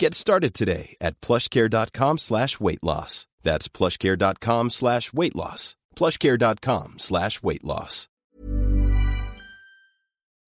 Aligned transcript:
Get 0.00 0.14
started 0.14 0.54
today 0.54 0.96
at 0.98 1.20
plushcare.com 1.20 2.16
slash 2.16 2.58
weight 2.58 2.82
loss. 2.82 3.26
That's 3.42 3.68
plushcare.com 3.68 4.70
slash 4.70 5.12
weight 5.12 5.36
loss. 5.36 5.76
plushcare.com 5.94 6.98
slash 6.98 7.42
weight 7.42 7.62
loss. 7.62 8.08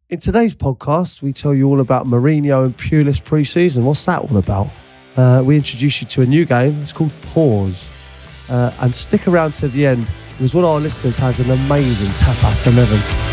In 0.08 0.20
today's 0.20 0.54
podcast, 0.54 1.20
we 1.20 1.34
tell 1.34 1.54
you 1.54 1.68
all 1.68 1.80
about 1.80 2.06
Mourinho 2.06 2.64
and 2.64 2.74
Pulis 2.78 3.22
pre-season. 3.22 3.84
What's 3.84 4.06
that 4.06 4.22
all 4.22 4.38
about? 4.38 4.68
Uh, 5.18 5.42
we 5.44 5.56
introduce 5.56 6.00
you 6.00 6.08
to 6.08 6.22
a 6.22 6.27
new 6.27 6.46
game. 6.46 6.80
It's 6.80 6.94
called 6.94 7.12
Pause. 7.20 7.91
Uh, 8.48 8.72
and 8.80 8.94
stick 8.94 9.28
around 9.28 9.52
to 9.52 9.69
the 9.69 9.84
end 9.86 10.08
because 10.30 10.55
one 10.55 10.64
of 10.64 10.70
our 10.70 10.80
listeners 10.80 11.19
has 11.19 11.41
an 11.41 11.50
amazing 11.50 12.08
tapas 12.12 12.66
11. 12.66 13.31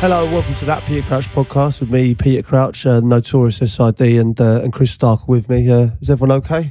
Hello, 0.00 0.24
welcome 0.24 0.54
to 0.54 0.64
that 0.64 0.82
Peter 0.86 1.06
Crouch 1.06 1.28
podcast 1.28 1.80
with 1.80 1.90
me, 1.90 2.14
Peter 2.14 2.42
Crouch, 2.42 2.86
uh, 2.86 3.00
Notorious 3.00 3.58
SID, 3.58 4.00
and 4.00 4.40
uh, 4.40 4.62
and 4.62 4.72
Chris 4.72 4.92
Stark 4.92 5.28
with 5.28 5.50
me. 5.50 5.70
Uh, 5.70 5.90
is 6.00 6.08
everyone 6.08 6.38
okay? 6.38 6.70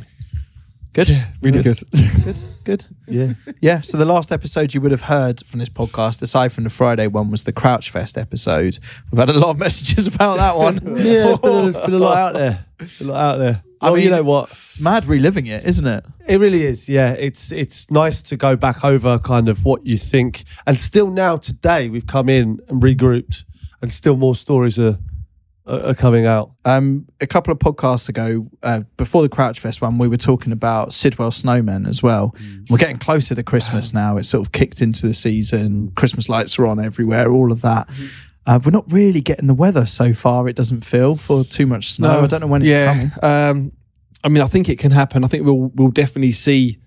Good. 0.93 1.09
Yeah, 1.09 1.25
really 1.41 1.61
good. 1.61 1.77
Good. 2.25 2.39
Good. 2.63 2.85
Yeah. 3.07 3.33
Yeah. 3.61 3.81
So 3.81 3.97
the 3.97 4.05
last 4.05 4.31
episode 4.31 4.73
you 4.73 4.81
would 4.81 4.91
have 4.91 5.03
heard 5.03 5.45
from 5.45 5.59
this 5.59 5.69
podcast, 5.69 6.21
aside 6.21 6.51
from 6.51 6.63
the 6.63 6.69
Friday 6.69 7.07
one, 7.07 7.29
was 7.29 7.43
the 7.43 7.53
Crouch 7.53 7.91
Fest 7.91 8.17
episode. 8.17 8.79
We've 9.11 9.19
had 9.19 9.29
a 9.29 9.39
lot 9.39 9.51
of 9.51 9.59
messages 9.59 10.07
about 10.07 10.37
that 10.37 10.57
one. 10.57 10.75
yeah, 10.97 11.03
there's 11.03 11.39
been, 11.39 11.51
a, 11.51 11.61
there's 11.61 11.79
been 11.79 11.93
a 11.93 11.99
lot 11.99 12.17
out 12.17 12.33
there. 12.33 12.65
A 13.01 13.03
lot 13.03 13.33
out 13.33 13.37
there. 13.37 13.63
I 13.81 13.91
Well, 13.91 13.99
you 13.99 14.09
know 14.09 14.23
what? 14.23 14.53
Mad 14.81 15.05
reliving 15.05 15.47
it, 15.47 15.63
isn't 15.65 15.87
it? 15.87 16.05
It 16.27 16.39
really 16.39 16.63
is. 16.63 16.89
Yeah, 16.89 17.11
it's 17.11 17.51
it's 17.51 17.89
nice 17.91 18.21
to 18.23 18.35
go 18.35 18.55
back 18.55 18.83
over 18.83 19.19
kind 19.19 19.47
of 19.47 19.65
what 19.65 19.85
you 19.85 19.97
think, 19.97 20.43
and 20.65 20.79
still 20.79 21.09
now 21.09 21.37
today 21.37 21.87
we've 21.89 22.07
come 22.07 22.29
in 22.29 22.59
and 22.67 22.81
regrouped, 22.81 23.45
and 23.81 23.91
still 23.91 24.17
more 24.17 24.35
stories 24.35 24.77
are 24.79 24.97
are, 25.69 25.87
are 25.87 25.93
coming 25.93 26.25
out. 26.25 26.51
Um, 26.65 27.07
a 27.21 27.27
couple 27.27 27.53
of 27.53 27.59
podcasts 27.59 28.09
ago, 28.09 28.49
uh, 28.63 28.81
before 28.97 29.21
the 29.21 29.29
Crouchfest 29.29 29.81
one, 29.81 29.97
we 29.97 30.07
were 30.07 30.17
talking 30.17 30.51
about 30.51 30.93
Sidwell 30.93 31.31
Snowmen 31.31 31.87
as 31.87 32.01
well. 32.03 32.35
We're 32.69 32.77
getting 32.77 32.97
closer 32.97 33.35
to 33.35 33.43
Christmas 33.43 33.93
now. 33.93 34.17
It's 34.17 34.29
sort 34.29 34.45
of 34.45 34.51
kicked 34.51 34.81
into 34.81 35.07
the 35.07 35.13
season. 35.13 35.91
Christmas 35.91 36.27
lights 36.27 36.57
are 36.59 36.65
on 36.65 36.79
everywhere. 36.83 37.31
All 37.31 37.51
of 37.51 37.61
that. 37.61 37.89
Uh, 38.45 38.59
we're 38.63 38.71
not 38.71 38.91
really 38.91 39.21
getting 39.21 39.47
the 39.47 39.53
weather 39.53 39.85
so 39.85 40.11
far. 40.11 40.47
It 40.47 40.55
doesn't 40.55 40.83
feel 40.83 41.15
for 41.15 41.43
too 41.43 41.67
much 41.67 41.91
snow. 41.91 42.21
I 42.21 42.27
don't 42.27 42.41
know 42.41 42.47
when 42.47 42.61
it's 42.61 42.71
yeah, 42.71 42.93
coming. 42.93 43.11
Um, 43.21 43.71
I 44.23 44.29
mean, 44.29 44.41
I 44.41 44.47
think 44.47 44.69
it 44.69 44.79
can 44.79 44.91
happen. 44.91 45.23
I 45.23 45.27
think 45.27 45.45
we'll 45.45 45.71
we'll 45.75 45.91
definitely 45.91 46.31
see 46.31 46.79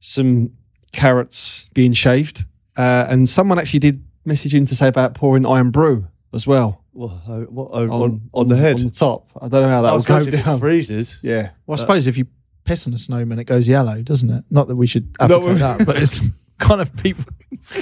some 0.00 0.52
carrots 0.92 1.70
being 1.74 1.92
shaved, 1.92 2.44
uh, 2.76 3.06
and 3.08 3.28
someone 3.28 3.58
actually 3.58 3.80
did 3.80 4.04
message 4.24 4.54
in 4.54 4.66
to 4.66 4.74
say 4.74 4.88
about 4.88 5.14
pouring 5.14 5.46
Irn-Bru 5.46 6.06
as 6.34 6.46
well 6.46 6.77
What, 6.98 7.52
what, 7.52 7.70
on, 7.72 7.90
on, 7.90 8.30
on 8.34 8.48
the 8.48 8.56
head? 8.56 8.80
on 8.80 8.86
the 8.86 8.90
top. 8.90 9.30
I 9.40 9.46
don't 9.46 9.62
know 9.62 9.68
how 9.68 9.82
that 9.82 9.88
I 9.88 9.90
will 9.92 9.98
was 9.98 10.04
go 10.06 10.14
going 10.18 10.30
to 10.32 10.36
down. 10.42 10.58
freezes. 10.58 11.20
Yeah, 11.22 11.50
Well, 11.66 11.78
I 11.78 11.80
suppose 11.80 12.06
if 12.08 12.18
you 12.18 12.26
piss 12.64 12.88
on 12.88 12.92
a 12.92 12.98
snowman, 12.98 13.38
it 13.38 13.44
goes 13.44 13.68
yellow, 13.68 14.02
doesn't 14.02 14.28
it? 14.28 14.44
Not 14.50 14.66
that 14.66 14.74
we 14.76 14.86
should 14.88 15.14
No, 15.20 15.36
advocate 15.36 15.58
that, 15.58 15.86
but 15.86 15.96
it's 16.02 16.20
kind 16.58 16.80
of 16.80 16.94
people. 16.96 17.24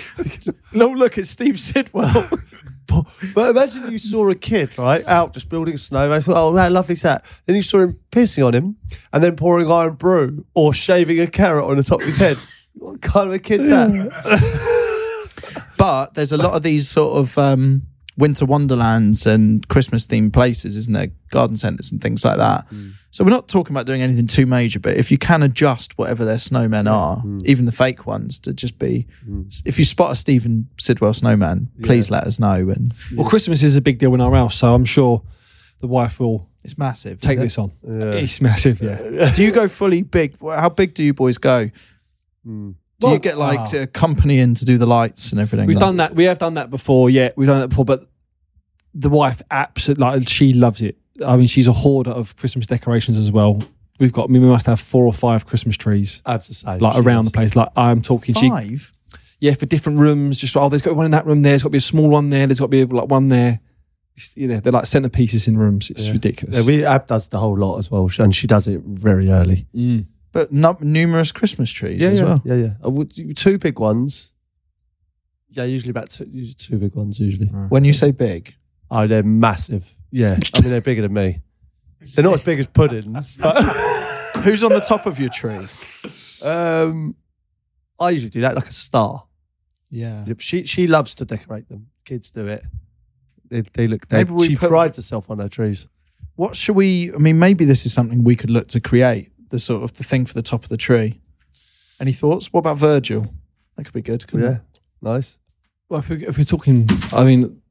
no, 0.74 0.88
look 0.90 1.16
at 1.18 1.26
Steve 1.26 1.58
Sidwell. 1.58 2.12
But 3.34 3.50
imagine 3.50 3.90
you 3.90 3.98
saw 3.98 4.28
a 4.30 4.34
kid, 4.36 4.78
right, 4.78 5.04
out 5.08 5.32
just 5.34 5.48
building 5.48 5.74
a 5.74 5.78
snowman. 5.78 6.12
I 6.18 6.20
thought, 6.20 6.36
oh, 6.36 6.56
how 6.56 6.70
lovely 6.70 6.92
is 6.92 7.02
that? 7.02 7.24
Then 7.44 7.56
you 7.56 7.62
saw 7.62 7.80
him 7.80 7.98
pissing 8.12 8.46
on 8.46 8.54
him 8.54 8.76
and 9.12 9.24
then 9.24 9.34
pouring 9.34 9.68
Irn-Bru 9.68 10.46
or 10.54 10.72
shaving 10.72 11.18
a 11.20 11.26
carrot 11.26 11.64
on 11.64 11.76
the 11.78 11.82
top 11.82 12.00
of 12.00 12.06
his 12.06 12.16
head. 12.18 12.36
What 12.74 13.02
kind 13.02 13.28
of 13.28 13.34
a 13.34 13.38
kid's 13.40 13.66
that? 13.68 13.90
but 15.76 16.14
there's 16.14 16.32
a 16.32 16.36
lot 16.36 16.54
of 16.54 16.62
these 16.62 16.88
sort 16.88 17.18
of 17.18 17.36
um, 17.38 17.82
winter 18.16 18.46
wonderlands 18.46 19.26
and 19.26 19.66
Christmas 19.68 20.06
themed 20.06 20.32
places, 20.32 20.76
isn't 20.76 20.92
there? 20.92 21.08
Garden 21.30 21.56
centres 21.56 21.92
and 21.92 22.00
things 22.00 22.24
like 22.24 22.38
that. 22.38 22.68
Mm. 22.70 22.92
So 23.10 23.24
we're 23.24 23.30
not 23.30 23.48
talking 23.48 23.74
about 23.74 23.86
doing 23.86 24.02
anything 24.02 24.26
too 24.26 24.46
major, 24.46 24.80
but 24.80 24.96
if 24.96 25.10
you 25.10 25.18
can 25.18 25.42
adjust 25.42 25.96
whatever 25.98 26.24
their 26.24 26.36
snowmen 26.36 26.90
are, 26.90 27.18
mm. 27.18 27.44
even 27.44 27.66
the 27.66 27.72
fake 27.72 28.06
ones, 28.06 28.38
to 28.40 28.52
just 28.52 28.78
be, 28.78 29.06
mm. 29.28 29.62
if 29.66 29.78
you 29.78 29.84
spot 29.84 30.12
a 30.12 30.16
Stephen 30.16 30.68
Sidwell 30.78 31.12
snowman, 31.12 31.68
please 31.82 32.10
let 32.10 32.24
us 32.24 32.38
know. 32.38 32.54
And 32.54 32.94
well, 33.16 33.28
Christmas 33.28 33.62
is 33.62 33.76
a 33.76 33.80
big 33.80 33.98
deal 33.98 34.14
in 34.14 34.20
our 34.20 34.34
house, 34.34 34.56
so 34.56 34.74
I'm 34.74 34.84
sure 34.84 35.22
the 35.80 35.86
wife 35.86 36.20
will 36.20 36.48
it's 36.64 36.78
massive. 36.78 37.20
take 37.20 37.38
is 37.38 37.38
it? 37.38 37.42
this 37.44 37.58
on. 37.58 37.72
It's 37.84 38.40
massive, 38.40 38.82
yeah. 38.82 39.30
do 39.34 39.44
you 39.44 39.52
go 39.52 39.68
fully 39.68 40.02
big? 40.02 40.36
How 40.40 40.68
big 40.68 40.94
do 40.94 41.04
you 41.04 41.14
boys 41.14 41.38
go? 41.38 41.70
Do 43.00 43.10
you 43.10 43.18
get 43.18 43.36
like 43.36 43.72
a 43.74 43.86
company 43.86 44.38
in 44.38 44.54
to 44.54 44.64
do 44.64 44.78
the 44.78 44.86
lights 44.86 45.32
and 45.32 45.40
everything? 45.40 45.66
We've 45.66 45.76
like- 45.76 45.80
done 45.80 45.96
that. 45.98 46.14
We 46.14 46.24
have 46.24 46.38
done 46.38 46.54
that 46.54 46.70
before. 46.70 47.10
Yeah, 47.10 47.30
we've 47.36 47.46
done 47.48 47.60
that 47.60 47.68
before. 47.68 47.84
But 47.84 48.08
the 48.94 49.10
wife 49.10 49.42
absolutely, 49.50 50.02
like, 50.02 50.28
she 50.28 50.52
loves 50.54 50.80
it. 50.80 50.96
I 51.24 51.36
mean, 51.36 51.46
she's 51.46 51.66
a 51.66 51.72
hoarder 51.72 52.10
of 52.10 52.36
Christmas 52.36 52.66
decorations 52.66 53.18
as 53.18 53.30
well. 53.30 53.62
We've 53.98 54.12
got. 54.12 54.28
I 54.28 54.32
mean, 54.32 54.42
we 54.42 54.48
must 54.48 54.66
have 54.66 54.80
four 54.80 55.04
or 55.04 55.12
five 55.12 55.46
Christmas 55.46 55.76
trees 55.76 56.22
I 56.26 56.32
have 56.32 56.44
to 56.44 56.54
say. 56.54 56.78
like 56.78 56.94
she 56.94 57.00
around 57.00 57.24
the 57.26 57.30
place. 57.30 57.56
Like 57.56 57.68
I'm 57.76 58.02
talking. 58.02 58.34
She, 58.34 58.48
Five. 58.50 58.92
yeah, 59.40 59.54
for 59.54 59.66
different 59.66 59.98
rooms. 60.00 60.38
Just 60.38 60.56
oh, 60.56 60.68
there's 60.68 60.82
got 60.82 60.90
to 60.90 60.94
be 60.94 60.98
one 60.98 61.06
in 61.06 61.12
that 61.12 61.26
room. 61.26 61.42
There, 61.42 61.52
there's 61.52 61.62
got 61.62 61.68
to 61.68 61.72
be 61.72 61.78
a 61.78 61.82
small 61.82 62.08
one 62.08 62.28
there. 62.30 62.46
There's 62.46 62.60
got 62.60 62.70
to 62.70 62.70
be 62.70 62.84
like 62.84 63.08
one 63.10 63.28
there. 63.28 63.60
It's, 64.14 64.34
you 64.36 64.48
know, 64.48 64.60
they're 64.60 64.72
like 64.72 64.84
centerpieces 64.84 65.48
in 65.48 65.58
rooms. 65.58 65.90
It's 65.90 66.08
ridiculous. 66.10 66.60
Yeah, 66.60 66.66
we 66.66 66.84
Ab 66.84 67.06
does 67.06 67.28
the 67.28 67.38
whole 67.38 67.56
lot 67.56 67.78
as 67.78 67.90
well, 67.90 68.10
and 68.18 68.34
she 68.34 68.46
does 68.46 68.66
it 68.68 68.80
very 68.82 69.30
early. 69.30 69.66
Mm. 69.74 70.06
But 70.36 70.52
not 70.52 70.82
numerous 70.82 71.32
Christmas 71.32 71.70
trees 71.70 72.02
as 72.06 72.20
yeah, 72.20 72.24
well. 72.26 72.42
yeah, 72.44 72.54
yeah. 72.54 72.70
I 72.84 72.88
would- 72.88 73.36
two 73.36 73.56
big 73.58 73.78
ones. 73.78 74.34
Yeah, 75.48 75.64
usually 75.64 75.90
about 75.90 76.10
two, 76.10 76.26
usually 76.30 76.54
two 76.54 76.78
big 76.78 76.94
ones. 76.94 77.18
Usually, 77.18 77.46
When 77.46 77.84
you 77.84 77.92
say 77.94 78.10
big, 78.10 78.54
oh, 78.90 79.06
they're 79.06 79.22
massive. 79.22 79.90
Yeah, 80.10 80.38
I 80.54 80.60
mean 80.60 80.70
they're 80.70 80.80
bigger 80.82 81.02
than 81.02 81.14
me. 81.14 81.40
They're 82.14 82.24
not 82.24 82.34
as 82.34 82.40
big 82.42 82.58
as 82.60 82.66
puddings, 82.66 83.34
but 83.34 83.56
who's 84.44 84.62
on 84.62 84.70
the 84.70 84.80
top 84.80 85.06
of 85.06 85.18
your 85.18 85.30
tree? 85.30 85.66
um, 86.44 87.16
I 87.98 88.10
usually 88.10 88.30
do 88.30 88.42
that 88.42 88.54
like 88.54 88.66
a 88.68 88.72
star. 88.72 89.24
Yeah. 89.90 90.26
She 90.38 90.64
she 90.66 90.86
loves 90.86 91.14
to 91.16 91.24
decorate 91.24 91.68
them. 91.70 91.86
Kids 92.04 92.30
do 92.30 92.46
it. 92.46 92.62
They, 93.48 93.62
they 93.62 93.86
look. 93.88 94.06
They, 94.08 94.18
Maybe 94.18 94.32
we 94.32 94.48
she 94.48 94.56
put- 94.56 94.68
prides 94.68 94.96
herself 94.98 95.30
on 95.30 95.38
her 95.38 95.48
trees. 95.48 95.88
What 96.34 96.54
should 96.54 96.76
we? 96.76 97.12
I 97.14 97.18
mean, 97.18 97.38
maybe 97.38 97.64
this 97.64 97.86
is 97.86 97.92
something 97.94 98.22
we 98.22 98.36
could 98.36 98.50
look 98.50 98.68
to 98.68 98.80
create. 98.80 99.30
The 99.50 99.58
sort 99.58 99.82
of 99.82 99.92
the 99.94 100.04
thing 100.04 100.26
for 100.26 100.34
the 100.34 100.42
top 100.42 100.62
of 100.64 100.68
the 100.68 100.76
tree. 100.76 101.20
Any 102.00 102.12
thoughts? 102.12 102.52
What 102.52 102.60
about 102.60 102.78
Virgil? 102.78 103.26
That 103.76 103.84
could 103.84 103.94
be 103.94 104.02
good. 104.02 104.26
Couldn't 104.26 104.44
Yeah, 104.46 104.56
it? 104.56 104.80
nice. 105.00 105.38
Well, 105.88 106.00
if, 106.00 106.08
we, 106.08 106.26
if 106.26 106.36
we're 106.36 106.44
talking, 106.44 106.88
I 107.12 107.24
mean, 107.24 107.62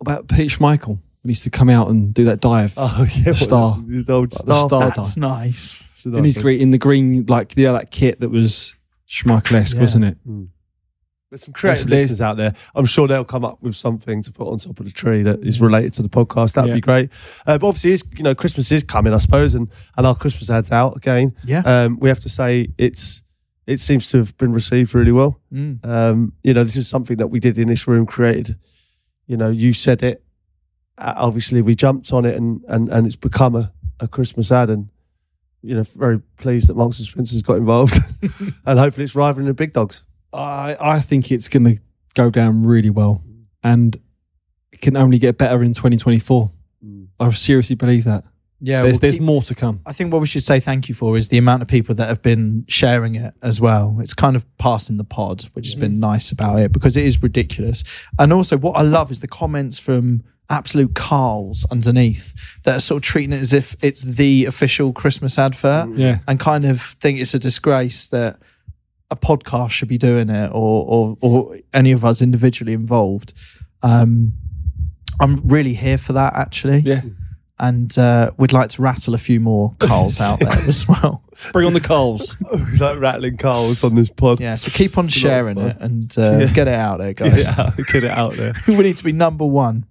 about 0.00 0.28
Peter 0.28 0.56
Schmeichel, 0.58 0.86
when 0.88 0.98
he 1.24 1.28
used 1.30 1.44
to 1.44 1.50
come 1.50 1.68
out 1.68 1.88
and 1.88 2.14
do 2.14 2.24
that 2.24 2.40
dive 2.40 2.72
Oh 2.78 3.06
yeah, 3.14 3.32
Star. 3.32 3.72
what, 3.74 3.90
His 3.94 4.08
old 4.08 4.32
Like 4.32 4.46
the 4.46 4.54
star. 4.54 4.68
star 4.68 4.90
That's 4.96 5.16
nice. 5.18 5.84
in 6.06 6.24
his 6.24 6.38
green, 6.38 6.60
in 6.62 6.70
the 6.70 6.78
green, 6.78 7.26
like 7.26 7.54
you 7.56 7.64
know, 7.64 7.74
that 7.74 7.90
kit 7.90 8.20
that 8.20 8.30
was 8.30 8.74
Schmeichel-esque, 9.06 9.76
Yeah. 9.76 9.80
wasn't 9.82 10.04
it? 10.06 10.16
Mm. 10.26 10.48
There's 11.30 11.44
some 11.44 11.52
creative 11.54 11.86
There's- 11.86 12.02
listeners 12.02 12.20
out 12.20 12.36
there. 12.36 12.54
I'm 12.74 12.86
sure 12.86 13.06
they'll 13.06 13.24
come 13.24 13.44
up 13.44 13.62
with 13.62 13.76
something 13.76 14.20
to 14.22 14.32
put 14.32 14.48
on 14.48 14.58
top 14.58 14.80
of 14.80 14.84
the 14.84 14.90
tree 14.92 15.22
that 15.22 15.40
is 15.40 15.60
related 15.60 15.94
to 15.94 16.02
the 16.02 16.08
podcast. 16.08 16.54
That'd 16.54 16.70
Yeah. 16.70 16.74
be 16.74 16.80
great. 16.80 17.10
Uh, 17.46 17.56
but 17.56 17.68
obviously, 17.68 17.92
it's, 17.92 18.02
you 18.16 18.24
know, 18.24 18.34
Christmas 18.34 18.72
is 18.72 18.82
coming, 18.82 19.14
I 19.14 19.18
suppose, 19.18 19.54
and 19.54 19.68
and 19.96 20.06
our 20.06 20.14
Christmas 20.16 20.50
ads 20.50 20.72
out 20.72 20.96
again. 20.96 21.32
Yeah. 21.44 21.60
Um, 21.64 21.98
we 22.00 22.08
have 22.08 22.20
to 22.20 22.28
say 22.28 22.68
it's 22.78 23.22
it 23.66 23.80
seems 23.80 24.08
to 24.08 24.16
have 24.18 24.36
been 24.38 24.52
received 24.52 24.92
really 24.94 25.12
well. 25.12 25.40
Mm. 25.52 25.86
Um, 25.86 26.32
you 26.42 26.52
know, 26.52 26.64
this 26.64 26.74
is 26.76 26.88
something 26.88 27.18
that 27.18 27.28
we 27.28 27.38
did 27.38 27.56
in 27.58 27.68
this 27.68 27.86
room, 27.86 28.06
created. 28.06 28.56
You 29.28 29.36
know, 29.36 29.50
you 29.50 29.72
said 29.72 30.02
it. 30.02 30.24
Uh, 30.98 31.14
obviously, 31.16 31.62
we 31.62 31.76
jumped 31.76 32.12
on 32.12 32.24
it, 32.24 32.36
and 32.36 32.64
and 32.66 32.88
and 32.88 33.06
it's 33.06 33.14
become 33.14 33.54
a, 33.54 33.72
a 34.00 34.08
Christmas 34.08 34.50
ad, 34.50 34.68
and 34.68 34.88
you 35.62 35.76
know, 35.76 35.84
very 35.96 36.18
pleased 36.38 36.68
that 36.68 36.76
Marks 36.76 36.98
and 36.98 37.06
Spencer's 37.06 37.42
got 37.42 37.58
involved, 37.58 37.94
and 38.66 38.78
hopefully, 38.80 39.04
it's 39.04 39.14
rivaling 39.14 39.46
the 39.46 39.54
big 39.54 39.72
dogs. 39.72 40.02
I 40.32 40.76
I 40.80 40.98
think 41.00 41.30
it's 41.32 41.48
going 41.48 41.64
to 41.64 41.80
go 42.14 42.30
down 42.30 42.62
really 42.62 42.90
well, 42.90 43.22
and 43.62 43.96
it 44.72 44.80
can 44.80 44.96
only 44.96 45.18
get 45.18 45.38
better 45.38 45.62
in 45.62 45.72
2024. 45.74 46.50
Mm. 46.84 47.08
I 47.18 47.30
seriously 47.30 47.76
believe 47.76 48.04
that. 48.04 48.24
Yeah, 48.62 48.82
there's 48.82 48.94
we'll 48.96 49.00
there's 49.00 49.14
keep- 49.16 49.22
more 49.22 49.42
to 49.42 49.54
come. 49.54 49.80
I 49.86 49.92
think 49.94 50.12
what 50.12 50.20
we 50.20 50.26
should 50.26 50.42
say 50.42 50.60
thank 50.60 50.88
you 50.90 50.94
for 50.94 51.16
is 51.16 51.30
the 51.30 51.38
amount 51.38 51.62
of 51.62 51.68
people 51.68 51.94
that 51.94 52.08
have 52.08 52.20
been 52.20 52.64
sharing 52.68 53.14
it 53.14 53.32
as 53.42 53.58
well. 53.60 53.96
It's 54.00 54.12
kind 54.12 54.36
of 54.36 54.44
passing 54.58 54.98
the 54.98 55.04
pod, 55.04 55.44
which 55.54 55.66
has 55.66 55.74
been 55.74 55.98
nice 55.98 56.30
about 56.30 56.58
it 56.58 56.70
because 56.70 56.94
it 56.96 57.06
is 57.06 57.22
ridiculous. 57.22 57.84
And 58.18 58.32
also, 58.34 58.58
what 58.58 58.76
I 58.76 58.82
love 58.82 59.10
is 59.10 59.20
the 59.20 59.28
comments 59.28 59.78
from 59.78 60.22
absolute 60.50 60.94
Carls 60.94 61.64
underneath 61.70 62.60
that 62.64 62.76
are 62.76 62.80
sort 62.80 62.98
of 62.98 63.02
treating 63.04 63.32
it 63.32 63.40
as 63.40 63.52
if 63.54 63.76
it's 63.82 64.02
the 64.02 64.44
official 64.46 64.92
Christmas 64.92 65.38
advert 65.38 65.96
Yeah. 65.96 66.18
and 66.28 66.38
kind 66.40 66.64
of 66.66 66.80
think 66.82 67.18
it's 67.20 67.32
a 67.34 67.38
disgrace 67.38 68.08
that 68.08 68.40
a 69.10 69.16
podcast 69.16 69.70
should 69.70 69.88
be 69.88 69.98
doing 69.98 70.30
it 70.30 70.50
or 70.52 70.84
or, 70.86 71.16
or 71.20 71.56
any 71.74 71.92
of 71.92 72.04
us 72.04 72.22
individually 72.22 72.72
involved. 72.72 73.32
Um, 73.82 74.32
I'm 75.20 75.36
really 75.48 75.74
here 75.74 75.98
for 75.98 76.12
that 76.14 76.34
actually. 76.36 76.78
Yeah. 76.80 77.02
And 77.58 77.96
uh, 77.98 78.30
we'd 78.38 78.54
like 78.54 78.70
to 78.70 78.80
rattle 78.82 79.12
a 79.14 79.18
few 79.18 79.38
more 79.38 79.74
Carls 79.80 80.18
out 80.18 80.38
there 80.40 80.48
as 80.66 80.88
well. 80.88 81.22
Bring 81.52 81.66
on 81.66 81.74
the 81.74 81.80
coals. 81.80 82.36
We 82.52 82.78
like 82.78 82.98
rattling 82.98 83.36
Carls 83.36 83.84
on 83.84 83.94
this 83.94 84.10
pod. 84.10 84.40
Yeah, 84.40 84.56
so 84.56 84.70
keep 84.70 84.96
on 84.96 85.08
sharing 85.08 85.58
it 85.58 85.76
and 85.78 86.10
uh, 86.16 86.38
Yeah. 86.40 86.52
get 86.54 86.68
it 86.68 86.74
out 86.74 86.98
there, 87.00 87.12
Get 87.12 87.30
guys. 87.32 87.48
it 87.48 87.58
out, 87.58 87.76
get 87.92 88.04
it 88.04 88.10
out 88.10 88.32
there. 88.32 88.54
we 88.66 88.76
need 88.78 88.96
to 88.96 89.04
be 89.04 89.12
number 89.12 89.44
one. 89.44 89.84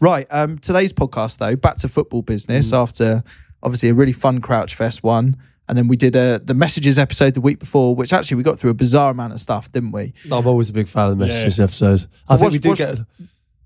Right. 0.00 0.26
Um, 0.30 0.58
today's 0.58 0.94
podcast, 0.94 1.36
though, 1.38 1.56
back 1.56 1.76
to 1.78 1.88
football 1.88 2.22
business 2.22 2.72
Mm. 2.72 2.78
after 2.82 3.22
obviously 3.62 3.90
a 3.90 3.94
really 3.94 4.12
fun 4.12 4.40
Crouch 4.40 4.74
Fest 4.74 5.02
one. 5.02 5.36
And 5.70 5.78
then 5.78 5.86
we 5.86 5.94
did 5.96 6.16
uh, 6.16 6.40
the 6.42 6.52
messages 6.54 6.98
episode 6.98 7.34
the 7.34 7.40
week 7.40 7.60
before, 7.60 7.94
which 7.94 8.12
actually 8.12 8.38
we 8.38 8.42
got 8.42 8.58
through 8.58 8.70
a 8.70 8.74
bizarre 8.74 9.12
amount 9.12 9.32
of 9.34 9.40
stuff, 9.40 9.70
didn't 9.70 9.92
we? 9.92 10.12
I'm 10.32 10.44
always 10.44 10.68
a 10.68 10.72
big 10.72 10.88
fan 10.88 11.04
of 11.04 11.10
the 11.16 11.24
messages 11.24 11.58
Yeah. 11.58 11.64
episode. 11.66 12.06
I 12.28 12.36
think 12.36 12.42
What's- 12.42 12.52
we 12.54 12.58
do 12.58 12.68
what's- 12.70 12.78
get. 12.80 12.98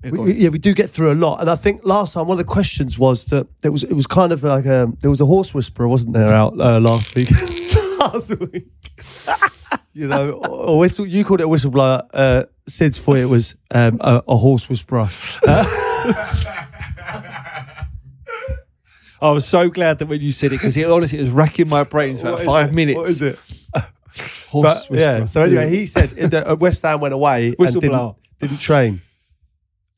Yeah, 0.05 0.11
We, 0.11 0.19
we- 0.19 0.33
yeah, 0.35 0.49
we 0.51 0.59
do 0.59 0.75
get 0.75 0.91
through 0.91 1.13
a 1.13 1.15
lot, 1.15 1.41
and 1.41 1.49
I 1.49 1.57
think 1.57 1.81
last 1.83 2.13
time 2.13 2.27
one 2.29 2.39
of 2.39 2.45
the 2.47 2.53
questions 2.53 2.99
was 2.99 3.25
that 3.27 3.47
there 3.63 3.73
was 3.73 3.85
it 3.85 3.95
was 3.95 4.07
kind 4.07 4.33
of 4.33 4.43
like 4.45 4.67
a 4.67 4.93
there 5.01 5.09
was 5.09 5.23
a 5.23 5.25
horse 5.25 5.55
whisperer, 5.55 5.89
wasn't 5.89 6.13
there, 6.13 6.27
out 6.35 6.53
uh, 6.61 6.79
last 6.79 7.15
week? 7.15 7.31
last 7.99 8.39
week, 8.39 8.67
you 9.95 10.07
know, 10.07 10.33
or, 10.33 10.51
or 10.51 10.79
whistle. 10.81 11.07
You 11.07 11.25
called 11.25 11.41
it 11.41 11.45
a 11.45 11.49
whistleblower. 11.49 12.07
Uh, 12.13 12.45
Sid's 12.69 12.99
for 12.99 13.17
it 13.17 13.31
was 13.31 13.57
um, 13.71 13.97
a, 14.03 14.23
a 14.29 14.37
horse 14.37 14.69
whisperer. 14.69 15.09
I 19.25 19.31
was 19.31 19.47
so 19.47 19.71
glad 19.71 19.99
that 19.99 20.07
when 20.07 20.21
you 20.21 20.33
said 20.33 20.49
it 20.53 20.57
because 20.57 20.77
it 20.77 20.89
honestly 20.89 21.19
it 21.19 21.23
was 21.23 21.31
racking 21.31 21.69
my 21.69 21.83
brains 21.85 22.21
for 22.21 22.29
about 22.29 22.41
five 22.41 22.69
it? 22.69 22.75
minutes. 22.75 22.97
What 22.99 23.09
is 23.09 23.23
it? 23.23 23.39
Horse 24.51 24.87
But, 24.87 24.99
yeah. 24.99 25.25
So 25.25 25.43
anyway, 25.43 25.71
he 25.71 25.87
said 25.87 26.11
the, 26.11 26.53
uh, 26.53 26.55
West 26.57 26.83
Ham 26.83 27.01
went 27.01 27.15
away 27.15 27.55
and 27.59 27.81
didn't, 27.81 28.17
didn't 28.39 28.61
train. 28.61 29.01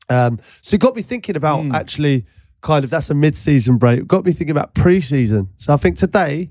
Um, 0.09 0.39
so 0.41 0.75
it 0.75 0.79
got 0.81 0.95
me 0.95 1.01
thinking 1.01 1.35
about 1.35 1.61
Hmm. 1.63 1.75
actually 1.75 2.25
kind 2.61 2.83
of 2.85 2.89
that's 2.89 3.09
a 3.09 3.13
mid-season 3.13 3.77
break. 3.77 3.99
It 3.99 4.07
got 4.07 4.25
me 4.25 4.31
thinking 4.31 4.51
about 4.51 4.73
pre-season. 4.73 5.49
So 5.57 5.73
I 5.73 5.77
think 5.77 5.97
today 5.97 6.49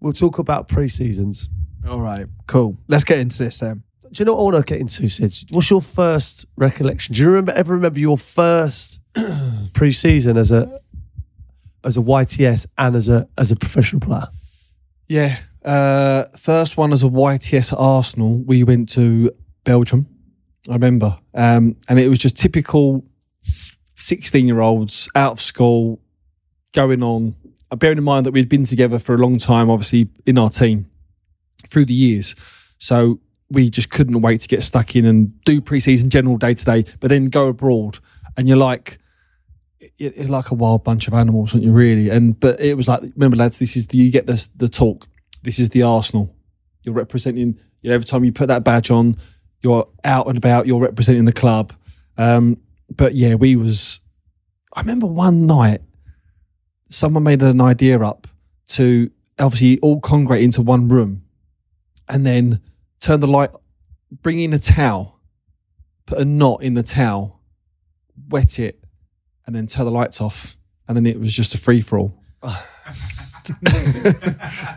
we'll 0.00 0.12
talk 0.14 0.38
about 0.38 0.68
pre-seasons. 0.68 1.50
All 1.86 2.00
right. 2.00 2.26
Cool. 2.46 2.78
Let's 2.88 3.04
get 3.04 3.18
into 3.18 3.44
this 3.44 3.60
then. 3.60 3.82
Do 4.10 4.20
you 4.20 4.24
know 4.24 4.34
what 4.34 4.40
I 4.40 4.44
want 4.54 4.66
to 4.66 4.72
get 4.74 4.80
into, 4.80 5.08
Sid? 5.08 5.50
What's 5.50 5.68
your 5.70 5.82
first 5.82 6.46
recollection? 6.56 7.14
Do 7.14 7.20
you 7.22 7.28
remember 7.28 7.52
ever 7.52 7.74
remember 7.74 7.98
your 7.98 8.16
first 8.16 9.00
pre-season 9.74 10.36
as 10.36 10.50
a 10.50 10.80
as 11.84 11.96
a 11.96 12.00
YTS 12.00 12.66
and 12.78 12.96
as 12.96 13.08
a 13.08 13.28
as 13.38 13.50
a 13.50 13.56
professional 13.56 14.00
player? 14.00 14.26
Yeah. 15.08 15.38
Uh, 15.64 16.24
first 16.36 16.76
one 16.76 16.92
as 16.92 17.02
a 17.02 17.08
YTS 17.08 17.72
at 17.72 17.78
Arsenal, 17.78 18.42
we 18.44 18.64
went 18.64 18.88
to 18.90 19.30
Belgium. 19.64 20.06
I 20.68 20.74
remember. 20.74 21.18
Um, 21.34 21.76
and 21.88 21.98
it 21.98 22.08
was 22.08 22.18
just 22.18 22.38
typical 22.38 23.04
16 23.40 24.46
year 24.46 24.60
olds 24.60 25.08
out 25.14 25.32
of 25.32 25.40
school 25.40 26.00
going 26.72 27.02
on. 27.02 27.34
Uh, 27.70 27.76
bearing 27.76 27.98
in 27.98 28.04
mind 28.04 28.26
that 28.26 28.32
we'd 28.32 28.48
been 28.48 28.64
together 28.64 28.98
for 28.98 29.14
a 29.14 29.18
long 29.18 29.38
time, 29.38 29.70
obviously, 29.70 30.08
in 30.26 30.38
our 30.38 30.50
team 30.50 30.90
through 31.68 31.84
the 31.84 31.94
years. 31.94 32.34
So 32.78 33.20
we 33.50 33.70
just 33.70 33.90
couldn't 33.90 34.20
wait 34.20 34.40
to 34.40 34.48
get 34.48 34.62
stuck 34.62 34.96
in 34.96 35.04
and 35.04 35.42
do 35.44 35.60
pre-season 35.60 36.10
general 36.10 36.36
day 36.36 36.54
to 36.54 36.64
day, 36.64 36.84
but 37.00 37.08
then 37.08 37.26
go 37.26 37.48
abroad. 37.48 37.98
And 38.36 38.48
you're 38.48 38.56
like, 38.56 38.98
you're 39.96 40.12
like 40.26 40.50
a 40.50 40.54
wild 40.54 40.84
bunch 40.84 41.08
of 41.08 41.14
animals, 41.14 41.54
aren't 41.54 41.64
you? 41.64 41.72
Really? 41.72 42.10
And 42.10 42.38
but 42.38 42.60
it 42.60 42.76
was 42.76 42.88
like, 42.88 43.02
remember, 43.02 43.36
lads, 43.36 43.58
this 43.58 43.76
is 43.76 43.86
the, 43.88 43.98
you 43.98 44.10
get 44.10 44.26
the 44.26 44.46
the 44.56 44.68
talk. 44.68 45.06
This 45.42 45.58
is 45.58 45.68
the 45.70 45.82
Arsenal. 45.82 46.34
You're 46.82 46.94
representing. 46.94 47.58
You 47.82 47.90
know, 47.90 47.94
every 47.94 48.06
time 48.06 48.24
you 48.24 48.32
put 48.32 48.48
that 48.48 48.64
badge 48.64 48.90
on, 48.90 49.16
you're 49.60 49.88
out 50.04 50.26
and 50.26 50.36
about. 50.38 50.66
You're 50.66 50.80
representing 50.80 51.26
the 51.26 51.32
club. 51.32 51.72
Um, 52.16 52.58
but 52.94 53.14
yeah, 53.14 53.34
we 53.34 53.56
was. 53.56 54.00
I 54.74 54.80
remember 54.80 55.06
one 55.06 55.46
night, 55.46 55.82
someone 56.88 57.22
made 57.22 57.42
an 57.42 57.60
idea 57.60 58.00
up 58.00 58.26
to 58.68 59.10
obviously 59.38 59.78
all 59.80 60.00
congregate 60.00 60.44
into 60.44 60.62
one 60.62 60.88
room, 60.88 61.22
and 62.08 62.26
then 62.26 62.60
turn 63.00 63.20
the 63.20 63.26
light, 63.26 63.50
bring 64.10 64.40
in 64.40 64.52
a 64.52 64.58
towel, 64.58 65.20
put 66.06 66.18
a 66.18 66.24
knot 66.24 66.62
in 66.62 66.74
the 66.74 66.82
towel, 66.82 67.40
wet 68.28 68.58
it, 68.58 68.83
and 69.46 69.54
then 69.54 69.66
turn 69.66 69.84
the 69.84 69.90
lights 69.92 70.20
off. 70.20 70.56
And 70.86 70.96
then 70.96 71.06
it 71.06 71.18
was 71.18 71.34
just 71.34 71.54
a 71.54 71.58
free 71.58 71.80
for 71.80 71.98
all. 71.98 72.14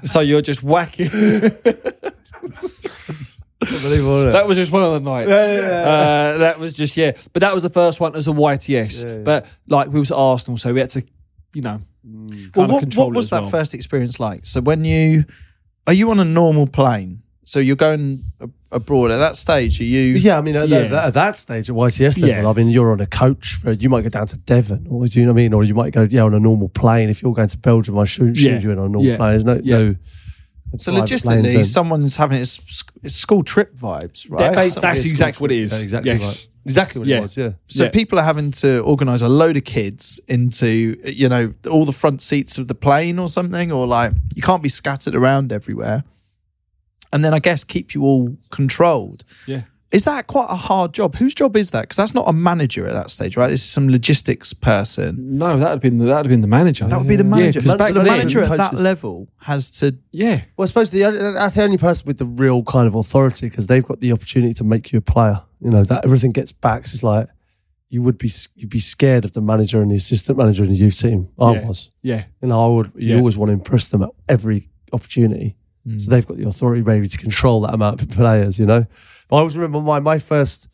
so 0.04 0.22
you're 0.22 0.42
just 0.42 0.64
whacking. 0.64 1.10
Unbelievable, 3.60 4.18
isn't 4.18 4.30
it? 4.30 4.32
that 4.32 4.46
was 4.48 4.56
just 4.58 4.72
one 4.72 4.84
of 4.84 4.94
the 4.94 5.10
nights. 5.10 5.30
Yeah, 5.30 5.54
yeah, 5.54 5.60
yeah. 5.60 5.90
Uh, 5.90 6.38
that 6.38 6.60
was 6.60 6.76
just 6.78 6.96
yeah. 6.96 7.12
But 7.34 7.42
that 7.42 7.54
was 7.54 7.64
the 7.64 7.70
first 7.70 8.00
one 8.00 8.16
as 8.16 8.28
a 8.28 8.32
YTS. 8.32 9.24
But 9.26 9.48
like 9.68 9.90
we 9.90 10.00
was 10.00 10.12
at 10.12 10.18
Arsenal, 10.18 10.58
so 10.58 10.74
we 10.74 10.80
had 10.80 10.92
to, 10.92 11.04
you 11.54 11.62
know, 11.62 11.82
Mm. 12.08 12.56
Well, 12.56 12.68
what, 12.68 12.96
what 12.96 13.14
was 13.14 13.30
that 13.32 13.42
well. 13.42 13.50
first 13.50 13.74
experience 13.74 14.20
like? 14.20 14.46
So 14.46 14.62
when 14.62 14.86
you 14.86 15.26
are 15.86 15.94
you 15.94 16.10
on 16.12 16.20
a 16.20 16.26
normal 16.26 16.68
plane? 16.68 17.24
So 17.44 17.60
you're 17.60 17.76
going 17.76 18.20
abroad 18.72 19.12
at 19.12 19.18
that 19.18 19.36
stage. 19.36 19.80
Are 19.80 19.84
you? 19.86 20.02
Yeah, 20.18 20.38
I 20.38 20.42
mean, 20.42 20.56
at, 20.56 20.68
Yeah. 20.68 20.88
That, 20.88 21.06
at 21.08 21.14
that 21.14 21.36
stage 21.38 21.70
at 21.70 21.76
YTS 21.76 22.20
level, 22.22 22.44
Yeah. 22.44 22.50
I 22.50 22.54
mean, 22.54 22.70
you're 22.70 22.92
on 22.92 23.00
a 23.00 23.06
coach 23.08 23.56
for, 23.56 23.72
you 23.72 23.90
might 23.90 24.02
go 24.04 24.10
down 24.10 24.28
to 24.28 24.38
Devon, 24.38 24.86
or 24.90 25.08
do 25.08 25.20
you 25.20 25.26
know 25.26 25.32
what 25.34 25.40
I 25.40 25.44
mean? 25.44 25.54
Or 25.54 25.64
you 25.64 25.74
might 25.74 25.94
go, 25.94 26.04
yeah, 26.10 26.22
on 26.24 26.34
a 26.34 26.40
normal 26.40 26.70
plane. 26.70 27.10
If 27.10 27.22
you're 27.22 27.34
going 27.34 27.48
to 27.50 27.58
Belgium, 27.58 27.98
I 27.98 28.06
should 28.06 28.38
Yeah. 28.38 28.52
shoot 28.58 28.64
you 28.64 28.72
in 28.72 28.80
on 28.80 28.86
a 28.86 28.90
normal 28.90 29.06
Yeah. 29.06 29.18
plane. 29.18 29.30
There's 29.32 29.44
no, 29.46 29.62
Yeah. 29.64 29.78
no. 29.78 29.96
So 30.78 30.92
logistically, 30.92 31.64
someone's 31.66 32.18
having 32.18 32.40
its, 32.42 32.60
it's 33.02 33.16
school 33.16 33.42
trip 33.42 33.78
vibes, 33.78 34.30
right? 34.30 34.40
That- 34.40 34.56
that's, 34.56 34.76
that's 34.76 35.06
exactly 35.06 35.42
what 35.42 35.52
it 35.54 35.60
is. 35.60 35.72
Yeah, 35.72 35.84
exactly 35.84 36.12
yes. 36.12 36.22
right. 36.26 36.48
Exactly 36.66 37.00
what 37.00 37.08
Yeah. 37.08 37.18
it 37.20 37.22
was, 37.22 37.38
yeah. 37.38 37.52
So 37.68 37.84
Yeah. 37.86 37.90
people 37.92 38.20
are 38.20 38.24
having 38.26 38.52
to 38.52 38.80
organise 38.80 39.22
a 39.22 39.30
load 39.30 39.56
of 39.56 39.64
kids 39.64 40.20
into, 40.28 40.98
you 41.06 41.30
know, 41.30 41.54
all 41.72 41.86
the 41.86 41.94
front 41.94 42.22
seats 42.22 42.58
of 42.58 42.68
the 42.68 42.76
plane 42.76 43.18
or 43.18 43.30
something, 43.30 43.72
or 43.72 43.88
like 43.88 44.12
you 44.36 44.42
can't 44.42 44.62
be 44.62 44.68
scattered 44.68 45.16
around 45.16 45.54
everywhere. 45.54 46.04
And 47.18 47.26
then 47.26 47.34
I 47.34 47.40
guess 47.40 47.64
keep 47.64 47.96
you 47.96 48.04
all 48.04 48.38
controlled. 48.52 49.24
Yeah. 49.48 49.62
Is 49.90 50.04
that 50.04 50.28
quite 50.28 50.46
a 50.52 50.56
hard 50.56 50.94
job? 50.94 51.16
Whose 51.16 51.34
job 51.34 51.56
is 51.56 51.72
that? 51.72 51.82
Because 51.82 51.98
that's 51.98 52.14
not 52.14 52.30
a 52.30 52.34
manager 52.34 52.86
at 52.86 52.94
that 52.94 53.10
stage, 53.10 53.36
right? 53.36 53.48
This 53.48 53.64
is 53.64 53.70
some 53.70 53.90
logistics 53.90 54.54
person. 54.54 55.16
No, 55.40 55.58
that'd 55.58 55.68
have 55.72 55.80
been 55.80 55.98
that'd 55.98 56.14
have 56.14 56.30
been 56.30 56.42
the 56.42 56.48
manager. 56.48 56.86
That 56.88 57.00
would 57.00 57.08
be 57.08 57.16
the 57.16 57.24
manager. 57.24 57.60
because 57.62 57.72
So 57.72 57.78
back 57.80 57.94
the 57.94 58.02
then, 58.04 58.18
manager 58.18 58.44
at 58.44 58.50
that 58.58 58.70
coaches- 58.72 58.84
level 58.84 59.30
has 59.42 59.72
to. 59.80 59.98
yeah, 60.12 60.42
Well, 60.58 60.66
I 60.66 60.68
suppose 60.68 60.92
the 60.92 61.06
only, 61.06 61.18
that's 61.20 61.56
the 61.56 61.64
only 61.64 61.78
person 61.80 62.06
with 62.06 62.20
the 62.20 62.26
real 62.26 62.62
kind 62.64 62.86
of 62.88 62.94
authority 62.94 63.50
because 63.50 63.66
they've 63.66 63.84
got 63.84 64.00
the 64.00 64.12
opportunity 64.12 64.54
to 64.56 64.64
make 64.64 64.92
you 64.92 65.00
a 65.00 65.02
player. 65.02 65.42
You 65.60 65.72
know 65.72 65.84
that 65.86 66.06
everything 66.06 66.30
gets 66.32 66.52
backs. 66.52 66.94
It's 66.94 67.02
like 67.02 67.30
you 67.90 68.04
would 68.04 68.18
be 68.20 68.30
you'd 68.56 68.70
be 68.70 68.80
scared 68.80 69.24
of 69.26 69.32
the 69.32 69.42
manager 69.42 69.82
and 69.82 69.90
the 69.90 69.96
assistant 69.96 70.38
manager 70.38 70.64
in 70.66 70.70
the 70.70 70.76
youth 70.76 71.00
team. 71.00 71.30
I 71.40 71.54
Yeah. 71.54 71.68
was. 71.68 71.92
yeah, 72.04 72.26
You 72.44 72.50
know, 72.50 72.64
I 72.64 72.68
would. 72.76 72.92
You 72.98 73.12
Yeah. 73.14 73.18
always 73.20 73.38
want 73.38 73.50
to 73.50 73.54
impress 73.54 73.88
them 73.88 74.04
at 74.04 74.10
every 74.28 74.70
opportunity. 74.92 75.56
So 75.98 76.12
they've 76.12 76.28
got 76.28 76.38
the 76.38 76.48
authority 76.48 76.82
maybe 76.82 77.08
to 77.08 77.18
control 77.18 77.62
that 77.62 77.74
amount 77.74 78.02
of 78.02 78.10
players. 78.10 78.60
You 78.60 78.66
know. 78.66 78.86
But 79.30 79.36
I 79.36 79.40
always 79.40 79.58
remember 79.58 79.82
my 79.82 80.00
my 80.00 80.20
first 80.20 80.70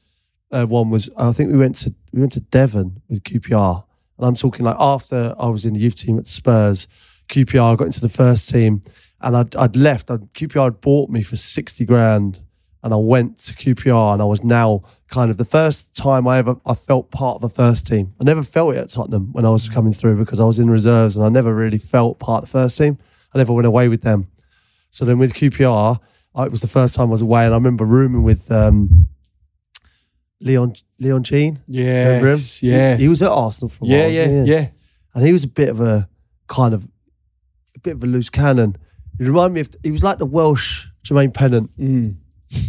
uh, 0.51 0.65
one 0.65 0.89
was 0.89 1.10
I 1.17 1.32
think 1.32 1.51
we 1.51 1.58
went 1.58 1.75
to 1.77 1.93
we 2.13 2.20
went 2.20 2.32
to 2.34 2.39
Devon 2.39 3.01
with 3.10 3.24
QPR, 3.24 3.84
and 4.17 4.27
I'm 4.27 4.36
talking 4.36 4.65
like 4.65 4.77
after 4.79 5.36
I 5.38 5.48
was 5.48 5.65
in 5.65 5.74
the 5.74 5.79
youth 5.79 5.96
team 5.96 6.17
at 6.20 6.27
Spurs, 6.27 6.88
QPR 7.27 7.75
got 7.77 7.86
into 7.86 8.01
the 8.01 8.10
first 8.10 8.50
team, 8.50 8.82
and 9.20 9.36
I'd, 9.36 9.55
I'd 9.55 9.75
left. 9.75 10.12
I'd, 10.12 10.32
QPR 10.34 10.65
had 10.65 10.82
bought 10.82 11.10
me 11.10 11.24
for 11.24 11.36
sixty 11.36 11.86
grand, 11.86 12.43
and 12.84 12.93
I 12.93 12.98
went 12.98 13.38
to 13.39 13.55
QPR, 13.55 14.13
and 14.13 14.22
I 14.22 14.25
was 14.25 14.43
now 14.43 14.84
kind 15.08 15.32
of 15.32 15.38
the 15.38 15.46
first 15.46 15.96
time 15.96 16.27
I 16.27 16.38
ever 16.38 16.58
I 16.65 16.75
felt 16.75 17.10
part 17.10 17.38
of 17.38 17.43
a 17.43 17.50
first 17.50 17.88
team. 17.88 18.13
I 18.22 18.24
never 18.24 18.43
felt 18.43 18.75
it 18.75 18.77
at 18.77 18.89
Tottenham 18.89 19.32
when 19.32 19.46
I 19.46 19.50
was 19.50 19.70
coming 19.70 19.93
through 19.93 20.17
because 20.17 20.39
I 20.39 20.46
was 20.46 20.60
in 20.60 20.70
reserves, 20.70 21.15
and 21.15 21.25
I 21.25 21.29
never 21.29 21.53
really 21.53 21.79
felt 21.79 22.20
part 22.20 22.43
of 22.43 22.50
the 22.50 22.51
first 22.51 22.77
team. 22.77 23.00
I 23.34 23.39
never 23.39 23.53
went 23.53 23.65
away 23.65 23.88
with 23.88 24.03
them. 24.03 24.27
So 24.94 25.06
then 25.06 25.18
with 25.18 25.34
QPR, 25.34 26.00
I, 26.36 26.44
it 26.46 26.52
was 26.52 26.62
the 26.62 26.68
first 26.68 26.94
time 26.94 27.08
I 27.08 27.12
was 27.12 27.24
away, 27.24 27.46
and 27.46 27.54
I 27.54 27.58
remember 27.58 27.84
rooming 27.84 28.22
with 28.22 28.52
um, 28.52 29.08
Leon 30.40 30.74
Leon 31.00 31.24
Jeanne. 31.24 31.62
Yes, 31.68 32.62
yeah, 32.62 32.96
He, 32.96 33.04
he 33.04 33.10
was 33.10 33.22
at 33.22 33.32
Arsenal 33.32 33.70
for 33.70 33.86
a 33.86 33.88
yeah, 33.88 34.00
while. 34.04 34.12
yeah, 34.12 34.22
wasn't 34.22 34.48
yeah. 34.48 34.68
And 35.16 35.26
he 35.26 35.34
was 35.34 35.44
a 35.44 35.48
bit 35.48 35.70
of 35.70 35.82
a 35.82 36.08
kind 36.48 36.74
of 36.74 36.88
a 37.76 37.80
bit 37.80 37.94
of 37.96 38.04
a 38.04 38.06
loose 38.08 38.30
cannon. 38.30 38.76
He 39.18 39.26
reminded 39.26 39.54
me 39.56 39.62
of 39.62 39.70
he 39.84 39.92
was 39.92 40.04
like 40.04 40.18
the 40.20 40.26
Welsh 40.26 40.88
Jermaine 41.04 41.34
Pennant. 41.34 41.72
Mm. 41.78 42.18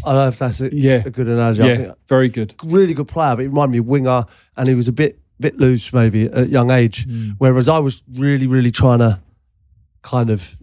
I 0.07 0.13
don't 0.13 0.23
know 0.23 0.29
if 0.29 0.39
that's 0.39 0.63
a, 0.63 0.75
Yeah. 0.75 1.03
a 1.05 1.11
good 1.11 1.29
analogy. 1.29 1.63
I 1.63 1.67
yeah, 1.67 1.77
think 1.77 1.95
very 2.09 2.29
good. 2.31 2.55
really 2.65 2.95
good 2.95 3.09
player, 3.09 3.37
but 3.37 3.43
he 3.43 3.49
reminded 3.49 3.73
me 3.73 3.79
of 3.79 3.87
winger, 3.87 4.25
and 4.57 4.67
he 4.69 4.75
was 4.75 4.89
a 4.89 4.93
bit 4.93 5.19
bit 5.41 5.59
loose 5.59 5.93
maybe 5.93 6.25
at 6.25 6.49
young 6.49 6.71
age. 6.71 7.07
Mm. 7.07 7.35
Whereas 7.39 7.69
I 7.69 7.79
was 7.81 8.03
really 8.15 8.47
really 8.47 8.71
trying 8.71 9.01
to 9.01 9.21
kind 10.03 10.31
of, 10.31 10.57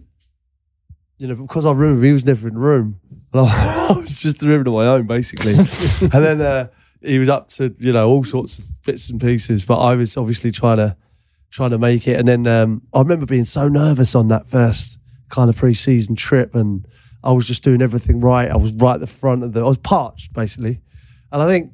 you 1.18 1.28
know, 1.28 1.34
because 1.34 1.66
I 1.66 1.72
room, 1.72 2.02
he 2.02 2.12
was 2.12 2.26
never 2.26 2.48
in 2.48 2.54
the 2.54 2.60
room. 2.60 3.00
And 3.34 3.48
I, 3.48 3.88
I 3.88 3.96
was 3.96 4.20
just 4.20 4.42
living 4.42 4.68
on 4.68 4.74
my 4.74 4.84
own, 4.84 5.06
basically. 5.06 5.52
and 5.54 5.66
then 6.12 6.42
uh, 6.42 6.68
he 7.00 7.18
was 7.18 7.30
up 7.30 7.48
to, 7.52 7.74
you 7.78 7.90
know, 7.90 8.06
all 8.06 8.24
sorts 8.24 8.58
of 8.58 8.66
bits 8.82 9.08
and 9.08 9.18
pieces. 9.18 9.64
But 9.64 9.78
I 9.78 9.94
was 9.94 10.18
obviously 10.18 10.50
trying 10.50 10.76
to 10.76 10.98
trying 11.50 11.70
to 11.70 11.78
make 11.78 12.08
it. 12.08 12.18
And 12.18 12.26
then 12.26 12.46
um, 12.46 12.82
I 12.92 12.98
remember 12.98 13.24
being 13.24 13.46
so 13.46 13.68
nervous 13.68 14.14
on 14.14 14.28
that 14.28 14.48
first 14.48 14.98
kind 15.28 15.48
of 15.48 15.56
pre-season 15.56 16.16
trip, 16.16 16.54
and 16.54 16.86
I 17.22 17.32
was 17.32 17.46
just 17.46 17.62
doing 17.62 17.82
everything 17.82 18.20
right. 18.20 18.50
I 18.50 18.56
was 18.56 18.74
right 18.74 18.94
at 18.94 19.00
the 19.00 19.06
front 19.06 19.44
of 19.44 19.52
the. 19.52 19.60
I 19.60 19.64
was 19.64 19.78
parched 19.78 20.32
basically, 20.32 20.80
and 21.30 21.42
I 21.42 21.46
think 21.46 21.72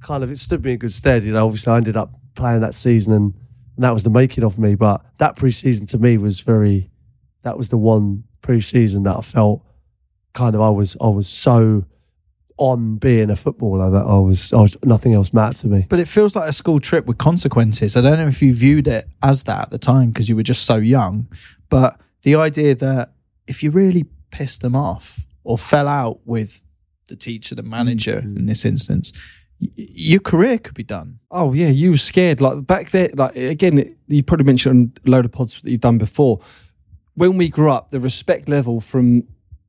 kind 0.00 0.22
of 0.22 0.30
it 0.30 0.38
stood 0.38 0.64
me 0.64 0.72
in 0.72 0.78
good 0.78 0.92
stead. 0.92 1.24
You 1.24 1.32
know, 1.32 1.44
obviously 1.44 1.72
I 1.72 1.76
ended 1.76 1.96
up 1.96 2.14
playing 2.34 2.60
that 2.60 2.74
season, 2.74 3.12
and, 3.12 3.34
and 3.76 3.84
that 3.84 3.92
was 3.92 4.04
the 4.04 4.10
making 4.10 4.44
of 4.44 4.58
me. 4.58 4.74
But 4.74 5.04
that 5.18 5.36
pre-season 5.36 5.86
to 5.88 5.98
me 5.98 6.18
was 6.18 6.40
very. 6.40 6.90
That 7.42 7.56
was 7.56 7.68
the 7.68 7.78
one 7.78 8.24
pre-season 8.48 9.02
that 9.02 9.14
I 9.14 9.20
felt 9.20 9.62
kind 10.32 10.54
of 10.54 10.62
I 10.62 10.70
was 10.70 10.96
I 11.02 11.08
was 11.08 11.28
so 11.28 11.84
on 12.56 12.96
being 12.96 13.28
a 13.28 13.36
footballer 13.36 13.90
that 13.90 14.04
I 14.04 14.18
was, 14.18 14.52
I 14.52 14.62
was 14.62 14.76
nothing 14.82 15.12
else 15.12 15.32
mattered 15.32 15.58
to 15.58 15.66
me. 15.68 15.86
But 15.88 16.00
it 16.00 16.08
feels 16.08 16.34
like 16.34 16.48
a 16.48 16.52
school 16.52 16.80
trip 16.80 17.06
with 17.06 17.18
consequences. 17.18 17.96
I 17.96 18.00
don't 18.00 18.18
know 18.18 18.26
if 18.26 18.42
you 18.42 18.52
viewed 18.52 18.88
it 18.88 19.06
as 19.22 19.44
that 19.44 19.64
at 19.64 19.70
the 19.70 19.78
time 19.78 20.08
because 20.08 20.28
you 20.28 20.34
were 20.34 20.42
just 20.42 20.64
so 20.64 20.76
young, 20.76 21.28
but 21.68 22.00
the 22.22 22.34
idea 22.34 22.74
that 22.74 23.10
if 23.46 23.62
you 23.62 23.70
really 23.70 24.06
pissed 24.30 24.62
them 24.62 24.74
off 24.74 25.26
or 25.44 25.56
fell 25.56 25.86
out 25.86 26.18
with 26.24 26.64
the 27.08 27.16
teacher, 27.16 27.54
the 27.54 27.62
manager 27.62 28.16
mm-hmm. 28.16 28.38
in 28.38 28.46
this 28.46 28.64
instance, 28.64 29.12
y- 29.60 29.68
your 29.76 30.20
career 30.20 30.58
could 30.58 30.74
be 30.74 30.82
done. 30.82 31.20
Oh 31.30 31.52
yeah, 31.52 31.68
you 31.68 31.90
were 31.90 31.96
scared. 31.98 32.40
Like 32.40 32.66
back 32.66 32.90
there, 32.90 33.10
like 33.14 33.36
again, 33.36 33.88
you 34.08 34.22
probably 34.22 34.46
mentioned 34.46 34.98
a 35.06 35.10
load 35.10 35.26
of 35.26 35.32
pods 35.32 35.60
that 35.60 35.70
you've 35.70 35.80
done 35.80 35.98
before. 35.98 36.40
When 37.18 37.36
we 37.36 37.48
grew 37.48 37.70
up, 37.70 37.90
the 37.90 38.00
respect 38.00 38.48
level 38.48 38.80
from 38.80 39.24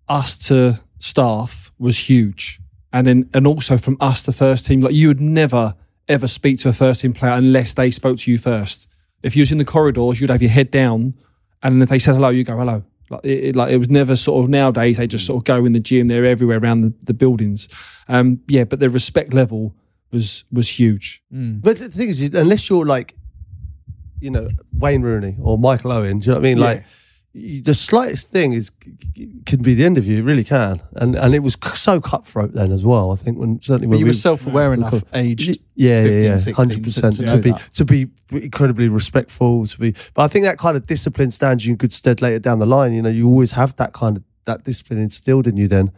us 0.08 0.38
to 0.50 0.80
staff 0.98 1.72
was 1.80 2.10
huge, 2.10 2.60
and 2.94 3.06
then 3.08 3.30
and 3.34 3.46
also 3.48 3.78
from 3.78 3.98
us 4.00 4.24
to 4.24 4.32
first 4.32 4.66
team. 4.68 4.82
Like 4.82 4.94
you 4.94 5.08
would 5.10 5.22
never 5.22 5.76
ever 6.08 6.28
speak 6.28 6.60
to 6.60 6.70
a 6.70 6.74
first 6.74 7.02
team 7.02 7.14
player 7.14 7.34
unless 7.34 7.74
they 7.74 7.92
spoke 7.92 8.18
to 8.20 8.32
you 8.32 8.38
first. 8.38 8.90
If 9.24 9.36
you 9.36 9.42
was 9.42 9.52
in 9.52 9.58
the 9.58 9.66
corridors, 9.66 10.20
you'd 10.20 10.30
have 10.32 10.42
your 10.42 10.52
head 10.52 10.72
down, 10.72 11.14
and 11.64 11.82
if 11.84 11.90
they 11.90 12.00
said 12.00 12.16
hello, 12.16 12.30
you 12.30 12.44
go 12.44 12.58
hello. 12.58 12.84
Like 13.10 13.26
it, 13.26 13.44
it- 13.50 13.56
like 13.56 13.72
it 13.74 13.78
was 13.78 13.90
never 13.90 14.16
sort 14.16 14.44
of 14.44 14.50
nowadays 14.50 14.98
they 14.98 15.08
just 15.08 15.26
sort 15.26 15.38
of 15.42 15.44
go 15.46 15.66
in 15.66 15.74
the 15.74 15.80
gym. 15.80 16.08
They're 16.08 16.26
everywhere 16.26 16.60
around 16.60 16.82
the, 16.82 16.94
the 17.04 17.14
buildings. 17.14 17.68
Um, 18.08 18.42
yeah, 18.48 18.64
but 18.66 18.80
the 18.80 18.90
respect 18.90 19.34
level 19.34 19.74
was 20.12 20.44
was 20.52 20.80
huge. 20.80 21.22
But 21.62 21.78
the 21.80 21.90
thing 21.90 22.10
is, 22.10 22.22
unless 22.22 22.70
you're 22.70 22.86
like, 22.86 23.16
you 24.22 24.30
know, 24.32 24.48
Wayne 24.74 25.02
Rooney 25.02 25.36
or 25.42 25.58
Michael 25.58 25.92
Owen, 25.92 26.20
do 26.20 26.26
you 26.26 26.32
know 26.32 26.40
what 26.40 26.46
I 26.48 26.50
mean? 26.50 26.58
Like, 26.60 26.78
you, 26.80 26.84
the 27.34 27.74
slightest 27.76 28.32
thing 28.32 28.54
is 28.54 28.72
can 29.46 29.62
be 29.62 29.76
the 29.76 29.86
end 29.86 29.98
of 30.00 30.08
you. 30.08 30.18
It 30.20 30.24
really 30.24 30.44
can. 30.44 30.82
And 30.96 31.16
and 31.16 31.36
it 31.36 31.40
was 31.44 31.58
so 31.76 32.02
cutthroat 32.02 32.54
then 32.54 32.72
as 32.72 32.84
well. 32.84 33.12
I 33.12 33.16
think 33.18 33.38
when 33.38 33.62
certainly 33.62 33.86
But 33.88 33.92
when 33.92 34.00
you 34.00 34.06
we 34.06 34.10
were 34.10 34.14
self 34.14 34.48
aware 34.48 34.74
enough, 34.74 35.04
aged. 35.14 35.60
yeah, 35.76 36.02
15, 36.02 36.22
yeah, 36.24 36.30
yeah, 36.30 36.36
16 36.38 36.54
hundred 36.56 36.84
percent. 36.84 37.14
to- 37.18 37.26
To, 37.26 37.28
to 37.38 37.42
be 37.42 37.52
that. 37.52 37.70
to 37.74 37.86
be 37.86 38.08
incredibly 38.32 38.88
respectful, 38.88 39.66
to 39.68 39.80
be. 39.80 39.92
But 40.16 40.24
I 40.24 40.28
think 40.28 40.46
that 40.46 40.58
kind 40.58 40.76
of 40.76 40.88
discipline 40.88 41.30
stands 41.32 41.66
you 41.66 41.72
in 41.74 41.78
good 41.78 41.94
stead 41.94 42.22
later 42.22 42.40
down 42.40 42.58
the 42.60 42.66
line. 42.66 42.94
You 42.94 43.02
know, 43.04 43.10
you 43.10 43.28
always 43.28 43.52
have 43.52 43.76
that 43.76 43.94
kind 43.94 44.18
of 44.18 44.24
that 44.46 44.64
discipline 44.64 45.00
instilled 45.00 45.46
in 45.46 45.56
you. 45.56 45.68
Then 45.68 45.92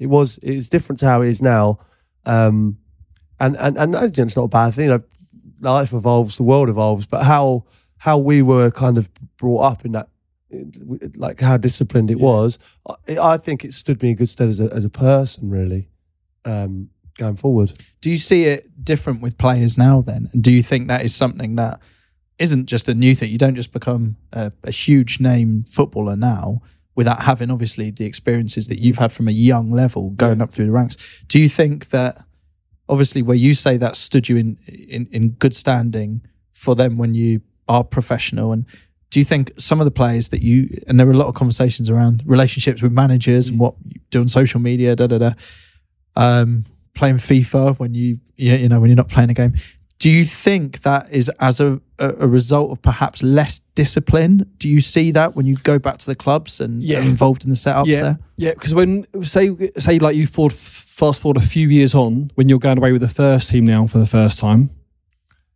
it 0.00 0.06
was 0.06 0.38
it 0.38 0.54
was 0.54 0.68
different 0.68 0.98
to 1.00 1.06
how 1.06 1.22
it 1.22 1.28
is 1.28 1.40
now, 1.40 1.78
um, 2.26 2.76
and 3.38 3.56
and 3.56 3.78
and 3.78 3.94
it's 3.94 4.36
not 4.36 4.42
a 4.44 4.48
bad 4.48 4.74
thing. 4.74 4.86
You 4.88 4.98
know, 4.98 5.02
life 5.60 5.92
evolves, 5.92 6.36
the 6.38 6.42
world 6.42 6.68
evolves, 6.68 7.06
but 7.06 7.22
how 7.22 7.64
how 7.98 8.18
we 8.18 8.42
were 8.42 8.72
kind 8.72 8.98
of 8.98 9.08
brought 9.36 9.60
up 9.62 9.84
in 9.84 9.92
that. 9.92 10.08
Like 11.16 11.40
how 11.40 11.56
disciplined 11.56 12.10
it 12.10 12.20
was, 12.20 12.58
I, 12.86 13.18
I 13.18 13.36
think 13.36 13.64
it 13.64 13.72
stood 13.72 14.02
me 14.02 14.10
in 14.10 14.16
good 14.16 14.28
stead 14.28 14.48
as 14.48 14.60
a 14.60 14.72
as 14.72 14.84
a 14.84 14.90
person, 14.90 15.50
really, 15.50 15.88
um, 16.44 16.90
going 17.16 17.36
forward. 17.36 17.72
Do 18.00 18.10
you 18.10 18.18
see 18.18 18.44
it 18.44 18.84
different 18.84 19.22
with 19.22 19.38
players 19.38 19.78
now 19.78 20.02
then? 20.02 20.28
And 20.32 20.42
do 20.42 20.52
you 20.52 20.62
think 20.62 20.88
that 20.88 21.04
is 21.04 21.14
something 21.14 21.56
that 21.56 21.80
isn't 22.38 22.66
just 22.66 22.88
a 22.88 22.94
new 22.94 23.14
thing? 23.14 23.30
You 23.30 23.38
don't 23.38 23.54
just 23.54 23.72
become 23.72 24.16
a, 24.32 24.52
a 24.64 24.70
huge 24.70 25.20
name 25.20 25.64
footballer 25.64 26.16
now 26.16 26.60
without 26.94 27.22
having 27.22 27.50
obviously 27.50 27.90
the 27.90 28.04
experiences 28.04 28.68
that 28.68 28.78
you've 28.78 28.98
had 28.98 29.12
from 29.12 29.28
a 29.28 29.32
young 29.32 29.70
level 29.70 30.10
going 30.10 30.42
up 30.42 30.52
through 30.52 30.66
the 30.66 30.72
ranks. 30.72 31.24
Do 31.26 31.38
you 31.38 31.48
think 31.48 31.88
that 31.88 32.18
obviously 32.88 33.22
where 33.22 33.36
you 33.36 33.54
say 33.54 33.76
that 33.78 33.96
stood 33.96 34.28
you 34.28 34.36
in 34.36 34.58
in, 34.66 35.06
in 35.10 35.30
good 35.30 35.54
standing 35.54 36.22
for 36.50 36.74
them 36.74 36.98
when 36.98 37.14
you 37.14 37.40
are 37.68 37.84
professional 37.84 38.52
and 38.52 38.66
do 39.12 39.18
you 39.20 39.24
think 39.26 39.52
some 39.58 39.78
of 39.78 39.84
the 39.84 39.90
players 39.90 40.28
that 40.28 40.40
you 40.40 40.68
and 40.88 40.98
there 40.98 41.06
were 41.06 41.12
a 41.12 41.16
lot 41.16 41.28
of 41.28 41.34
conversations 41.34 41.90
around 41.90 42.22
relationships 42.26 42.80
with 42.82 42.92
managers 42.92 43.50
and 43.50 43.60
what 43.60 43.74
you 43.86 44.00
do 44.10 44.20
on 44.20 44.26
social 44.26 44.58
media, 44.58 44.96
da 44.96 45.06
da 45.06 45.18
da, 45.18 45.32
um, 46.16 46.64
playing 46.94 47.16
FIFA 47.16 47.78
when 47.78 47.92
you 47.94 48.18
you 48.36 48.54
you 48.54 48.68
know 48.70 48.80
when 48.80 48.88
you're 48.88 48.96
not 48.96 49.10
playing 49.10 49.28
a 49.30 49.34
game. 49.34 49.52
Do 49.98 50.10
you 50.10 50.24
think 50.24 50.80
that 50.80 51.12
is 51.12 51.28
as 51.38 51.60
a, 51.60 51.80
a 52.00 52.26
result 52.26 52.72
of 52.72 52.82
perhaps 52.82 53.22
less 53.22 53.60
discipline? 53.76 54.50
Do 54.56 54.68
you 54.68 54.80
see 54.80 55.12
that 55.12 55.36
when 55.36 55.46
you 55.46 55.56
go 55.56 55.78
back 55.78 55.98
to 55.98 56.06
the 56.06 56.16
clubs 56.16 56.60
and 56.60 56.82
Yeah. 56.82 56.98
are 56.98 57.02
involved 57.02 57.44
in 57.44 57.50
the 57.50 57.56
setups 57.56 57.86
yeah, 57.86 58.00
there? 58.00 58.18
Yeah, 58.36 58.54
because 58.54 58.74
when 58.74 59.06
say 59.22 59.50
say 59.78 59.98
like 59.98 60.16
you 60.16 60.26
forward, 60.26 60.54
fast 60.54 61.20
forward 61.20 61.36
a 61.36 61.46
few 61.46 61.68
years 61.68 61.94
on, 61.94 62.32
when 62.34 62.48
you're 62.48 62.58
going 62.58 62.78
away 62.78 62.92
with 62.92 63.02
the 63.02 63.14
first 63.22 63.50
team 63.50 63.64
now 63.64 63.86
for 63.86 63.98
the 63.98 64.06
first 64.06 64.38
time, 64.38 64.70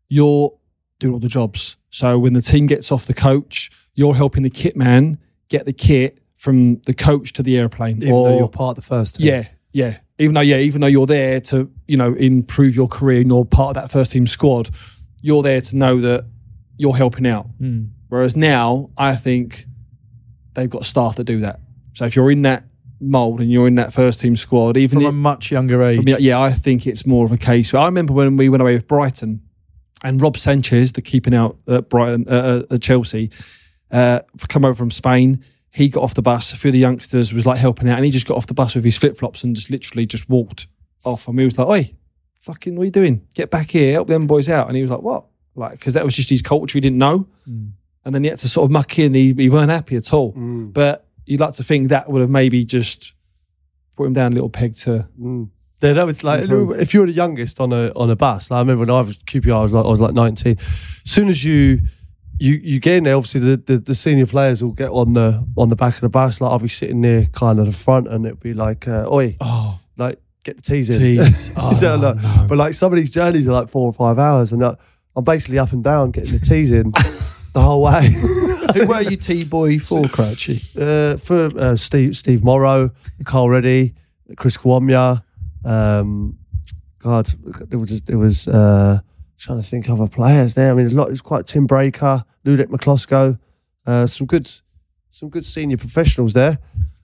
you're 0.09 0.53
doing 1.01 1.15
all 1.15 1.21
the 1.21 1.29
jobs. 1.29 1.77
So 1.97 2.19
when 2.19 2.35
the 2.35 2.43
team 2.43 2.67
gets 2.67 2.93
off 2.93 3.07
the 3.07 3.15
coach, 3.15 3.71
you're 3.95 4.15
helping 4.15 4.43
the 4.43 4.50
kit 4.50 4.76
man 4.76 5.19
get 5.49 5.65
the 5.65 5.73
kit 5.73 6.21
from 6.37 6.76
the 6.85 6.93
coach 6.93 7.33
to 7.33 7.43
the 7.43 7.57
airplane. 7.57 8.03
Even 8.03 8.11
though 8.11 8.37
you're 8.37 8.49
part 8.50 8.76
of 8.76 8.85
the 8.85 8.87
first 8.87 9.17
team. 9.17 9.26
Yeah, 9.29 9.45
yeah. 9.73 9.97
Even 10.19 10.35
though, 10.35 10.43
yeah, 10.43 10.59
even 10.59 10.83
though 10.83 10.88
you're 10.88 11.07
there 11.07 11.41
to, 11.41 11.71
you 11.88 11.97
know, 11.97 12.12
improve 12.12 12.76
your 12.76 12.87
career 12.87 13.23
and 13.23 13.31
you're 13.31 13.47
part 13.47 13.79
of 13.79 13.83
that 13.83 13.91
first 13.91 14.11
team 14.12 14.26
squad, 14.26 14.69
you're 15.23 15.43
there 15.43 15.62
to 15.62 15.75
know 15.75 15.99
that 16.03 16.26
you're 16.76 16.95
helping 16.95 17.26
out. 17.26 17.47
Hmm. 17.59 17.85
Whereas 18.11 18.37
now, 18.37 18.91
I 18.99 19.17
think 19.17 19.65
they've 20.53 20.69
got 20.69 20.85
staff 20.85 21.17
that 21.17 21.25
do 21.25 21.41
that. 21.41 21.61
So 21.95 22.05
if 22.05 22.15
you're 22.15 22.31
in 22.31 22.43
that 22.43 22.65
mold 23.00 23.41
and 23.41 23.50
you're 23.50 23.69
in 23.69 23.76
that 23.76 23.95
first 23.95 24.21
team 24.21 24.37
squad, 24.37 24.76
even 24.76 24.99
From 24.99 25.07
a 25.07 25.09
if, 25.09 25.15
much 25.15 25.50
younger 25.50 25.83
age. 25.83 25.97
from- 25.97 26.21
yeah, 26.21 26.38
I 26.38 26.50
think 26.53 26.87
it's 26.87 27.07
more 27.07 27.25
of 27.25 27.33
a 27.33 27.38
case. 27.38 27.73
I 27.73 27.87
remember 27.87 28.12
when 28.12 28.37
we 28.37 28.50
went 28.50 28.61
away 28.61 28.75
with 28.75 28.87
Brighton 28.87 29.41
and 30.05 30.21
Rob 30.21 30.37
Sanchez, 30.37 30.93
the 30.93 31.03
keeping 31.03 31.35
out 31.35 31.57
at 31.67 31.88
Brighton 31.88 32.26
uh, 32.29 32.65
uh, 32.71 32.75
at 32.75 32.83
Chelsea, 32.83 33.31
uh, 33.91 34.21
come 34.49 34.65
over 34.65 34.75
from 34.75 34.91
Spain. 34.91 35.43
He 35.71 35.88
got 35.88 36.03
off 36.03 36.15
the 36.15 36.23
bus. 36.23 36.53
A 36.53 36.57
few 36.57 36.69
of 36.69 36.73
the 36.73 36.79
youngsters 36.79 37.33
was 37.33 37.45
like 37.47 37.59
helping 37.59 37.88
out, 37.88 37.97
and 37.97 38.05
he 38.05 38.11
just 38.11 38.26
got 38.26 38.37
off 38.37 38.47
the 38.47 38.55
bus 38.55 38.75
with 38.75 38.85
his 38.85 38.97
flip 38.97 39.17
flops 39.17 39.45
and 39.45 39.55
just 39.55 39.71
literally 39.71 40.07
just 40.07 40.29
walked 40.29 40.67
off. 41.05 41.29
And 41.29 41.37
we 41.37 41.45
was 41.45 41.59
like, 41.59 41.69
"Oi, 41.69 41.95
fucking, 42.41 42.75
what 42.76 42.83
are 42.83 42.87
you 42.87 42.91
doing? 42.91 43.26
Get 43.35 43.50
back 43.50 43.71
here, 43.71 43.93
help 43.93 44.09
them 44.09 44.26
boys 44.26 44.49
out." 44.49 44.69
And 44.69 44.76
he 44.76 44.83
was 44.83 44.91
like, 44.91 45.03
"What?" 45.03 45.26
Like, 45.55 45.73
because 45.73 45.95
that 45.95 46.05
was 46.05 46.15
just 46.15 46.31
his 46.31 46.43
culture. 46.43 46.75
He 46.76 46.81
didn't 46.81 46.99
know, 46.99 47.26
and 48.05 48.15
then 48.15 48.23
he 48.23 48.29
had 48.31 48.38
to 48.38 48.49
sort 48.49 48.67
of 48.67 48.71
muck 48.71 48.99
in. 48.99 49.15
He, 49.15 49.33
he 49.33 49.49
weren't 49.49 49.71
happy 49.71 49.97
at 49.97 50.12
all. 50.12 50.33
But 50.73 51.07
you'd 51.25 51.41
like 51.41 51.55
to 51.55 51.62
think 51.65 51.88
that 51.88 52.09
would 52.11 52.21
have 52.21 52.31
maybe 52.31 52.65
just 52.65 53.15
put 53.97 54.07
him 54.07 54.12
down 54.12 54.33
a 54.33 54.35
little 54.35 54.50
peg 54.50 54.75
to. 54.76 55.09
Yeah, 55.19 55.47
that 55.95 56.07
was 56.07 56.23
like 56.25 56.43
Improve. 56.43 56.78
if 56.81 56.95
you 56.95 57.00
were 57.00 57.07
the 57.07 57.12
youngest 57.12 57.61
on 57.61 57.73
a 57.73 57.93
on 57.97 58.11
a 58.11 58.16
bus. 58.16 58.50
Like 58.50 58.59
I 58.59 58.61
remember 58.61 58.81
when 58.81 58.90
I 58.90 59.00
was 59.00 59.19
QPR, 59.19 59.57
I 59.59 59.62
was 59.62 59.73
like 59.73 59.85
I 59.85 59.88
was 59.88 60.00
like 60.00 60.14
nineteen. 60.14 60.57
As 60.59 61.00
soon 61.05 61.28
as 61.28 61.45
you 61.45 61.81
you 62.38 62.55
you 62.62 62.81
get 62.81 62.97
in 62.99 63.05
there, 63.05 63.16
obviously 63.16 63.40
the, 63.40 63.57
the, 63.57 63.78
the 63.78 63.95
senior 63.95 64.26
players 64.26 64.62
will 64.62 64.73
get 64.73 64.90
on 64.90 65.14
the 65.14 65.45
on 65.57 65.69
the 65.69 65.76
back 65.76 65.95
of 65.95 66.00
the 66.00 66.09
bus. 66.09 66.40
Like 66.40 66.50
I'll 66.50 66.59
be 66.59 66.69
sitting 66.69 67.00
near 67.00 67.25
kind 67.33 67.59
of 67.59 67.66
the 67.66 67.73
front, 67.73 68.09
and 68.09 68.26
it'd 68.26 68.40
be 68.40 68.55
like, 68.55 68.87
uh, 68.88 69.07
"Oi, 69.11 69.37
Oh, 69.40 69.78
like 69.97 70.21
get 70.45 70.57
the 70.57 70.62
teas 70.62 70.90
in." 70.90 70.99
Teas. 71.00 71.50
Oh, 71.57 71.78
know. 71.81 71.97
no. 71.97 72.47
But 72.49 72.59
like 72.59 72.75
some 72.75 72.93
of 72.93 72.99
these 72.99 73.11
journeys 73.11 73.49
are 73.49 73.52
like 73.52 73.69
four 73.69 73.87
or 73.88 73.93
five 73.93 74.19
hours, 74.19 74.52
and 74.52 74.62
I'm 74.62 75.25
basically 75.25 75.59
up 75.59 75.73
and 75.73 75.83
down 75.83 76.11
getting 76.11 76.33
the 76.38 76.45
teas 76.45 76.71
in 76.73 76.90
the 77.55 77.61
whole 77.62 77.83
way. 77.83 78.09
Who 78.75 78.87
were 78.87 79.00
you 79.00 79.16
T 79.16 79.45
boy 79.45 79.78
for, 79.88 80.02
Crouchy? 80.02 80.61
uh, 80.78 81.16
for 81.16 81.47
uh, 81.59 81.75
Steve 81.76 82.14
Steve 82.16 82.45
Morrow, 82.45 82.90
Karl 83.25 83.49
Ready, 83.49 83.95
Chris 84.37 84.59
Kiwomya. 84.59 85.23
Um, 85.66 86.38
God, 87.00 87.28
it 87.70 87.76
was 87.76 87.90
just, 87.90 88.06
there 88.06 88.18
was 88.18 88.49
uh, 88.49 88.99
trying 89.38 89.58
to 89.61 89.64
think 89.66 89.88
of 89.88 90.00
other 90.00 90.11
players 90.11 90.54
there. 90.54 90.70
I 90.70 90.75
mean, 90.75 90.87
a 90.87 90.90
lot. 90.90 91.08
It 91.08 91.11
was 91.11 91.23
quite 91.23 91.46
Tim 91.46 91.66
Breacker, 91.68 92.25
Ludek 92.44 92.66
Miklosko, 92.66 93.38
uh, 93.87 94.06
some 94.06 94.26
good 94.26 94.50
some 95.11 95.28
good 95.28 95.44
senior 95.44 95.76
professionals 95.76 96.32
there. 96.32 96.58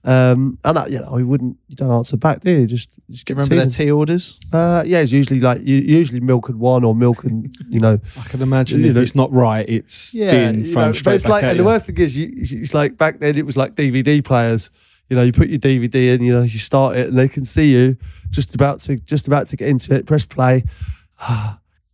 Um, 0.05 0.59
and 0.65 0.75
that, 0.75 0.91
you 0.91 0.99
know, 0.99 1.13
we 1.13 1.23
wouldn't 1.23 1.57
you 1.69 1.77
don't 1.77 1.89
answer 1.89 2.17
back, 2.17 2.41
do 2.41 2.51
you? 2.51 2.67
Just, 2.67 2.99
just 3.09 3.25
Do 3.25 3.33
get 3.33 3.39
you 3.39 3.45
remember 3.45 3.55
their 3.67 3.85
tea 3.85 3.89
orders? 3.91 4.37
Uh, 4.51 4.83
yeah, 4.85 4.99
it's 4.99 5.13
usually 5.13 5.39
like 5.39 5.61
usually 5.63 6.19
milk 6.19 6.49
and 6.49 6.59
one 6.59 6.83
or 6.83 6.93
milk 6.93 7.23
and 7.23 7.55
you 7.69 7.79
know 7.79 7.97
I 8.19 8.23
can 8.27 8.41
imagine 8.41 8.81
You 8.81 8.89
if 8.89 8.95
know- 8.95 9.01
it's 9.01 9.15
not 9.15 9.31
right, 9.31 9.65
it's 9.69 10.13
yeah, 10.13 10.31
being 10.51 10.65
you 10.65 10.73
thrown 10.73 10.85
know, 10.87 10.89
but 10.89 10.95
straight 10.97 11.13
it's 11.15 11.23
back 11.23 11.29
like, 11.31 11.43
at 11.45 11.49
and 11.51 11.57
you. 11.57 11.63
the 11.63 11.69
worst 11.69 11.85
thing 11.85 11.97
is, 11.99 12.17
you, 12.17 12.29
it's 12.35 12.73
like 12.73 12.97
back 12.97 13.19
then 13.19 13.37
it 13.37 13.45
was 13.45 13.55
like 13.55 13.75
DVD 13.75 14.21
players. 14.23 14.69
You 15.09 15.17
know, 15.17 15.23
you 15.23 15.31
put 15.31 15.49
your 15.49 15.59
DVD 15.59 16.15
in, 16.15 16.23
you 16.23 16.33
know, 16.33 16.41
you 16.41 16.59
start 16.59 16.95
it, 16.95 17.09
and 17.09 17.17
they 17.17 17.27
can 17.27 17.43
see 17.43 17.71
you 17.71 17.97
just 18.29 18.55
about 18.55 18.79
to 18.81 18.95
just 18.97 19.27
about 19.27 19.47
to 19.47 19.57
get 19.57 19.67
into 19.67 19.93
it. 19.93 20.05
Press 20.05 20.25
play, 20.25 20.63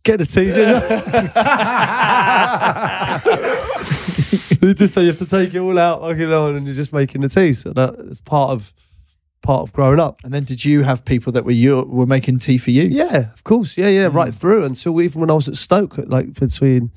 get 0.02 0.20
a 0.20 0.26
teas 0.26 0.56
in. 0.56 0.66
you 4.62 4.74
just 4.74 4.94
say 4.94 5.02
you 5.02 5.08
have 5.08 5.18
to 5.18 5.28
take 5.28 5.54
it 5.54 5.58
all 5.58 5.78
out, 5.78 6.00
fucking 6.02 6.32
on, 6.32 6.56
and 6.56 6.66
you're 6.66 6.74
just 6.74 6.92
making 6.92 7.20
the 7.20 7.28
tea. 7.28 7.52
So 7.52 7.72
that's 7.72 8.20
part 8.20 8.50
of 8.50 8.72
part 9.42 9.62
of 9.62 9.72
growing 9.72 10.00
up. 10.00 10.18
And 10.24 10.32
then 10.32 10.42
did 10.44 10.64
you 10.64 10.82
have 10.82 11.04
people 11.04 11.32
that 11.32 11.44
were 11.44 11.50
you 11.50 11.82
were 11.82 12.06
making 12.06 12.38
tea 12.38 12.58
for 12.58 12.70
you? 12.70 12.84
Yeah, 12.84 13.32
of 13.32 13.44
course. 13.44 13.76
Yeah, 13.78 13.88
yeah, 13.88 14.08
right 14.10 14.32
through 14.34 14.64
until 14.64 15.00
even 15.00 15.20
when 15.20 15.30
I 15.30 15.34
was 15.34 15.48
at 15.48 15.56
Stoke, 15.56 15.98
like 15.98 16.38
between, 16.38 16.90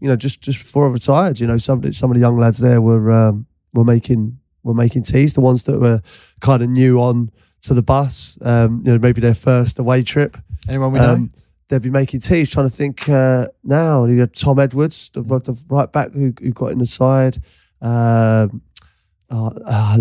you 0.00 0.08
know, 0.08 0.16
just 0.16 0.40
just 0.42 0.58
before 0.58 0.88
I 0.88 0.92
retired, 0.92 1.40
you 1.40 1.46
know, 1.46 1.56
some 1.56 1.92
some 1.92 2.10
of 2.10 2.14
the 2.14 2.20
young 2.20 2.38
lads 2.38 2.58
there 2.58 2.80
were 2.80 3.10
um, 3.10 3.46
were 3.74 3.84
making 3.84 4.38
were 4.66 4.74
making 4.74 5.04
teas. 5.04 5.32
The 5.34 5.40
ones 5.40 5.62
that 5.64 5.80
were 5.80 6.00
kind 6.40 6.62
of 6.62 6.68
new 6.68 7.00
on 7.00 7.30
to 7.62 7.74
the 7.74 7.82
bus, 7.82 8.38
um, 8.42 8.82
you 8.84 8.92
know, 8.92 8.98
maybe 8.98 9.20
their 9.20 9.34
first 9.34 9.78
away 9.78 10.02
trip. 10.02 10.36
Anyone 10.68 10.92
we 10.92 10.98
know? 10.98 11.14
Um, 11.14 11.30
they'd 11.68 11.82
be 11.82 11.90
making 11.90 12.20
teas. 12.20 12.50
Trying 12.50 12.68
to 12.68 12.74
think 12.76 13.08
uh, 13.08 13.48
now. 13.64 14.04
You 14.04 14.20
had 14.20 14.34
Tom 14.34 14.58
Edwards, 14.58 15.10
the, 15.14 15.22
the 15.22 15.64
right 15.68 15.90
back 15.90 16.12
who, 16.12 16.32
who 16.40 16.50
got 16.52 16.72
in 16.72 16.78
the 16.78 16.86
side. 16.86 17.38
Um, 17.80 18.62
uh, 19.30 19.50
uh, 19.66 19.98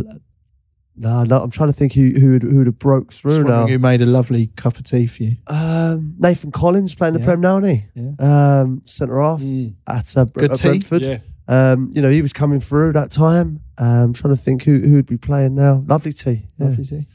no, 0.97 1.23
no, 1.23 1.41
I'm 1.41 1.51
trying 1.51 1.67
to 1.69 1.73
think 1.73 1.91
who 1.93 2.11
who 2.11 2.31
would, 2.31 2.43
who 2.43 2.57
would 2.59 2.67
have 2.67 2.79
broke 2.79 3.09
Just 3.09 3.21
through 3.21 3.43
now. 3.43 3.49
wondering 3.61 3.67
who 3.67 3.79
made 3.79 4.01
a 4.01 4.05
lovely 4.05 4.47
cup 4.55 4.77
of 4.77 4.83
tea 4.83 5.07
for 5.07 5.23
you. 5.23 5.35
Um, 5.47 6.15
Nathan 6.19 6.51
Collins 6.51 6.95
playing 6.95 7.15
the 7.15 7.19
Yeah. 7.19 7.25
Prem 7.25 7.41
now, 7.41 7.57
isn't 7.57 7.69
he? 7.75 7.85
Yeah. 7.95 8.59
Um, 8.61 8.81
centre 8.85 9.19
half 9.21 9.41
Mm. 9.41 9.75
at 9.87 10.15
uh, 10.15 10.25
Bre- 10.25 10.39
Good 10.39 10.51
at 10.51 10.57
tea. 10.57 10.67
Brentford. 10.69 11.01
Yeah. 11.01 11.17
Um, 11.49 11.91
you 11.93 12.01
know, 12.01 12.09
he 12.09 12.21
was 12.21 12.31
coming 12.31 12.59
through 12.61 12.93
that 12.93 13.11
time. 13.11 13.59
Um, 13.77 14.13
trying 14.13 14.33
to 14.33 14.41
think 14.41 14.63
who 14.63 14.79
who 14.79 14.93
would 14.93 15.05
be 15.05 15.17
playing 15.17 15.55
now. 15.55 15.83
Lovely 15.87 16.13
tea. 16.13 16.43
Yeah. 16.57 16.67
Lovely 16.67 16.85
tea. 16.85 17.05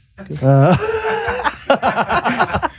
Uh, 0.41 0.75
I 1.71 2.69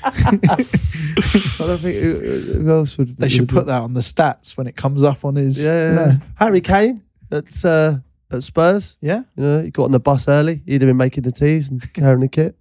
don't 1.58 1.78
think 1.78 1.98
who, 1.98 2.62
who 2.62 2.70
else 2.70 2.98
would. 2.98 3.16
They 3.16 3.28
should 3.28 3.48
put 3.48 3.66
that 3.66 3.82
on 3.82 3.94
the 3.94 4.00
stats 4.00 4.56
when 4.56 4.66
it 4.66 4.76
comes 4.76 5.02
up 5.02 5.24
on 5.24 5.36
his. 5.36 5.64
Yeah, 5.64 5.88
you 5.88 5.94
know. 5.94 6.12
Harry 6.36 6.60
Kane 6.60 7.02
at 7.30 7.64
uh, 7.64 7.94
at 8.30 8.42
Spurs. 8.42 8.98
Yeah. 9.00 9.22
You 9.36 9.42
know, 9.42 9.62
he 9.62 9.70
got 9.70 9.84
on 9.84 9.92
the 9.92 10.00
bus 10.00 10.28
early. 10.28 10.62
He'd 10.66 10.82
have 10.82 10.88
been 10.88 10.96
making 10.96 11.24
the 11.24 11.32
teas 11.32 11.70
and 11.70 11.92
carrying 11.94 12.20
the 12.20 12.28
kit. 12.28 12.56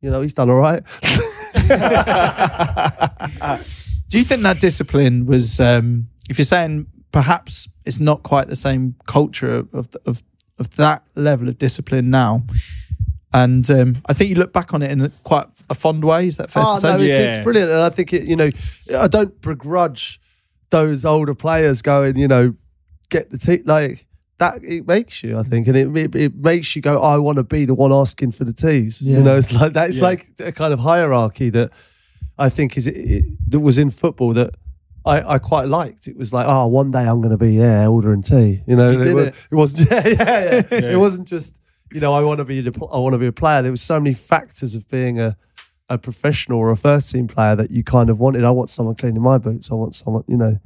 You 0.00 0.10
know, 0.10 0.22
he's 0.22 0.34
done 0.34 0.50
all 0.50 0.58
right. 0.58 0.82
Do 4.08 4.18
you 4.18 4.24
think 4.24 4.42
that 4.42 4.58
discipline 4.60 5.26
was, 5.26 5.60
um, 5.60 6.08
if 6.28 6.38
you're 6.38 6.44
saying 6.44 6.86
perhaps 7.12 7.68
it's 7.84 8.00
not 8.00 8.22
quite 8.22 8.46
the 8.48 8.56
same 8.56 8.94
culture 9.06 9.52
of 9.56 9.68
of, 9.74 9.88
of, 10.06 10.22
of 10.58 10.76
that 10.76 11.02
level 11.14 11.48
of 11.48 11.58
discipline 11.58 12.10
now? 12.10 12.42
And 13.32 13.70
um, 13.70 13.96
I 14.08 14.12
think 14.12 14.30
you 14.30 14.36
look 14.36 14.52
back 14.52 14.74
on 14.74 14.82
it 14.82 14.90
in 14.90 15.00
a, 15.02 15.08
quite 15.22 15.46
a 15.70 15.74
fond 15.74 16.02
way. 16.02 16.26
Is 16.26 16.36
that 16.38 16.50
fair 16.50 16.64
Oh, 16.66 16.74
to 16.74 16.80
say? 16.80 16.96
no, 16.96 17.00
it's, 17.00 17.16
it's 17.16 17.44
brilliant. 17.44 17.70
And 17.70 17.80
I 17.80 17.88
think, 17.88 18.12
it, 18.12 18.24
you 18.28 18.34
know, 18.34 18.50
I 18.98 19.06
don't 19.06 19.40
begrudge 19.40 20.20
those 20.70 21.04
older 21.04 21.32
players 21.34 21.80
going, 21.80 22.16
you 22.18 22.26
know, 22.26 22.54
get 23.08 23.30
the 23.30 23.38
tea. 23.38 23.58
Like, 23.64 24.04
that, 24.38 24.64
it 24.64 24.84
makes 24.88 25.22
you, 25.22 25.38
I 25.38 25.44
think. 25.44 25.68
And 25.68 25.76
it, 25.76 25.96
it, 25.96 26.14
it 26.16 26.34
makes 26.34 26.74
you 26.74 26.82
go, 26.82 27.00
I 27.00 27.18
want 27.18 27.36
to 27.36 27.44
be 27.44 27.66
the 27.66 27.74
one 27.74 27.92
asking 27.92 28.32
for 28.32 28.42
the 28.44 28.52
teas. 28.52 29.00
Yeah. 29.00 29.18
You 29.18 29.22
know, 29.22 29.36
it's 29.36 29.52
like 29.52 29.74
that. 29.74 29.90
It's 29.90 29.98
Yeah. 29.98 30.04
like 30.06 30.26
a 30.40 30.50
kind 30.50 30.72
of 30.72 30.80
hierarchy 30.80 31.50
that 31.50 31.70
I 32.36 32.48
think 32.48 32.76
is 32.76 32.88
it, 32.88 33.24
that 33.48 33.60
was 33.60 33.78
in 33.78 33.90
football 33.90 34.32
that 34.34 34.56
I, 35.04 35.34
I 35.34 35.38
quite 35.38 35.68
liked. 35.68 36.06
It 36.08 36.16
was 36.16 36.32
like, 36.32 36.46
oh, 36.48 36.66
one 36.66 36.90
day 36.90 37.00
I'm 37.06 37.20
going 37.20 37.30
to 37.30 37.36
be 37.38 37.56
there 37.56 37.86
ordering 37.88 38.22
tea. 38.22 38.62
You 38.66 38.76
know, 38.76 38.90
You 38.90 38.94
and 38.96 39.02
did 39.02 39.10
it, 39.10 39.14
was, 39.14 39.26
it. 39.26 39.48
it 39.50 39.54
wasn't. 39.54 39.90
Yeah, 39.90 40.08
yeah, 40.08 40.14
yeah. 40.22 40.62
Yeah. 40.70 40.90
It 40.92 40.98
wasn't 40.98 41.26
just 41.28 41.58
you 41.92 42.00
know 42.00 42.12
I 42.12 42.22
want 42.22 42.38
to 42.38 42.44
be 42.44 42.60
the, 42.60 42.72
I 42.92 42.98
want 42.98 43.14
to 43.14 43.18
be 43.18 43.26
a 43.26 43.32
player. 43.32 43.62
There 43.62 43.70
was 43.70 43.82
so 43.82 43.98
many 43.98 44.14
factors 44.14 44.74
of 44.74 44.88
being 44.90 45.18
a 45.18 45.36
a 45.88 45.98
professional 45.98 46.58
or 46.60 46.70
a 46.70 46.76
first 46.76 47.10
team 47.10 47.26
player 47.26 47.56
that 47.56 47.70
you 47.72 47.82
kind 47.82 48.10
of 48.10 48.20
wanted. 48.20 48.44
I 48.44 48.50
want 48.50 48.70
someone 48.70 48.94
cleaning 48.94 49.22
my 49.22 49.38
boots. 49.38 49.72
I 49.72 49.74
want 49.74 49.94
someone, 49.94 50.22
you 50.28 50.36
know. 50.36 50.56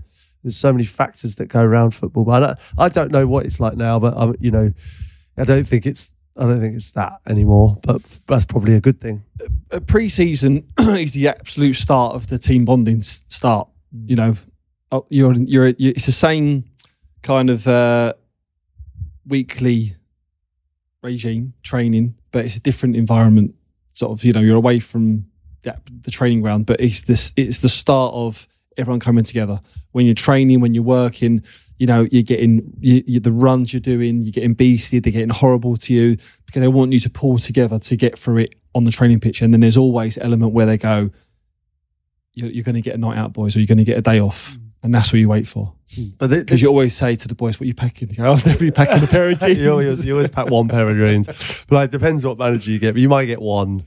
There's 0.42 0.58
so 0.58 0.70
many 0.70 0.84
factors 0.84 1.36
that 1.36 1.46
go 1.46 1.62
around 1.62 1.92
football, 1.92 2.24
but 2.26 2.32
I 2.42 2.46
don't, 2.46 2.58
I 2.76 2.88
don't 2.90 3.10
know 3.10 3.26
what 3.26 3.46
it's 3.46 3.58
like 3.60 3.78
now. 3.78 3.98
But 3.98 4.12
I'm, 4.14 4.34
you 4.38 4.50
know, 4.50 4.70
I 5.38 5.44
don't 5.44 5.64
think 5.66 5.86
it's 5.86 6.12
I 6.36 6.42
don't 6.42 6.60
think 6.60 6.74
it's 6.76 6.90
that 6.90 7.20
anymore. 7.26 7.78
But 7.82 8.02
that's 8.26 8.44
probably 8.44 8.74
a 8.74 8.80
good 8.82 9.00
thing. 9.00 9.24
uh, 9.72 9.80
pre-season 9.80 10.66
is 10.80 11.12
the 11.14 11.28
absolute 11.28 11.72
start 11.76 12.14
of 12.14 12.26
the 12.26 12.36
team 12.36 12.66
bonding 12.66 13.00
start. 13.00 13.68
You 13.94 14.16
know, 14.16 14.34
Oh, 14.94 15.04
you're 15.10 15.32
you're, 15.32 15.68
you 15.70 15.90
it's 15.90 16.06
the 16.06 16.12
same 16.12 16.66
kind 17.22 17.50
of 17.50 17.66
uh, 17.66 18.12
weekly 19.26 19.96
regime 21.02 21.54
training, 21.64 22.14
but 22.30 22.44
it's 22.44 22.56
a 22.56 22.60
different 22.60 22.94
environment. 22.94 23.56
Sort 23.92 24.12
of, 24.12 24.24
you 24.24 24.32
know, 24.32 24.40
you're 24.40 24.56
away 24.56 24.78
from 24.78 25.26
the, 25.62 25.76
the 26.02 26.12
training 26.12 26.42
ground, 26.42 26.66
but 26.66 26.78
it's 26.78 27.00
this 27.00 27.32
it's 27.36 27.58
the 27.58 27.68
start 27.68 28.14
of 28.14 28.46
everyone 28.76 29.00
coming 29.00 29.24
together. 29.24 29.58
When 29.90 30.06
you're 30.06 30.14
training, 30.14 30.60
when 30.60 30.74
you're 30.74 30.84
working, 30.84 31.42
you 31.78 31.88
know, 31.88 32.06
you're 32.12 32.22
getting 32.22 32.72
you, 32.78 33.02
you, 33.04 33.18
the 33.18 33.32
runs 33.32 33.72
you're 33.72 33.80
doing, 33.80 34.22
you're 34.22 34.30
getting 34.30 34.54
beastly, 34.54 35.00
they're 35.00 35.12
getting 35.12 35.30
horrible 35.30 35.76
to 35.78 35.92
you 35.92 36.16
because 36.46 36.60
they 36.60 36.68
want 36.68 36.92
you 36.92 37.00
to 37.00 37.10
pull 37.10 37.38
together 37.38 37.80
to 37.80 37.96
get 37.96 38.16
through 38.16 38.38
it 38.38 38.54
on 38.76 38.84
the 38.84 38.92
training 38.92 39.18
pitch. 39.18 39.42
And 39.42 39.52
then 39.52 39.60
there's 39.60 39.76
always 39.76 40.18
element 40.18 40.52
where 40.52 40.66
they 40.66 40.78
go, 40.78 41.10
you're, 42.34 42.50
you're 42.50 42.64
going 42.64 42.74
to 42.74 42.80
get 42.80 42.94
a 42.94 42.98
night 42.98 43.18
out, 43.18 43.32
boys, 43.32 43.56
or 43.56 43.60
you're 43.60 43.66
going 43.66 43.78
to 43.78 43.84
get 43.84 43.98
a 43.98 44.02
day 44.02 44.20
off. 44.20 44.56
And 44.82 44.94
that's 44.94 45.12
what 45.12 45.18
you 45.18 45.30
wait 45.30 45.46
for. 45.46 45.72
But 46.18 46.28
Because 46.28 46.60
you 46.60 46.68
always 46.68 46.94
say 46.94 47.16
to 47.16 47.26
the 47.26 47.34
boys, 47.34 47.58
what 47.58 47.64
are 47.64 47.68
you 47.68 47.74
packing? 47.74 48.10
You 48.10 48.16
go, 48.16 48.32
I'm 48.32 48.36
definitely 48.36 48.70
packing 48.72 49.02
a 49.02 49.06
pair 49.06 49.30
of 49.30 49.40
jeans. 49.40 49.58
you, 49.60 49.70
always, 49.70 50.04
you 50.04 50.12
always 50.12 50.30
pack 50.30 50.50
one 50.50 50.68
pair 50.68 50.88
of 50.88 50.96
jeans. 50.96 51.64
But 51.66 51.74
like, 51.74 51.88
it 51.88 51.92
depends 51.92 52.26
what 52.26 52.38
manager 52.38 52.70
you 52.70 52.78
get. 52.78 52.92
But 52.92 53.00
you 53.00 53.08
might 53.08 53.24
get 53.24 53.40
one, 53.40 53.84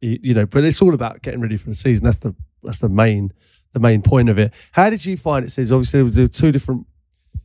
you, 0.00 0.18
you 0.22 0.34
know. 0.34 0.46
But 0.46 0.64
it's 0.64 0.80
all 0.80 0.94
about 0.94 1.20
getting 1.20 1.40
ready 1.42 1.58
for 1.58 1.68
the 1.68 1.74
season. 1.74 2.06
That's 2.06 2.20
the 2.20 2.34
that's 2.62 2.78
the 2.78 2.88
main 2.88 3.32
the 3.72 3.80
main 3.80 4.00
point 4.00 4.30
of 4.30 4.38
it. 4.38 4.54
How 4.72 4.88
did 4.88 5.04
you 5.04 5.18
find 5.18 5.44
it? 5.44 5.50
Says 5.50 5.70
obviously 5.70 5.98
there 5.98 6.04
was 6.04 6.14
there 6.14 6.24
were 6.24 6.28
two 6.28 6.50
different 6.50 6.86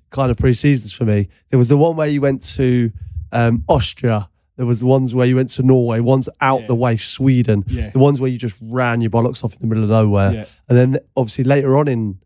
kind 0.09 0.31
of 0.31 0.37
pre 0.37 0.53
seasons 0.53 0.93
for 0.93 1.03
me. 1.03 1.27
There 1.49 1.57
was 1.57 1.67
the 1.67 1.77
one 1.77 1.97
where 1.97 2.07
you 2.07 2.21
went 2.21 2.41
to 2.55 2.91
um, 3.33 3.65
Austria. 3.67 4.29
There 4.55 4.65
was 4.65 4.81
the 4.81 4.85
ones 4.85 5.15
where 5.15 5.25
you 5.25 5.35
went 5.35 5.49
to 5.51 5.63
Norway. 5.63 5.99
Ones 5.99 6.29
out 6.39 6.61
Yeah. 6.61 6.67
the 6.67 6.75
way, 6.75 6.97
Sweden. 6.97 7.63
Yeah. 7.67 7.89
The 7.89 7.99
ones 7.99 8.21
where 8.21 8.29
you 8.29 8.37
just 8.37 8.57
ran 8.61 9.01
your 9.01 9.09
bollocks 9.09 9.43
off 9.43 9.53
in 9.53 9.59
the 9.61 9.67
middle 9.67 9.83
of 9.83 9.89
nowhere. 9.89 10.31
Yeah. 10.33 10.45
And 10.69 10.77
then 10.77 10.99
obviously 11.17 11.43
later 11.43 11.75
on 11.77 11.87
in 11.87 12.19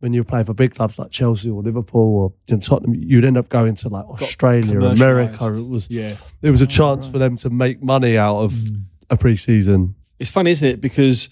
when 0.00 0.12
you 0.12 0.20
were 0.20 0.24
playing 0.24 0.44
for 0.44 0.54
big 0.54 0.74
clubs 0.74 0.98
like 0.98 1.10
Chelsea 1.10 1.48
or 1.48 1.62
Liverpool 1.62 2.18
or 2.18 2.32
you 2.48 2.56
know, 2.56 2.60
Tottenham, 2.60 2.94
you'd 2.94 3.24
end 3.24 3.38
up 3.38 3.48
going 3.48 3.74
to 3.76 3.88
like 3.88 4.04
Australia, 4.06 4.80
or 4.80 4.88
America. 4.88 5.46
It 5.46 5.68
was 5.68 5.88
Yeah. 5.90 6.14
it 6.42 6.50
was 6.50 6.60
a 6.60 6.66
chance 6.66 7.08
for 7.08 7.18
them 7.18 7.36
to 7.38 7.50
make 7.50 7.82
money 7.82 8.18
out 8.18 8.36
of 8.42 8.52
mm. 8.52 8.82
a 9.10 9.16
pre-season. 9.16 9.94
It's 10.18 10.30
funny, 10.30 10.50
isn't 10.50 10.68
it? 10.68 10.80
Because 10.80 11.28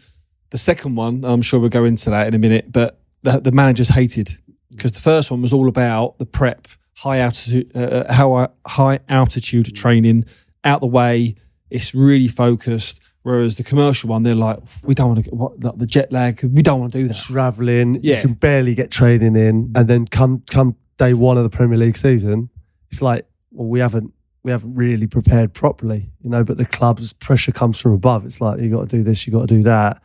the 0.51 0.59
second 0.59 0.97
one, 0.97 1.25
I'm 1.25 1.43
sure 1.43 1.61
we'll 1.61 1.69
go 1.69 1.85
into 1.85 2.11
that 2.11 2.29
in 2.29 2.35
a 2.35 2.39
minute, 2.39 2.71
but 2.73 2.99
the, 3.23 3.41
the 3.41 3.53
managers 3.53 3.89
hated 3.91 4.31
because 4.71 4.93
the 4.93 5.01
first 5.01 5.31
one 5.31 5.43
was 5.43 5.53
all 5.53 5.69
about 5.69 6.19
the 6.19 6.27
prep, 6.27 6.67
Uh, 6.95 7.09
uh, 7.09 7.09
high 7.09 7.19
altitude, 7.19 7.77
uh, 7.77 8.13
how 8.13 8.49
high 8.67 9.01
altitude 9.09 9.75
training, 9.75 10.25
out 10.65 10.81
the 10.81 10.87
way. 10.87 11.35
It's 11.71 11.95
really 11.95 12.29
focused. 12.29 13.01
Whereas 13.23 13.57
the 13.57 13.63
commercial 13.63 14.11
one, 14.11 14.25
they're 14.25 14.35
like, 14.35 14.59
we 14.83 14.95
don't 14.95 15.09
want 15.09 15.25
to 15.25 15.31
get 15.31 15.35
what 15.35 15.63
like 15.63 15.79
the 15.79 15.87
jet 15.87 16.11
lag. 16.11 16.43
We 16.43 16.61
don't 16.61 16.81
want 16.81 16.93
to 16.93 17.03
do 17.03 17.09
that. 17.09 17.17
Traveling, 17.17 18.03
you 18.03 18.21
can 18.21 18.33
barely 18.33 18.75
get 18.75 18.91
training 18.91 19.37
in, 19.37 19.69
mm. 19.69 19.79
and 19.79 19.89
then 19.89 20.07
come 20.07 20.43
come 20.51 20.77
day 20.99 21.15
one 21.15 21.37
of 21.37 21.43
the 21.43 21.51
Premier 21.51 21.79
League 21.79 21.97
season, 21.97 22.51
it's 22.91 23.03
like, 23.03 23.27
well, 23.51 23.69
we 23.69 23.81
haven't 23.81 24.13
we 24.45 24.51
haven't 24.51 24.75
really 24.75 25.07
prepared 25.07 25.55
properly, 25.55 26.11
you 26.21 26.31
know. 26.31 26.45
But 26.45 26.57
the 26.57 26.67
club's 26.67 27.13
pressure 27.13 27.53
comes 27.53 27.81
from 27.81 27.93
above. 27.93 28.25
It's 28.25 28.41
like 28.41 28.61
you 28.61 28.71
got 28.71 28.89
to 28.89 28.97
do 28.97 29.03
this, 29.03 29.27
you 29.27 29.33
got 29.33 29.49
to 29.49 29.55
do 29.55 29.63
that. 29.63 30.03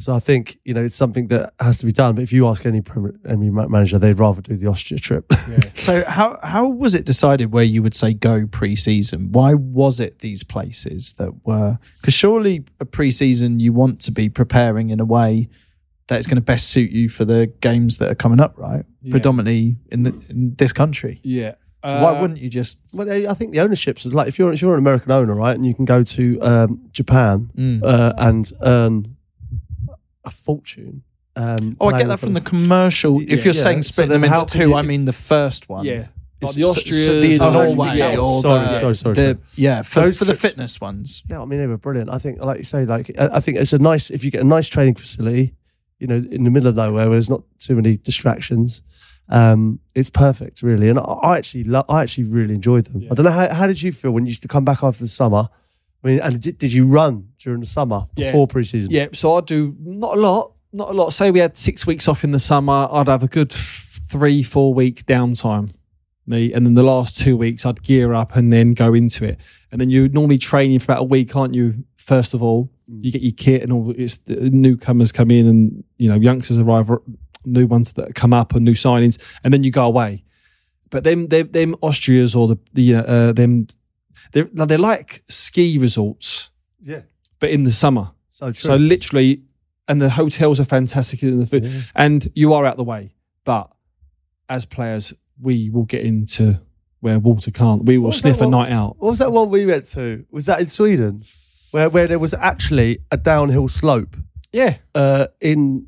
So 0.00 0.14
I 0.14 0.20
think 0.20 0.58
you 0.64 0.74
know 0.74 0.84
it's 0.84 0.94
something 0.94 1.26
that 1.28 1.54
has 1.60 1.76
to 1.78 1.86
be 1.86 1.90
done. 1.92 2.14
But 2.14 2.22
if 2.22 2.32
you 2.32 2.46
ask 2.48 2.64
any 2.64 2.80
Premier 2.80 3.14
any 3.28 3.50
manager, 3.50 3.98
they'd 3.98 4.18
rather 4.18 4.40
do 4.40 4.56
the 4.56 4.68
Austria 4.68 4.98
trip. 5.00 5.32
So 5.74 6.04
how 6.04 6.38
how 6.42 6.68
was 6.68 6.94
it 6.94 7.04
decided 7.06 7.52
where 7.52 7.64
you 7.64 7.82
would 7.82 7.94
say 7.94 8.12
go 8.12 8.46
pre-season? 8.46 9.32
Why 9.32 9.54
was 9.54 10.00
it 10.00 10.18
these 10.20 10.44
places 10.44 11.14
that 11.14 11.32
were? 11.46 11.78
Because 12.00 12.14
surely 12.14 12.64
a 12.78 12.84
pre-season 12.84 13.58
you 13.58 13.72
want 13.72 14.00
to 14.02 14.12
be 14.12 14.28
preparing 14.28 14.90
in 14.90 15.00
a 15.00 15.04
way 15.04 15.48
that 16.08 16.18
is 16.20 16.26
going 16.26 16.36
to 16.36 16.42
best 16.42 16.70
suit 16.70 16.90
you 16.90 17.08
for 17.08 17.24
the 17.24 17.52
games 17.60 17.98
that 17.98 18.10
are 18.10 18.14
coming 18.14 18.40
up, 18.40 18.56
right? 18.58 18.84
Yeah. 19.02 19.10
Predominantly 19.12 19.76
in, 19.92 20.02
the, 20.04 20.26
in 20.30 20.54
this 20.56 20.72
country. 20.72 21.20
Yeah. 21.22 21.54
So 21.86 21.96
Uh, 21.96 22.02
why 22.02 22.20
wouldn't 22.20 22.40
you 22.40 22.50
just? 22.50 22.80
Well, 22.92 23.10
I 23.10 23.34
think 23.34 23.52
the 23.52 23.60
ownerships 23.60 24.04
like 24.06 24.28
if 24.28 24.38
you're 24.38 24.52
if 24.52 24.60
you're 24.62 24.74
an 24.74 24.80
American 24.80 25.10
owner, 25.12 25.34
right, 25.34 25.56
and 25.56 25.64
you 25.66 25.74
can 25.74 25.84
go 25.84 26.02
to 26.02 26.38
um, 26.42 26.88
Japan 26.92 27.50
Mm. 27.56 27.82
uh, 27.82 28.12
and 28.18 28.52
earn 28.62 29.16
a 30.28 30.30
fortune. 30.30 31.02
Um, 31.36 31.76
Oh, 31.80 31.88
I 31.88 31.98
get 31.98 32.08
that 32.08 32.20
from 32.20 32.34
the 32.34 32.40
commercial. 32.40 33.20
If 33.20 33.44
you're 33.44 33.54
yeah. 33.54 33.62
saying 33.66 33.82
So 33.82 33.92
splitting 33.92 34.12
then 34.12 34.20
them 34.22 34.30
how 34.30 34.40
into 34.42 34.52
can 34.52 34.60
two, 34.62 34.68
you- 34.70 34.74
I 34.74 34.82
mean 34.82 35.04
the 35.04 35.12
first 35.12 35.68
one. 35.68 35.84
Yeah. 35.84 36.06
Like 36.40 36.50
It's 36.50 36.54
the 36.54 36.60
so- 36.62 36.68
Austrians, 36.70 37.38
the 37.38 37.44
Oh, 37.44 37.50
Norway 37.52 37.96
yeah. 37.98 38.16
or 38.16 38.40
Sorry, 38.42 38.60
the, 38.66 38.78
sorry, 38.80 38.94
sorry, 38.94 39.14
the- 39.14 39.24
sorry. 39.34 39.38
yeah 39.56 39.82
for, 39.82 40.00
Those 40.00 40.18
for 40.18 40.24
the 40.24 40.32
trips- 40.32 40.40
fitness 40.42 40.80
ones. 40.80 41.22
Yeah, 41.28 41.42
I 41.42 41.44
mean 41.46 41.58
they 41.58 41.66
were 41.66 41.76
brilliant. 41.78 42.10
I 42.10 42.18
think, 42.18 42.40
like 42.40 42.58
you 42.58 42.64
say, 42.64 42.84
like 42.84 43.10
I 43.18 43.28
I 43.38 43.40
think 43.40 43.58
it's 43.58 43.72
a 43.72 43.78
nice 43.78 44.10
if 44.10 44.24
you 44.24 44.30
get 44.30 44.40
a 44.42 44.50
nice 44.56 44.68
training 44.68 44.94
facility, 44.94 45.54
you 45.98 46.06
know, 46.06 46.22
in 46.30 46.44
the 46.44 46.50
middle 46.50 46.68
of 46.68 46.76
nowhere 46.76 47.06
where 47.08 47.16
there's 47.16 47.30
not 47.30 47.42
too 47.58 47.74
many 47.76 47.96
distractions. 47.96 48.82
Um, 49.30 49.80
it's 49.94 50.10
perfect, 50.10 50.62
really. 50.62 50.88
And 50.88 50.98
I, 50.98 51.02
I 51.02 51.36
actually, 51.38 51.64
lo- 51.64 51.84
I 51.88 52.02
actually 52.02 52.24
really 52.24 52.54
enjoyed 52.54 52.86
them. 52.86 53.02
I 53.10 53.14
don't 53.14 53.24
know 53.26 53.30
how, 53.30 53.52
how 53.52 53.66
did 53.66 53.82
you 53.82 53.92
feel 53.92 54.12
when 54.12 54.24
you 54.24 54.30
used 54.30 54.42
to 54.42 54.48
come 54.48 54.64
back 54.64 54.82
after 54.82 55.02
the 55.04 55.08
summer? 55.08 55.48
I 56.02 56.06
mean, 56.08 56.20
and 56.20 56.40
did, 56.40 56.56
did 56.58 56.72
you 56.72 56.86
run 56.86 57.27
during 57.42 57.60
the 57.60 57.66
summer 57.66 58.02
Yeah. 58.16 58.30
before 58.32 58.48
preseason? 58.48 58.88
Yeah, 58.90 59.08
so 59.12 59.34
I'd 59.34 59.46
do 59.46 59.74
not 59.80 60.16
a 60.16 60.20
lot, 60.20 60.52
not 60.72 60.90
a 60.90 60.92
lot. 60.92 61.12
Say 61.12 61.30
we 61.30 61.38
had 61.40 61.56
six 61.56 61.86
weeks 61.86 62.08
off 62.08 62.24
in 62.24 62.30
the 62.30 62.38
summer, 62.38 62.88
I'd 62.90 63.08
have 63.08 63.22
a 63.22 63.28
good 63.28 63.50
three, 63.52 64.42
four 64.42 64.74
week 64.74 65.04
downtime. 65.06 65.74
Me, 66.26 66.52
and 66.52 66.66
then 66.66 66.74
the 66.74 66.82
last 66.82 67.18
two 67.18 67.38
weeks 67.38 67.64
I'd 67.64 67.82
gear 67.82 68.12
up 68.12 68.36
and 68.36 68.52
then 68.52 68.72
go 68.74 68.92
into 68.92 69.24
it. 69.24 69.40
And 69.72 69.80
then 69.80 69.88
you're 69.88 70.10
normally 70.10 70.36
training 70.36 70.78
for 70.80 70.92
about 70.92 71.00
a 71.00 71.04
week, 71.04 71.34
aren't 71.34 71.54
you? 71.54 71.84
First 71.96 72.34
of 72.34 72.42
all, 72.42 72.70
you 72.86 73.10
get 73.10 73.22
your 73.22 73.32
kit 73.32 73.62
and 73.62 73.72
all. 73.72 73.94
It's 73.96 74.18
the 74.18 74.50
newcomers 74.50 75.10
come 75.10 75.30
in, 75.30 75.46
and 75.46 75.84
you 75.96 76.06
know 76.08 76.16
youngsters 76.16 76.58
arrive, 76.58 76.90
new 77.46 77.66
ones 77.66 77.94
that 77.94 78.14
come 78.14 78.34
up, 78.34 78.54
and 78.54 78.62
new 78.64 78.72
signings, 78.74 79.18
and 79.42 79.54
then 79.54 79.64
you 79.64 79.70
go 79.70 79.86
away. 79.86 80.22
But 80.90 81.04
them, 81.04 81.28
them, 81.28 81.50
them 81.52 81.74
Austrias 81.82 82.36
or 82.36 82.48
the 82.48 82.58
the 82.74 82.94
uh, 82.96 83.32
them, 83.32 83.66
they're 84.32 84.48
now 84.52 84.66
they're 84.66 84.76
like 84.78 85.22
ski 85.28 85.78
resorts, 85.78 86.50
Yeah. 86.82 87.02
But 87.38 87.50
in 87.50 87.64
the 87.64 87.72
summer. 87.72 88.12
So 88.30 88.46
true. 88.46 88.54
So 88.54 88.76
literally, 88.76 89.42
and 89.88 90.00
the 90.00 90.10
hotels 90.10 90.60
are 90.60 90.64
fantastic 90.64 91.22
and 91.22 91.40
the 91.40 91.46
food, 91.46 91.66
and 91.94 92.26
you 92.34 92.52
are 92.52 92.64
out 92.66 92.76
the 92.76 92.84
way. 92.84 93.14
But 93.44 93.70
as 94.48 94.66
players, 94.66 95.14
we 95.40 95.70
will 95.70 95.84
get 95.84 96.02
into 96.02 96.60
where 97.00 97.18
water 97.18 97.50
can't. 97.50 97.84
We 97.84 97.98
will 97.98 98.12
sniff 98.12 98.40
a 98.40 98.44
one? 98.44 98.50
night 98.50 98.72
out. 98.72 98.96
What 98.98 99.10
was 99.10 99.18
that 99.20 99.32
one 99.32 99.50
we 99.50 99.66
went 99.66 99.86
to? 99.92 100.24
Was 100.30 100.46
that 100.46 100.60
in 100.60 100.68
Sweden? 100.68 101.22
Where 101.70 101.88
where 101.90 102.06
there 102.06 102.18
was 102.18 102.34
actually 102.34 102.98
a 103.10 103.16
downhill 103.16 103.68
slope 103.68 104.16
Yeah, 104.52 104.76
uh, 104.94 105.26
in 105.40 105.86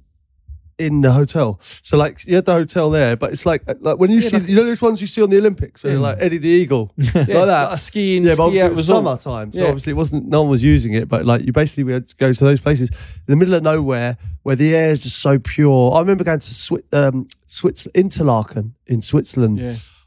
in 0.80 1.00
the 1.02 1.12
hotel. 1.12 1.58
So 1.82 1.96
like 1.96 2.26
you 2.26 2.34
had 2.36 2.46
the 2.46 2.54
hotel 2.54 2.90
there, 2.90 3.16
but 3.16 3.32
it's 3.32 3.44
like 3.46 3.62
like 3.80 3.98
when 3.98 4.10
you 4.10 4.18
Yeah, 4.20 4.28
see 4.30 4.36
like 4.38 4.48
you 4.48 4.56
know 4.56 4.64
those 4.64 4.80
ones 4.82 5.00
you 5.00 5.06
see 5.06 5.22
on 5.22 5.30
the 5.30 5.38
Olympics 5.38 5.84
where 5.84 5.98
like 5.98 6.16
Eddie 6.20 6.38
the 6.38 6.48
Eagle 6.48 6.92
like 6.96 7.26
that. 7.26 7.46
like 7.46 7.72
a 7.72 7.78
skiing, 7.78 8.22
yeah, 8.24 8.30
but 8.30 8.34
ski 8.34 8.42
obviously 8.42 8.66
it 8.66 8.68
was 8.70 8.78
resort. 8.78 8.96
summertime, 9.22 9.52
so 9.52 9.60
Yeah. 9.62 9.68
obviously 9.68 9.90
it 9.92 9.96
wasn't. 9.96 10.26
No 10.28 10.40
one 10.42 10.50
was 10.50 10.64
using 10.64 10.94
it, 10.94 11.06
but 11.08 11.26
like 11.26 11.42
you 11.44 11.52
basically 11.52 11.84
we 11.84 11.92
had 11.92 12.08
to 12.08 12.16
go 12.16 12.32
to 12.32 12.44
those 12.44 12.60
places 12.60 12.88
in 13.28 13.32
the 13.32 13.36
middle 13.36 13.54
of 13.54 13.62
nowhere 13.62 14.16
where 14.42 14.56
the 14.56 14.74
air 14.74 14.90
is 14.90 15.02
just 15.02 15.18
so 15.20 15.38
pure. 15.38 15.92
I 15.94 16.00
remember 16.00 16.24
going 16.24 16.38
to 16.40 16.44
Swi- 16.46 16.82
um, 16.92 17.26
Switzerland, 17.46 17.94
Interlaken 17.94 18.74
in 18.86 19.02
Switzerland. 19.02 19.60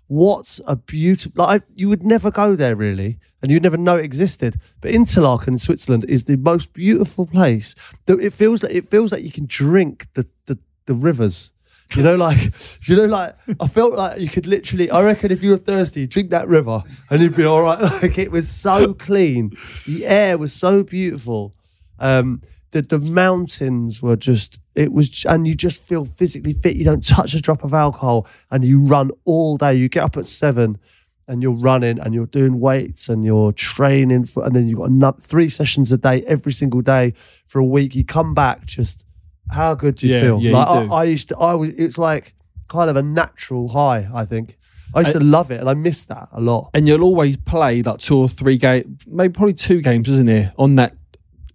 What 0.07 0.59
a 0.67 0.75
beautiful! 0.75 1.45
Like 1.45 1.63
you 1.75 1.89
would 1.89 2.03
never 2.03 2.29
go 2.29 2.55
there 2.55 2.75
really, 2.75 3.19
and 3.41 3.49
you'd 3.49 3.63
never 3.63 3.77
know 3.77 3.97
it 3.97 4.05
existed. 4.05 4.57
But 4.81 4.91
Interlaken 4.91 5.53
in 5.53 5.57
Switzerland 5.57 6.05
is 6.07 6.25
the 6.25 6.35
most 6.37 6.73
beautiful 6.73 7.25
place. 7.25 7.73
It 8.07 8.33
feels 8.33 8.63
like 8.63 8.73
it 8.73 8.87
feels 8.87 9.11
like 9.11 9.23
you 9.23 9.31
can 9.31 9.45
drink 9.47 10.07
the 10.13 10.27
the, 10.45 10.59
the 10.85 10.93
rivers. 10.93 11.53
You 11.95 12.03
know, 12.03 12.15
like 12.15 12.37
you 12.87 12.95
know, 12.95 13.05
like 13.05 13.35
I 13.59 13.67
felt 13.67 13.93
like 13.93 14.19
you 14.19 14.29
could 14.29 14.45
literally. 14.45 14.89
I 14.89 15.03
reckon 15.03 15.31
if 15.31 15.41
you 15.41 15.51
were 15.51 15.57
thirsty, 15.57 16.05
drink 16.05 16.31
that 16.31 16.47
river 16.47 16.83
and 17.09 17.21
you'd 17.21 17.35
be 17.35 17.45
all 17.45 17.61
right. 17.61 17.79
Like 18.01 18.17
it 18.17 18.31
was 18.31 18.49
so 18.49 18.93
clean, 18.93 19.51
the 19.87 20.05
air 20.05 20.37
was 20.37 20.53
so 20.53 20.83
beautiful. 20.83 21.53
Um, 21.99 22.41
the 22.73 22.81
the 22.81 22.99
mountains 22.99 24.01
were 24.01 24.17
just. 24.17 24.59
It 24.75 24.91
was, 24.91 25.23
and 25.25 25.47
you 25.47 25.55
just 25.55 25.83
feel 25.85 26.03
physically 26.03 26.53
fit. 26.53 26.75
You 26.75 26.83
don't 26.85 27.05
touch 27.07 27.33
a 27.33 27.41
drop 27.41 27.63
of 27.63 27.73
alcohol, 27.73 28.27
and 28.51 28.65
you 28.65 28.81
run 28.85 29.11
all 29.25 29.55
day. 29.57 29.73
You 29.75 29.87
get 29.87 30.03
up 30.03 30.17
at 30.17 30.25
seven, 30.25 30.77
and 31.27 31.41
you're 31.41 31.57
running, 31.57 31.99
and 31.99 32.13
you're 32.13 32.25
doing 32.25 32.59
weights, 32.59 33.07
and 33.09 33.23
you're 33.23 33.53
training 33.53 34.25
for, 34.25 34.43
and 34.45 34.53
then 34.55 34.67
you've 34.67 34.79
got 34.99 35.21
three 35.23 35.47
sessions 35.49 35.91
a 35.91 35.97
day 35.97 36.23
every 36.27 36.51
single 36.51 36.81
day 36.81 37.13
for 37.45 37.59
a 37.59 37.65
week. 37.65 37.95
You 37.95 38.03
come 38.03 38.33
back 38.33 38.65
just. 38.65 39.05
How 39.51 39.75
good 39.75 39.95
do 39.95 40.07
you 40.07 40.13
Yeah, 40.15 40.21
feel? 40.21 40.39
yeah, 40.39 40.49
you 40.49 40.55
like 40.55 40.67
I, 40.67 40.85
do. 40.85 40.93
I 40.93 41.03
used 41.03 41.27
to. 41.29 41.37
I 41.37 41.53
was. 41.53 41.69
It's 41.69 41.97
like 41.97 42.33
kind 42.69 42.89
of 42.89 42.95
a 42.95 43.03
natural 43.03 43.67
high. 43.67 44.09
I 44.13 44.25
think. 44.25 44.57
I 44.95 44.99
used 44.99 45.13
to 45.13 45.19
love 45.19 45.49
it, 45.51 45.59
and 45.59 45.67
I 45.69 45.73
miss 45.73 46.05
that 46.05 46.29
a 46.31 46.39
lot. 46.39 46.69
and 46.75 46.87
you'll 46.87 47.01
always 47.03 47.35
play 47.37 47.81
like 47.81 47.97
two 47.99 48.15
or 48.17 48.29
three 48.29 48.57
games, 48.57 48.85
maybe 49.07 49.31
probably 49.33 49.53
two 49.55 49.81
games, 49.81 50.07
isn't 50.07 50.27
there, 50.27 50.53
on 50.57 50.75
that 50.75 50.93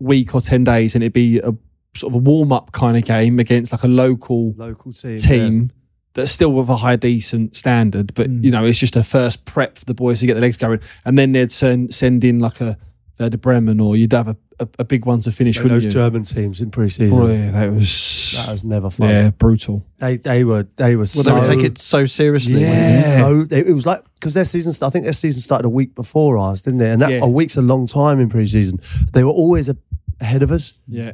week 0.00 0.34
or 0.34 0.40
ten 0.40 0.64
days, 0.64 0.94
and 0.94 1.02
it'd 1.02 1.12
be 1.12 1.38
a 1.38 1.52
sort 1.94 2.12
of 2.12 2.14
a 2.14 2.18
warm 2.18 2.52
up 2.52 2.72
kind 2.72 2.96
of 2.96 3.04
game 3.04 3.38
against 3.38 3.72
like 3.72 3.82
a 3.82 3.88
local 3.88 4.52
Local 4.56 4.92
team. 4.92 5.16
team 5.16 5.70
that's 6.14 6.30
still 6.30 6.52
with 6.52 6.68
a 6.68 6.76
high 6.76 6.96
decent 6.96 7.54
standard, 7.56 8.12
but 8.14 8.28
Mm. 8.28 8.44
you 8.44 8.50
know 8.50 8.64
it's 8.64 8.78
just 8.78 8.96
a 8.96 9.02
first 9.02 9.44
prep 9.44 9.78
for 9.78 9.84
the 9.84 9.94
boys 9.94 10.20
to 10.20 10.26
get 10.26 10.34
the 10.34 10.40
legs 10.40 10.56
going, 10.56 10.80
and 11.04 11.18
then 11.18 11.32
they'd 11.32 11.50
send 11.52 11.92
send 11.94 12.24
in 12.24 12.40
like 12.40 12.60
a 12.60 12.76
Werder 13.18 13.36
Bremen, 13.38 13.80
or 13.80 13.96
you'd 13.96 14.12
have 14.12 14.28
a, 14.28 14.36
a, 14.60 14.68
a 14.80 14.84
big 14.84 15.04
one 15.04 15.18
to 15.20 15.32
finish. 15.32 15.56
Yeah. 15.56 15.64
wouldn't 15.64 15.76
Those 15.82 15.84
you? 15.86 15.90
German 15.90 16.22
teams 16.22 16.60
in 16.60 16.70
pre-season. 16.70 17.18
Oh, 17.18 17.26
yeah, 17.26 17.50
that 17.50 17.72
was 17.72 18.34
That 18.46 18.52
was 18.52 18.64
never 18.64 18.90
fun. 18.90 19.08
yeah 19.08 19.30
brutal. 19.30 19.84
They 19.98 20.18
they 20.18 20.44
were 20.44 20.68
they 20.76 20.94
were 20.94 21.00
Well, 21.00 21.06
so 21.06 21.22
they 21.24 21.32
would 21.32 21.42
take 21.42 21.64
it 21.64 21.78
so 21.78 22.06
seriously. 22.06 22.60
Yeah. 22.60 23.16
so 23.16 23.42
they, 23.42 23.58
it 23.60 23.72
was 23.74 23.86
like 23.86 24.04
because 24.14 24.34
their 24.34 24.44
season 24.44 24.72
I 24.86 24.90
think 24.90 25.02
their 25.04 25.12
season 25.12 25.40
started 25.42 25.64
a 25.66 25.68
week 25.70 25.96
before 25.96 26.38
ours, 26.38 26.62
didn't 26.62 26.80
it? 26.80 26.90
And 26.90 27.02
that 27.02 27.10
Yeah. 27.10 27.24
a 27.24 27.28
week's 27.28 27.56
a 27.56 27.62
long 27.62 27.88
time 27.88 28.20
in 28.20 28.28
pre-season. 28.28 28.78
They 29.14 29.24
were 29.24 29.32
always 29.32 29.68
a, 29.68 29.76
ahead 30.20 30.42
of 30.42 30.50
us. 30.50 30.74
Yeah, 30.86 31.12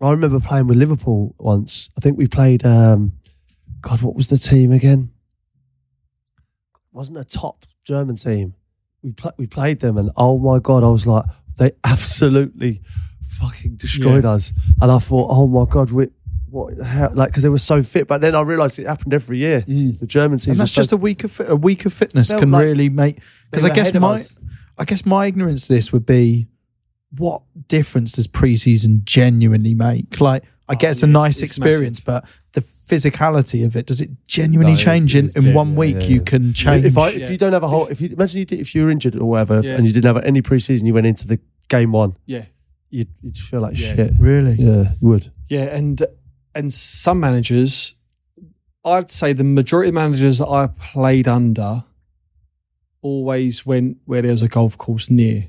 I 0.00 0.10
remember 0.10 0.40
playing 0.40 0.66
with 0.66 0.76
Liverpool 0.76 1.34
once. 1.38 1.90
I 1.96 2.00
think 2.00 2.16
we 2.18 2.26
played. 2.26 2.64
Um, 2.64 3.12
God, 3.80 4.02
what 4.02 4.14
was 4.16 4.28
the 4.28 4.38
team 4.38 4.72
again? 4.72 5.10
Wasn't 6.92 7.18
a 7.18 7.24
top 7.24 7.66
German 7.84 8.16
team. 8.16 8.54
We 9.02 9.12
pla 9.12 9.30
we 9.36 9.46
played 9.46 9.80
them, 9.80 9.98
and 9.98 10.10
oh 10.16 10.38
my 10.38 10.58
god, 10.58 10.82
I 10.82 10.88
was 10.88 11.06
like, 11.06 11.24
they 11.58 11.72
absolutely 11.84 12.80
fucking 13.38 13.76
destroyed 13.76 14.24
Yeah. 14.24 14.32
us. 14.32 14.52
And 14.80 14.90
I 14.90 14.98
thought, 14.98 15.28
oh 15.30 15.46
my 15.46 15.70
god, 15.70 15.90
we 15.90 16.08
what 16.48 16.76
hell? 16.78 17.10
like 17.12 17.28
because 17.30 17.42
they 17.42 17.48
were 17.50 17.58
so 17.58 17.82
fit. 17.82 18.06
But 18.08 18.22
then 18.22 18.34
I 18.34 18.40
realised 18.40 18.78
it 18.78 18.86
happened 18.86 19.12
every 19.12 19.38
year. 19.38 19.60
Mm. 19.62 19.98
The 20.00 20.06
German 20.06 20.38
teams, 20.38 20.48
and 20.48 20.60
that's 20.60 20.72
so- 20.72 20.80
just 20.80 20.92
a 20.92 20.96
week 20.96 21.22
of 21.24 21.30
fit, 21.32 21.50
a 21.50 21.56
week 21.56 21.84
of 21.84 21.92
fitness 21.92 22.32
can 22.32 22.50
like 22.50 22.64
really 22.64 22.88
make 22.88 23.20
because 23.50 23.64
I 23.64 23.70
guess 23.70 23.92
my. 23.94 24.20
I 24.78 24.84
guess 24.84 25.06
my 25.06 25.24
ignorance 25.24 25.68
to 25.68 25.72
this 25.72 25.90
would 25.90 26.04
be 26.04 26.48
what 27.18 27.42
difference 27.68 28.12
does 28.12 28.26
preseason 28.26 29.04
genuinely 29.04 29.74
make? 29.74 30.20
Like 30.20 30.44
I 30.68 30.72
Oh, 30.72 30.76
get 30.76 30.90
it's 30.92 31.02
a 31.04 31.06
nice 31.06 31.42
it's 31.42 31.50
experience, 31.50 32.00
but 32.00 32.24
the 32.52 32.60
physicality 32.60 33.64
of 33.64 33.76
it 33.76 33.86
does 33.86 34.00
it 34.00 34.10
genuinely 34.26 34.72
No, 34.72 34.78
change 34.78 35.14
in, 35.14 35.26
it's 35.26 35.34
in 35.36 35.44
big, 35.44 35.54
one 35.54 35.72
yeah, 35.72 35.78
week? 35.78 35.96
yeah, 36.00 36.06
You 36.08 36.20
can 36.22 36.52
change. 36.52 36.84
If 36.84 36.98
I 36.98 37.10
if 37.10 37.18
Yeah. 37.20 37.30
you 37.30 37.36
don't 37.36 37.52
have 37.52 37.62
a 37.62 37.68
whole, 37.68 37.86
if 37.86 38.00
you 38.00 38.08
imagine 38.08 38.38
you 38.40 38.44
did, 38.44 38.58
if 38.60 38.74
you 38.74 38.82
were 38.84 38.90
injured 38.90 39.14
or 39.16 39.26
whatever, 39.26 39.60
Yeah. 39.64 39.72
and 39.74 39.86
you 39.86 39.92
didn't 39.92 40.12
have 40.14 40.24
any 40.24 40.42
preseason, 40.42 40.86
you 40.86 40.94
went 40.94 41.06
into 41.06 41.28
the 41.28 41.38
game 41.68 41.92
one, 41.92 42.16
yeah, 42.26 42.44
you'd, 42.90 43.08
you'd 43.22 43.36
feel 43.36 43.60
like 43.60 43.78
Yeah. 43.78 43.94
shit. 43.94 44.12
really, 44.18 44.54
Yeah, 44.58 44.92
you 45.00 45.08
would. 45.08 45.30
yeah, 45.48 45.64
and 45.76 46.02
and 46.54 46.72
some 46.72 47.20
managers, 47.20 47.94
I'd 48.84 49.10
say 49.10 49.32
the 49.34 49.44
majority 49.44 49.88
of 49.90 49.94
managers 49.94 50.38
that 50.38 50.48
I 50.48 50.66
played 50.68 51.28
under 51.28 51.84
always 53.02 53.64
went 53.64 53.98
where 54.04 54.22
there 54.22 54.30
was 54.32 54.42
a 54.42 54.48
golf 54.48 54.76
course 54.78 55.10
near, 55.10 55.48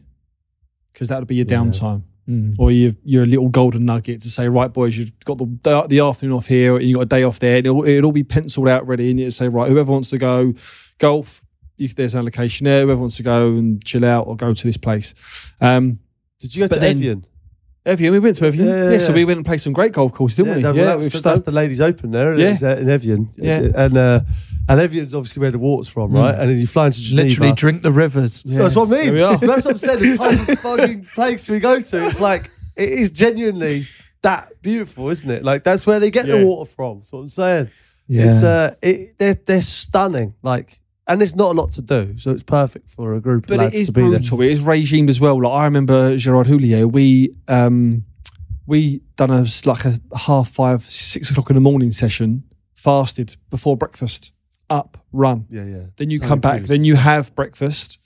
because 0.97 1.10
that 1.10 1.19
would 1.19 1.27
be 1.27 1.36
your 1.36 1.45
Yeah. 1.47 1.57
downtime. 1.60 2.01
Mm. 2.27 2.55
or 2.60 2.71
you're 2.73 3.23
a 3.23 3.25
little 3.25 3.47
golden 3.47 3.86
nugget 3.86 4.21
to 4.23 4.29
say, 4.29 4.49
right, 4.49 4.73
boys, 4.73 4.97
you've 4.97 5.17
got 5.23 5.38
the 5.38 5.86
the 5.88 5.99
afternoon 6.01 6.36
off 6.36 6.47
here, 6.47 6.75
and 6.75 6.83
you've 6.86 6.95
got 6.95 7.03
a 7.03 7.05
day 7.05 7.23
off 7.23 7.39
there. 7.39 7.60
It'll, 7.60 7.86
it'll 7.86 8.07
all 8.07 8.12
be 8.12 8.25
penciled 8.25 8.67
out 8.67 8.86
ready, 8.86 9.10
and 9.12 9.17
you 9.17 9.31
say, 9.31 9.47
right, 9.47 9.69
whoever 9.71 9.93
wants 9.93 10.10
to 10.10 10.17
go 10.17 10.53
golf, 10.97 11.41
you, 11.77 11.88
there's 11.88 12.15
an 12.15 12.19
allocation 12.19 12.65
there. 12.65 12.81
Whoever 12.83 12.99
wants 12.99 13.15
to 13.17 13.23
go 13.23 13.51
and 13.55 13.81
chill 13.86 14.03
out 14.03 14.27
or 14.27 14.36
go 14.36 14.53
to 14.53 14.63
this 14.65 14.75
place. 14.75 15.53
Um, 15.62 15.99
Did 16.41 16.53
you 16.53 16.60
go 16.67 16.67
to 16.73 16.79
then- 16.81 16.97
Evian? 16.97 17.25
Evian, 17.88 18.12
we 18.13 18.19
went 18.19 18.36
to 18.38 18.45
Evian. 18.45 18.67
Yeah, 18.67 18.84
Yeah, 18.84 18.89
yeah, 18.91 18.97
so 19.00 19.13
we 19.13 19.26
went 19.26 19.38
and 19.38 19.45
played 19.45 19.62
some 19.62 19.73
great 19.73 19.93
golf 19.93 20.12
courses, 20.12 20.38
didn't 20.38 20.56
we? 20.58 20.62
no, 20.62 20.73
Yeah, 20.73 20.82
well, 20.84 20.97
with 20.97 21.12
that's, 21.12 21.21
that's 21.23 21.41
the 21.41 21.52
ladies' 21.52 21.82
open 21.82 22.12
there, 22.12 22.34
isn't 22.34 22.39
Yeah. 22.41 22.47
it? 22.50 22.54
It's, 22.54 22.63
uh, 22.63 22.82
in 22.82 22.89
Evian. 22.89 23.30
Yeah. 23.38 23.67
and 23.76 23.97
uh, 23.97 24.19
and 24.69 24.82
Evian's 24.82 25.15
obviously 25.15 25.39
where 25.41 25.52
the 25.52 25.58
water's 25.60 25.88
from, 25.88 26.12
right? 26.12 26.36
And 26.38 26.50
then 26.52 26.60
you 26.60 26.67
fly 26.67 26.88
into 26.88 27.00
Geneva. 27.02 27.28
literally 27.30 27.54
drink 27.54 27.82
the 27.84 27.91
rivers. 27.91 28.43
Yeah. 28.45 28.60
That's 28.60 28.76
what 28.76 28.89
I 28.89 28.91
mean. 28.91 29.06
There 29.06 29.13
we 29.13 29.21
are. 29.23 29.38
That's 29.52 29.63
what 29.65 29.71
I'm 29.71 29.78
saying. 29.78 30.00
The 30.00 30.17
type 30.17 30.50
of 30.50 30.60
fucking 30.78 31.06
place 31.06 31.50
we 31.50 31.60
go 31.60 31.80
to, 31.80 32.06
it's 32.06 32.19
like 32.19 32.52
it 32.76 32.89
is 32.89 33.12
genuinely 33.12 33.84
that 34.23 34.62
beautiful, 34.62 35.08
isn't 35.10 35.30
it? 35.32 35.43
Like 35.45 35.63
that's 35.63 35.88
where 35.88 36.00
they 36.02 36.12
get 36.12 36.26
the 36.28 36.45
water 36.45 36.69
from. 36.69 36.97
That's 36.97 37.13
what 37.13 37.19
I'm 37.19 37.30
saying. 37.30 37.69
Yeah. 38.08 38.26
It's 38.32 38.43
uh, 38.43 38.76
it, 38.82 39.17
they're 39.17 39.36
they're 39.36 39.62
stunning. 39.62 40.34
Like, 40.41 40.80
and 41.08 41.22
there's 41.22 41.36
not 41.36 41.52
a 41.52 41.54
lot 41.62 41.72
to 41.74 41.82
do, 41.82 42.17
so 42.17 42.32
it's 42.32 42.43
perfect 42.43 42.89
for 42.89 43.15
a 43.15 43.22
group 43.22 43.46
of 43.46 43.48
But 43.50 43.58
lads 43.60 43.76
it 43.76 43.80
is 43.82 43.88
to 43.88 43.93
be 43.93 44.02
there. 44.02 44.10
brutal. 44.20 44.41
It 44.41 44.52
is 44.52 44.62
regime 44.62 45.10
as 45.10 45.20
well. 45.20 45.41
Like 45.41 45.52
I 45.54 45.63
remember 45.65 46.17
Gerard 46.17 46.48
Houllier. 46.48 46.86
We 46.91 47.36
um, 47.48 48.04
we 48.65 49.02
done 49.15 49.32
a 49.32 49.46
like 49.65 49.86
a 49.86 49.93
half 50.17 50.50
five, 50.50 50.82
six 50.82 51.30
o'clock 51.32 51.50
in 51.50 51.56
the 51.56 51.62
morning 51.62 51.91
session, 51.91 52.43
fasted 52.76 53.38
before 53.50 53.78
breakfast, 53.78 54.34
up, 54.70 54.98
run. 55.12 55.46
Yeah, 55.50 55.63
yeah. 55.65 55.86
Then 55.96 56.10
you 56.10 56.17
Tony 56.20 56.28
come 56.30 56.39
back. 56.41 56.62
Then 56.63 56.84
you 56.84 56.96
have 56.96 57.34
breakfast. 57.36 58.00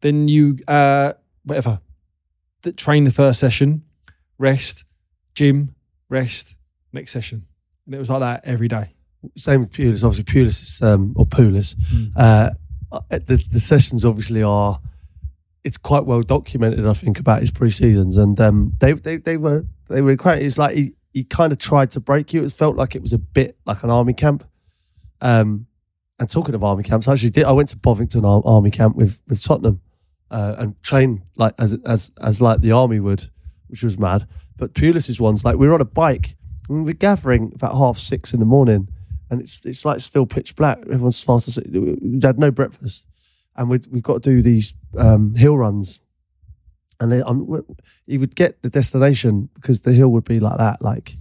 Then 0.00 0.28
you 0.28 0.58
uh, 0.66 1.12
whatever. 1.44 1.80
Th- 2.62 2.76
train 2.76 3.04
the 3.04 3.10
first 3.10 3.40
session, 3.40 3.84
rest, 4.38 4.84
gym, 5.34 5.74
rest, 6.10 6.56
next 6.92 7.10
session, 7.12 7.46
and 7.86 7.94
it 7.94 7.98
was 7.98 8.10
like 8.10 8.20
that 8.20 8.42
every 8.44 8.68
day. 8.68 8.94
Same 9.36 9.60
with 9.60 9.72
Pulis. 9.72 10.04
Obviously, 10.04 10.24
Pulis 10.24 10.62
is, 10.62 10.82
um, 10.82 11.12
or 11.16 11.26
Pulis. 11.26 11.74
Mm. 11.76 12.12
Uh, 12.16 12.50
uh, 12.92 13.00
the 13.10 13.42
the 13.50 13.60
sessions 13.60 14.04
obviously 14.04 14.42
are. 14.42 14.80
It's 15.62 15.76
quite 15.76 16.06
well 16.06 16.22
documented, 16.22 16.86
I 16.86 16.94
think, 16.94 17.18
about 17.18 17.40
his 17.40 17.50
pre-seasons, 17.50 18.16
and 18.16 18.40
um, 18.40 18.72
they, 18.80 18.94
they 18.94 19.16
they 19.16 19.36
were 19.36 19.66
they 19.88 20.00
were 20.00 20.16
great. 20.16 20.42
It's 20.42 20.56
like 20.56 20.74
he, 20.74 20.94
he 21.12 21.22
kind 21.24 21.52
of 21.52 21.58
tried 21.58 21.90
to 21.92 22.00
break 22.00 22.32
you. 22.32 22.42
It 22.42 22.52
felt 22.52 22.76
like 22.76 22.94
it 22.94 23.02
was 23.02 23.12
a 23.12 23.18
bit 23.18 23.58
like 23.66 23.82
an 23.82 23.90
army 23.90 24.14
camp. 24.14 24.42
Um, 25.20 25.66
and 26.18 26.30
talking 26.30 26.54
of 26.54 26.64
army 26.64 26.82
camps, 26.82 27.08
I 27.08 27.12
actually 27.12 27.30
did. 27.30 27.44
I 27.44 27.52
went 27.52 27.70
to 27.70 27.76
Bovington 27.76 28.24
Army 28.24 28.70
Camp 28.70 28.96
with 28.96 29.20
with 29.28 29.42
Tottenham, 29.42 29.80
uh, 30.30 30.54
and 30.58 30.82
trained 30.82 31.22
like 31.36 31.54
as 31.58 31.76
as 31.86 32.12
as 32.22 32.40
like 32.40 32.60
the 32.60 32.72
army 32.72 33.00
would, 33.00 33.28
which 33.68 33.82
was 33.82 33.98
mad. 33.98 34.26
But 34.56 34.74
Pulis's 34.74 35.20
ones, 35.20 35.44
like 35.44 35.56
we 35.56 35.66
were 35.66 35.74
on 35.74 35.80
a 35.80 35.86
bike 35.86 36.36
and 36.68 36.84
we 36.84 36.92
were 36.92 36.96
gathering 36.96 37.52
about 37.54 37.74
half 37.74 37.98
six 37.98 38.32
in 38.32 38.40
the 38.40 38.46
morning, 38.46 38.88
and 39.30 39.40
it's 39.40 39.64
it's 39.64 39.84
like 39.84 40.00
still 40.00 40.26
pitch 40.26 40.56
black. 40.56 40.78
Everyone's 40.82 41.22
fast 41.22 41.48
asleep. 41.48 41.68
We 41.70 42.20
had 42.22 42.38
no 42.38 42.50
breakfast, 42.50 43.06
and 43.56 43.70
we 43.70 43.78
we've 43.90 44.02
got 44.02 44.22
to 44.22 44.30
do 44.30 44.42
these 44.42 44.74
um, 44.98 45.34
hill 45.34 45.56
runs. 45.56 46.04
And 46.98 47.10
they, 47.10 47.22
um, 47.22 47.64
he 48.06 48.18
would 48.18 48.36
get 48.36 48.60
the 48.60 48.68
destination 48.68 49.48
because 49.54 49.80
the 49.80 49.92
hill 49.92 50.10
would 50.10 50.24
be 50.24 50.38
like 50.38 50.58
that, 50.58 50.82
like 50.82 51.12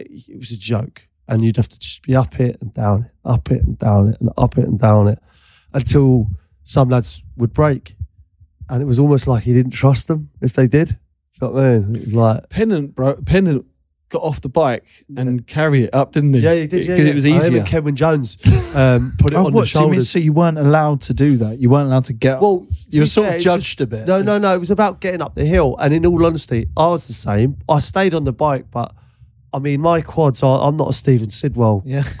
it, 0.00 0.36
was 0.36 0.50
a 0.50 0.58
joke, 0.58 1.06
and 1.28 1.44
you'd 1.44 1.56
have 1.56 1.68
to 1.68 1.78
just 1.78 2.02
be 2.02 2.16
up 2.16 2.40
it 2.40 2.60
and 2.60 2.74
down 2.74 3.04
it, 3.04 3.10
up 3.24 3.48
it 3.52 3.62
and 3.62 3.78
down 3.78 4.08
it, 4.08 4.20
and 4.20 4.30
up 4.36 4.58
it 4.58 4.64
and 4.64 4.80
down 4.80 5.06
it, 5.06 5.20
until 5.72 6.26
some 6.64 6.88
lads 6.88 7.22
would 7.36 7.52
break, 7.52 7.94
and 8.68 8.82
it 8.82 8.86
was 8.86 8.98
almost 8.98 9.28
like 9.28 9.44
he 9.44 9.52
didn't 9.52 9.70
trust 9.70 10.08
them 10.08 10.30
if 10.40 10.54
they 10.54 10.66
did. 10.66 10.98
You 11.34 11.46
know 11.46 11.52
what 11.52 11.64
I 11.64 11.78
mean? 11.78 11.96
It 11.96 12.04
was 12.04 12.14
like 12.14 12.48
Pennant, 12.48 12.94
bro. 12.96 13.14
Pennant 13.22 13.66
got 14.14 14.22
off 14.22 14.40
the 14.40 14.48
bike 14.48 14.86
and 15.16 15.46
carry 15.46 15.84
it 15.84 15.94
up, 15.94 16.12
didn't 16.12 16.32
he? 16.34 16.40
Yeah, 16.40 16.54
he 16.54 16.66
did. 16.66 16.80
Because 16.86 16.98
yeah. 17.00 17.04
it 17.06 17.14
was 17.14 17.26
I 17.26 17.28
easier. 17.30 17.50
remember 17.62 17.70
Kenwyne 17.70 17.94
Jones 17.94 18.38
um, 18.76 19.12
put 19.18 19.32
it 19.32 19.36
Oh, 19.36 19.46
on 19.46 19.52
the 19.52 19.56
what? 19.58 19.68
So 19.68 19.80
you 19.80 19.84
mean 19.86 19.92
shoulders. 19.94 20.10
so 20.10 20.18
you 20.18 20.32
weren't 20.32 20.58
allowed 20.58 21.00
to 21.02 21.14
do 21.14 21.36
that? 21.38 21.58
You 21.60 21.68
weren't 21.70 21.86
allowed 21.88 22.04
to 22.06 22.12
get. 22.12 22.40
well, 22.40 22.60
to 22.60 22.66
you 22.90 23.00
were 23.00 23.04
be 23.04 23.06
sort 23.06 23.24
fair, 23.26 23.32
of 23.32 23.36
it's 23.36 23.44
judged 23.44 23.66
just- 23.78 23.80
a 23.82 23.86
bit. 23.86 24.06
No, 24.06 24.22
no, 24.22 24.38
no. 24.38 24.54
It 24.54 24.58
was 24.58 24.70
about 24.70 25.00
getting 25.00 25.20
up 25.20 25.34
the 25.34 25.44
hill. 25.44 25.76
And 25.78 25.92
in 25.92 26.06
all 26.06 26.24
honesty, 26.24 26.66
I 26.76 26.86
was 26.88 27.06
the 27.06 27.12
same. 27.12 27.56
I 27.68 27.80
stayed 27.80 28.14
on 28.14 28.24
the 28.24 28.32
bike, 28.32 28.66
but 28.70 28.94
I 29.52 29.58
mean, 29.60 29.80
my 29.80 30.00
quads 30.00 30.42
are. 30.42 30.66
I'm 30.66 30.76
not 30.76 30.88
a 30.88 30.92
Stephen 30.92 31.30
Sidwell 31.30 31.82
Yeah. 31.86 32.02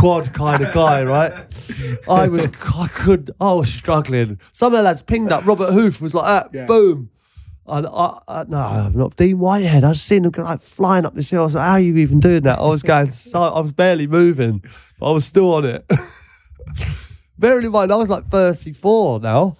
quad 0.00 0.32
kind 0.32 0.62
of 0.62 0.72
guy, 0.74 1.04
right? 1.04 1.32
I 2.08 2.28
was, 2.28 2.46
I 2.46 2.88
could, 2.88 3.30
I 3.40 3.52
was 3.52 3.72
struggling. 3.72 4.40
Some 4.52 4.72
of 4.72 4.78
the 4.78 4.82
lads 4.82 5.02
pinged 5.02 5.30
up. 5.32 5.46
Robert 5.46 5.72
Huth 5.72 6.00
was 6.00 6.14
like 6.14 6.50
that, 6.52 6.66
boom. 6.66 7.10
And 7.66 7.86
I, 7.86 8.18
I, 8.26 8.44
no, 8.48 8.58
I'm 8.58 8.96
not 8.98 9.14
Dean 9.16 9.38
Whitehead. 9.38 9.84
I 9.84 9.90
was 9.90 10.02
seeing 10.02 10.24
him 10.24 10.32
like 10.36 10.60
flying 10.60 11.04
up 11.06 11.14
this 11.14 11.30
hill. 11.30 11.42
I 11.42 11.44
was 11.44 11.54
like, 11.54 11.64
how 11.66 11.72
are 11.74 11.80
you 11.80 11.96
even 11.98 12.18
doing 12.18 12.42
that? 12.42 12.58
I 12.58 12.66
was 12.66 12.82
going, 12.82 13.10
so, 13.12 13.40
I 13.40 13.60
was 13.60 13.72
barely 13.72 14.06
moving, 14.08 14.62
but 14.98 15.10
I 15.10 15.12
was 15.12 15.24
still 15.24 15.54
on 15.54 15.64
it. 15.64 15.84
Bearing 17.38 17.66
in 17.66 17.72
mind, 17.72 17.92
I 17.92 17.96
was 17.96 18.08
like 18.10 18.26
34 18.26 19.20
now. 19.20 19.56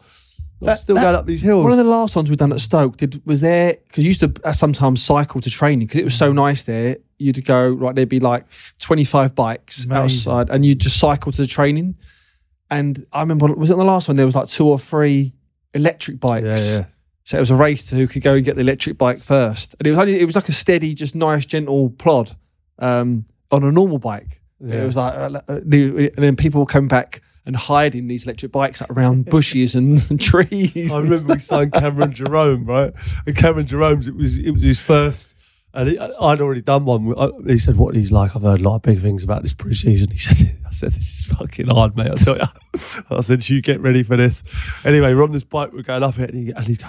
I'm 0.61 0.67
That- 0.67 0.79
still 0.79 0.95
that- 0.97 1.03
going 1.03 1.15
up 1.17 1.27
these 1.27 1.43
hills. 1.43 1.62
One 1.65 1.73
of 1.73 1.79
the 1.79 1.85
last 1.85 2.15
ones 2.15 2.29
we've 2.29 2.38
done 2.38 2.53
at 2.53 2.61
Stoke 2.61 2.97
did 2.97 3.21
was 3.27 3.41
there 3.41 3.77
because 3.87 4.05
you 4.05 4.09
used 4.09 4.21
to 4.21 4.33
uh, 4.45 4.53
sometimes 4.53 5.03
cycle 5.03 5.41
to 5.41 5.51
training 5.51 5.87
because 5.87 5.99
it 6.01 6.05
was 6.05 6.15
so 6.15 6.33
nice 6.33 6.62
there. 6.62 6.99
You'd 7.19 7.45
go 7.45 7.69
right 7.71 7.95
there'd 7.95 8.09
be 8.09 8.21
like 8.21 8.47
twenty 8.79 9.05
five 9.05 9.35
bikes 9.35 9.85
Amazing. 9.85 10.03
outside, 10.33 10.51
and 10.51 10.65
you'd 10.67 10.81
just 10.81 10.99
cycle 10.99 11.31
to 11.33 11.43
the 11.43 11.47
training. 11.49 11.97
And 12.71 13.05
I 13.12 13.21
remember 13.21 13.47
was 13.55 13.71
it 13.71 13.75
on 13.75 13.79
the 13.81 13.85
last 13.85 14.09
one 14.09 14.17
there 14.17 14.27
was 14.27 14.35
like 14.37 14.49
two 14.49 14.67
or 14.69 14.79
three 14.79 15.33
electric 15.75 16.21
bikes. 16.21 16.45
Yeah, 16.73 16.79
yeah. 16.79 16.85
So 17.24 17.37
it 17.37 17.40
was 17.40 17.50
a 17.50 17.56
race 17.56 17.88
to 17.90 17.96
who 17.96 18.06
could 18.08 18.22
go 18.22 18.35
and 18.35 18.44
get 18.44 18.56
the 18.56 18.62
electric 18.62 18.98
bike 18.98 19.18
first, 19.18 19.74
and 19.78 19.87
it 19.87 19.90
was 19.90 19.98
only 19.98 20.18
it 20.18 20.26
was 20.26 20.35
like 20.35 20.48
a 20.48 20.52
steady, 20.52 20.94
just 20.94 21.14
nice, 21.14 21.46
gentle 21.46 21.90
plod 21.90 22.32
um, 22.78 23.26
on 23.50 23.62
a 23.62 23.70
normal 23.70 23.98
bike. 23.98 24.40
It 24.61 24.85
was 24.85 24.96
like, 24.96 25.14
uh, 25.14 25.40
uh, 25.48 25.61
and 25.64 26.11
then 26.16 26.37
people 26.37 26.61
were 26.61 26.66
coming 26.66 26.88
back 26.88 27.20
and 27.44 27.56
hiding 27.56 28.06
these 28.06 28.24
electric 28.24 28.52
bikes 28.52 28.80
like, 28.80 28.90
around 28.90 29.24
bushes 29.30 29.74
and 29.74 30.20
trees. 30.20 30.94
I 30.94 30.98
remember 30.98 31.35
we 31.35 31.38
signed 31.38 31.72
Cameron 31.72 32.12
Jerome, 32.12 32.64
right? 32.64 32.92
And 33.26 33.37
Cameron 33.37 33.66
Jerome's 33.66 34.06
it 34.06 34.14
was 34.14 34.38
it 34.38 34.50
was 34.52 34.62
his 34.62 34.80
first, 34.80 35.37
and 35.74 35.88
he, 35.88 35.98
I'd 35.98 36.40
already 36.40 36.61
done 36.62 36.85
one. 36.85 37.08
I- 37.16 37.20
uh, 37.22 37.30
He 37.46 37.58
said, 37.58 37.76
"What 37.76 37.94
he's 37.94 38.12
like." 38.12 38.37
I've 38.37 38.42
heard 38.42 38.61
a 38.61 38.62
lot 38.62 38.76
of 38.76 38.82
big 38.82 39.00
things 39.00 39.24
about 39.24 39.42
this 39.42 39.54
pre-season. 39.54 40.11
He 40.11 40.18
said, 40.18 40.58
"I 40.66 40.70
said 40.70 40.92
this 40.92 41.08
is 41.20 41.24
fucking 41.32 41.68
hard, 41.68 41.96
mate." 41.96 42.11
I 42.11 42.14
tell 42.14 42.37
you. 42.37 42.44
I 43.11 43.20
said, 43.20 43.48
"You 43.48 43.61
get 43.62 43.80
ready 43.80 44.02
for 44.02 44.16
this." 44.16 44.42
Anyway, 44.85 45.14
we're 45.14 45.22
on 45.22 45.32
this 45.32 45.44
bike. 45.44 45.72
We're 45.72 45.82
going 45.82 46.02
up 46.02 46.18
it, 46.18 46.30
and 46.35 46.46
he, 46.46 46.52
and 46.52 46.66
he 46.66 46.76
go, 46.76 46.87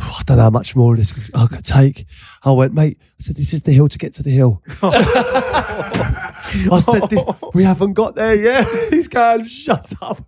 "Oh, 0.00 0.16
"I 0.20 0.22
don't 0.24 0.36
know 0.38 0.44
how 0.44 0.50
much 0.50 0.74
more 0.76 0.92
of 0.92 0.98
this 0.98 1.30
I 1.34 1.46
could 1.46 1.64
take." 1.64 2.06
I 2.44 2.52
went, 2.52 2.72
"Mate," 2.74 2.98
I 3.00 3.04
said, 3.22 3.36
"This 3.36 3.52
is 3.52 3.62
the 3.62 3.72
hill 3.72 3.88
to 3.88 3.98
get 3.98 4.12
to 4.14 4.22
the 4.22 4.30
hill." 4.30 4.62
I 4.82 6.80
said, 6.80 7.08
this, 7.10 7.22
"We 7.54 7.64
haven't 7.64 7.94
got 7.94 8.14
there 8.14 8.34
yet." 8.34 8.66
He's 8.90 9.08
going, 9.08 9.44
"Shut 9.46 9.92
up." 10.00 10.18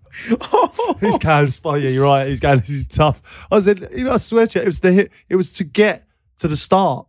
He's 1.00 1.18
going, 1.18 1.48
"Oh 1.64 1.74
yeah, 1.74 1.90
you're 1.90 2.04
right." 2.04 2.26
He's 2.26 2.40
going, 2.40 2.58
"This 2.60 2.70
is 2.70 2.86
tough." 2.86 3.46
I 3.50 3.60
said, 3.60 3.88
"I 3.94 4.16
swear 4.16 4.46
to 4.48 4.58
you, 4.58 4.62
it 4.62 4.66
was 4.66 4.80
the 4.80 4.92
hit. 4.92 5.12
It 5.28 5.36
was 5.36 5.52
to 5.54 5.64
get 5.64 6.06
to 6.38 6.48
the 6.48 6.56
start." 6.56 7.06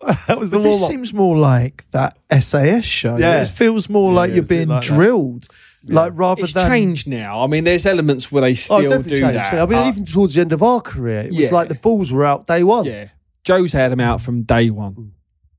that 0.28 0.38
was 0.38 0.50
the 0.50 0.58
But 0.58 0.62
this 0.64 0.82
up. 0.82 0.90
seems 0.90 1.12
more 1.14 1.36
like 1.38 1.88
that 1.92 2.18
SAS 2.40 2.84
show. 2.84 3.16
Yeah. 3.16 3.40
It 3.40 3.48
feels 3.48 3.88
more 3.88 4.08
Yeah, 4.10 4.14
like 4.16 4.28
yeah, 4.30 4.34
you're 4.36 4.42
it's 4.44 4.46
a 4.46 4.48
bit 4.48 4.56
being 4.58 4.68
like 4.68 4.82
that. 4.82 4.94
drilled. 4.94 5.46
Like 5.88 6.12
rather 6.16 6.42
it's 6.42 6.52
than 6.52 6.68
changed 6.68 7.06
now. 7.06 7.44
I 7.44 7.46
mean, 7.46 7.62
there's 7.64 7.86
elements 7.86 8.32
where 8.32 8.42
they 8.42 8.50
Oh, 8.50 8.54
still 8.54 8.80
definitely 8.82 9.16
do 9.16 9.20
changed. 9.20 9.36
that. 9.36 9.54
I 9.54 9.66
mean, 9.66 9.78
Uh, 9.78 9.88
even 9.88 10.04
towards 10.04 10.34
the 10.34 10.40
end 10.40 10.52
of 10.52 10.62
our 10.62 10.80
career, 10.80 11.20
it 11.20 11.26
was 11.28 11.38
Yeah. 11.38 11.50
like 11.52 11.68
the 11.68 11.76
balls 11.76 12.10
were 12.10 12.24
out 12.24 12.46
day 12.46 12.64
one. 12.64 12.86
yeah, 12.86 13.08
Joe's 13.44 13.72
had 13.72 13.92
him 13.92 14.00
out 14.00 14.20
from 14.20 14.42
day 14.42 14.68
one, 14.70 15.12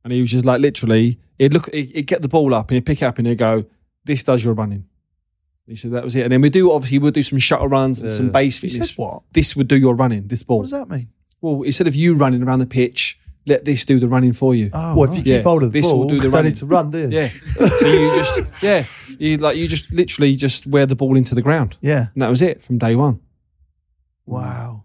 and 0.03 0.11
he 0.11 0.19
was 0.21 0.31
just 0.31 0.43
like 0.45 0.59
literally. 0.59 1.17
He'd 1.39 1.53
look, 1.53 1.73
he'd 1.73 1.91
he'd 1.95 2.07
get 2.07 2.21
the 2.21 2.27
ball 2.27 2.53
up 2.53 2.69
and 2.69 2.75
he'd 2.75 2.85
pick 2.85 3.01
it 3.01 3.05
up 3.05 3.17
and 3.19 3.25
he'd 3.27 3.37
go, 3.37 3.65
"This 4.03 4.23
does 4.23 4.43
your 4.43 4.53
running." 4.53 4.83
He 5.65 5.75
said 5.75 5.91
that 5.91 6.03
was 6.03 6.15
it, 6.17 6.23
and 6.23 6.31
then 6.33 6.41
we 6.41 6.49
do 6.49 6.71
obviously 6.73 6.99
we'll 6.99 7.11
do 7.11 7.23
some 7.23 7.39
shuttle 7.39 7.67
runs 7.69 8.01
and 8.01 8.09
some 8.11 8.29
base 8.29 8.57
He 8.59 8.67
fitness. 8.69 8.89
said 8.89 8.97
what? 8.97 9.23
This 9.33 9.55
would 9.55 9.67
do 9.69 9.77
your 9.77 9.95
running. 9.95 10.27
This 10.27 10.43
ball. 10.43 10.57
What 10.59 10.63
does 10.63 10.71
that 10.71 10.89
mean? 10.89 11.07
Well, 11.41 11.61
instead 11.61 11.87
of 11.87 11.95
you 11.95 12.15
running 12.15 12.43
around 12.43 12.59
the 12.59 12.65
pitch, 12.67 13.16
let 13.47 13.65
this 13.65 13.85
do 13.85 13.99
the 13.99 14.07
running 14.07 14.33
for 14.33 14.53
you. 14.53 14.69
Oh, 14.73 14.95
Well, 14.97 15.03
if 15.05 15.09
you 15.11 15.15
right. 15.17 15.23
keep 15.23 15.33
Yeah, 15.33 15.41
hold 15.41 15.63
of 15.63 15.71
the 15.71 15.79
this 15.81 15.89
will 15.91 15.99
ball, 15.99 16.09
do 16.09 16.15
the 16.15 16.15
you 16.15 16.21
don't 16.23 16.31
running. 16.33 16.51
need 16.51 16.57
to 16.59 16.65
run, 16.65 16.91
do 16.91 16.97
you? 16.99 17.07
Yeah. 17.09 17.27
so 17.27 17.87
you 17.87 18.15
just 18.15 18.41
yeah, 18.61 18.83
you 19.17 19.37
like 19.37 19.57
you 19.57 19.67
just 19.67 19.93
literally 19.93 20.35
just 20.35 20.67
wear 20.67 20.85
the 20.85 20.95
ball 20.95 21.15
into 21.17 21.33
the 21.35 21.41
ground, 21.41 21.77
yeah. 21.81 22.07
and 22.13 22.21
that 22.21 22.29
was 22.29 22.41
it 22.41 22.61
from 22.61 22.77
day 22.77 22.95
one. 22.95 23.19
Wow. 24.25 24.83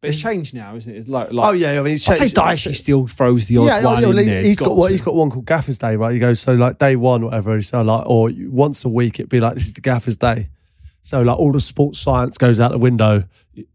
But 0.00 0.08
it's 0.08 0.18
Is- 0.18 0.22
changed 0.24 0.54
now, 0.54 0.76
isn't 0.76 0.92
it? 0.94 0.98
It's 0.98 1.08
like, 1.08 1.32
like 1.32 1.48
Oh 1.48 1.52
yeah, 1.52 1.78
I 1.80 1.82
mean, 1.82 1.94
it's 1.94 2.08
I 2.08 2.12
say 2.12 2.18
changed- 2.28 2.36
Daishi 2.36 2.74
still 2.74 3.06
throws 3.06 3.46
the 3.46 3.56
odd 3.58 3.64
yeah, 3.66 3.80
oh, 3.82 3.86
one 3.86 4.02
yeah, 4.02 4.08
well, 4.08 4.18
in 4.18 4.24
he- 4.24 4.30
there. 4.30 4.42
he's 4.42 4.56
got, 4.58 4.76
what 4.76 4.90
he's 4.90 5.00
got 5.00 5.14
one 5.14 5.30
called 5.30 5.46
Gaffer's 5.46 5.78
Day, 5.78 5.96
right? 5.96 6.12
He 6.12 6.18
goes 6.18 6.38
so 6.38 6.54
like 6.54 6.78
day 6.78 6.96
one, 6.96 7.24
whatever. 7.24 7.60
So 7.62 7.82
like, 7.82 8.06
or 8.06 8.30
once 8.48 8.84
a 8.84 8.88
week, 8.88 9.18
it'd 9.18 9.30
be 9.30 9.40
like 9.40 9.54
this 9.54 9.66
is 9.66 9.72
the 9.72 9.80
Gaffer's 9.80 10.16
Day. 10.16 10.50
So 11.02 11.22
like 11.22 11.38
all 11.38 11.52
the 11.52 11.60
sports 11.60 11.98
science 11.98 12.36
goes 12.36 12.60
out 12.60 12.72
the 12.72 12.78
window, 12.78 13.24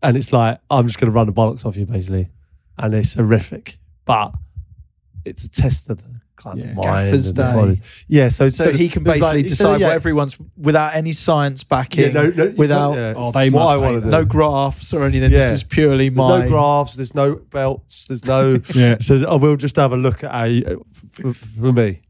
and 0.03 0.15
it's 0.17 0.31
like 0.31 0.59
I'm 0.69 0.85
just 0.85 0.99
going 0.99 1.07
to 1.09 1.15
run 1.15 1.25
the 1.27 1.33
bollocks 1.33 1.65
off 1.65 1.75
you, 1.77 1.85
basically, 1.85 2.29
and 2.77 2.93
it's 2.93 3.15
horrific, 3.15 3.77
but 4.05 4.33
it's 5.25 5.43
a 5.43 5.49
test 5.49 5.89
of 5.89 6.01
the 6.03 6.19
kind 6.35 6.57
Yeah, 6.57 6.65
of 6.65 6.75
mind. 6.77 6.85
Gaffer's 6.87 7.29
and 7.29 7.37
the 7.37 7.43
Day. 7.43 7.53
body. 7.53 7.81
Yeah, 8.07 8.29
so 8.29 8.49
So 8.49 8.71
he 8.71 8.89
can 8.89 9.03
it 9.03 9.07
was 9.07 9.19
like- 9.19 9.21
basically 9.21 9.43
decide 9.43 9.79
yeah, 9.81 9.87
what 9.87 9.93
everyone's 9.95 10.37
without 10.57 10.95
any 10.95 11.11
science 11.11 11.63
backing, 11.63 12.05
Yeah, 12.05 12.21
no, 12.21 12.29
no, 12.29 12.53
without 12.57 12.93
yeah, 12.95 13.13
Oh, 13.15 13.21
it's 13.27 13.31
they 13.33 13.49
what 13.49 13.63
must 13.65 13.75
I 13.75 13.79
wanna 13.79 14.01
do. 14.01 14.07
no 14.09 14.25
graphs 14.25 14.93
or 14.93 15.03
anything. 15.05 15.31
Yeah. 15.31 15.37
This 15.39 15.51
is 15.51 15.63
purely 15.63 16.09
There's 16.09 16.17
my 16.17 16.39
no 16.43 16.47
graphs. 16.49 16.95
There's 16.95 17.13
no 17.13 17.35
belts. 17.35 18.05
There's 18.07 18.25
no. 18.25 18.59
Yeah. 18.73 18.97
So 18.99 19.23
I 19.27 19.35
will 19.35 19.55
just 19.57 19.75
have 19.75 19.91
a 19.93 19.97
look 19.97 20.23
at 20.23 20.33
a 20.33 20.65
uh, 20.65 20.75
for, 21.11 21.33
for 21.33 21.71
me. 21.73 22.01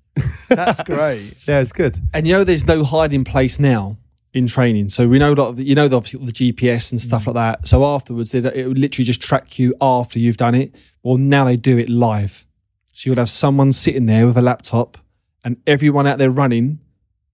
That's 0.49 0.81
great. 0.83 1.35
Yeah, 1.47 1.59
it's 1.59 1.71
good. 1.73 1.97
And 2.13 2.25
you 2.25 2.33
know, 2.33 2.43
there's 2.45 2.67
no 2.67 2.83
hiding 2.85 3.23
place 3.25 3.59
now 3.59 3.97
in 4.33 4.47
training. 4.47 4.89
So 4.89 5.07
we 5.07 5.19
know 5.19 5.33
a 5.33 5.35
lot 5.35 5.49
of 5.49 5.57
the, 5.57 5.63
you 5.63 5.75
know 5.75 5.87
the- 5.87 5.97
obviously 5.97 6.25
the 6.25 6.31
GPS 6.31 6.91
and 6.91 7.01
Mm. 7.01 7.03
stuff 7.03 7.27
like 7.27 7.33
that. 7.35 7.67
So 7.67 7.83
afterwards, 7.85 8.33
it 8.33 8.67
would 8.67 8.77
literally 8.77 9.05
just 9.05 9.21
track 9.21 9.59
you 9.59 9.75
after 9.81 10.19
you've 10.19 10.37
done 10.37 10.55
it. 10.55 10.73
Well, 11.03 11.17
now 11.17 11.45
they 11.45 11.57
do 11.57 11.77
it 11.77 11.89
live. 11.89 12.45
So 12.93 13.09
you'll 13.09 13.19
have 13.19 13.29
someone 13.29 13.71
sitting 13.71 14.05
there 14.05 14.25
with 14.27 14.37
a 14.37 14.41
laptop, 14.41 14.97
and 15.43 15.57
everyone 15.67 16.07
out 16.07 16.17
there 16.17 16.29
running 16.29 16.79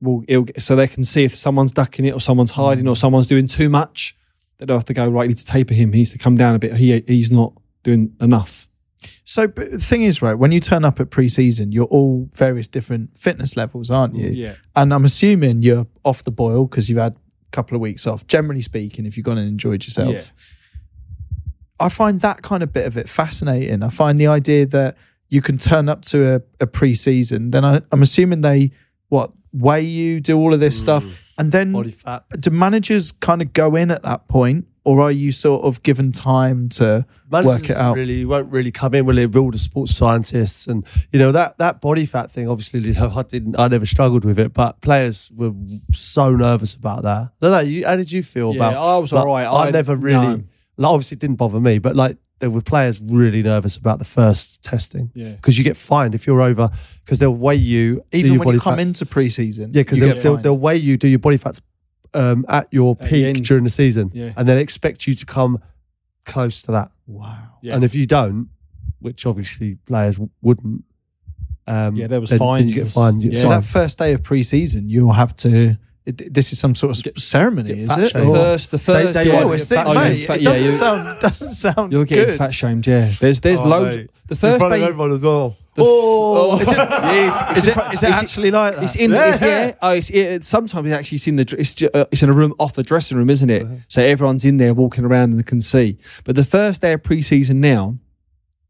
will 0.02 0.24
it'll, 0.28 0.46
so 0.60 0.76
they 0.76 0.88
can 0.88 1.04
see 1.04 1.24
if 1.24 1.36
someone's 1.36 1.72
ducking 1.72 2.06
it 2.06 2.14
or 2.14 2.20
someone's 2.20 2.52
hiding 2.52 2.86
Mm. 2.86 2.90
or 2.92 2.96
someone's 2.96 3.28
doing 3.28 3.48
too 3.48 3.68
much. 3.70 4.16
They 4.58 4.66
don't 4.66 4.78
have 4.78 4.86
to 4.86 4.94
go 4.94 5.08
right. 5.08 5.24
You 5.24 5.30
need 5.30 5.38
to 5.38 5.46
taper 5.46 5.74
him. 5.74 5.92
He 5.94 6.00
needs 6.00 6.12
to 6.12 6.18
come 6.18 6.36
down 6.36 6.56
a 6.56 6.60
bit. 6.60 6.76
He 6.78 7.04
he's 7.08 7.32
not 7.32 7.54
doing 7.84 8.14
enough. 8.22 8.68
So 9.24 9.48
but 9.48 9.72
the 9.72 9.80
thing 9.80 10.04
is, 10.04 10.22
right, 10.22 10.34
when 10.34 10.52
you 10.52 10.60
turn 10.60 10.86
up 10.86 11.00
at 11.00 11.10
pre-season, 11.10 11.72
you're 11.72 11.86
all 11.86 12.26
various 12.34 12.68
different 12.68 13.16
fitness 13.18 13.58
levels, 13.58 13.92
aren't 13.92 14.16
you? 14.16 14.30
Yeah. 14.30 14.56
And 14.76 14.94
I'm 14.94 15.06
assuming 15.06 15.64
you're 15.64 15.88
off 16.04 16.24
the 16.24 16.32
boil 16.32 16.66
because 16.68 16.90
you've 16.90 17.00
had 17.00 17.14
a 17.16 17.52
couple 17.52 17.76
of 17.76 17.82
weeks 17.82 18.08
off. 18.08 18.28
Generally 18.28 18.62
speaking, 18.62 19.06
if 19.06 19.18
you've 19.18 19.26
gone 19.26 19.38
and 19.38 19.48
enjoyed 19.48 19.84
yourself. 19.84 20.14
Yeah. 20.14 20.22
I 21.80 21.90
find 21.90 22.22
that 22.22 22.42
kind 22.42 22.64
of 22.64 22.74
bit 22.74 22.88
of 22.88 22.98
it 22.98 23.08
fascinating. 23.08 23.84
I 23.84 23.90
find 23.90 24.18
the 24.18 24.28
idea 24.28 24.66
that 24.68 24.98
you 25.30 25.42
can 25.42 25.58
turn 25.58 25.90
up 25.90 26.02
to 26.04 26.36
a, 26.36 26.42
a 26.60 26.68
pre-season, 26.68 27.52
then 27.52 27.66
I, 27.66 27.82
I'm 27.92 28.02
assuming 28.02 28.42
they 28.42 28.72
what 29.10 29.32
weigh 29.54 29.82
you, 29.82 30.20
do 30.20 30.38
all 30.38 30.54
of 30.54 30.60
this 30.60 30.80
stuff, 30.80 31.04
mm. 31.04 31.20
and 31.38 31.52
then 31.52 31.72
Body 31.72 31.92
fat. 31.92 32.24
do 32.40 32.50
managers 32.50 33.12
kind 33.12 33.42
of 33.42 33.54
go 33.54 33.76
in 33.76 33.92
at 33.92 34.04
that 34.04 34.28
point, 34.28 34.66
or 34.88 35.02
are 35.02 35.12
you 35.12 35.32
sort 35.32 35.64
of 35.66 35.84
given 35.84 36.14
time 36.14 36.70
to 36.70 37.06
work 37.30 37.70
it 37.70 37.76
out? 37.76 37.98
Really 37.98 38.24
won't 38.24 38.50
really 38.52 38.72
come 38.72 38.94
in. 38.96 39.06
Will 39.06 39.16
they? 39.16 39.26
All 39.40 39.52
the 39.52 39.58
sports 39.58 39.94
scientists 39.96 40.66
and 40.68 40.86
you 41.12 41.20
know 41.20 41.34
that 41.34 41.58
that 41.58 41.82
body 41.82 42.06
fat 42.06 42.32
thing. 42.32 42.48
Obviously, 42.48 42.80
you 42.90 42.94
know, 42.94 43.12
I 43.14 43.24
didn't. 43.24 43.60
I 43.60 43.68
never 43.68 43.86
struggled 43.86 44.24
with 44.24 44.40
it, 44.40 44.54
but 44.54 44.80
players 44.82 45.30
were 45.36 45.52
so 45.92 46.34
nervous 46.36 46.74
about 46.76 47.04
that. 47.04 47.32
No, 47.42 47.52
no. 47.52 47.60
You, 47.60 47.86
how 47.86 47.98
did 47.98 48.12
you 48.12 48.24
feel 48.24 48.54
Yeah, 48.56 48.70
about? 48.70 48.96
I 48.96 48.98
was 48.98 49.12
like, 49.12 49.26
all 49.26 49.34
right. 49.34 49.44
I, 49.46 49.68
I- 49.68 49.72
never 49.72 49.96
really. 49.96 50.38
no. 50.38 50.44
Like, 50.80 50.92
obviously, 50.92 51.16
it 51.16 51.20
didn't 51.22 51.38
bother 51.38 51.60
me, 51.60 51.80
but 51.80 51.96
like 51.96 52.18
there 52.40 52.52
were 52.52 52.62
players 52.62 53.02
really 53.04 53.42
nervous 53.44 53.78
about 53.78 53.98
the 53.98 54.06
first 54.06 54.64
testing. 54.64 55.10
Yeah. 55.16 55.32
Because 55.32 55.58
you 55.58 55.64
get 55.64 55.76
fined 55.76 56.14
if 56.16 56.28
you're 56.28 56.40
over, 56.42 56.70
because 57.04 57.18
they'll 57.18 57.34
weigh 57.34 57.56
you 57.56 58.04
Even 58.14 58.38
when 58.38 58.54
you 58.54 58.60
come 58.62 58.76
fats. 58.76 58.88
into 58.88 59.06
pre-season, 59.08 59.72
Yeah, 59.74 59.82
because 59.82 60.00
you 60.00 60.06
they'll, 60.14 60.22
they'll, 60.22 60.38
they'll 60.38 60.58
weigh 60.58 60.78
you, 60.78 60.96
do 60.98 61.08
your 61.08 61.18
body 61.18 61.38
fats 61.38 61.60
um, 62.14 62.46
at 62.50 62.68
your 62.72 62.96
At 63.00 63.10
peak 63.10 63.26
end. 63.26 63.46
during 63.46 63.64
the 63.64 63.70
season, 63.70 64.12
Yeah. 64.14 64.34
and 64.38 64.48
then 64.48 64.58
expect 64.58 65.08
you 65.08 65.14
to 65.16 65.26
come 65.26 65.60
close 66.26 66.62
to 66.64 66.72
that. 66.72 66.92
wow. 67.06 67.58
Yeah. 67.62 67.76
And 67.76 67.84
if 67.84 67.96
you 67.96 68.06
don't, 68.06 68.50
which 69.00 69.26
obviously 69.26 69.76
players 69.88 70.20
wouldn't, 70.42 70.84
um, 71.68 71.96
Yeah, 71.96 72.08
there 72.08 72.20
was 72.22 72.30
then, 72.32 72.40
then 72.40 72.68
you 72.68 72.74
get 72.76 72.84
and- 72.84 72.92
fined. 72.92 73.22
You 73.24 73.30
get 73.32 73.36
yeah. 73.38 73.42
So 73.42 73.50
that 73.50 73.64
first 73.64 73.98
day 74.00 74.14
of 74.14 74.24
pre-season, 74.24 74.90
you'll 74.90 75.14
have 75.14 75.36
to. 75.38 75.78
It, 76.08 76.34
this 76.34 76.54
is 76.54 76.60
some 76.60 76.74
sort 76.74 76.98
of 76.98 77.04
Get- 77.04 77.20
ceremony, 77.20 77.68
get 77.68 77.78
is 77.80 77.98
it? 77.98 78.12
shamed. 78.12 78.28
The 78.28 78.32
first, 78.40 78.72
the 78.72 78.78
first, 78.80 79.14
they 79.14 79.28
yeah, 79.28 79.34
want 79.34 79.46
Oh, 79.46 79.48
to 79.50 79.54
it's 79.56 79.66
fat 79.68 79.88
mate. 79.88 80.16
shamed. 80.16 80.42
It 80.42 80.44
doesn't 80.46 80.66
you- 80.66 80.72
sound 80.72 81.20
doesn't 81.20 81.52
sound 81.54 81.92
You're 81.92 82.06
getting 82.06 82.26
good. 82.28 82.38
fat 82.38 82.54
shamed, 82.54 82.88
yeah. 82.88 83.12
There's 83.20 83.42
there's 83.42 83.60
Oh, 83.60 83.68
loads. 83.68 83.98
mate. 83.98 84.10
The 84.28 84.34
in 84.34 84.38
first 84.38 84.60
front 84.62 84.74
day, 84.74 84.84
of 84.84 84.88
everyone 84.90 85.12
as 85.12 85.22
well. 85.24 85.58
the 85.76 85.84
Oh, 85.86 86.60
is 86.62 86.72
it, 86.72 86.78
yes, 86.78 87.58
is 87.58 87.68
it, 87.68 87.78
is 87.78 88.04
it 88.04 88.08
it's- 88.10 88.24
actually 88.24 88.52
like 88.52 88.76
that? 88.76 88.84
It's 88.86 88.96
in, 88.96 89.12
Yeah. 89.12 89.30
it's, 89.32 89.42
yeah. 89.42 89.72
Oh, 89.82 89.92
it's, 89.92 90.10
it, 90.10 90.44
sometimes 90.46 90.88
it's 90.88 90.96
actually 90.98 91.16
it's 91.18 91.28
in 91.28 91.36
the, 91.36 91.56
it's, 91.60 91.74
ju- 91.76 91.90
uh, 91.94 92.06
it's 92.10 92.24
in 92.24 92.30
a 92.30 92.34
room 92.34 92.54
off 92.58 92.74
the 92.74 92.84
dressing 92.84 93.18
room, 93.18 93.30
isn't 93.30 93.50
it? 93.50 93.64
Uh-huh. 93.64 93.76
So 93.90 94.02
everyone's 94.02 94.46
in 94.46 94.58
there 94.58 94.74
walking 94.74 95.04
around 95.04 95.34
and 95.34 95.46
can 95.46 95.60
see. 95.60 95.98
But 96.24 96.36
the 96.38 96.46
first 96.46 96.82
day 96.82 96.94
of 96.94 97.04
pre-season 97.04 97.60
now, 97.60 97.98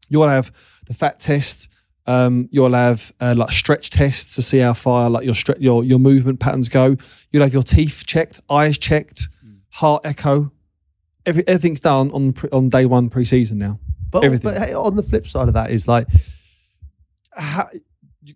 you'll 0.08 0.28
have 0.28 0.50
the 0.86 0.94
fat 0.94 1.20
test. 1.20 1.68
Um, 2.08 2.48
you'll 2.50 2.72
have 2.72 3.12
uh, 3.20 3.34
like 3.36 3.50
stretch 3.52 3.90
tests 3.90 4.34
to 4.36 4.42
see 4.42 4.58
how 4.58 4.72
far 4.72 5.10
like 5.10 5.26
your 5.26 5.34
stre- 5.34 5.60
your 5.60 5.84
your 5.84 5.98
movement 5.98 6.40
patterns 6.40 6.70
go. 6.70 6.96
You'll 7.30 7.42
have 7.42 7.52
your 7.52 7.62
teeth 7.62 8.04
checked, 8.06 8.40
eyes 8.48 8.78
checked, 8.78 9.28
heart 9.68 10.06
echo. 10.06 10.50
Every, 11.26 11.46
everything's 11.46 11.80
done 11.80 12.10
on 12.12 12.32
pre- 12.32 12.48
on 12.50 12.70
day 12.70 12.86
one 12.86 13.10
pre-season 13.10 13.58
now. 13.58 13.78
But, 14.10 14.24
Everything. 14.24 14.54
but 14.54 14.58
hey, 14.62 14.72
on 14.72 14.96
the 14.96 15.02
flip 15.02 15.26
side 15.26 15.48
of 15.48 15.54
that 15.54 15.70
is 15.70 15.86
like, 15.86 16.08
how, 17.30 17.68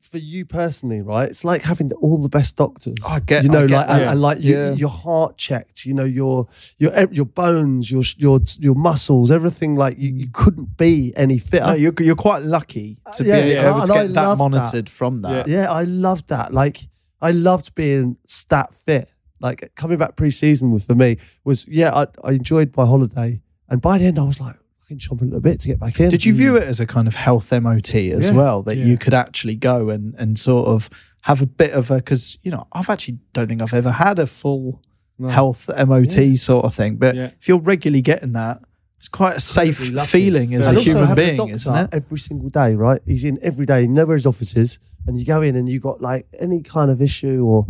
for 0.01 0.19
you 0.19 0.45
personally, 0.45 1.01
right? 1.03 1.29
It's 1.29 1.45
like 1.45 1.63
having 1.63 1.91
all 2.01 2.21
the 2.23 2.29
best 2.29 2.57
doctors. 2.57 2.97
I 3.09 3.21
get- 3.21 3.43
you 3.45 3.49
know, 3.51 3.65
I 3.65 3.67
get 3.67 3.75
like 3.77 3.89
and, 3.91 4.03
and 4.11 4.21
like 4.23 4.41
you, 4.43 4.57
Yeah. 4.57 4.73
your 4.73 4.89
heart 4.89 5.37
checked. 5.37 5.85
You 5.85 5.95
know, 5.95 6.05
your 6.05 6.47
your 6.79 6.93
your 7.11 7.25
bones, 7.27 7.91
your 7.91 8.03
your 8.19 8.41
your 8.61 8.75
muscles, 8.75 9.31
everything. 9.31 9.77
Like 9.77 9.99
you, 9.99 10.11
you 10.13 10.29
couldn't 10.33 10.77
be 10.77 11.13
any 11.17 11.39
fitter. 11.39 11.67
no, 11.67 11.73
you're, 11.75 11.93
you're 12.01 12.15
quite 12.17 12.43
lucky 12.43 12.99
uh, 13.07 13.11
to 13.13 13.25
Yeah, 13.25 13.43
be 13.43 13.51
yeah, 13.51 13.69
able 13.71 13.79
and 13.81 13.87
to 13.87 13.93
I 13.93 14.03
get 14.07 14.13
that 14.15 14.23
love 14.23 14.39
that. 14.39 14.43
monitored 14.51 14.89
from 14.89 15.23
that. 15.23 15.47
yeah, 15.49 15.71
I 15.71 15.85
loved 15.85 16.29
that. 16.29 16.53
Like 16.53 16.89
I 17.21 17.31
loved 17.31 17.75
being 17.75 18.17
stat 18.27 18.75
fit. 18.75 19.09
Like 19.41 19.73
coming 19.75 19.99
back 19.99 20.15
pre-season 20.17 20.71
was 20.71 20.85
for 20.87 20.95
me 20.95 21.19
was 21.45 21.67
yeah. 21.69 21.93
I, 21.93 22.07
I 22.23 22.33
enjoyed 22.33 22.77
my 22.77 22.87
holiday, 22.87 23.43
and 23.69 23.81
by 23.81 23.99
the 23.99 24.05
end 24.07 24.19
I 24.19 24.23
was 24.23 24.41
like 24.41 24.57
fucking 24.83 24.99
chomping 24.99 25.12
at 25.14 25.21
a 25.23 25.25
little 25.27 25.40
bit 25.40 25.61
to 25.61 25.68
get 25.68 25.79
back 25.81 25.99
in. 26.01 26.09
Did 26.09 26.25
you 26.25 26.35
view 26.35 26.57
it 26.57 26.64
as 26.64 26.81
a 26.81 26.87
kind 26.87 27.07
of 27.09 27.14
health 27.14 27.53
MOT 27.53 27.95
as 28.12 28.29
Yeah. 28.29 28.35
well 28.35 28.62
that 28.64 28.77
Yeah. 28.77 28.85
you 28.87 28.97
could 28.99 29.14
actually 29.14 29.55
go 29.55 29.88
and 29.90 30.14
and 30.18 30.38
sort 30.38 30.68
of 30.68 30.90
have 31.23 31.40
a 31.40 31.47
bit 31.47 31.73
of 31.73 31.90
a 31.90 31.97
because 31.97 32.38
you 32.42 32.51
know 32.51 32.66
I've 32.73 32.90
actually 32.90 33.18
don't 33.33 33.47
think 33.49 33.62
I've 33.62 33.75
ever 33.75 33.92
had 33.92 34.18
a 34.18 34.27
full 34.27 34.81
No. 35.18 35.29
health 35.29 35.68
MOT 35.77 36.37
sort 36.37 36.64
of 36.64 36.75
thing, 36.75 36.97
but 36.97 37.14
Yeah. 37.14 37.31
if 37.38 37.47
you're 37.49 37.61
regularly 37.61 38.03
getting 38.03 38.33
that, 38.33 38.59
it's 38.99 39.09
quite 39.09 39.37
a 39.37 39.40
safe 39.40 39.79
Incredibly 39.79 39.97
lucky. 39.97 40.09
feeling 40.11 40.55
as 40.55 40.66
And 40.66 40.77
a 40.77 40.81
also 40.81 40.90
human 40.90 41.07
having 41.09 41.25
a 41.25 41.27
being, 41.29 41.37
doctor 41.37 41.55
isn't 41.55 41.77
it? 41.77 41.88
Every 41.92 42.18
single 42.18 42.49
day, 42.51 42.75
right? 42.75 43.01
He's 43.07 43.25
in 43.25 43.38
every 43.42 43.66
day. 43.66 43.83
You 43.83 43.88
know 43.88 44.05
where 44.07 44.16
his 44.16 44.27
office 44.27 44.57
is, 44.57 44.79
and 45.07 45.18
you 45.18 45.25
go 45.25 45.42
in 45.42 45.55
and 45.55 45.68
you 45.68 45.79
got 45.81 46.01
like 46.01 46.27
any 46.40 46.61
kind 46.62 46.90
of 46.90 47.01
issue, 47.03 47.45
or 47.45 47.66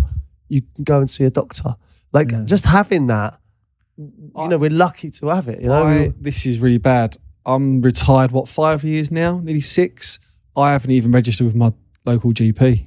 you 0.49 0.63
can 0.75 0.85
go 0.85 0.99
and 0.99 1.11
see 1.11 1.25
a 1.25 1.31
doctor. 1.31 1.75
Like 2.13 2.31
Yeah. 2.31 2.45
just 2.45 2.65
having 2.67 3.07
that, 3.09 3.39
you 3.97 4.49
know, 4.49 4.57
we're 4.59 4.71
lucky 4.71 5.11
to 5.11 5.27
have 5.29 5.49
it. 5.49 5.61
You 5.61 5.69
know, 5.69 5.87
I, 5.87 6.13
this 6.19 6.47
is 6.47 6.59
really 6.59 6.79
bad. 6.79 7.17
I'm 7.45 7.83
retired, 7.83 8.31
what, 8.31 8.49
five 8.49 8.85
years 8.85 9.11
now? 9.11 9.39
Nearly 9.39 9.61
six. 9.61 10.19
I 10.57 10.73
haven't 10.73 10.91
even 10.91 11.11
registered 11.13 11.47
with 11.47 11.57
my 11.57 11.73
local 12.05 12.33
GP. 12.33 12.87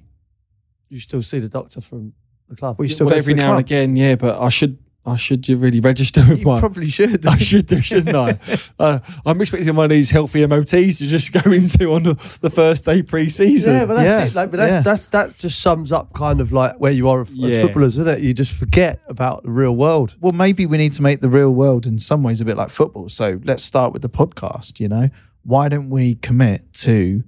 you 0.89 0.99
still 0.99 1.21
see 1.21 1.39
the 1.39 1.49
doctor 1.49 1.81
from 1.81 2.13
the 2.49 2.55
club. 2.55 2.77
Well, 2.77 2.87
you 2.87 2.93
still 2.93 3.07
Well, 3.07 3.15
every 3.15 3.33
now 3.33 3.51
and 3.51 3.59
again, 3.59 3.95
yeah, 3.95 4.15
but 4.15 4.39
I 4.39 4.49
should 4.49 4.77
I 5.07 5.15
should 5.17 5.47
really 5.47 5.79
register 5.79 6.25
with 6.27 6.39
You 6.39 6.47
my. 6.47 6.59
probably 6.59 6.89
should. 6.89 7.25
I 7.27 7.37
should 7.37 7.67
do, 7.67 7.79
shouldn't 7.81 8.15
I? 8.15 8.33
Uh, 8.77 8.99
I'm 9.25 9.39
expecting 9.39 9.73
one 9.73 9.85
of 9.85 9.89
these 9.91 10.11
healthy 10.11 10.45
MOTs 10.45 10.97
to 10.97 11.05
just 11.07 11.31
go 11.31 11.49
into 11.53 11.93
on 11.93 12.03
the, 12.03 12.37
the 12.41 12.49
first 12.49 12.83
day 12.83 13.01
pre-season. 13.01 13.73
Yeah, 13.73 13.85
but 13.85 13.93
that's 13.95 14.07
Yeah. 14.09 14.25
it. 14.25 14.35
Like, 14.35 14.51
but 14.51 14.57
that's, 14.57 14.71
Yeah. 14.73 14.81
that's 14.81 15.05
that 15.07 15.33
just 15.37 15.61
sums 15.61 15.93
up 15.93 16.11
kind 16.13 16.41
of 16.41 16.51
like 16.51 16.77
where 16.77 16.91
you 16.91 17.07
are 17.07 17.21
as 17.21 17.33
Yeah. 17.35 17.61
footballers, 17.61 17.93
isn't 17.97 18.07
it? 18.09 18.19
You 18.19 18.33
just 18.33 18.51
forget 18.51 18.99
about 19.07 19.43
the 19.43 19.51
real 19.51 19.73
world. 19.75 20.17
well, 20.19 20.33
maybe 20.33 20.65
we 20.65 20.77
need 20.77 20.91
to 20.93 21.01
make 21.01 21.21
the 21.21 21.29
real 21.29 21.51
world 21.53 21.85
in 21.85 21.97
some 21.99 22.21
ways 22.21 22.41
a 22.41 22.45
bit 22.45 22.57
like 22.57 22.69
football. 22.69 23.07
So 23.07 23.39
let's 23.45 23.63
start 23.63 23.93
with 23.93 24.01
the 24.01 24.09
podcast. 24.09 24.81
You 24.81 24.89
know, 24.89 25.09
why 25.43 25.69
don't 25.69 25.89
we 25.89 26.15
commit 26.15 26.73
to 26.73 27.23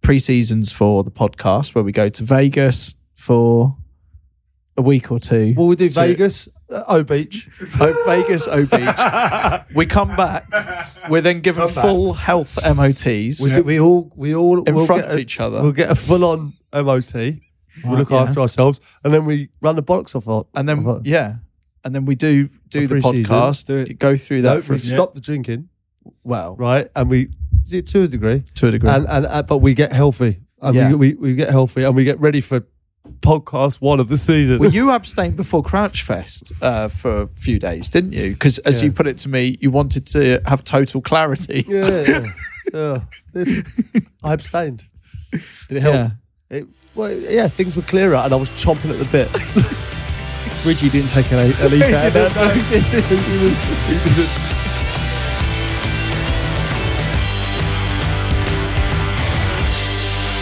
pre-seasons 0.00 0.72
for 0.72 1.02
the 1.04 1.10
podcast 1.10 1.74
where 1.74 1.84
we 1.84 1.92
go 1.92 2.08
to 2.08 2.24
Vegas 2.24 2.94
for 3.14 3.76
a 4.76 4.82
week 4.82 5.10
or 5.12 5.18
two? 5.20 5.52
Well, 5.56 5.66
we 5.66 5.76
do 5.76 5.90
Vegas, 5.90 6.48
uh, 6.70 6.84
O 6.88 7.02
Beach. 7.02 7.48
O 7.80 8.04
Vegas, 8.06 8.46
O 8.48 8.64
Beach. 8.66 9.64
we 9.74 9.86
come 9.86 10.14
back. 10.16 10.46
We're 11.08 11.20
then 11.22 11.40
given 11.40 11.64
Come 11.66 11.74
back. 11.74 11.84
full 11.84 12.12
health 12.14 12.58
MOTs 12.76 13.04
We, 13.42 13.50
do, 13.54 13.62
we 13.62 13.80
all 13.80 14.12
we 14.16 14.34
all 14.34 14.62
in 14.64 14.74
we'll 14.74 14.86
front 14.86 15.02
get 15.02 15.10
of 15.12 15.16
a- 15.16 15.20
each 15.20 15.40
other. 15.40 15.62
We'll 15.62 15.72
get 15.72 15.90
a 15.90 15.94
full 15.94 16.24
on 16.24 16.52
MOT. 16.72 17.14
We 17.14 17.96
look 17.96 18.10
yeah. 18.10 18.22
after 18.22 18.40
ourselves, 18.40 18.80
and 19.04 19.14
then 19.14 19.24
we 19.24 19.50
run 19.62 19.76
the 19.76 19.82
box 19.82 20.14
off. 20.16 20.26
Our, 20.28 20.46
and 20.54 20.68
then 20.68 20.84
our- 20.84 21.00
yeah, 21.04 21.36
and 21.84 21.94
then 21.94 22.04
we 22.06 22.14
do 22.16 22.48
do 22.68 22.86
the 22.86 22.96
podcast. 22.96 23.66
Do 23.66 23.76
it. 23.76 23.98
Go 23.98 24.16
through 24.16 24.42
no, 24.42 24.54
that 24.56 24.62
for 24.64 24.72
we 24.72 24.76
a 24.76 24.80
few, 24.80 24.90
stop 24.90 25.14
the 25.14 25.20
drinking, 25.20 25.68
well 26.24 26.56
right? 26.56 26.90
And 26.96 27.08
we 27.08 27.28
is 27.64 27.72
it 27.72 27.86
to 27.88 28.02
a 28.02 28.08
degree, 28.08 28.42
to 28.56 28.68
a 28.68 28.70
degree. 28.72 28.90
and 28.90 29.06
and 29.08 29.26
uh, 29.26 29.42
but 29.42 29.58
we 29.58 29.74
get 29.74 29.92
healthy, 29.92 30.40
and 30.60 30.74
Yeah. 30.74 30.88
we, 30.92 31.12
we 31.12 31.14
we 31.14 31.34
get 31.34 31.50
healthy, 31.50 31.84
and 31.84 31.94
we 31.94 32.02
get 32.04 32.18
ready 32.20 32.40
for 32.40 32.66
podcast 33.08 33.80
one 33.80 34.00
of 34.00 34.08
the 34.08 34.16
season. 34.16 34.58
well, 34.58 34.70
you 34.70 34.90
abstained 34.90 35.36
before 35.36 35.62
Crouch 35.62 36.02
Fest 36.02 36.52
uh, 36.62 36.88
for 36.88 37.22
a 37.22 37.26
few 37.28 37.58
days, 37.58 37.88
didn't 37.88 38.12
you? 38.12 38.30
Because 38.32 38.58
as 38.60 38.80
Yeah. 38.80 38.86
you 38.86 38.92
put 38.92 39.06
it 39.06 39.18
to 39.18 39.28
me, 39.28 39.56
you 39.60 39.70
wanted 39.70 40.06
to 40.08 40.40
have 40.46 40.64
total 40.64 41.00
clarity. 41.00 41.64
yeah, 41.68 42.24
yeah, 42.72 43.00
yeah. 43.34 43.34
I 44.24 44.32
abstained. 44.32 44.84
Did 45.68 45.76
it 45.78 45.82
help? 45.82 45.94
Yeah. 45.94 46.10
It, 46.50 46.66
well, 46.94 47.12
yeah, 47.12 47.48
things 47.48 47.76
were 47.76 47.82
clearer, 47.82 48.16
and 48.16 48.32
I 48.32 48.36
was 48.36 48.50
chomping 48.50 48.90
at 48.90 48.98
the 48.98 49.04
bit. 49.12 49.30
Reggie 50.66 50.88
didn't 50.90 51.10
take 51.10 51.30
a, 51.30 51.36
a 51.62 51.68
leaf 51.68 51.84
out 51.84 52.06
of 52.06 52.12
that. 52.34 54.44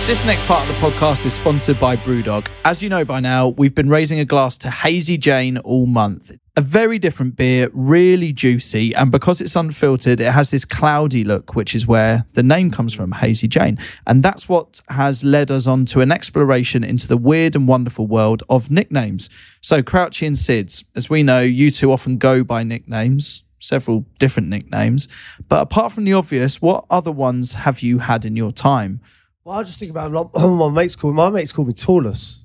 This 0.07 0.25
next 0.25 0.47
part 0.47 0.63
of 0.63 0.69
the 0.69 0.81
podcast 0.81 1.27
is 1.27 1.35
sponsored 1.35 1.81
by 1.81 1.97
Brewdog. 1.97 2.47
As 2.65 2.81
you 2.81 2.89
know 2.89 3.05
by 3.05 3.19
now, 3.19 3.49
we've 3.49 3.75
been 3.75 3.89
raising 3.89 4.21
a 4.21 4.25
glass 4.25 4.57
to 4.59 4.71
Hazy 4.71 5.19
Jane 5.19 5.59
all 5.59 5.87
month. 5.87 6.31
A 6.57 6.61
very 6.61 7.01
different 7.01 7.35
beer, 7.35 7.71
really 7.73 8.33
juicy, 8.33 8.95
and 8.95 9.11
because 9.11 9.41
it's 9.41 9.57
unfiltered, 9.57 10.21
it 10.21 10.31
has 10.31 10.53
this 10.53 10.65
cloudy 10.65 11.25
look, 11.25 11.57
which 11.57 11.75
is 11.75 11.89
where 11.89 12.25
the 12.35 12.45
name 12.45 12.71
comes 12.71 12.95
from, 12.95 13.11
Hazy 13.11 13.49
Jane. 13.49 13.79
And 14.07 14.23
that's 14.23 14.49
what 14.49 14.81
has 14.91 15.25
led 15.25 15.51
us 15.51 15.67
on 15.67 15.87
to 15.87 16.03
an 16.03 16.13
exploration 16.13 16.85
into 16.85 17.09
the 17.09 17.17
weird 17.17 17.57
and 17.57 17.67
wonderful 17.67 18.07
world 18.07 18.45
of 18.49 18.71
nicknames. 18.71 19.29
So, 19.61 19.83
Crouchy 19.83 20.25
and 20.25 20.37
Sids, 20.37 20.85
as 20.95 21.11
we 21.11 21.25
know, 21.25 21.41
you 21.41 21.73
two 21.73 21.91
often 21.91 22.17
go 22.17 22.45
by 22.45 22.63
nicknames, 22.63 23.43
several 23.59 24.07
different 24.21 24.51
nicknames. 24.51 25.09
But 25.49 25.63
apart 25.63 25.91
from 25.91 26.05
the 26.05 26.13
obvious, 26.13 26.63
what 26.63 26.85
other 26.91 27.11
ones 27.11 27.55
have 27.55 27.81
you 27.81 27.99
had 27.99 28.25
in 28.25 28.37
your 28.37 28.53
time? 28.53 29.01
Well, 29.47 29.61
I 29.61 29.63
just 29.63 29.79
think 29.79 29.93
about 29.93 30.11
like, 30.11 30.27
my 30.35 30.69
mates 30.71 30.97
call 30.97 31.13
my 31.13 31.31
mates 31.31 31.53
call 31.53 31.65
me 31.67 31.73
Tallus. 31.73 32.43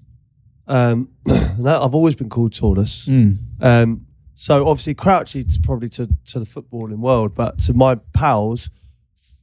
Um, 0.67 1.09
and 1.25 1.67
I- 1.67 1.83
I've 1.83 1.95
always 1.95 2.13
been 2.13 2.29
called 2.29 2.53
Taurus. 2.53 3.07
Um, 3.59 4.05
so 4.35 4.67
obviously 4.67 4.93
Crouchy 4.93 5.43
to 5.43 5.59
probably 5.63 5.89
to 5.89 6.05
to 6.25 6.39
the 6.39 6.45
footballing 6.45 6.99
world, 6.99 7.33
but 7.33 7.57
to 7.65 7.73
my 7.73 7.95
pals, 8.13 8.69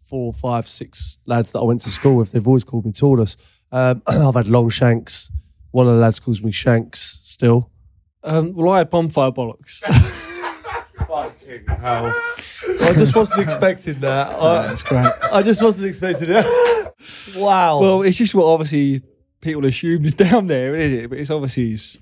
four, 0.05 0.33
five, 0.33 0.69
six 0.69 1.19
lads 1.27 1.51
that 1.51 1.59
I 1.59 1.65
went 1.65 1.81
to 1.81 1.91
school 1.91 2.15
with, 2.15 2.31
they've 2.31 2.47
always 2.47 2.63
called 2.63 2.87
me 2.87 2.93
Tallus. 2.93 3.37
Um, 3.73 4.03
I've 4.07 4.35
had 4.37 4.47
long 4.47 4.69
shanks. 4.69 5.29
One 5.73 5.89
of 5.89 5.95
the 5.97 6.01
lads 6.01 6.21
calls 6.21 6.41
me 6.41 6.53
Shanks 6.53 7.19
still. 7.25 7.73
Um, 8.23 8.55
well, 8.55 8.73
I 8.73 8.79
had 8.79 8.91
bonfire 8.91 9.33
bollocks. 9.33 9.83
I 11.69 12.93
just 12.95 13.15
wasn't 13.17 13.41
expecting 13.41 14.01
that. 14.01 14.29
I, 14.41 14.67
That's 14.67 14.83
great. 14.83 15.07
I 15.33 15.43
just 15.43 15.63
wasn't 15.63 15.87
expecting 15.87 16.29
it. 16.31 16.45
wow. 17.37 17.81
well, 17.81 18.03
it's 18.03 18.19
just 18.19 18.35
what 18.35 18.45
obviously 18.47 19.01
people 19.41 19.65
assume 19.65 20.05
is 20.05 20.15
down 20.15 20.47
there, 20.47 20.75
isn't 20.77 21.05
it? 21.05 21.09
But 21.09 21.19
it's 21.19 21.31
obviously 21.31 21.73
it's, 21.73 21.99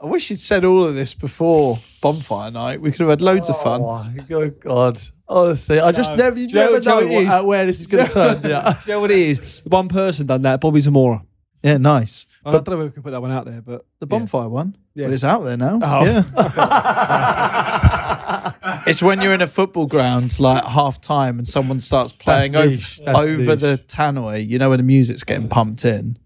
I 0.00 0.06
wish 0.06 0.30
you'd 0.30 0.40
said 0.40 0.64
all 0.64 0.84
of 0.84 0.94
this 0.94 1.14
before 1.14 1.78
bonfire 2.00 2.50
night. 2.50 2.80
We 2.80 2.90
could 2.90 3.00
have 3.00 3.10
had 3.10 3.20
loads 3.20 3.48
of 3.50 3.60
fun. 3.60 3.82
Oh 4.30 4.50
God. 4.50 5.00
Honestly, 5.28 5.80
I 5.80 5.92
just 5.92 6.10
No. 6.10 6.16
never, 6.16 6.38
you 6.38 6.48
know- 6.48 6.64
never 6.72 6.80
do 6.80 6.88
know 6.90 7.00
know 7.00 7.06
what 7.06 7.12
it 7.12 7.26
what- 7.28 7.40
is? 7.40 7.44
where 7.44 7.66
this 7.66 7.80
is 7.80 7.86
going 7.86 8.06
to 8.06 8.12
turn. 8.12 8.40
Yeah. 8.50 8.74
you 8.86 8.92
know 8.92 9.00
what 9.00 9.10
it 9.10 9.18
is. 9.18 9.62
One 9.66 9.88
person 9.88 10.26
done 10.26 10.42
that. 10.42 10.60
Bobby 10.60 10.80
Zamora. 10.80 11.22
Yeah, 11.62 11.76
nice. 11.76 12.26
I 12.44 12.50
don't 12.50 12.66
know 12.68 12.80
if 12.80 12.86
we 12.90 12.94
can 12.94 13.02
put 13.04 13.12
that 13.12 13.22
one 13.22 13.30
out 13.30 13.44
there, 13.44 13.62
but 13.62 13.86
The 14.00 14.06
bonfire 14.06 14.48
one. 14.48 14.76
Yeah. 14.94 15.04
Well, 15.04 15.14
it's 15.14 15.22
out 15.24 15.42
there 15.42 15.56
now. 15.56 15.78
Oh. 15.80 16.04
Yeah. 16.04 16.22
It's 18.86 19.02
when 19.02 19.20
you're 19.20 19.34
in 19.34 19.40
a 19.40 19.46
football 19.46 19.86
ground, 19.86 20.38
like 20.40 20.64
half 20.64 21.00
time, 21.00 21.38
and 21.38 21.46
someone 21.46 21.80
starts 21.80 22.12
playing 22.12 22.56
over, 22.56 22.68
niche. 22.68 23.00
Over 23.06 23.36
niche. 23.36 23.60
the 23.60 23.82
tannoy. 23.86 24.46
You 24.46 24.58
know 24.58 24.70
when 24.70 24.78
the 24.78 24.84
music's 24.84 25.24
getting 25.24 25.48
pumped 25.48 25.84
in. 25.84 26.18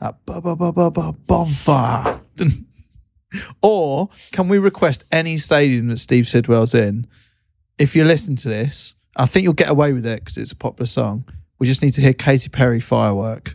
That 0.00 0.24
ba 0.24 0.40
ba 0.40 0.56
ba 0.56 0.72
ba 0.72 0.90
ba 0.90 1.12
bonfire. 1.26 2.20
or 3.62 4.08
can 4.32 4.48
we 4.48 4.58
request 4.58 5.04
any 5.12 5.36
stadium 5.36 5.88
that 5.88 5.98
Steve 5.98 6.24
Sidwell's 6.24 6.74
in? 6.74 7.06
If 7.78 7.94
you 7.96 8.04
listen 8.04 8.36
to 8.36 8.48
this, 8.48 8.96
I 9.16 9.26
think 9.26 9.44
you'll 9.44 9.52
get 9.54 9.68
away 9.68 9.92
with 9.92 10.06
it 10.06 10.20
because 10.20 10.36
it's 10.38 10.52
a 10.52 10.56
popular 10.56 10.86
song. 10.86 11.24
We 11.58 11.66
just 11.66 11.82
need 11.82 11.92
to 11.92 12.00
hear 12.00 12.12
Katy 12.12 12.48
Perry 12.48 12.80
firework. 12.80 13.54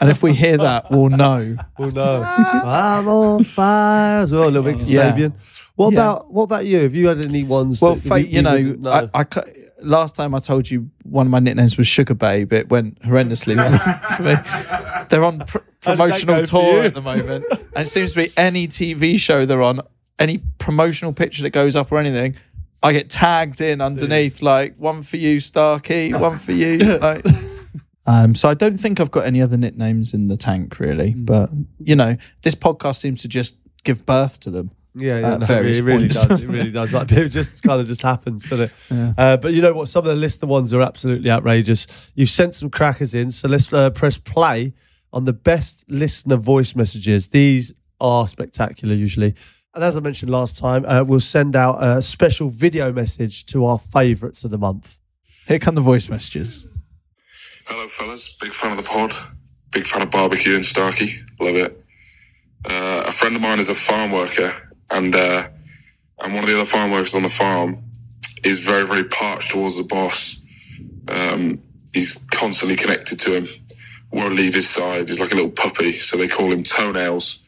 And 0.00 0.10
if 0.10 0.22
we 0.22 0.34
hear 0.34 0.56
that, 0.58 0.90
we'll 0.90 1.08
know. 1.08 1.56
Well, 1.78 1.90
no. 1.90 2.22
I'm 2.22 3.08
on 3.08 3.44
fire 3.44 4.20
as 4.20 4.32
well. 4.32 4.44
A 4.44 4.50
little 4.50 4.62
bit 4.62 4.86
Yeah. 4.86 5.12
Kasabian. 5.12 5.32
What 5.76 5.92
Yeah. 5.92 5.98
about 6.00 6.32
what 6.32 6.42
about 6.44 6.66
you? 6.66 6.78
Have 6.80 6.94
you 6.94 7.08
had 7.08 7.24
any 7.24 7.42
ones? 7.44 7.80
Well, 7.80 7.94
that 7.94 8.08
fate, 8.08 8.28
you 8.28 8.42
know, 8.42 8.56
didn't 8.56 8.86
I, 8.86 9.08
I 9.14 9.24
last 9.82 10.14
time 10.14 10.34
I 10.34 10.38
told 10.38 10.70
you 10.70 10.90
one 11.04 11.26
of 11.26 11.30
my 11.30 11.38
nicknames 11.40 11.76
was 11.78 11.86
Sugar 11.86 12.14
Babe. 12.14 12.52
It 12.52 12.68
went 12.68 12.98
horrendously 13.00 13.56
wrong 13.56 13.78
for 14.16 14.22
me. 14.22 15.06
They're 15.08 15.24
on 15.24 15.40
pr- 15.40 15.58
promotional 15.80 16.42
tour 16.44 16.82
at 16.82 16.94
the 16.94 17.00
moment, 17.02 17.44
and 17.50 17.86
it 17.86 17.88
seems 17.88 18.12
to 18.14 18.22
be 18.24 18.28
any 18.36 18.68
TV 18.68 19.18
show 19.18 19.44
they're 19.46 19.62
on, 19.62 19.80
any 20.18 20.38
promotional 20.58 21.12
picture 21.12 21.42
that 21.42 21.50
goes 21.50 21.74
up 21.76 21.90
or 21.90 21.98
anything. 21.98 22.36
I 22.82 22.92
get 22.92 23.08
tagged 23.10 23.60
in 23.62 23.80
underneath, 23.80 24.42
like 24.42 24.76
one 24.76 25.02
for 25.02 25.16
you, 25.16 25.40
Starkey, 25.40 26.12
one 26.12 26.38
for 26.38 26.52
you. 26.52 26.98
Like, 27.00 27.24
um, 28.06 28.34
so 28.34 28.48
I 28.48 28.54
don't 28.54 28.78
think 28.78 29.00
I've 29.00 29.10
got 29.10 29.26
any 29.26 29.40
other 29.40 29.56
nicknames 29.56 30.14
in 30.14 30.28
the 30.28 30.36
tank, 30.36 30.78
really. 30.78 31.12
Mm. 31.12 31.26
But 31.26 31.50
you 31.78 31.96
know, 31.96 32.16
this 32.42 32.54
podcast 32.54 32.96
seems 32.96 33.22
to 33.22 33.28
just 33.28 33.58
give 33.84 34.04
birth 34.06 34.40
to 34.40 34.50
them. 34.50 34.70
Yeah, 34.96 35.18
yeah 35.18 35.36
no, 35.38 35.46
it 35.46 35.80
really 35.80 36.02
points. 36.02 36.26
does. 36.26 36.42
It 36.42 36.48
really 36.48 36.70
does. 36.70 36.92
Like 36.92 37.10
it 37.10 37.28
just 37.30 37.62
kind 37.66 37.80
of 37.80 37.86
just 37.86 38.02
happens, 38.02 38.48
doesn't 38.48 38.70
it? 38.70 39.14
Uh, 39.18 39.36
but 39.36 39.52
you 39.52 39.60
know 39.60 39.72
what? 39.72 39.88
Some 39.88 40.04
of 40.04 40.10
the 40.10 40.16
list 40.16 40.42
of 40.42 40.48
ones 40.48 40.72
are 40.72 40.82
absolutely 40.82 41.30
outrageous. 41.30 42.12
You've 42.14 42.28
sent 42.28 42.54
some 42.54 42.70
crackers 42.70 43.14
in, 43.14 43.30
so 43.30 43.48
let's 43.48 43.72
uh, 43.72 43.90
press 43.90 44.18
play 44.18 44.72
on 45.12 45.24
the 45.24 45.32
best 45.32 45.84
listener 45.88 46.36
voice 46.36 46.76
messages. 46.76 47.28
These 47.28 47.74
are 48.00 48.28
spectacular 48.28 48.94
usually. 48.94 49.34
And 49.74 49.82
as 49.82 49.96
I 49.96 50.00
mentioned 50.00 50.30
last 50.30 50.56
time, 50.56 50.84
uh, 50.86 51.02
we'll 51.04 51.18
send 51.18 51.56
out 51.56 51.82
a 51.82 52.00
special 52.00 52.48
video 52.48 52.92
message 52.92 53.46
to 53.46 53.64
our 53.64 53.78
favourites 53.78 54.44
of 54.44 54.52
the 54.52 54.58
month. 54.58 54.98
Here 55.48 55.58
come 55.58 55.74
the 55.74 55.80
voice 55.80 56.08
messages. 56.08 56.73
Hello, 57.66 57.88
fellas. 57.88 58.36
Big 58.42 58.52
fan 58.52 58.72
of 58.72 58.76
the 58.76 58.82
pod. 58.82 59.10
Big 59.72 59.86
fan 59.86 60.02
of 60.02 60.10
barbecue 60.10 60.54
and 60.54 60.64
Starkey. 60.64 61.06
Love 61.40 61.56
it. 61.56 61.72
Uh, 62.68 63.04
a 63.06 63.12
friend 63.12 63.34
of 63.34 63.40
mine 63.40 63.58
is 63.58 63.70
a 63.70 63.74
farm 63.74 64.12
worker, 64.12 64.50
and 64.90 65.14
uh, 65.14 65.44
and 66.22 66.34
one 66.34 66.44
of 66.44 66.50
the 66.50 66.56
other 66.56 66.66
farm 66.66 66.90
workers 66.90 67.14
on 67.14 67.22
the 67.22 67.28
farm 67.30 67.76
is 68.44 68.66
very, 68.66 68.86
very 68.86 69.04
parched 69.04 69.50
towards 69.50 69.78
the 69.78 69.84
boss. 69.84 70.42
Um, 71.08 71.62
he's 71.94 72.22
constantly 72.30 72.76
connected 72.76 73.18
to 73.20 73.30
him. 73.34 73.44
Won't 74.12 74.34
leave 74.34 74.54
his 74.54 74.68
side. 74.68 75.08
He's 75.08 75.20
like 75.20 75.32
a 75.32 75.36
little 75.36 75.50
puppy, 75.50 75.92
so 75.92 76.18
they 76.18 76.28
call 76.28 76.52
him 76.52 76.62
Toenails 76.62 77.38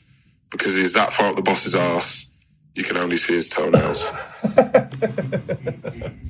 because 0.51 0.75
he's 0.75 0.95
that 0.95 1.13
far 1.13 1.29
up 1.29 1.37
the 1.37 1.43
boss's 1.43 1.75
ass. 1.75 2.31
You 2.75 2.85
can 2.85 2.97
only 2.97 3.19
see 3.19 3.35
his 3.35 3.51
toenails. 3.51 4.11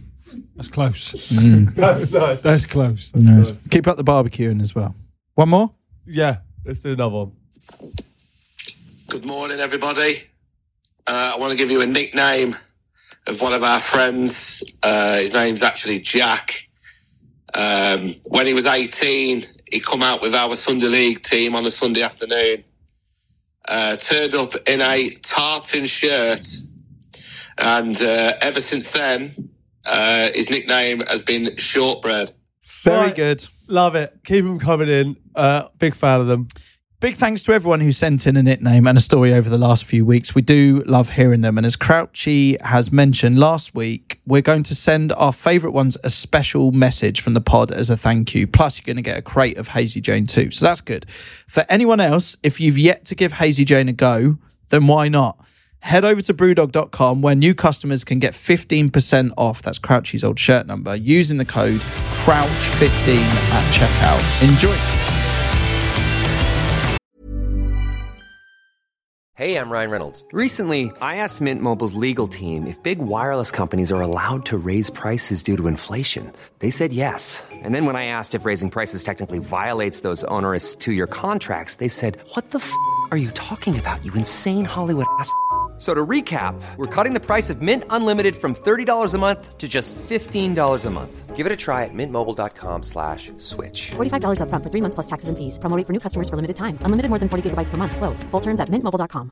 That's 0.57 0.69
close. 0.69 1.13
That's 1.75 2.11
nice. 2.11 2.43
That's 2.43 2.67
close. 2.67 3.15
Nice. 3.15 3.53
Keep 3.69 3.87
up 3.87 3.99
the 3.99 4.05
barbecuing 4.05 4.63
as 4.63 4.75
well. 4.75 4.95
One 5.35 5.51
more. 5.51 5.71
Yeah, 6.07 6.39
let's 6.65 6.81
do 6.81 6.93
another 6.93 7.15
one. 7.15 7.33
Good 9.11 9.27
morning, 9.27 9.59
everybody. 9.61 10.15
Uh, 11.07 11.33
I 11.35 11.39
want 11.39 11.53
to 11.53 11.59
give 11.59 11.71
you 11.71 11.83
a 11.83 11.87
nickname 11.87 12.55
of 13.29 13.43
one 13.43 13.53
of 13.53 13.63
our 13.63 13.81
friends. 13.81 14.65
Uh, 14.83 15.19
his 15.19 15.35
name's 15.35 15.63
actually 15.63 16.01
Jack. 16.01 16.51
Um, 17.55 18.15
when 18.27 18.47
he 18.47 18.55
was 18.55 18.67
18, 18.67 19.43
he 19.71 19.81
come 19.81 20.03
out 20.03 20.23
with 20.23 20.35
our 20.35 20.55
Sunday 20.55 20.87
League 20.87 21.23
team 21.23 21.55
on 21.55 21.67
a 21.67 21.71
Sunday 21.71 22.03
afternoon. 22.03 22.65
Uh, 23.69 23.97
turned 23.97 24.35
up 24.35 24.53
in 24.69 24.81
a 24.81 25.11
tartan 25.23 25.85
shirt, 25.87 26.47
and 27.59 27.97
uh, 28.01 28.33
ever 28.43 28.61
since 28.61 28.93
then, 28.93 29.51
uh, 29.89 30.28
his 30.34 30.51
nickname 30.51 31.01
has 31.09 31.22
been 31.22 31.57
Shortbread. 31.57 32.32
Very 32.82 32.97
Right. 33.07 33.14
good. 33.16 33.47
Love 33.68 33.95
it. 33.97 34.18
Keep 34.24 34.45
them 34.45 34.59
coming 34.59 34.89
in. 34.89 35.16
Uh, 35.34 35.64
big 35.78 35.95
fan 35.95 36.20
of 36.20 36.26
them. 36.28 36.49
Big 36.99 37.14
thanks 37.14 37.43
to 37.43 37.53
everyone 37.53 37.80
who 37.80 37.93
sent 37.93 38.26
in 38.26 38.39
a 38.39 38.43
nickname 38.43 38.87
and 38.87 38.97
a 38.97 39.01
story 39.03 39.34
over 39.34 39.51
the 39.51 39.59
last 39.59 39.84
few 39.84 40.07
weeks. 40.07 40.34
We 40.34 40.41
do 40.41 40.82
love 40.87 41.11
hearing 41.11 41.43
them. 41.43 41.59
And 41.59 41.66
as 41.66 41.76
Crouchy 41.76 42.57
has 42.62 42.91
mentioned 42.91 43.39
last 43.39 43.74
week, 43.74 44.18
we're 44.26 44.41
going 44.41 44.62
to 44.62 44.74
send 44.74 45.12
our 45.12 45.30
favourite 45.32 45.74
ones 45.74 45.99
a 46.05 46.09
special 46.11 46.72
message 46.72 47.20
from 47.20 47.34
the 47.34 47.43
pod 47.43 47.70
as 47.70 47.91
a 47.91 47.99
thank 47.99 48.34
you. 48.34 48.47
Plus, 48.47 48.78
you're 48.78 48.87
going 48.87 48.97
to 48.97 49.03
get 49.03 49.18
a 49.18 49.22
crate 49.22 49.59
of 49.59 49.68
Hazy 49.68 50.01
Jane 50.01 50.26
too. 50.26 50.51
So 50.51 50.64
that's 50.64 50.80
good. 50.80 51.05
For 51.47 51.66
anyone 51.68 52.01
else, 52.01 52.37
if 52.43 52.61
you've 52.61 52.78
yet 52.78 53.05
to 53.07 53.14
give 53.14 53.34
Hazy 53.34 53.66
Jane 53.66 53.89
a 53.89 53.93
go, 53.93 54.39
then 54.70 54.87
why 54.87 55.09
not? 55.09 55.39
Head 55.87 56.05
over 56.05 56.20
to 56.22 56.34
brewdog.com 56.34 57.22
where 57.22 57.37
new 57.37 57.55
customers 57.55 58.03
can 58.03 58.18
get 58.18 58.34
15% 58.34 59.30
off. 59.37 59.62
That's 59.62 59.78
Crouchy's 59.78 60.24
old 60.24 60.37
shirt 60.37 60.66
number 60.66 60.97
using 60.97 61.39
the 61.39 61.45
code 61.45 61.80
CROUCH15 62.24 63.18
at 63.53 63.64
checkout. 63.72 64.18
Enjoy. 64.49 64.74
Hey, 69.37 69.57
I'm 69.59 69.70
Ryan 69.70 69.91
Reynolds. 69.91 70.24
Recently, 70.32 70.91
I 71.01 71.16
asked 71.16 71.41
Mint 71.41 71.62
Mobile's 71.62 71.95
legal 71.95 72.26
team 72.26 72.66
if 72.66 72.82
big 72.82 72.99
wireless 72.99 73.53
companies 73.53 73.93
are 73.93 74.01
allowed 74.01 74.45
to 74.47 74.59
raise 74.59 74.91
prices 74.91 75.45
due 75.45 75.57
to 75.57 75.68
inflation. 75.68 76.32
They 76.59 76.70
said 76.70 76.93
yes. 76.93 77.45
And 77.53 77.72
then 77.72 77.84
when 77.87 77.95
I 77.95 78.07
asked 78.07 78.34
if 78.34 78.45
raising 78.45 78.70
prices 78.70 79.05
technically 79.05 79.39
violates 79.39 80.01
those 80.01 80.24
onerous 80.24 80.74
two 80.74 80.93
year 80.93 81.07
contracts, 81.07 81.76
they 81.76 81.89
said, 81.89 82.18
What 82.34 82.51
the 82.51 82.59
f 82.59 82.72
are 83.12 83.18
you 83.18 83.30
talking 83.32 83.78
about, 83.78 84.05
you 84.05 84.12
insane 84.14 84.64
Hollywood 84.64 85.07
ass? 85.20 85.30
F- 85.77 85.83
So 85.83 85.93
to 85.95 86.07
recap, 86.07 86.55
we're 86.79 86.87
cutting 86.87 87.12
the 87.12 87.20
price 87.20 87.51
of 87.51 87.61
Mint 87.61 87.85
Unlimited 87.91 88.35
from 88.37 88.55
$30 88.55 89.14
a 89.14 89.18
month 89.18 89.59
to 89.59 89.68
just 89.68 89.95
$15 89.95 90.87
a 90.87 90.91
month. 90.91 91.37
Give 91.37 91.45
it 91.45 91.53
a 91.53 91.57
try 91.57 91.85
at 91.85 91.91
mintmobile.com 91.93 92.83
slash 92.83 93.31
switch. 93.37 93.91
$45 93.97 94.41
upfront 94.41 94.62
for 94.64 94.70
three 94.70 94.81
months 94.81 94.95
plus 94.95 95.07
taxes 95.07 95.29
and 95.29 95.37
fees. 95.37 95.59
Promo 95.59 95.77
rate 95.77 95.87
for 95.87 95.93
new 95.93 96.01
customers 96.01 96.31
for 96.31 96.37
limited 96.37 96.57
time. 96.57 96.79
Unlimited 96.81 97.11
more 97.11 97.18
than 97.18 97.29
40 97.29 97.51
gigabytes 97.51 97.68
per 97.68 97.77
month. 97.77 97.95
Slows. 97.95 98.22
Full 98.31 98.41
terms 98.41 98.59
at 98.59 98.70
mintmobile.com. 98.70 99.31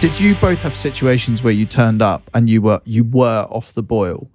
Did 0.00 0.20
you 0.20 0.34
both 0.34 0.60
have 0.60 0.74
situations 0.74 1.42
where 1.42 1.52
you 1.54 1.64
turned 1.64 2.02
up 2.02 2.28
and 2.34 2.50
you 2.50 2.60
were 2.60 2.82
you 2.84 3.04
were 3.04 3.46
off 3.48 3.72
the 3.72 3.82
boil? 3.82 4.30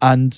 And 0.00 0.36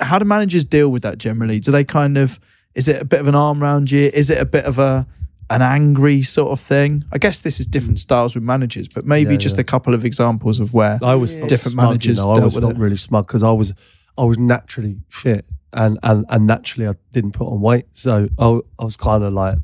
how 0.00 0.18
do 0.18 0.24
managers 0.24 0.64
deal 0.64 0.90
with 0.90 1.02
that 1.04 1.18
generally? 1.18 1.60
Do 1.60 1.70
they 1.70 1.84
kind 1.84 2.18
of 2.18 2.40
is 2.76 2.88
it 2.88 3.02
a 3.02 3.04
bit 3.04 3.20
of 3.20 3.26
an 3.26 3.34
arm 3.34 3.60
round 3.60 3.90
you? 3.90 4.10
Is 4.14 4.30
it 4.30 4.38
a 4.40 4.44
bit 4.44 4.66
of 4.66 4.78
a 4.78 5.06
an 5.48 5.62
angry 5.62 6.22
sort 6.22 6.52
of 6.52 6.60
thing? 6.60 7.04
I 7.12 7.18
guess 7.18 7.40
this 7.40 7.58
is 7.58 7.66
different 7.66 7.96
mm. 7.96 8.02
styles 8.02 8.34
with 8.34 8.44
managers, 8.44 8.86
but 8.86 9.04
maybe 9.06 9.32
Yeah, 9.32 9.38
just 9.38 9.56
yeah. 9.56 9.62
a 9.62 9.64
couple 9.64 9.94
of 9.94 10.04
examples 10.04 10.60
of 10.60 10.74
where 10.74 10.98
I 11.02 11.14
was 11.14 11.34
felt 11.34 11.48
different 11.48 11.72
smug, 11.72 11.86
managers 11.88 12.18
You 12.18 12.24
know, 12.24 12.34
I 12.34 12.44
was 12.44 12.54
with 12.54 12.64
felt 12.64 12.76
it. 12.76 12.78
really 12.78 12.96
smug 12.96 13.26
because 13.26 13.42
I 13.42 13.50
was 13.50 13.72
I 14.18 14.24
was 14.24 14.38
naturally 14.38 14.98
fit 15.08 15.46
and 15.72 15.98
and 16.02 16.26
and 16.28 16.46
naturally 16.46 16.86
I 16.88 16.94
didn't 17.12 17.32
put 17.32 17.48
on 17.48 17.60
weight, 17.60 17.86
so 17.92 18.28
I, 18.38 18.60
I 18.78 18.84
was 18.84 18.96
kind 18.96 19.24
of 19.24 19.32
like, 19.32 19.58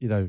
you 0.00 0.08
know, 0.08 0.28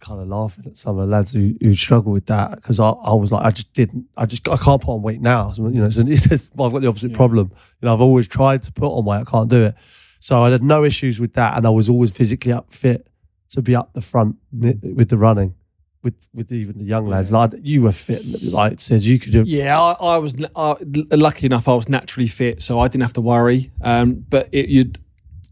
kind 0.00 0.20
of 0.20 0.28
laughing 0.28 0.64
at 0.66 0.76
some 0.76 0.98
of 0.98 1.06
the 1.06 1.12
lads 1.12 1.32
who, 1.32 1.54
who 1.60 1.74
struggle 1.74 2.12
with 2.12 2.26
that 2.26 2.56
because 2.56 2.80
I, 2.80 2.90
I 2.90 3.14
was 3.14 3.30
like 3.32 3.44
I 3.44 3.50
just 3.50 3.72
didn't 3.72 4.06
I 4.16 4.26
just 4.26 4.48
I 4.48 4.56
can't 4.56 4.80
put 4.82 4.94
on 4.94 5.02
weight 5.02 5.20
now. 5.20 5.50
So, 5.52 5.68
you 5.68 5.80
know, 5.80 5.86
it's, 5.86 5.98
it's 5.98 6.28
just, 6.28 6.52
I've 6.58 6.72
got 6.72 6.80
the 6.80 6.88
opposite 6.88 7.12
problem. 7.12 7.50
You 7.80 7.86
know, 7.86 7.94
I've 7.94 8.00
always 8.00 8.26
tried 8.26 8.62
to 8.64 8.72
put 8.72 8.88
on 8.88 9.04
weight, 9.04 9.20
I 9.20 9.30
can't 9.30 9.48
do 9.48 9.64
it. 9.66 9.74
So 10.20 10.42
I 10.44 10.50
had 10.50 10.62
no 10.62 10.84
issues 10.84 11.20
with 11.20 11.34
that, 11.34 11.56
and 11.56 11.66
I 11.66 11.70
was 11.70 11.88
always 11.88 12.16
physically 12.16 12.52
up 12.52 12.72
fit 12.72 13.08
to 13.50 13.62
be 13.62 13.74
up 13.74 13.92
the 13.92 14.00
front 14.00 14.36
with 14.52 15.08
the 15.08 15.16
running. 15.16 15.54
With, 16.00 16.28
with 16.32 16.52
even 16.52 16.78
the 16.78 16.84
young 16.84 17.06
lads, 17.06 17.32
like 17.32 17.54
you 17.60 17.82
were 17.82 17.92
fit, 17.92 18.22
like 18.52 18.74
it 18.74 18.80
says 18.80 19.08
you 19.08 19.18
could 19.18 19.34
have. 19.34 19.48
Yeah, 19.48 19.78
I, 19.80 20.14
I 20.14 20.18
was 20.18 20.32
uh, 20.54 20.76
lucky 21.10 21.46
enough. 21.46 21.66
I 21.66 21.74
was 21.74 21.88
naturally 21.88 22.28
fit, 22.28 22.62
so 22.62 22.78
I 22.78 22.86
didn't 22.86 23.02
have 23.02 23.14
to 23.14 23.20
worry. 23.20 23.72
Um, 23.82 24.24
but 24.28 24.48
it, 24.52 24.68
you'd 24.68 25.00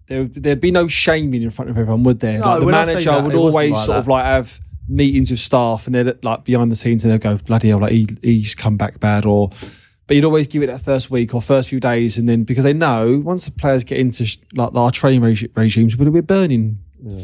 there, 0.06 0.24
there'd 0.24 0.60
be 0.60 0.70
no 0.70 0.86
shaming 0.86 1.42
in 1.42 1.50
front 1.50 1.70
of 1.70 1.76
everyone, 1.76 2.04
would 2.04 2.20
there? 2.20 2.38
No, 2.38 2.46
like 2.46 2.60
the 2.60 2.66
I 2.66 2.70
manager 2.70 3.10
that, 3.10 3.24
would 3.24 3.34
always 3.34 3.72
like 3.72 3.74
sort 3.74 3.98
of 3.98 4.06
like 4.06 4.24
have 4.24 4.60
meetings 4.88 5.32
with 5.32 5.40
staff, 5.40 5.86
and 5.86 5.94
they'd 5.94 6.24
like 6.24 6.44
behind 6.44 6.70
the 6.70 6.76
scenes, 6.76 7.04
and 7.04 7.12
they'd 7.12 7.20
go, 7.20 7.38
"Bloody 7.38 7.70
hell, 7.70 7.80
like 7.80 7.92
he, 7.92 8.06
he's 8.22 8.54
come 8.54 8.76
back 8.76 9.00
bad," 9.00 9.26
or. 9.26 9.50
But 10.06 10.16
you'd 10.16 10.24
always 10.24 10.46
give 10.46 10.62
it 10.62 10.66
that 10.66 10.80
first 10.80 11.10
week 11.10 11.34
or 11.34 11.42
first 11.42 11.68
few 11.68 11.80
days, 11.80 12.16
and 12.16 12.28
then 12.28 12.44
because 12.44 12.64
they 12.64 12.72
know 12.72 13.20
once 13.24 13.44
the 13.44 13.50
players 13.50 13.82
get 13.82 13.98
into 13.98 14.24
sh- 14.24 14.38
like 14.54 14.74
our 14.74 14.90
training 14.90 15.20
regi- 15.20 15.50
regimes, 15.54 15.96
we're 15.96 16.22
burning 16.22 16.78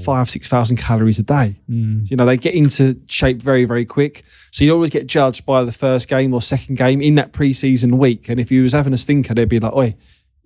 five 0.05 0.29
six 0.29 0.49
thousand 0.49 0.77
calories 0.77 1.19
a 1.19 1.23
day. 1.23 1.57
Mm. 1.71 2.11
You 2.11 2.17
know 2.17 2.27
they 2.27 2.37
get 2.37 2.55
into 2.55 3.01
shape 3.07 3.41
very 3.41 3.65
very 3.65 3.85
quick. 3.85 4.23
So 4.51 4.65
you 4.65 4.73
always 4.73 4.91
get 4.91 5.07
judged 5.07 5.47
by 5.47 5.65
the 5.65 5.73
first 5.73 6.09
game 6.09 6.35
or 6.35 6.43
second 6.43 6.77
game 6.77 7.01
in 7.01 7.15
that 7.17 7.33
preseason 7.33 7.99
week. 7.99 8.29
And 8.29 8.39
if 8.39 8.51
you 8.51 8.63
was 8.63 8.73
having 8.73 8.93
a 8.93 8.99
stinker, 8.99 9.35
they'd 9.35 9.49
be 9.49 9.61
like, 9.61 9.73
"Oi, 9.73 9.97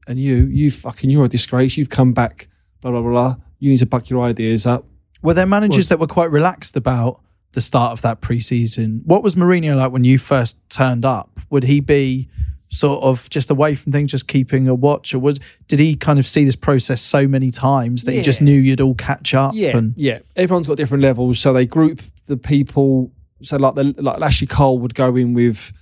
and 0.06 0.18
you, 0.18 0.46
you 0.46 0.70
fucking, 0.70 1.10
you're 1.10 1.24
a 1.24 1.28
disgrace. 1.28 1.76
You've 1.76 1.90
come 1.90 2.12
back, 2.12 2.48
blah 2.82 2.90
blah 2.90 3.00
blah. 3.00 3.10
blah. 3.10 3.34
You 3.58 3.70
need 3.70 3.78
to 3.78 3.86
buck 3.86 4.10
your 4.10 4.22
ideas 4.22 4.66
up." 4.66 4.86
Were 5.22 5.34
there 5.34 5.46
managers 5.46 5.88
that 5.88 5.98
were 5.98 6.06
quite 6.06 6.30
relaxed 6.30 6.76
about 6.76 7.20
the 7.56 7.60
start 7.62 7.92
of 7.92 8.02
that 8.02 8.20
preseason? 8.20 9.04
What 9.06 9.22
was 9.22 9.34
Mourinho 9.34 9.76
like 9.76 9.90
when 9.90 10.04
you 10.04 10.18
first 10.18 10.60
turned 10.68 11.06
up? 11.06 11.40
Would 11.48 11.64
he 11.64 11.80
be 11.80 12.28
sort 12.68 13.02
of 13.02 13.30
just 13.30 13.50
away 13.50 13.74
from 13.74 13.92
things, 13.92 14.10
just 14.10 14.28
keeping 14.28 14.68
a 14.68 14.74
watch, 14.74 15.14
or 15.14 15.18
was 15.20 15.40
did 15.66 15.78
he 15.78 15.96
kind 15.96 16.18
of 16.18 16.26
see 16.26 16.44
this 16.44 16.54
process 16.54 17.00
so 17.00 17.26
many 17.26 17.50
times 17.50 18.04
that 18.04 18.12
he 18.12 18.20
just 18.20 18.42
knew 18.42 18.60
you'd 18.60 18.82
all 18.82 18.94
catch 18.94 19.32
up? 19.32 19.52
Yeah, 19.54 19.74
and 19.74 19.94
yeah. 19.96 20.18
Everyone's 20.36 20.68
got 20.68 20.76
different 20.76 21.02
levels, 21.02 21.38
so 21.38 21.54
they 21.54 21.64
group 21.64 22.00
the 22.26 22.36
people. 22.36 23.10
So 23.40 23.56
like 23.56 23.74
the 23.74 23.94
like 24.02 24.20
Ashley 24.20 24.46
Cole 24.46 24.78
would 24.80 24.94
go 24.94 25.16
in 25.16 25.32
with 25.32 25.72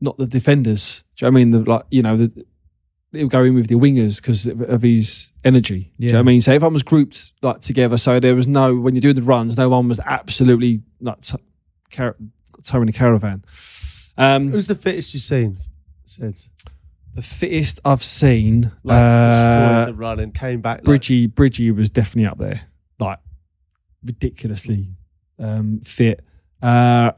not 0.00 0.16
the 0.16 0.26
defenders. 0.26 1.04
Do 1.16 1.26
you 1.26 1.30
know 1.30 1.34
what 1.34 1.40
I 1.40 1.44
mean? 1.44 1.50
The, 1.50 1.70
like 1.70 1.82
you 1.90 2.00
know, 2.00 2.16
the, 2.16 2.44
he'll 3.12 3.28
go 3.28 3.42
in 3.44 3.54
with 3.54 3.68
the 3.68 3.74
wingers 3.74 4.20
because 4.22 4.46
of, 4.46 4.60
of 4.62 4.82
his 4.82 5.32
energy. 5.44 5.92
Do 5.98 6.06
you 6.06 6.12
know 6.12 6.18
what 6.18 6.22
I 6.22 6.24
mean? 6.24 6.40
So 6.40 6.52
everyone 6.52 6.74
was 6.74 6.82
grouped 6.82 7.32
like 7.42 7.60
together, 7.60 7.96
so 7.98 8.20
there 8.20 8.34
was 8.34 8.46
no 8.46 8.76
when 8.76 8.94
you're 8.94 9.00
doing 9.00 9.16
the 9.16 9.22
runs, 9.22 9.56
no 9.56 9.68
one 9.68 9.88
was 9.88 10.00
absolutely 10.00 10.82
like 11.00 11.20
t- 11.20 11.36
car- 11.92 12.16
towing 12.62 12.88
a 12.88 12.92
caravan. 12.92 13.44
Um, 14.16 14.50
Who's 14.50 14.66
the 14.66 14.74
fittest 14.74 15.14
you've 15.14 15.22
seen? 15.22 15.56
Said 16.04 16.34
the 17.14 17.22
fittest 17.22 17.80
I've 17.84 18.04
seen, 18.04 18.70
like 18.84 18.96
uh, 18.96 19.68
destroyed 19.84 19.88
the 19.88 19.98
run 19.98 20.20
and 20.20 20.34
came 20.34 20.60
back. 20.60 20.78
Like, 20.78 20.84
Bridgie, 20.84 21.26
Bridgie 21.26 21.70
was 21.72 21.90
definitely 21.90 22.26
up 22.26 22.38
there, 22.38 22.60
like 22.98 23.18
ridiculously 24.04 24.88
um, 25.38 25.80
fit. 25.80 26.24
Uh, 26.62 27.12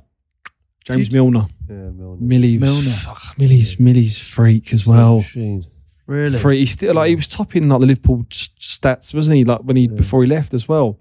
James 0.84 1.08
you- 1.08 1.14
Milner, 1.14 1.46
yeah, 1.68 1.74
Milner. 1.90 2.16
Millie, 2.20 2.58
was- 2.58 2.70
Milner. 2.84 2.96
fuck, 2.96 3.38
Millie's 3.38 3.78
Millie's 3.78 4.18
freak 4.18 4.72
as 4.72 4.86
well. 4.86 5.16
Machine. 5.18 5.64
Really? 6.12 6.38
Freak. 6.38 6.58
He's 6.60 6.70
still 6.72 6.94
like 6.94 7.08
he 7.08 7.14
was 7.14 7.28
topping 7.28 7.68
like 7.68 7.80
the 7.80 7.86
Liverpool 7.86 8.24
stats, 8.28 9.14
wasn't 9.14 9.36
he? 9.38 9.44
Like 9.44 9.60
when 9.62 9.76
he 9.76 9.88
before 9.88 10.22
he 10.24 10.28
left 10.28 10.52
as 10.54 10.68
well. 10.68 10.98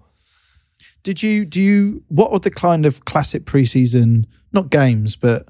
Did 1.02 1.22
you 1.22 1.44
do 1.44 1.60
you 1.60 2.02
what 2.08 2.30
were 2.32 2.38
the 2.38 2.50
kind 2.50 2.86
of 2.86 3.04
classic 3.04 3.44
preseason 3.44 4.24
not 4.52 4.70
games 4.70 5.16
but 5.16 5.48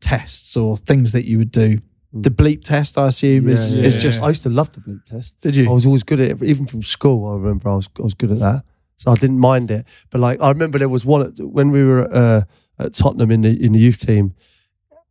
tests 0.00 0.56
or 0.56 0.76
things 0.76 1.12
that 1.12 1.24
you 1.26 1.38
would 1.38 1.50
do? 1.52 1.78
The 2.12 2.30
bleep 2.30 2.64
test, 2.64 2.98
I 2.98 3.06
assume, 3.06 3.48
is 3.48 3.76
Yeah, 3.76 3.84
is 3.84 3.94
yeah. 3.96 4.02
just 4.02 4.22
I 4.22 4.28
used 4.28 4.42
to 4.42 4.48
love 4.50 4.72
the 4.72 4.80
bleep 4.80 5.04
test. 5.04 5.40
Did 5.40 5.54
you? 5.54 5.68
I 5.70 5.72
was 5.72 5.86
always 5.86 6.02
good 6.02 6.20
at 6.20 6.30
it, 6.30 6.42
even 6.42 6.66
from 6.66 6.82
school. 6.82 7.28
I 7.30 7.34
remember 7.36 7.68
I 7.68 7.76
was 7.76 7.88
I 7.98 8.02
was 8.02 8.14
good 8.14 8.32
at 8.32 8.40
that, 8.40 8.64
so 8.96 9.12
I 9.12 9.14
didn't 9.14 9.38
mind 9.38 9.70
it. 9.70 9.86
But 10.10 10.20
like 10.20 10.40
I 10.42 10.48
remember 10.50 10.78
there 10.78 10.88
was 10.88 11.04
one 11.06 11.22
at, 11.28 11.38
when 11.38 11.70
we 11.70 11.84
were 11.84 12.12
uh, 12.12 12.42
at 12.80 12.94
Tottenham 12.94 13.30
in 13.30 13.42
the 13.42 13.50
in 13.64 13.72
the 13.72 13.78
youth 13.78 14.00
team. 14.04 14.34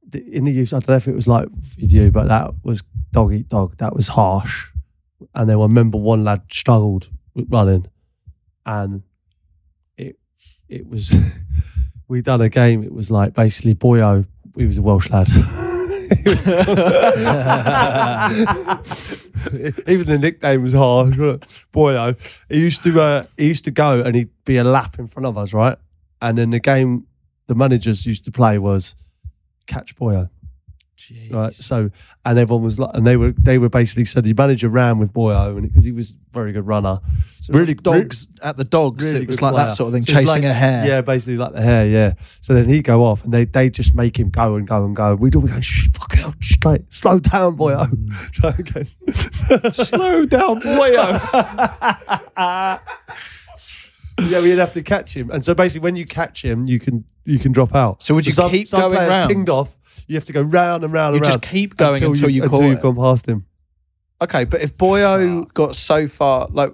the- 0.06 0.26
In 0.38 0.44
the 0.46 0.52
youth, 0.52 0.74
I 0.74 0.80
don't 0.80 0.90
know 0.90 0.96
if 1.04 1.08
it 1.08 1.16
was 1.16 1.28
like 1.28 1.48
with 1.82 1.94
you, 1.94 2.12
but 2.12 2.28
that 2.28 2.52
was 2.64 2.84
dog 3.12 3.34
eat 3.34 3.50
dog. 3.50 3.78
That 3.78 3.96
was 3.96 4.10
harsh. 4.10 4.72
And 5.34 5.50
then 5.50 5.58
I 5.58 5.62
remember 5.62 5.98
one 5.98 6.24
lad 6.24 6.44
struggled 6.50 7.10
with 7.34 7.52
running, 7.52 7.88
and 8.66 9.04
it 9.98 10.18
it 10.68 10.88
was 10.88 11.16
we 12.08 12.22
done 12.22 12.42
a 12.42 12.50
game. 12.50 12.84
It 12.84 12.94
was 12.94 13.12
like 13.12 13.34
basically 13.34 13.76
Boyo. 13.76 14.28
He 14.58 14.66
was 14.66 14.78
a 14.78 14.82
Welsh 14.82 15.10
lad. 15.10 15.28
Even 19.88 20.08
the 20.08 20.18
nickname 20.20 20.62
was 20.64 20.74
hard. 20.74 21.14
Boyo. 21.14 22.16
He 22.50 22.60
used 22.60 22.84
to 22.84 23.02
uh, 23.02 23.24
he 23.38 23.48
used 23.48 23.66
to 23.66 23.72
go 23.72 24.02
and 24.02 24.16
he'd 24.16 24.30
be 24.46 24.58
a 24.58 24.64
lap 24.64 24.98
in 24.98 25.08
front 25.08 25.28
of 25.28 25.38
us, 25.38 25.54
right? 25.54 25.78
And 26.22 26.38
then 26.38 26.50
the 26.50 26.60
game 26.60 27.06
the 27.48 27.56
managers 27.56 28.06
used 28.06 28.26
to 28.26 28.32
play 28.32 28.58
was 28.58 28.96
catch 29.68 29.96
Boyo. 29.96 30.30
Right. 31.32 31.54
So 31.54 31.90
and 32.26 32.38
everyone 32.40 32.64
was 32.64 32.80
like 32.80 32.92
and 32.94 33.06
they 33.08 33.18
were 33.18 33.32
they 33.32 33.58
were 33.58 33.70
basically 33.70 34.06
so 34.06 34.22
the 34.22 34.34
manager 34.38 34.70
ran 34.70 35.00
with 35.00 35.12
Boyo 35.14 35.58
and 35.58 35.68
because 35.68 35.84
he 35.86 35.92
was 35.92 36.12
a 36.12 36.16
very 36.32 36.52
good 36.52 36.68
runner. 36.68 37.00
really 37.50 37.74
dogs 37.74 38.28
at 38.44 38.58
the 38.58 38.64
dogs. 38.64 39.06
really 39.14 39.24
it 39.24 39.28
was 39.28 39.42
like 39.42 39.56
that 39.56 39.72
sort 39.72 39.88
of 39.88 39.94
thing, 39.94 40.04
So 40.04 40.14
chasing 40.14 40.44
like- 40.44 40.52
a 40.52 40.54
hare. 40.54 40.86
Yeah, 40.88 41.02
basically 41.02 41.38
like 41.38 41.54
the 41.54 41.62
hair, 41.62 41.88
yeah. 41.88 42.14
So 42.42 42.54
then 42.54 42.66
he'd 42.66 42.84
go 42.84 43.04
off 43.04 43.24
and 43.24 43.34
they 43.34 43.46
they 43.46 43.70
just 43.70 43.96
make 43.96 44.20
him 44.20 44.30
go 44.30 44.56
and 44.56 44.68
go 44.68 44.86
and 44.86 44.96
go. 44.96 45.16
We'd 45.16 45.36
all 45.36 45.42
be 45.42 45.48
going, 45.48 45.62
Shh, 45.62 45.88
fuck 45.98 46.16
out, 46.20 46.36
straight, 46.44 46.82
slow 46.94 47.18
down, 47.20 47.56
boy. 47.56 47.74
Mm. 47.74 48.32
Try 48.32 48.54
and 48.58 48.74
go, 48.74 49.70
Slow 49.72 50.26
down, 50.26 50.60
boyo. 50.62 51.20
yeah, 54.28 54.42
we'd 54.42 54.58
have 54.58 54.74
to 54.74 54.84
catch 54.84 55.16
him. 55.16 55.30
And 55.32 55.44
so 55.44 55.54
basically 55.54 55.84
when 55.84 55.96
you 55.96 56.06
catch 56.06 56.44
him, 56.44 56.66
you 56.66 56.80
can 56.80 57.06
you 57.26 57.40
can 57.40 57.52
drop 57.52 57.76
out. 57.76 58.02
So 58.04 58.16
would 58.16 58.26
you 58.26 58.32
some, 58.32 58.52
keep 58.52 58.68
some 58.68 58.82
going 58.82 58.94
players 58.94 59.10
round? 59.10 59.30
pinged 59.30 59.50
off, 59.50 59.78
you 60.08 60.16
have 60.16 60.26
to 60.26 60.34
go 60.34 60.42
round 60.42 60.84
and 60.84 60.92
round 60.94 61.14
You 61.14 61.18
and 61.18 61.26
just 61.26 61.42
keep 61.42 61.78
going 61.78 62.04
until 62.04 62.30
you 62.30 62.44
until 62.44 62.60
call 62.60 62.68
you've 62.68 62.80
it. 62.80 62.82
gone 62.82 62.96
past 62.96 63.28
him. 63.28 63.46
Okay, 64.22 64.44
but 64.44 64.62
if 64.62 64.76
Boyo 64.78 65.52
got 65.54 65.76
so 65.76 66.08
far, 66.08 66.48
like 66.52 66.74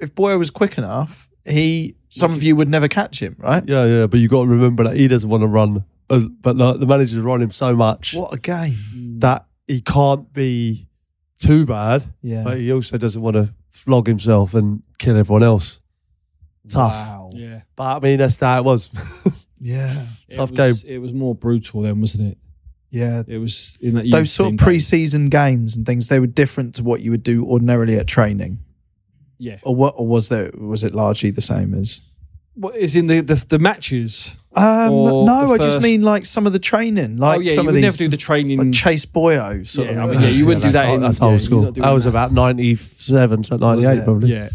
if 0.00 0.14
Boyo 0.14 0.38
was 0.38 0.50
quick 0.50 0.78
enough, 0.78 1.28
he 1.44 1.96
some 2.08 2.32
of 2.32 2.42
you 2.42 2.56
would 2.56 2.68
never 2.68 2.88
catch 2.88 3.20
him, 3.20 3.36
right? 3.38 3.62
Yeah, 3.66 3.84
yeah, 3.84 4.06
but 4.06 4.20
you 4.20 4.28
got 4.28 4.42
to 4.42 4.48
remember 4.48 4.84
that 4.84 4.96
he 4.96 5.06
doesn't 5.08 5.28
want 5.28 5.42
to 5.42 5.46
run, 5.46 5.84
as, 6.08 6.26
but 6.26 6.56
like, 6.56 6.80
the 6.80 6.86
managers 6.86 7.18
run 7.18 7.42
him 7.42 7.50
so 7.50 7.74
much 7.76 8.14
What 8.14 8.32
a 8.32 8.38
game! 8.38 9.18
that 9.18 9.46
he 9.66 9.80
can't 9.80 10.32
be 10.32 10.88
too 11.38 11.66
bad. 11.66 12.04
Yeah. 12.22 12.44
but 12.44 12.58
he 12.58 12.72
also 12.72 12.96
doesn't 12.96 13.20
want 13.20 13.34
to 13.34 13.54
flog 13.68 14.06
himself 14.06 14.54
and 14.54 14.82
kill 14.98 15.16
everyone 15.16 15.42
else. 15.42 15.80
Tough. 16.68 16.92
Wow. 16.92 17.30
Yeah, 17.32 17.60
But 17.76 17.96
I 17.96 18.00
mean, 18.00 18.18
that's 18.18 18.38
how 18.40 18.58
it 18.60 18.64
was. 18.64 18.90
Yeah. 19.58 20.04
Tough 20.30 20.52
it 20.52 20.58
was, 20.58 20.84
It 20.84 20.98
was 20.98 21.12
more 21.14 21.34
brutal 21.34 21.80
then, 21.80 21.98
wasn't 22.00 22.32
it? 22.32 22.38
Yeah. 22.90 23.22
It 23.26 23.38
was 23.38 23.78
in 23.80 23.94
that 23.94 24.04
youth 24.04 24.12
Those 24.12 24.30
sort 24.30 24.48
of 24.48 24.50
team 24.52 24.56
days. 24.58 24.64
pre-season 24.64 25.28
games 25.30 25.76
and 25.76 25.86
things, 25.86 26.08
they 26.08 26.20
were 26.20 26.26
different 26.26 26.74
to 26.76 26.84
what 26.84 27.00
you 27.00 27.10
would 27.10 27.22
do 27.22 27.44
ordinarily 27.46 27.96
at 27.96 28.06
training, 28.06 28.58
Yeah. 29.38 29.58
or 29.62 29.74
what? 29.74 29.94
Or 29.96 30.06
was 30.06 30.28
there? 30.28 30.50
Was 30.54 30.84
it 30.84 30.94
largely 30.94 31.30
the 31.30 31.40
same 31.40 31.72
as? 31.72 32.02
What 32.54 32.76
is 32.76 32.96
in 32.96 33.06
the 33.06 33.20
the, 33.22 33.44
the 33.48 33.58
matches? 33.58 34.36
Um, 34.54 34.90
no, 34.90 35.46
the 35.48 35.54
I 35.54 35.58
just 35.58 35.80
mean 35.82 36.02
like 36.02 36.24
some 36.26 36.46
of 36.46 36.52
the 36.52 36.58
training, 36.58 37.16
like 37.16 37.38
oh 37.38 37.40
yeah, 37.40 37.52
some 37.54 37.64
you 37.64 37.68
of 37.70 37.74
would 37.74 37.76
these 37.78 37.82
never 37.84 37.96
do 37.96 38.08
the 38.08 38.16
training. 38.16 38.58
like 38.58 38.72
Chase 38.72 39.04
Boyo 39.06 39.66
sort 39.66 39.88
yeah, 39.88 40.04
of. 40.04 40.10
I 40.10 40.12
mean, 40.12 40.20
yeah, 40.22 40.28
you 40.28 40.46
wouldn't 40.46 40.64
do 40.64 40.72
that. 40.72 40.86
old, 40.86 40.94
in, 40.96 41.00
that's 41.02 41.18
yeah, 41.20 41.24
old 41.26 41.32
you're 41.32 41.38
school. 41.40 41.62
not 41.62 41.74
doing 41.74 41.84
I 41.86 41.92
was 41.92 42.04
that. 42.04 42.10
about 42.10 42.32
97, 42.32 43.44
so 43.44 43.56
98 43.56 44.04
probably. 44.04 44.32
Yeah. 44.32 44.50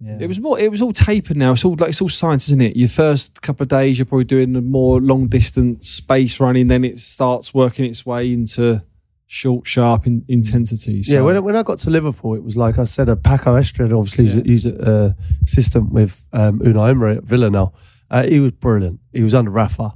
Yeah. 0.00 0.18
It 0.20 0.26
was 0.28 0.38
more. 0.38 0.58
It 0.58 0.70
was 0.70 0.82
all 0.82 0.92
tapered 0.92 1.36
now. 1.38 1.52
It's 1.52 1.64
all 1.64 1.74
like 1.78 1.88
it's 1.88 2.02
all 2.02 2.08
science, 2.10 2.48
isn't 2.48 2.60
it? 2.60 2.76
Your 2.76 2.88
first 2.88 3.40
couple 3.40 3.62
of 3.64 3.68
days, 3.68 3.98
you're 3.98 4.04
probably 4.06 4.24
doing 4.24 4.52
the 4.52 4.60
more 4.60 5.00
long 5.00 5.26
distance 5.26 5.88
space 5.88 6.38
running. 6.38 6.68
Then 6.68 6.84
it 6.84 6.98
starts 6.98 7.54
working 7.54 7.86
its 7.86 8.04
way 8.04 8.30
into 8.32 8.82
short, 9.26 9.66
sharp 9.66 10.06
in, 10.06 10.22
intensity. 10.28 11.02
So. 11.02 11.16
Yeah, 11.16 11.22
when, 11.22 11.36
I- 11.36 11.40
when 11.40 11.56
I 11.56 11.62
got 11.62 11.78
to 11.80 11.90
Liverpool, 11.90 12.34
it 12.34 12.44
was 12.44 12.56
like 12.58 12.78
I 12.78 12.84
said, 12.84 13.08
a 13.08 13.16
Pako 13.16 13.58
Ayestarán, 13.58 13.96
obviously, 13.98 14.24
he's, 14.26 14.34
Yeah. 14.34 14.40
a, 14.42 14.44
he's 14.44 14.66
a, 14.66 14.90
uh, 14.90 15.12
assistant 15.44 15.90
with 15.92 16.26
um, 16.32 16.60
Unai 16.60 16.90
Emery 16.90 17.16
at 17.16 17.24
Villa 17.24 17.48
now. 17.50 17.72
Uh, 18.10 18.22
he 18.24 18.38
was 18.38 18.52
brilliant. 18.52 19.00
He 19.14 19.22
was 19.22 19.34
under 19.34 19.50
Rafa, 19.50 19.94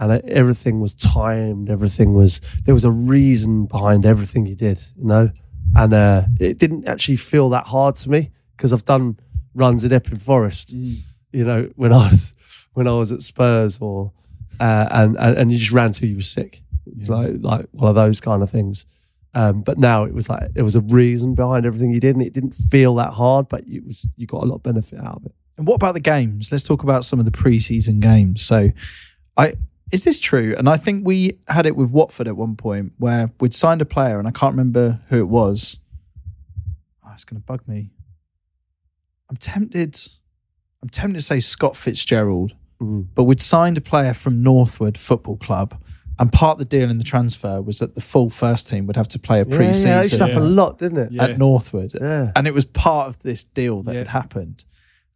and 0.00 0.12
uh, 0.12 0.20
everything 0.26 0.80
was 0.80 0.94
timed. 0.94 1.68
Everything 1.70 2.14
was 2.14 2.40
there 2.64 2.74
was 2.74 2.84
a 2.84 2.90
reason 2.90 3.66
behind 3.66 4.04
everything 4.06 4.46
he 4.46 4.54
did, 4.54 4.82
you 4.96 5.04
know. 5.04 5.30
And 5.76 5.92
uh, 5.94 6.22
it 6.40 6.58
didn't 6.58 6.88
actually 6.88 7.16
feel 7.16 7.50
that 7.50 7.66
hard 7.66 7.94
to 7.96 8.10
me 8.10 8.30
because 8.56 8.72
I've 8.72 8.84
done 8.84 9.18
runs 9.54 9.84
in 9.84 9.92
Epping 9.92 10.18
Forest, 10.18 10.72
you 10.72 11.44
know, 11.44 11.70
when 11.76 11.92
I 11.92 12.10
was 12.10 12.34
when 12.74 12.88
I 12.88 12.92
was 12.92 13.12
at 13.12 13.22
Spurs 13.22 13.78
or 13.80 14.12
uh, 14.60 14.88
and, 14.90 15.16
and 15.18 15.38
and 15.38 15.52
you 15.52 15.58
just 15.58 15.72
ran 15.72 15.92
till 15.92 16.08
you 16.08 16.16
were 16.16 16.22
sick, 16.22 16.62
It 16.86 16.94
was 16.98 17.08
like 17.08 17.30
like 17.40 17.66
one 17.72 17.88
of 17.88 17.94
those 17.94 18.20
kind 18.20 18.42
of 18.42 18.50
things. 18.50 18.86
Um, 19.34 19.62
but 19.62 19.78
now 19.78 20.04
it 20.04 20.12
was 20.12 20.28
like 20.28 20.52
there 20.52 20.64
was 20.64 20.76
a 20.76 20.80
reason 20.80 21.34
behind 21.34 21.64
everything 21.64 21.90
you 21.90 22.00
did, 22.00 22.16
and 22.16 22.24
it 22.24 22.34
didn't 22.34 22.54
feel 22.54 22.94
that 22.96 23.14
hard, 23.14 23.48
but 23.48 23.64
it 23.66 23.84
was 23.84 24.06
you 24.16 24.26
got 24.26 24.42
a 24.42 24.46
lot 24.46 24.56
of 24.56 24.62
benefit 24.62 25.00
out 25.00 25.16
of 25.16 25.26
it. 25.26 25.34
And 25.58 25.66
what 25.66 25.76
about 25.76 25.94
the 25.94 26.00
games? 26.00 26.50
Let's 26.50 26.64
talk 26.64 26.82
about 26.82 27.04
some 27.04 27.18
of 27.18 27.24
the 27.24 27.30
preseason 27.30 28.00
games. 28.00 28.42
So, 28.42 28.70
I 29.36 29.54
is 29.90 30.04
this 30.04 30.20
true? 30.20 30.54
And 30.56 30.68
I 30.68 30.76
think 30.76 31.06
we 31.06 31.38
had 31.48 31.66
it 31.66 31.76
with 31.76 31.92
Watford 31.92 32.26
at 32.26 32.36
one 32.36 32.56
point 32.56 32.92
where 32.98 33.30
we'd 33.40 33.54
signed 33.54 33.82
a 33.82 33.84
player, 33.84 34.18
and 34.18 34.26
I 34.26 34.30
can't 34.30 34.52
remember 34.52 35.00
who 35.08 35.18
it 35.18 35.28
was. 35.28 35.78
Oh, 37.06 37.10
it's 37.12 37.24
going 37.24 37.40
to 37.40 37.44
bug 37.44 37.66
me. 37.66 37.90
I'm 39.32 39.36
tempted. 39.38 39.98
I'm 40.82 40.90
tempted 40.90 41.18
to 41.18 41.22
say 41.24 41.40
Scott 41.40 41.74
Fitzgerald, 41.74 42.54
Mm. 42.82 43.06
but 43.14 43.24
we'd 43.24 43.40
signed 43.40 43.78
a 43.78 43.80
player 43.80 44.12
from 44.12 44.42
Northwood 44.42 44.98
Football 44.98 45.36
Club, 45.36 45.74
and 46.18 46.30
part 46.30 46.56
of 46.56 46.58
the 46.58 46.64
deal 46.66 46.90
in 46.90 46.98
the 46.98 47.04
transfer 47.04 47.62
was 47.62 47.78
that 47.78 47.94
the 47.94 48.02
full 48.02 48.28
first 48.28 48.68
team 48.68 48.86
would 48.86 48.96
have 48.96 49.08
to 49.08 49.18
play 49.18 49.40
a 49.40 49.46
Yeah, 49.48 49.56
pre-season 49.56 49.88
yeah, 49.90 50.00
it 50.00 50.02
used 50.02 50.16
to 50.18 50.26
happen 50.26 50.42
a 50.42 50.46
lot, 50.46 50.76
didn't 50.78 50.98
it? 50.98 51.12
Yeah. 51.12 51.24
at 51.24 51.38
Northwood. 51.38 51.92
Yeah. 51.98 52.30
And 52.36 52.46
it 52.46 52.52
was 52.52 52.66
part 52.66 53.08
of 53.08 53.20
this 53.20 53.42
deal 53.42 53.80
that 53.84 53.92
Yeah. 53.92 53.98
had 54.00 54.08
happened. 54.08 54.64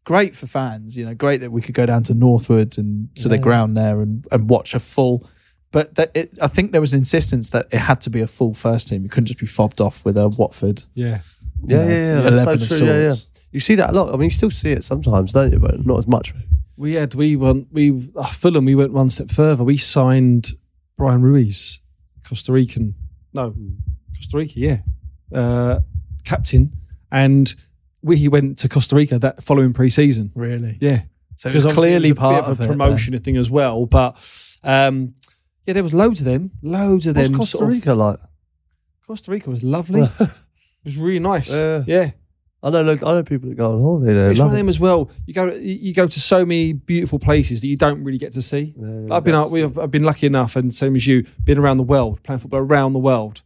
Great 0.04 0.34
for 0.34 0.46
fans, 0.46 0.96
you 0.96 1.04
know, 1.04 1.12
great 1.14 1.40
that 1.40 1.52
we 1.52 1.60
could 1.60 1.74
go 1.74 1.84
down 1.84 2.04
to 2.04 2.14
Northwood 2.14 2.78
and 2.78 3.14
to 3.16 3.28
the 3.28 3.36
ground 3.38 3.76
there 3.76 4.00
and, 4.00 4.24
and 4.32 4.48
watch 4.48 4.72
a 4.72 4.78
full. 4.78 5.28
But 5.72 5.96
that 5.96 6.12
it, 6.14 6.38
I 6.40 6.46
think 6.46 6.70
there 6.72 6.80
was 6.80 6.92
an 6.94 7.00
insistence 7.00 7.50
that 7.50 7.66
it 7.72 7.78
had 7.80 8.00
to 8.02 8.10
be 8.10 8.22
a 8.22 8.26
full 8.28 8.54
first 8.54 8.88
team. 8.88 9.02
You 9.02 9.08
couldn't 9.10 9.26
just 9.26 9.40
be 9.40 9.46
fobbed 9.46 9.80
off 9.82 10.04
with 10.06 10.16
a 10.16 10.28
Watford. 10.30 10.84
yeah. 10.94 11.20
Yeah, 11.64 11.78
know, 11.78 11.88
yeah, 11.88 12.14
yeah. 12.16 12.20
That's 12.20 12.36
11 12.44 12.58
so 12.60 12.64
of 12.74 12.78
true. 12.78 12.86
Yeah, 12.86 13.00
yeah. 13.02 13.08
sorts. 13.08 13.30
You 13.56 13.60
see 13.60 13.74
that 13.76 13.88
a 13.88 13.92
lot. 13.94 14.10
I 14.10 14.18
mean, 14.18 14.24
you 14.24 14.30
still 14.30 14.50
see 14.50 14.72
it 14.72 14.84
sometimes, 14.84 15.32
don't 15.32 15.50
you? 15.50 15.58
But 15.58 15.86
not 15.86 15.96
as 15.96 16.06
much. 16.06 16.34
We 16.76 16.92
had 16.92 17.14
we 17.14 17.36
went 17.36 17.68
we 17.72 18.12
uh, 18.14 18.26
Fulham. 18.26 18.66
We 18.66 18.74
went 18.74 18.92
one 18.92 19.08
step 19.08 19.30
further. 19.30 19.64
We 19.64 19.78
signed 19.78 20.48
Bryan 20.98 21.22
Ruiz, 21.22 21.80
Costa 22.28 22.52
Rican. 22.52 22.96
No, 23.32 23.54
Costa 24.14 24.36
Rica. 24.36 24.60
Yeah, 24.60 24.80
uh, 25.34 25.78
captain, 26.26 26.74
and 27.10 27.54
we 28.02 28.18
he 28.18 28.28
went 28.28 28.58
to 28.58 28.68
Costa 28.68 28.94
Rica 28.94 29.18
that 29.20 29.42
following 29.42 29.72
pre-season. 29.72 30.32
Really? 30.34 30.76
Yeah, 30.78 31.04
So 31.36 31.48
it 31.48 31.54
was 31.54 31.64
clearly 31.64 32.12
part 32.12 32.44
of 32.44 32.60
a 32.60 32.62
it 32.62 32.66
promotion 32.66 33.18
thing 33.20 33.38
as 33.38 33.50
well. 33.50 33.86
But 33.86 34.18
um, 34.64 35.14
yeah, 35.64 35.72
there 35.72 35.82
was 35.82 35.94
loads 35.94 36.20
of 36.20 36.26
them. 36.26 36.50
Loads 36.60 37.06
of 37.06 37.16
What's 37.16 37.28
them. 37.30 37.38
Costa 37.38 37.56
sort 37.56 37.70
of- 37.70 37.74
Rica 37.74 37.94
like? 37.94 38.18
Costa 39.06 39.30
Rica 39.30 39.48
was 39.48 39.64
lovely. 39.64 40.02
it 40.20 40.30
was 40.84 40.98
really 40.98 41.20
nice. 41.20 41.54
Yeah. 41.54 41.84
yeah. 41.86 42.10
I 42.66 42.70
know, 42.70 42.82
look, 42.82 43.00
I 43.04 43.12
know 43.12 43.22
people 43.22 43.48
that 43.48 43.54
go 43.54 43.74
on 43.74 43.80
holiday 43.80 44.12
there. 44.12 44.28
It's 44.28 44.40
one 44.40 44.48
love 44.48 44.54
of 44.54 44.58
it. 44.58 44.62
them 44.62 44.68
as 44.68 44.80
well. 44.80 45.08
You 45.24 45.34
go, 45.34 45.52
you 45.52 45.94
go 45.94 46.08
to 46.08 46.20
so 46.20 46.44
many 46.44 46.72
beautiful 46.72 47.20
places 47.20 47.60
that 47.60 47.68
you 47.68 47.76
don't 47.76 48.02
really 48.02 48.18
get 48.18 48.32
to 48.32 48.42
see. 48.42 48.74
I've 49.08 49.22
been, 49.22 49.34
that's- 49.34 49.52
we've, 49.52 49.78
I've 49.78 49.92
been 49.92 50.02
lucky 50.02 50.26
enough, 50.26 50.56
and 50.56 50.74
same 50.74 50.96
as 50.96 51.06
you, 51.06 51.24
been 51.44 51.58
around 51.58 51.76
the 51.76 51.84
world, 51.84 52.24
playing 52.24 52.40
football 52.40 52.58
around 52.58 52.92
the 52.92 52.98
world 52.98 53.42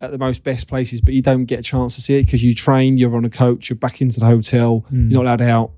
at 0.00 0.12
the 0.12 0.18
most 0.18 0.44
best 0.44 0.68
places, 0.68 1.00
but 1.00 1.14
you 1.14 1.20
don't 1.20 1.46
get 1.46 1.58
a 1.58 1.62
chance 1.62 1.96
to 1.96 2.00
see 2.00 2.16
it 2.16 2.26
because 2.26 2.44
you 2.44 2.54
train, 2.54 2.96
you're 2.96 3.16
on 3.16 3.24
a 3.24 3.30
coach, 3.30 3.68
you're 3.68 3.76
back 3.76 4.00
into 4.00 4.20
the 4.20 4.26
hotel, 4.26 4.84
hmm. 4.88 5.10
you're 5.10 5.20
not 5.20 5.40
allowed 5.40 5.42
out. 5.42 5.72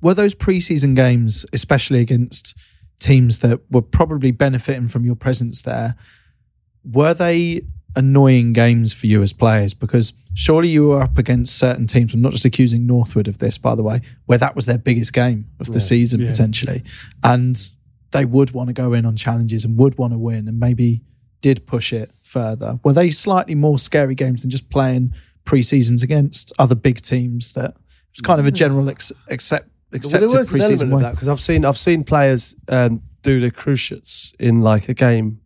Were 0.00 0.14
those 0.14 0.36
preseason 0.36 0.94
games, 0.94 1.44
especially 1.52 2.00
against 2.00 2.56
teams 3.00 3.40
that 3.40 3.60
were 3.68 3.82
probably 3.82 4.30
benefiting 4.30 4.86
from 4.86 5.04
your 5.04 5.16
presence 5.16 5.62
there, 5.62 5.96
were 6.84 7.14
they 7.14 7.62
annoying 7.98 8.52
games 8.52 8.94
for 8.94 9.06
you 9.06 9.20
as 9.22 9.32
players? 9.32 9.74
Because 9.74 10.12
surely 10.34 10.68
you 10.68 10.88
were 10.88 11.02
up 11.02 11.18
against 11.18 11.58
certain 11.58 11.86
teams. 11.86 12.14
I'm 12.14 12.22
not 12.22 12.32
just 12.32 12.44
accusing 12.44 12.86
Northwood 12.86 13.28
of 13.28 13.38
this, 13.38 13.58
by 13.58 13.74
the 13.74 13.82
way, 13.82 14.00
where 14.26 14.38
that 14.38 14.54
was 14.56 14.66
their 14.66 14.78
biggest 14.78 15.12
game 15.12 15.46
of 15.60 15.72
the 15.72 15.80
season 15.80 16.26
potentially, 16.26 16.82
and 17.22 17.70
they 18.12 18.24
would 18.24 18.52
want 18.52 18.68
to 18.68 18.72
go 18.72 18.92
in 18.94 19.04
on 19.04 19.16
challenges 19.16 19.64
and 19.64 19.76
would 19.76 19.98
want 19.98 20.12
to 20.12 20.18
win, 20.18 20.48
and 20.48 20.58
maybe 20.58 21.02
did 21.40 21.66
push 21.66 21.92
it 21.92 22.10
further. 22.22 22.78
Were 22.84 22.92
they 22.92 23.10
slightly 23.10 23.54
more 23.54 23.78
scary 23.78 24.14
games 24.14 24.42
than 24.42 24.50
just 24.50 24.70
playing 24.70 25.12
pre-seasons 25.44 26.02
against 26.02 26.52
other 26.58 26.74
big 26.74 27.02
teams? 27.02 27.52
That 27.52 27.70
it 27.70 27.76
was 28.16 28.20
kind 28.22 28.40
of 28.40 28.46
a 28.46 28.50
general 28.50 28.88
ex- 28.88 29.12
accept 29.28 29.68
accepted 29.92 30.32
an 30.32 30.38
preseason 30.44 30.94
way. 30.94 31.02
that 31.02 31.12
because 31.12 31.28
I've 31.28 31.40
seen 31.40 31.64
I've 31.64 31.78
seen 31.78 32.04
players 32.04 32.54
um, 32.68 33.02
do 33.22 33.40
the 33.40 33.50
cruciates 33.50 34.34
in 34.38 34.60
like 34.60 34.88
a 34.88 34.94
game 34.94 35.40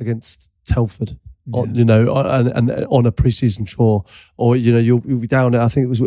against 0.00 0.50
Telford, 0.64 1.18
on, 1.52 1.74
you 1.74 1.84
know, 1.84 2.14
on, 2.14 2.46
and, 2.46 2.70
and 2.70 2.86
on 2.86 3.06
a 3.06 3.12
preseason 3.12 3.68
tour, 3.68 4.04
or 4.36 4.56
you 4.56 4.72
know, 4.72 4.78
you'll, 4.78 5.02
you'll 5.06 5.20
be 5.20 5.26
down 5.26 5.54
at 5.54 5.60
I 5.60 5.68
think 5.68 5.84
it 5.84 5.88
was 5.88 6.02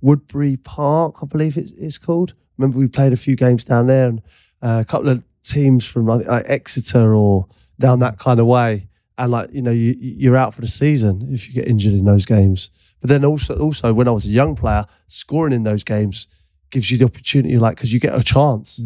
Woodbury 0.00 0.56
Park, 0.56 1.16
I 1.22 1.26
believe 1.26 1.56
it's, 1.56 1.72
it's 1.72 1.98
called. 1.98 2.34
Remember, 2.58 2.78
we 2.78 2.88
played 2.88 3.12
a 3.12 3.16
few 3.16 3.36
games 3.36 3.64
down 3.64 3.86
there, 3.86 4.08
and 4.08 4.22
uh, 4.62 4.78
a 4.80 4.84
couple 4.84 5.08
of 5.08 5.22
teams 5.42 5.86
from 5.86 6.06
like, 6.06 6.26
like 6.26 6.44
Exeter 6.48 7.14
or 7.14 7.46
down 7.78 7.98
that 8.00 8.18
kind 8.18 8.40
of 8.40 8.46
way, 8.46 8.88
and 9.18 9.30
like 9.30 9.50
you 9.52 9.62
know, 9.62 9.70
you 9.70 9.96
you're 9.98 10.36
out 10.36 10.54
for 10.54 10.60
the 10.60 10.66
season 10.66 11.22
if 11.30 11.48
you 11.48 11.54
get 11.54 11.68
injured 11.68 11.94
in 11.94 12.04
those 12.04 12.24
games. 12.24 12.70
But 13.00 13.10
then 13.10 13.24
also, 13.24 13.58
also 13.58 13.92
when 13.92 14.08
I 14.08 14.12
was 14.12 14.24
a 14.24 14.30
young 14.30 14.56
player, 14.56 14.86
scoring 15.06 15.52
in 15.52 15.64
those 15.64 15.84
games 15.84 16.28
gives 16.70 16.90
you 16.90 16.98
the 16.98 17.04
opportunity, 17.04 17.58
like 17.58 17.76
because 17.76 17.92
you 17.92 18.00
get 18.00 18.18
a 18.18 18.22
chance 18.22 18.80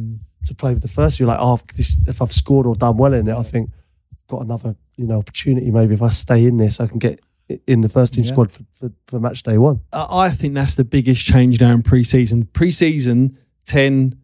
to 0.45 0.55
play 0.55 0.73
with 0.73 0.83
the 0.83 0.89
first. 0.89 1.19
You're 1.19 1.29
like, 1.29 1.39
oh, 1.41 1.55
if, 1.55 1.67
this, 1.69 2.07
if 2.07 2.21
I've 2.21 2.33
scored 2.33 2.67
or 2.67 2.75
done 2.75 2.97
well 2.97 3.15
in 3.15 3.29
it, 3.29 3.35
I 3.35 3.43
think 3.43 3.71
got 4.31 4.43
another, 4.43 4.77
you 4.97 5.07
know, 5.07 5.19
opportunity. 5.19 5.71
Maybe 5.71 5.95
if 5.95 6.03
I 6.03 6.09
stay 6.09 6.45
in 6.47 6.57
this, 6.57 6.81
I 6.81 6.87
can 6.87 6.99
get 6.99 7.21
in 7.67 7.81
the 7.81 7.89
first 7.89 8.15
team 8.15 8.25
squad 8.25 8.53
for, 8.53 8.63
for, 8.73 8.93
for 9.07 9.21
match 9.21 9.43
day 9.43 9.59
one. 9.59 9.81
I 9.93 10.27
I 10.27 10.31
think 10.31 10.55
that's 10.55 10.77
the 10.77 10.85
biggest 10.85 11.25
change 11.25 11.61
now 11.61 11.73
in 11.73 11.83
pre-season. 11.83 12.45
Pre-season, 12.53 13.31
10, 13.67 14.15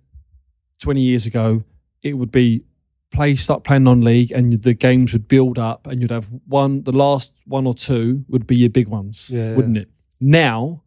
20 0.80 1.00
years 1.00 1.26
ago, 1.26 1.64
it 2.02 2.14
would 2.14 2.30
be 2.30 2.62
play, 3.10 3.34
start 3.34 3.64
playing 3.64 3.84
non-league 3.84 4.30
and 4.32 4.62
the 4.62 4.74
games 4.74 5.12
would 5.12 5.26
build 5.28 5.58
up 5.58 5.86
and 5.86 6.00
you'd 6.00 6.10
have 6.10 6.26
one, 6.46 6.82
the 6.84 6.92
last 6.92 7.32
one 7.46 7.66
or 7.66 7.74
two 7.74 8.24
would 8.28 8.46
be 8.46 8.56
your 8.56 8.70
big 8.70 8.88
ones, 8.88 9.30
Yeah, 9.32 9.54
wouldn't 9.54 9.76
it? 9.76 9.88
Now, 10.20 10.82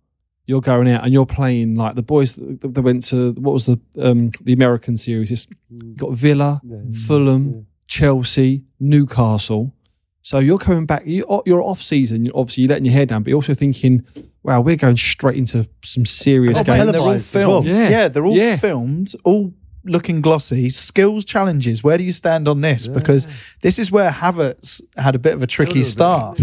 you're 0.45 0.61
going 0.61 0.89
out 0.89 1.03
and 1.03 1.13
you're 1.13 1.25
playing 1.27 1.75
like 1.75 1.95
the 1.95 2.01
boys 2.01 2.35
that, 2.35 2.73
that 2.73 2.81
went 2.81 3.03
to, 3.07 3.33
what 3.33 3.53
was 3.53 3.65
the 3.67 3.79
um, 3.99 4.31
the 4.41 4.53
American 4.53 4.97
series? 4.97 5.29
It's 5.29 5.45
you 5.69 5.93
got 5.95 6.13
Villa, 6.13 6.59
Fulham, 7.07 7.67
Chelsea, 7.89 8.63
Newcastle. 8.79 9.73
So 10.21 10.37
you're 10.39 10.59
coming 10.59 10.85
back. 10.85 11.01
You, 11.05 11.25
you're 11.45 11.61
off 11.61 11.81
season. 11.81 12.29
Obviously, 12.35 12.63
you're 12.63 12.69
letting 12.69 12.85
your 12.85 12.93
hair 12.93 13.05
down, 13.05 13.23
but 13.23 13.29
you're 13.29 13.37
also 13.37 13.55
thinking, 13.55 14.05
"Wow, 14.43 14.61
we're 14.61 14.75
going 14.75 14.95
straight 14.95 15.37
into 15.37 15.67
some 15.83 16.05
serious 16.05 16.59
Oh, 16.59 16.63
games." 16.63 16.77
man, 16.77 16.87
they're 16.87 16.95
all 17.01 17.07
televised 17.07 17.35
as 17.35 17.45
well. 17.45 17.61
filmed. 17.63 17.73
Yeah. 17.73 17.89
Yeah. 17.89 18.07
they're 18.09 18.25
all 18.25 18.35
Yeah. 18.37 18.55
filmed, 18.57 19.13
all 19.23 19.53
looking 19.85 20.21
glossy. 20.21 20.69
Skills 20.69 21.25
challenges. 21.25 21.83
Where 21.83 21.97
do 21.97 22.03
you 22.03 22.11
stand 22.11 22.47
on 22.47 22.61
this? 22.61 22.87
Because 22.87 23.27
this 23.61 23.79
is 23.79 23.91
where 23.91 24.11
Havertz 24.11 24.81
had 24.97 25.15
a 25.15 25.19
bit 25.19 25.33
of 25.33 25.41
a 25.41 25.47
tricky 25.47 25.81
start. 25.83 26.39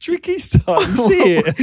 Tricky 0.00 0.38
start. 0.38 0.80
You 0.88 0.96
see 0.96 1.22
it? 1.36 1.54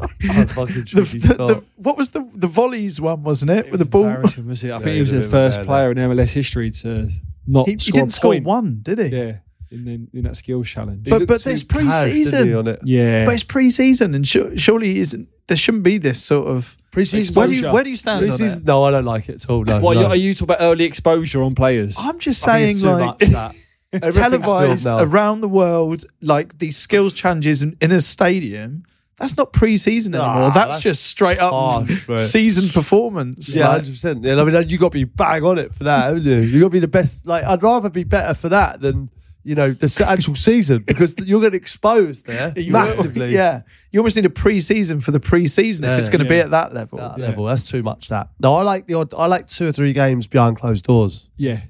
Oh, 0.00 0.46
fucking 0.46 0.74
The, 0.76 0.84
tricky 0.86 1.18
the- 1.18 1.34
start. 1.34 1.48
the- 1.48 1.64
what 1.76 1.96
was 1.96 2.10
the 2.10 2.24
the 2.34 2.46
volleys 2.46 3.00
one, 3.00 3.24
wasn't 3.24 3.50
it? 3.50 3.70
With 3.72 3.80
the 3.80 3.86
ball. 3.86 4.04
Was 4.46 4.62
it? 4.62 4.70
I 4.70 4.78
think 4.78 4.94
he 4.94 5.00
was 5.00 5.10
the 5.10 5.16
was 5.18 5.26
a 5.26 5.30
bit 5.30 5.36
of 5.38 5.42
a 5.42 5.46
first 5.48 5.56
bad 5.60 5.66
player 5.66 5.90
in 5.90 5.96
MLS 5.96 6.32
history 6.34 6.70
to 6.70 7.08
not 7.46 7.66
He, 7.66 7.72
he 7.72 7.76
didn't 7.92 8.08
a 8.10 8.14
score 8.14 8.32
point. 8.34 8.44
one, 8.44 8.78
did 8.82 8.98
he? 8.98 9.06
Yeah, 9.16 9.36
in, 9.70 9.84
the, 9.84 10.18
in 10.18 10.24
that 10.24 10.36
skills 10.36 10.68
challenge. 10.68 11.08
But- 11.08 11.20
looked 11.20 11.28
but 11.28 11.40
too 11.40 11.50
there's 11.50 11.64
pre-season. 11.64 12.46
he, 12.48 12.54
on 12.54 12.66
it. 12.68 12.80
yeah, 12.84 13.24
But 13.24 13.34
it's 13.34 13.44
pre-season, 13.44 14.14
and 14.14 14.26
su- 14.26 14.56
surely 14.56 14.98
isn't 14.98 15.28
there 15.46 15.56
shouldn't 15.58 15.84
be 15.84 15.98
this 15.98 16.22
sort 16.22 16.48
of 16.48 16.76
Pre-season 16.90 17.34
Where 17.34 17.48
do 17.48 17.54
you 17.54 17.70
where 17.72 17.82
do 17.84 17.90
you 17.90 17.96
stand 17.96 18.22
on 18.22 18.28
Pre-season- 18.28 18.62
it? 18.62 18.66
No, 18.66 18.84
I 18.84 18.90
don't 18.92 19.04
like 19.04 19.28
it 19.28 19.34
at 19.44 19.50
all. 19.50 19.64
No, 19.64 19.80
what 19.80 19.94
no. 19.96 20.06
are 20.06 20.16
you 20.16 20.32
talking 20.32 20.54
about? 20.54 20.62
Early 20.64 20.84
exposure 20.84 21.42
on 21.42 21.54
players. 21.56 21.96
I'm 21.98 22.18
just 22.20 22.40
saying, 22.40 22.70
it's 22.70 22.82
too 22.82 22.88
like 22.90 23.18
that. 23.18 23.54
Televised 24.12 24.86
around 24.90 25.40
the 25.40 25.48
world, 25.48 26.04
like 26.20 26.58
these 26.58 26.76
skills 26.76 27.12
challenges 27.14 27.62
in, 27.62 27.76
in 27.80 27.92
a 27.92 28.00
stadium. 28.00 28.84
That's 29.16 29.36
not 29.36 29.52
pre-season 29.52 30.14
anymore. 30.14 30.34
Ah, 30.34 30.50
that's, 30.50 30.56
that's 30.56 30.82
just 30.82 31.06
straight 31.06 31.38
up 31.38 31.52
harsh, 31.52 32.06
season 32.16 32.68
performance. 32.70 33.54
Yeah, 33.54 33.66
hundred 33.66 33.90
percent. 33.90 34.24
Yeah, 34.24 34.40
I 34.40 34.44
mean, 34.44 34.68
you 34.68 34.78
got 34.78 34.92
to 34.92 34.98
be 34.98 35.04
bang 35.04 35.44
on 35.44 35.58
it 35.58 35.74
for 35.74 35.84
that, 35.84 36.06
haven't 36.06 36.24
you? 36.24 36.38
You 36.38 36.60
got 36.60 36.66
to 36.66 36.70
be 36.70 36.80
the 36.80 36.88
best. 36.88 37.26
Like, 37.26 37.44
I'd 37.44 37.62
rather 37.62 37.90
be 37.90 38.04
better 38.04 38.34
for 38.34 38.48
that 38.48 38.80
than 38.80 39.10
you 39.44 39.54
know 39.54 39.70
the 39.70 40.04
actual 40.08 40.34
season 40.34 40.82
because 40.82 41.14
you're 41.20 41.40
getting 41.40 41.56
exposed 41.60 42.26
there 42.26 42.52
massively. 42.66 43.32
Yeah, 43.32 43.62
you 43.92 44.00
almost 44.00 44.16
need 44.16 44.26
a 44.26 44.30
pre-season 44.30 45.00
for 45.00 45.12
the 45.12 45.20
pre-season 45.20 45.84
if 45.84 45.98
it's 45.98 46.08
going 46.08 46.22
to 46.22 46.28
be 46.28 46.38
at 46.40 46.50
that 46.50 46.74
level. 46.74 46.98
that 46.98 47.18
level. 47.18 47.44
That's 47.44 47.70
too 47.70 47.82
much. 47.82 48.08
That 48.08 48.30
no, 48.40 48.54
I 48.54 48.62
like 48.62 48.86
the 48.86 48.94
odd. 48.94 49.14
I 49.14 49.26
like 49.26 49.46
two 49.46 49.68
or 49.68 49.72
three 49.72 49.92
games 49.92 50.26
behind 50.26 50.58
closed 50.58 50.86
doors. 50.86 51.30
yeah, 51.36 51.60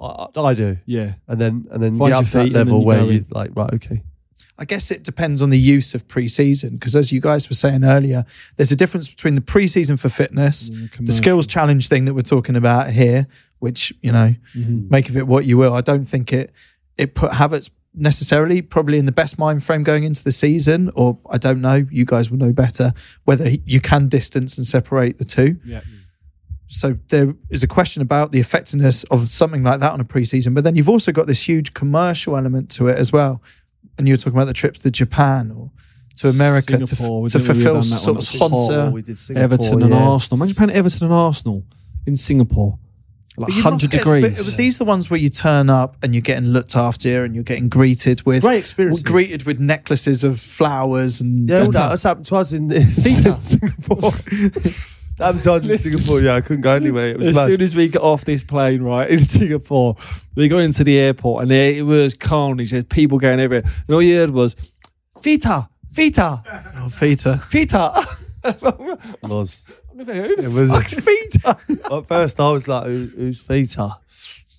I, 0.00 0.26
I 0.36 0.54
do, 0.54 0.78
yeah. 0.86 1.14
and 1.28 1.40
then 1.40 1.68
and 1.70 1.82
then 1.82 1.96
Find 1.96 2.12
get 2.12 2.16
your 2.16 2.18
up 2.18 2.24
to 2.24 2.32
that 2.38 2.44
feet 2.44 2.46
and 2.46 2.54
then 2.54 2.66
level 2.66 2.80
you 2.80 2.86
where 2.86 3.04
you 3.04 3.24
like 3.30 3.50
right, 3.54 3.74
okay. 3.74 4.00
I 4.58 4.64
guess 4.64 4.90
it 4.90 5.04
depends 5.04 5.40
on 5.40 5.50
the 5.50 5.58
use 5.58 5.94
of 5.94 6.08
pre-season 6.08 6.74
because, 6.74 6.96
as 6.96 7.12
you 7.12 7.20
guys 7.20 7.48
were 7.48 7.54
saying 7.54 7.84
earlier, 7.84 8.24
there's 8.56 8.72
a 8.72 8.76
difference 8.76 9.08
between 9.08 9.34
the 9.34 9.40
pre-season 9.40 9.96
for 9.96 10.08
fitness, 10.08 10.70
mm, 10.70 11.06
the 11.06 11.12
skills 11.12 11.46
challenge 11.46 11.88
thing 11.88 12.06
that 12.06 12.14
we're 12.14 12.22
talking 12.22 12.56
about 12.56 12.90
here, 12.90 13.28
which 13.60 13.92
you 14.02 14.10
know, 14.10 14.34
mm-hmm. 14.56 14.88
make 14.90 15.08
of 15.08 15.16
it 15.16 15.26
what 15.28 15.44
you 15.44 15.56
will. 15.56 15.74
I 15.74 15.80
don't 15.80 16.06
think 16.06 16.32
it 16.32 16.52
it 16.96 17.14
put 17.14 17.32
Havertz 17.32 17.70
necessarily 17.94 18.62
probably 18.62 18.98
in 18.98 19.06
the 19.06 19.12
best 19.12 19.38
mind 19.38 19.62
frame 19.62 19.82
going 19.82 20.04
into 20.04 20.24
the 20.24 20.32
season, 20.32 20.90
or 20.94 21.18
I 21.30 21.38
don't 21.38 21.60
know. 21.60 21.86
You 21.90 22.04
guys 22.04 22.30
will 22.30 22.38
know 22.38 22.52
better 22.52 22.92
whether 23.24 23.48
he- 23.48 23.62
you 23.64 23.80
can 23.80 24.08
distance 24.08 24.58
and 24.58 24.66
separate 24.66 25.18
the 25.18 25.24
two. 25.24 25.58
Yeah. 25.64 25.80
Mm. 25.80 25.98
So 26.66 26.98
there 27.08 27.34
is 27.50 27.62
a 27.62 27.66
question 27.66 28.02
about 28.02 28.30
the 28.30 28.40
effectiveness 28.40 29.04
of 29.04 29.28
something 29.28 29.62
like 29.62 29.80
that 29.80 29.92
on 29.92 30.00
a 30.00 30.04
preseason, 30.04 30.54
but 30.54 30.64
then 30.64 30.76
you've 30.76 30.88
also 30.88 31.12
got 31.12 31.26
this 31.26 31.48
huge 31.48 31.72
commercial 31.72 32.36
element 32.36 32.70
to 32.72 32.88
it 32.88 32.98
as 32.98 33.10
well. 33.10 33.42
And 33.98 34.06
you 34.08 34.12
were 34.12 34.16
talking 34.18 34.34
about 34.34 34.44
the 34.46 34.52
trips 34.52 34.78
to 34.80 34.90
Japan 34.90 35.50
or 35.50 35.70
to 36.18 36.28
America 36.28 36.76
to, 36.78 36.86
Singapore, 36.86 37.22
we 37.22 37.26
f- 37.26 37.32
to 37.32 37.38
did- 37.38 37.48
we 37.48 37.54
fulfill 37.54 37.72
done 37.74 37.80
that 37.80 37.84
sort 37.84 38.06
one 38.06 38.16
of 38.16 38.18
at 38.18 38.24
sponsor. 38.24 38.90
we 38.90 39.02
did 39.02 39.18
Singapore, 39.18 39.44
Everton 39.44 39.82
and. 39.82 39.94
Arsenal. 39.94 40.38
Imagine 40.42 40.54
playing 40.56 40.70
Everton 40.70 41.04
and 41.06 41.12
Arsenal 41.14 41.64
in 42.06 42.16
Singapore, 42.16 42.78
like 43.36 43.48
But 43.48 43.54
you're 43.54 43.64
not 43.64 43.70
hundred 43.70 43.90
degrees. 43.90 44.22
But, 44.38 44.46
but 44.46 44.56
these 44.56 44.80
are 44.80 44.84
the 44.84 44.88
ones 44.88 45.10
where 45.10 45.20
you 45.20 45.28
turn 45.28 45.68
up 45.70 45.96
and 46.02 46.14
you're 46.14 46.22
getting 46.22 46.48
looked 46.50 46.74
after 46.76 47.24
and 47.24 47.34
you're 47.34 47.44
getting 47.44 47.68
greeted 47.68 48.22
with 48.24 48.42
Great 48.42 48.58
experiences. 48.58 49.02
greeted 49.02 49.42
with 49.44 49.60
necklaces 49.60 50.24
of 50.24 50.40
flowers 50.40 51.20
and 51.20 51.48
Yeah, 51.48 51.60
all 51.60 51.70
that. 51.70 51.88
That's 51.90 52.02
happened 52.04 52.26
twice 52.26 52.52
in, 52.52 52.70
in 52.72 52.86
Singapore. 52.86 54.12
happened 55.18 55.42
twice 55.42 55.64
in 55.68 55.78
Singapore. 55.78 56.20
Yeah, 56.20 56.34
I 56.34 56.40
couldn't 56.40 56.62
go 56.62 56.72
anyway. 56.72 57.10
It 57.10 57.18
was 57.18 57.28
as 57.28 57.34
mad. 57.34 57.46
soon 57.48 57.60
as 57.62 57.76
we 57.76 57.88
got 57.88 58.02
off 58.02 58.24
this 58.24 58.42
plane, 58.44 58.82
right, 58.82 59.08
in 59.14 59.20
Singapore, 59.20 59.96
we 60.36 60.48
got 60.48 60.58
into 60.58 60.84
the 60.84 60.98
airport 60.98 61.42
and 61.42 61.52
it 61.52 61.84
was 61.84 62.14
carnage. 62.14 62.70
There's 62.70 62.84
people 62.84 63.18
going 63.18 63.40
everywhere. 63.40 63.70
And 63.86 63.94
all 63.94 64.02
you 64.02 64.16
heard 64.16 64.30
was, 64.30 64.54
Fita, 65.18 65.68
Fita, 65.92 66.42
oh, 66.76 66.88
Fita. 66.88 67.40
Fita. 67.42 68.14
It 68.44 69.28
was. 69.28 69.64
Who 69.96 70.04
the 70.04 70.44
It 70.44 70.52
was- 70.52 70.70
fuck's 70.70 70.94
Fita? 70.94 71.92
At 71.98 72.06
first, 72.06 72.40
I 72.40 72.50
was 72.50 72.68
like, 72.68 72.86
Who, 72.86 73.10
"Whose 73.16 73.40
feet? 73.44 73.76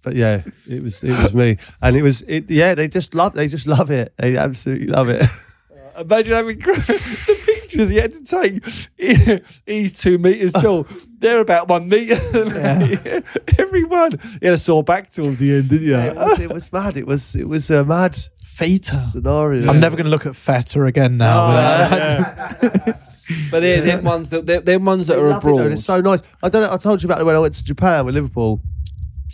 But 0.03 0.15
yeah, 0.15 0.43
it 0.69 0.81
was 0.83 1.03
it 1.03 1.11
was 1.11 1.33
me, 1.33 1.57
and 1.81 1.95
it 1.95 2.01
was 2.01 2.21
it. 2.23 2.49
Yeah, 2.49 2.73
they 2.75 2.87
just 2.87 3.13
love 3.15 3.33
they 3.33 3.47
just 3.47 3.67
love 3.67 3.89
it. 3.91 4.13
They 4.17 4.37
absolutely 4.37 4.87
love 4.87 5.09
it. 5.09 5.25
Imagine 5.97 6.35
having 6.35 6.59
the 6.59 7.38
pictures 7.79 7.89
he 7.89 7.97
had 7.97 8.13
to 8.13 8.23
take. 8.23 9.43
He's 9.65 9.93
two 9.93 10.17
meters 10.17 10.53
tall. 10.53 10.85
They're 11.19 11.39
about 11.41 11.67
one 11.67 11.89
meter. 11.89 12.15
Everyone. 13.57 14.11
He 14.39 14.45
had 14.45 14.53
a 14.53 14.57
sore 14.57 14.83
back 14.83 15.09
towards 15.09 15.39
the 15.39 15.55
end, 15.55 15.69
didn't 15.69 15.87
you? 15.87 15.95
it, 15.95 16.15
was, 16.15 16.39
it 16.39 16.51
was 16.53 16.73
mad. 16.73 16.97
It 16.97 17.05
was 17.07 17.35
it 17.35 17.47
was 17.47 17.69
a 17.69 17.83
mad 17.83 18.13
Fita. 18.41 18.95
scenario. 18.97 19.69
I'm 19.69 19.79
never 19.79 19.95
going 19.95 20.05
to 20.05 20.11
look 20.11 20.25
at 20.25 20.35
Feta 20.35 20.83
again 20.85 21.17
now. 21.17 21.47
without- 21.47 22.95
But 23.51 23.59
they're, 23.59 23.81
they're 23.81 24.01
ones 24.01 24.29
that 24.31 24.45
they're, 24.47 24.59
they're 24.61 24.79
ones 24.79 25.07
that 25.07 25.15
They 25.15 25.21
are 25.21 25.29
love 25.29 25.43
it, 25.43 25.45
though. 25.45 25.53
abroad. 25.57 25.71
It's 25.71 25.83
so 25.85 26.01
nice. 26.01 26.21
I 26.41 26.49
don't 26.49 26.63
know. 26.63 26.71
I 26.73 26.77
told 26.77 27.03
you 27.03 27.07
about 27.07 27.21
it 27.21 27.25
when 27.25 27.35
I 27.35 27.39
went 27.39 27.53
to 27.55 27.63
Japan 27.63 28.05
with 28.05 28.15
Liverpool, 28.15 28.59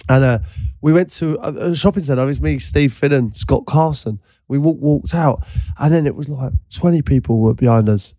and 0.09 0.23
uh, 0.23 0.39
we 0.81 0.91
went 0.91 1.11
to 1.13 1.35
a, 1.41 1.69
a 1.71 1.75
shopping 1.75 2.03
centre. 2.03 2.21
It 2.23 2.25
was 2.25 2.41
me, 2.41 2.59
Steve 2.59 2.91
Finnan, 2.91 3.35
Scott 3.37 3.65
Carson. 3.65 4.19
We 4.47 4.57
walked 4.57 4.81
walked 4.81 5.13
out, 5.13 5.45
and 5.79 5.93
then 5.93 6.05
it 6.05 6.15
was 6.15 6.29
like 6.29 6.53
twenty 6.73 7.01
people 7.01 7.39
were 7.39 7.53
behind 7.53 7.89
us. 7.89 8.15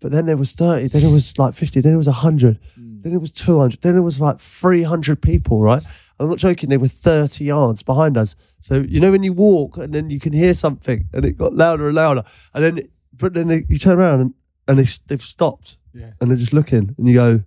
But 0.00 0.12
then 0.12 0.26
there 0.26 0.36
was 0.36 0.52
30, 0.52 0.88
then 0.88 1.02
it 1.02 1.12
was 1.12 1.38
like 1.38 1.54
50, 1.54 1.80
then 1.80 1.94
it 1.94 1.96
was 1.96 2.06
100, 2.06 2.60
mm. 2.78 3.02
then 3.02 3.12
it 3.12 3.20
was 3.20 3.32
200, 3.32 3.82
then 3.82 3.96
it 3.96 4.00
was 4.00 4.20
like 4.20 4.38
300 4.38 5.20
people, 5.20 5.60
right? 5.60 5.82
I'm 6.20 6.28
not 6.28 6.38
joking, 6.38 6.68
they 6.68 6.76
were 6.76 6.86
30 6.86 7.44
yards 7.44 7.82
behind 7.82 8.16
us. 8.16 8.36
So, 8.60 8.80
you 8.88 9.00
know, 9.00 9.10
when 9.10 9.24
you 9.24 9.32
walk 9.32 9.76
and 9.76 9.92
then 9.92 10.08
you 10.08 10.20
can 10.20 10.32
hear 10.32 10.54
something 10.54 11.08
and 11.12 11.24
it 11.24 11.36
got 11.36 11.54
louder 11.54 11.88
and 11.88 11.96
louder. 11.96 12.22
And 12.54 12.64
then, 12.64 12.88
but 13.12 13.34
then 13.34 13.48
they, 13.48 13.64
you 13.68 13.76
turn 13.76 13.98
around 13.98 14.20
and, 14.20 14.34
and 14.68 14.78
they, 14.78 14.86
they've 15.08 15.20
stopped 15.20 15.78
Yeah. 15.92 16.12
and 16.20 16.30
they're 16.30 16.36
just 16.36 16.52
looking 16.52 16.94
and 16.96 17.08
you 17.08 17.14
go, 17.14 17.42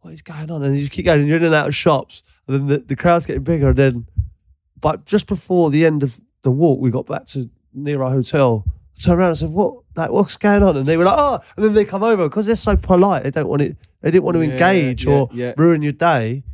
what 0.00 0.14
is 0.14 0.22
going 0.22 0.50
on? 0.50 0.62
And 0.62 0.78
you 0.78 0.88
keep 0.88 1.04
going 1.04 1.20
and 1.20 1.28
you're 1.28 1.38
in 1.38 1.44
and 1.44 1.54
out 1.54 1.66
of 1.66 1.74
shops. 1.74 2.22
And 2.46 2.56
then 2.56 2.66
the, 2.68 2.78
the 2.78 2.96
crowd's 2.96 3.26
getting 3.26 3.42
bigger. 3.42 3.68
And 3.68 3.76
then, 3.76 4.06
but 4.80 5.04
just 5.04 5.26
before 5.26 5.70
the 5.70 5.84
end 5.84 6.02
of 6.02 6.20
the 6.44 6.50
walk, 6.52 6.78
we 6.80 6.90
got 6.90 7.06
back 7.06 7.24
to 7.26 7.50
near 7.72 8.02
our 8.02 8.10
hotel. 8.12 8.64
I 8.96 9.00
turned 9.02 9.18
around 9.18 9.28
and 9.30 9.38
said, 9.38 9.50
"What? 9.50 9.82
Like, 9.96 10.10
what's 10.10 10.36
going 10.36 10.62
on?" 10.62 10.76
And 10.76 10.86
they 10.86 10.96
were 10.96 11.04
like, 11.04 11.16
"Oh!" 11.18 11.40
And 11.56 11.64
then 11.64 11.74
they 11.74 11.84
come 11.84 12.04
over 12.04 12.28
because 12.28 12.46
they're 12.46 12.54
so 12.56 12.76
polite. 12.76 13.24
They 13.24 13.32
don't 13.32 13.48
want 13.48 13.62
it. 13.62 13.76
They 14.02 14.10
didn't 14.12 14.24
want 14.24 14.36
to 14.36 14.44
Yeah, 14.46 14.52
engage 14.52 15.04
yeah, 15.06 15.12
or 15.12 15.28
yeah. 15.32 15.52
ruin 15.56 15.82
your 15.82 15.92
day. 15.92 16.44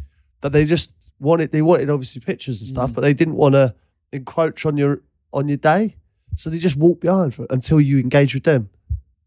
But 0.40 0.52
they 0.52 0.64
just 0.64 0.94
wanted. 1.18 1.50
They 1.52 1.60
wanted 1.60 1.90
obviously 1.90 2.22
pictures 2.22 2.62
and 2.62 2.68
Mm. 2.68 2.74
stuff, 2.74 2.94
but 2.94 3.02
they 3.02 3.12
didn't 3.12 3.34
want 3.34 3.54
to 3.56 3.74
encroach 4.12 4.64
on 4.64 4.78
your 4.78 5.02
on 5.32 5.48
your 5.48 5.58
day. 5.58 5.96
So 6.36 6.48
they 6.48 6.58
just 6.58 6.76
walked 6.76 7.00
behind 7.02 7.34
for, 7.34 7.46
until 7.50 7.80
you 7.80 7.98
engage 7.98 8.32
with 8.34 8.44
them, 8.44 8.70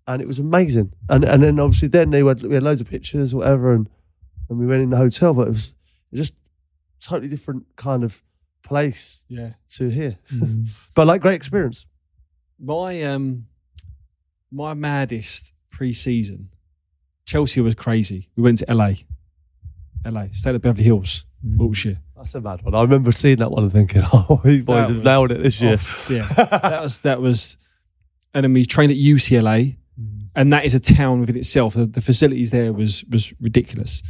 and 0.07 0.21
it 0.21 0.27
was 0.27 0.39
amazing. 0.39 0.93
And 1.09 1.23
and 1.23 1.43
then 1.43 1.59
obviously 1.59 1.89
then 1.89 2.09
they 2.09 2.23
were 2.23 2.33
we 2.35 2.55
had 2.55 2.63
loads 2.63 2.81
of 2.81 2.89
pictures, 2.89 3.35
whatever, 3.35 3.73
and 3.73 3.87
and 4.49 4.57
we 4.57 4.65
went 4.65 4.81
in 4.81 4.89
the 4.89 4.97
hotel. 4.97 5.33
But 5.35 5.43
it 5.43 5.49
was 5.49 5.75
just 6.13 6.35
totally 7.01 7.29
different 7.29 7.65
kind 7.75 8.03
of 8.03 8.23
place 8.63 9.25
Yeah. 9.27 9.53
to 9.71 9.89
here. 9.89 10.17
Mm. 10.33 10.67
but 10.95 11.05
like 11.07 11.21
great 11.21 11.35
experience. 11.35 11.85
My 12.59 13.01
um 13.03 13.45
my 14.51 14.73
maddest 14.73 15.53
pre-season, 15.71 16.49
Chelsea 17.25 17.61
was 17.61 17.75
crazy. 17.75 18.29
We 18.35 18.43
went 18.43 18.59
to 18.59 18.73
LA. 18.73 18.91
LA, 20.05 20.25
stayed 20.31 20.55
at 20.55 20.61
Beverly 20.61 20.83
Hills, 20.83 21.25
Mm. 21.45 21.57
Wilshire. 21.57 21.99
That's 22.15 22.35
a 22.35 22.41
bad 22.41 22.61
one. 22.61 22.73
I 22.75 22.81
remember 22.81 23.11
seeing 23.11 23.37
that 23.37 23.51
one 23.51 23.63
and 23.63 23.71
thinking, 23.71 24.01
"Oh, 24.13 24.41
you 24.45 24.63
boys 24.63 24.87
have 24.87 25.03
nailed 25.03 25.31
it 25.31 25.41
this 25.43 25.59
year." 25.59 25.73
off. 25.73 26.09
yeah, 26.09 26.25
that 26.47 26.81
was 26.81 27.01
that 27.01 27.19
was, 27.21 27.57
and 28.33 28.43
then 28.45 28.53
we 28.53 28.63
trained 28.65 28.91
at 28.93 28.97
UCLA, 28.97 29.75
and 30.35 30.53
that 30.53 30.63
is 30.63 30.73
a 30.73 30.79
town 30.79 31.19
within 31.19 31.35
itself. 31.35 31.73
The, 31.73 31.85
the 31.85 31.99
facilities 32.01 32.51
there 32.51 32.71
was 32.71 33.03
was 33.05 33.33
ridiculous, 33.41 34.01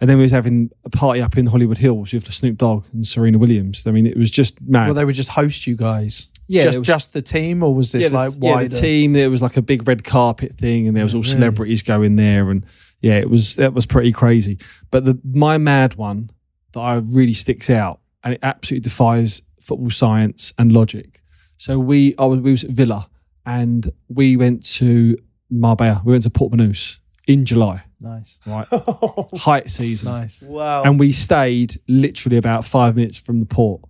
and 0.00 0.10
then 0.10 0.16
we 0.16 0.22
was 0.22 0.32
having 0.32 0.70
a 0.84 0.90
party 0.90 1.22
up 1.22 1.36
in 1.38 1.46
Hollywood 1.46 1.78
Hills 1.78 2.12
with 2.12 2.24
the 2.24 2.32
Snoop 2.32 2.58
Dogg 2.58 2.86
and 2.92 3.06
Serena 3.06 3.38
Williams. 3.38 3.86
I 3.86 3.90
mean, 3.90 4.06
it 4.06 4.16
was 4.16 4.30
just 4.30 4.60
mad. 4.60 4.86
Well, 4.86 4.94
they 4.94 5.04
would 5.04 5.14
just 5.14 5.30
host 5.30 5.66
you 5.66 5.76
guys. 5.76 6.28
Yeah, 6.46 6.64
just 6.64 6.78
was- 6.78 6.86
just 6.86 7.12
the 7.12 7.22
team, 7.22 7.62
or 7.62 7.74
was 7.74 7.92
this 7.92 8.10
yeah, 8.10 8.18
like 8.18 8.32
the, 8.32 8.46
yeah, 8.46 8.54
wider? 8.54 8.68
the 8.68 8.80
team. 8.80 9.12
There 9.12 9.30
was 9.30 9.40
like 9.40 9.56
a 9.56 9.62
big 9.62 9.86
red 9.88 10.04
carpet 10.04 10.52
thing, 10.52 10.86
and 10.86 10.96
there 10.96 11.04
was 11.04 11.14
all 11.14 11.22
celebrities 11.22 11.82
going 11.82 12.16
there, 12.16 12.50
and 12.50 12.66
yeah, 13.00 13.18
it 13.18 13.30
was 13.30 13.56
that 13.56 13.72
was 13.72 13.86
pretty 13.86 14.12
crazy. 14.12 14.58
But 14.90 15.04
the 15.04 15.18
my 15.24 15.58
mad 15.58 15.94
one 15.94 16.30
that 16.72 16.80
I 16.80 16.94
really 16.96 17.32
sticks 17.32 17.70
out, 17.70 18.00
and 18.22 18.34
it 18.34 18.40
absolutely 18.42 18.82
defies 18.82 19.42
football 19.60 19.90
science 19.90 20.52
and 20.58 20.72
logic. 20.72 21.22
So 21.56 21.78
we 21.78 22.14
I 22.18 22.26
was 22.26 22.40
we 22.40 22.50
was 22.50 22.64
at 22.64 22.70
Villa, 22.70 23.08
and 23.46 23.90
we 24.08 24.36
went 24.36 24.64
to 24.74 25.16
Marbella. 25.50 26.02
We 26.04 26.12
went 26.12 26.24
to 26.24 26.30
Port 26.30 26.52
Banús 26.52 26.98
in 27.26 27.44
July, 27.44 27.82
Nice, 28.00 28.38
right? 28.46 28.66
Height 29.36 29.70
season 29.70 30.08
nice. 30.12 30.42
Wow. 30.42 30.82
and 30.84 30.98
we 31.00 31.10
stayed 31.12 31.76
literally 31.88 32.36
about 32.36 32.64
five 32.64 32.96
minutes 32.96 33.16
from 33.16 33.40
the 33.40 33.46
port, 33.46 33.80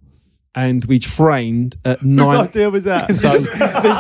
and 0.54 0.84
we 0.84 0.98
trained 0.98 1.76
at 1.84 1.98
Whose 1.98 2.06
nine. 2.16 2.36
idea 2.36 2.70
was 2.70 2.84
that? 2.84 3.14
So 3.14 3.28
this 3.38 3.46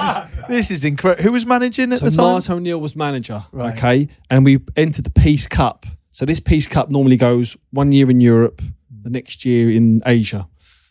is 0.02 0.16
this 0.48 0.70
is 0.70 0.84
incredible. 0.84 1.22
Who 1.24 1.32
was 1.32 1.44
managing 1.46 1.92
at 1.92 1.98
So 1.98 2.04
the 2.04 2.10
time? 2.16 2.24
Martin 2.24 2.54
O'Neill 2.54 2.80
was 2.80 2.94
manager, 2.94 3.44
Right. 3.52 3.76
okay, 3.76 4.08
and 4.30 4.44
we 4.44 4.60
entered 4.76 5.04
the 5.04 5.10
Peace 5.10 5.46
Cup. 5.46 5.86
So 6.10 6.24
this 6.24 6.38
Peace 6.40 6.68
Cup 6.68 6.90
normally 6.92 7.16
goes 7.16 7.56
one 7.70 7.90
year 7.90 8.08
in 8.10 8.20
Europe, 8.20 8.62
the 9.02 9.10
next 9.10 9.44
year 9.44 9.70
in 9.70 10.00
Asia. 10.06 10.48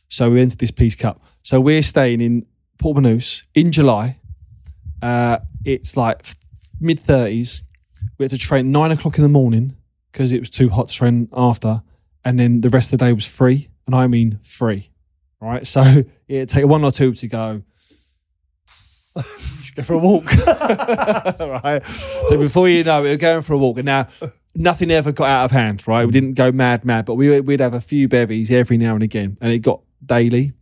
So 0.09 0.31
we 0.31 0.41
entered 0.41 0.59
this 0.59 0.71
Peace 0.71 0.95
Cup. 0.95 1.23
So 1.43 1.61
we're 1.61 1.81
staying 1.81 2.19
in 2.21 2.45
Port 2.77 2.97
Banús 2.97 3.47
in 3.55 3.71
July. 3.71 4.19
Uh, 5.01 5.37
it's 5.63 5.95
like 5.95 6.25
mid 6.81 6.99
thirties. 6.99 7.61
We 8.17 8.23
had 8.23 8.31
to 8.31 8.37
train 8.37 8.71
nine 8.71 8.91
o'clock 8.91 9.17
in 9.17 9.23
the 9.23 9.29
morning 9.29 9.75
because 10.11 10.31
it 10.31 10.39
was 10.39 10.49
too 10.49 10.69
hot 10.69 10.89
to 10.89 10.93
train 10.93 11.29
after, 11.33 11.83
and 12.23 12.39
then 12.39 12.61
the 12.61 12.69
rest 12.69 12.93
of 12.93 12.99
the 12.99 13.05
day 13.05 13.13
was 13.13 13.27
free, 13.27 13.69
and 13.85 13.95
I 13.95 14.07
mean 14.07 14.39
free. 14.41 14.89
Right, 15.41 15.67
so 15.67 15.81
it'd 16.27 16.49
take 16.49 16.65
one 16.65 16.83
or 16.83 16.91
two 16.91 17.13
to 17.13 17.27
go 17.27 17.63
go 19.75 19.83
for 19.83 19.93
a 19.93 19.97
walk. 19.97 20.25
right. 21.39 21.81
So 22.27 22.37
before 22.37 22.69
you 22.69 22.83
know 22.83 22.99
it, 22.99 23.03
we're 23.03 23.17
going 23.17 23.41
for 23.41 23.53
a 23.53 23.57
walk. 23.57 23.77
And 23.77 23.85
now 23.85 24.07
nothing 24.55 24.91
ever 24.91 25.11
got 25.11 25.29
out 25.29 25.45
of 25.45 25.51
hand, 25.51 25.87
right? 25.87 26.05
We 26.05 26.11
didn't 26.11 26.33
go 26.33 26.51
mad, 26.51 26.85
mad, 26.85 27.05
but 27.05 27.15
we, 27.15 27.39
we'd 27.41 27.59
have 27.59 27.73
a 27.73 27.81
few 27.81 28.07
bevies 28.07 28.51
every 28.51 28.77
now 28.77 28.93
and 28.95 29.03
again. 29.03 29.37
And 29.41 29.51
it 29.51 29.59
got 29.59 29.81
daily. 30.03 30.53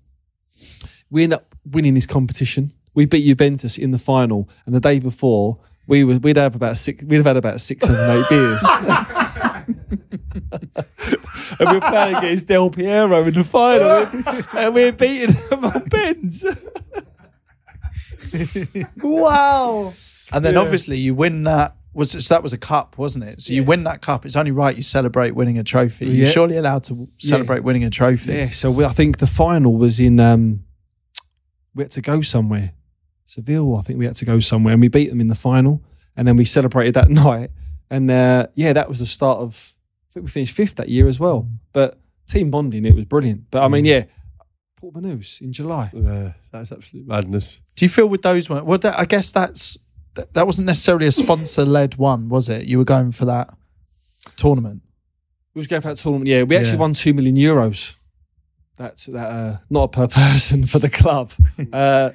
We 1.09 1.23
ended 1.23 1.39
up 1.39 1.55
winning 1.65 1.93
this 1.93 2.05
competition. 2.05 2.73
We 2.93 3.05
beat 3.05 3.25
Juventus 3.25 3.77
in 3.77 3.91
the 3.91 3.97
final. 3.97 4.49
And 4.65 4.75
the 4.75 4.79
day 4.79 4.99
before, 4.99 5.59
we 5.87 6.03
were, 6.03 6.17
we'd 6.17 6.37
have 6.37 6.55
about 6.55 6.77
six, 6.77 7.03
we'd 7.03 7.17
have 7.17 7.25
had 7.25 7.37
about 7.37 7.61
six, 7.61 7.85
seven, 7.85 8.17
eight 8.17 8.25
beers. 8.29 8.63
and 11.59 11.69
we 11.69 11.73
were 11.75 11.81
playing 11.81 12.15
against 12.15 12.47
Del 12.47 12.69
Piero 12.69 13.23
in 13.23 13.33
the 13.33 13.43
final. 13.43 14.07
and 14.57 14.73
we 14.75 14.83
we're 14.83 14.91
beating 14.91 15.35
them 15.49 15.65
on 15.65 15.81
pins. 15.89 16.45
wow. 19.01 19.91
And 20.33 20.45
then 20.45 20.57
obviously 20.57 20.97
you 20.97 21.13
win 21.15 21.43
that. 21.43 21.75
Was 21.93 22.11
so 22.25 22.33
that 22.33 22.41
was 22.41 22.53
a 22.53 22.57
cup, 22.57 22.97
wasn't 22.97 23.25
it? 23.25 23.41
So 23.41 23.51
you 23.51 23.65
win 23.65 23.83
that 23.83 24.01
cup. 24.01 24.25
It's 24.25 24.37
only 24.37 24.51
right 24.51 24.73
you 24.73 24.81
celebrate 24.81 25.31
winning 25.31 25.57
a 25.57 25.63
trophy. 25.63 26.05
You're 26.05 26.25
Yeah. 26.25 26.31
surely 26.31 26.55
allowed 26.55 26.85
to 26.85 27.05
celebrate 27.17 27.65
winning 27.65 27.83
a 27.83 27.89
trophy. 27.89 28.31
Yeah, 28.31 28.49
so 28.49 28.71
we, 28.71 28.85
I 28.85 28.93
think 28.93 29.17
the 29.17 29.27
final 29.27 29.75
was 29.75 29.99
in. 29.99 30.17
Um, 30.21 30.63
we 31.75 31.83
had 31.83 31.91
to 31.91 32.01
go 32.01 32.21
somewhere, 32.21 32.71
Seville. 33.31 33.77
I 33.77 33.81
think 33.81 33.97
we 33.99 34.05
had 34.05 34.15
to 34.15 34.25
go 34.25 34.39
somewhere, 34.39 34.73
and 34.73 34.81
we 34.81 34.89
beat 34.89 35.09
them 35.09 35.21
in 35.21 35.27
the 35.27 35.35
final, 35.35 35.81
and 36.17 36.27
then 36.27 36.35
we 36.35 36.45
celebrated 36.45 36.93
that 36.95 37.09
night. 37.25 37.49
And 37.89 38.09
uh, 38.11 38.47
yeah, 38.55 38.73
that 38.73 38.87
was 38.89 38.99
the 38.99 39.05
start 39.05 39.39
of. 39.39 39.73
I 40.09 40.13
think 40.13 40.25
we 40.25 40.31
finished 40.31 40.53
fifth 40.55 40.75
that 40.75 40.89
year 40.89 41.07
as 41.07 41.19
well. 41.19 41.47
But 41.71 41.97
team 42.27 42.51
bonding, 42.51 42.85
it 42.85 42.93
was 42.93 43.05
brilliant. 43.05 43.49
But 43.49 43.63
I 43.63 43.69
mean, 43.69 43.85
yeah, 43.85 44.03
Port 44.75 44.95
Banús 44.95 45.39
in 45.39 45.53
July. 45.53 45.89
Yeah, 45.93 46.33
that's 46.51 46.73
absolute 46.73 47.07
madness. 47.07 47.61
Do 47.75 47.85
you 47.85 47.89
feel 47.89 48.07
with 48.09 48.21
those 48.21 48.49
ones? 48.49 48.63
Well, 48.63 48.77
that, 48.79 48.99
I 48.99 49.05
guess 49.05 49.31
that's 49.31 49.77
that, 50.15 50.33
that 50.33 50.45
wasn't 50.45 50.65
necessarily 50.65 51.05
a 51.07 51.11
sponsor 51.11 51.63
led 51.63 51.95
one, 51.95 52.27
was 52.27 52.49
it? 52.49 52.65
You 52.65 52.77
were 52.79 52.83
going 52.83 53.11
for 53.13 53.23
that 53.25 53.53
tournament. 54.35 54.81
We 55.53 55.59
was 55.59 55.67
going 55.67 55.81
for 55.81 55.87
that 55.89 55.97
tournament. 55.97 56.27
Yeah, 56.27 56.43
we 56.43 56.57
actually 56.57 56.73
Yeah. 56.73 56.79
won 56.79 56.93
two 56.93 57.13
million 57.13 57.35
euros. 57.37 57.95
That's 58.75 59.05
that. 59.05 59.29
Uh, 59.29 59.57
not 59.69 59.93
per 59.93 60.07
person 60.21 60.65
for 60.65 60.79
the 60.79 60.89
club. 60.89 61.31
uh, 61.73 62.09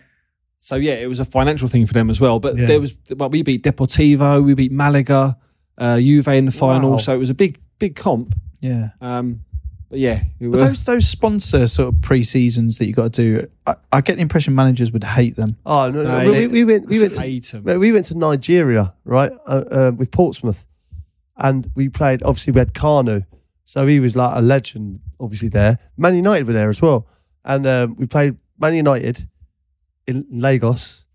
so 0.58 0.76
yeah, 0.76 0.94
it 0.94 1.08
was 1.08 1.20
a 1.20 1.24
financial 1.24 1.68
thing 1.68 1.86
for 1.86 1.92
them 1.92 2.10
as 2.10 2.20
well. 2.20 2.40
But 2.40 2.56
Yeah. 2.56 2.66
there 2.66 2.80
was, 2.80 2.96
well, 3.16 3.28
we 3.30 3.42
beat 3.42 3.62
Deportivo, 3.62 4.44
we 4.44 4.54
beat 4.54 4.72
Malaga, 4.72 5.36
uh, 5.78 5.98
Juve 6.00 6.28
in 6.28 6.46
the 6.46 6.52
final. 6.52 6.92
Wow. 6.92 6.96
So 6.98 7.14
it 7.14 7.18
was 7.18 7.30
a 7.30 7.34
big, 7.34 7.58
big 7.78 7.94
comp. 7.94 8.34
Yeah. 8.60 8.88
Um, 9.00 9.40
but 9.88 9.98
yeah, 10.00 10.14
it 10.16 10.30
But 10.40 10.48
were- 10.50 10.56
those 10.66 10.84
those 10.84 11.06
sponsor 11.08 11.66
sort 11.68 11.94
of 11.94 12.00
pre 12.00 12.24
seasons 12.24 12.78
that 12.78 12.86
you 12.86 12.92
got 12.92 13.12
to 13.12 13.22
do, 13.40 13.46
I, 13.66 13.74
I 13.92 14.00
get 14.00 14.16
the 14.16 14.22
impression 14.22 14.54
managers 14.54 14.90
would 14.90 15.04
hate 15.04 15.36
them. 15.36 15.56
Oh 15.64 15.90
no, 15.90 16.02
no, 16.02 16.22
No, 16.24 16.30
we, 16.30 16.46
we 16.48 16.64
went. 16.64 16.88
We 16.88 17.00
went. 17.00 17.14
To, 17.14 17.20
hate 17.20 17.54
'em. 17.54 17.62
we 17.78 17.92
went 17.92 18.06
to 18.06 18.18
Nigeria, 18.18 18.94
right, 19.04 19.30
uh, 19.46 19.64
uh, 19.70 19.92
with 19.96 20.10
Portsmouth, 20.10 20.66
and 21.36 21.70
we 21.76 21.88
played. 21.88 22.22
Obviously, 22.24 22.52
we 22.52 22.58
had 22.58 22.74
Kanu, 22.74 23.24
so 23.64 23.86
he 23.86 24.00
was 24.00 24.16
like 24.16 24.36
a 24.36 24.42
legend. 24.42 24.98
Obviously, 25.20 25.48
there. 25.50 25.78
Man 25.96 26.16
United 26.16 26.48
were 26.48 26.52
there 26.52 26.68
as 26.68 26.82
well, 26.82 27.06
and 27.44 27.64
um, 27.66 27.94
we 27.96 28.06
played 28.06 28.36
Man 28.58 28.74
United 28.74 29.28
in 30.06 30.26
Lagos, 30.30 31.06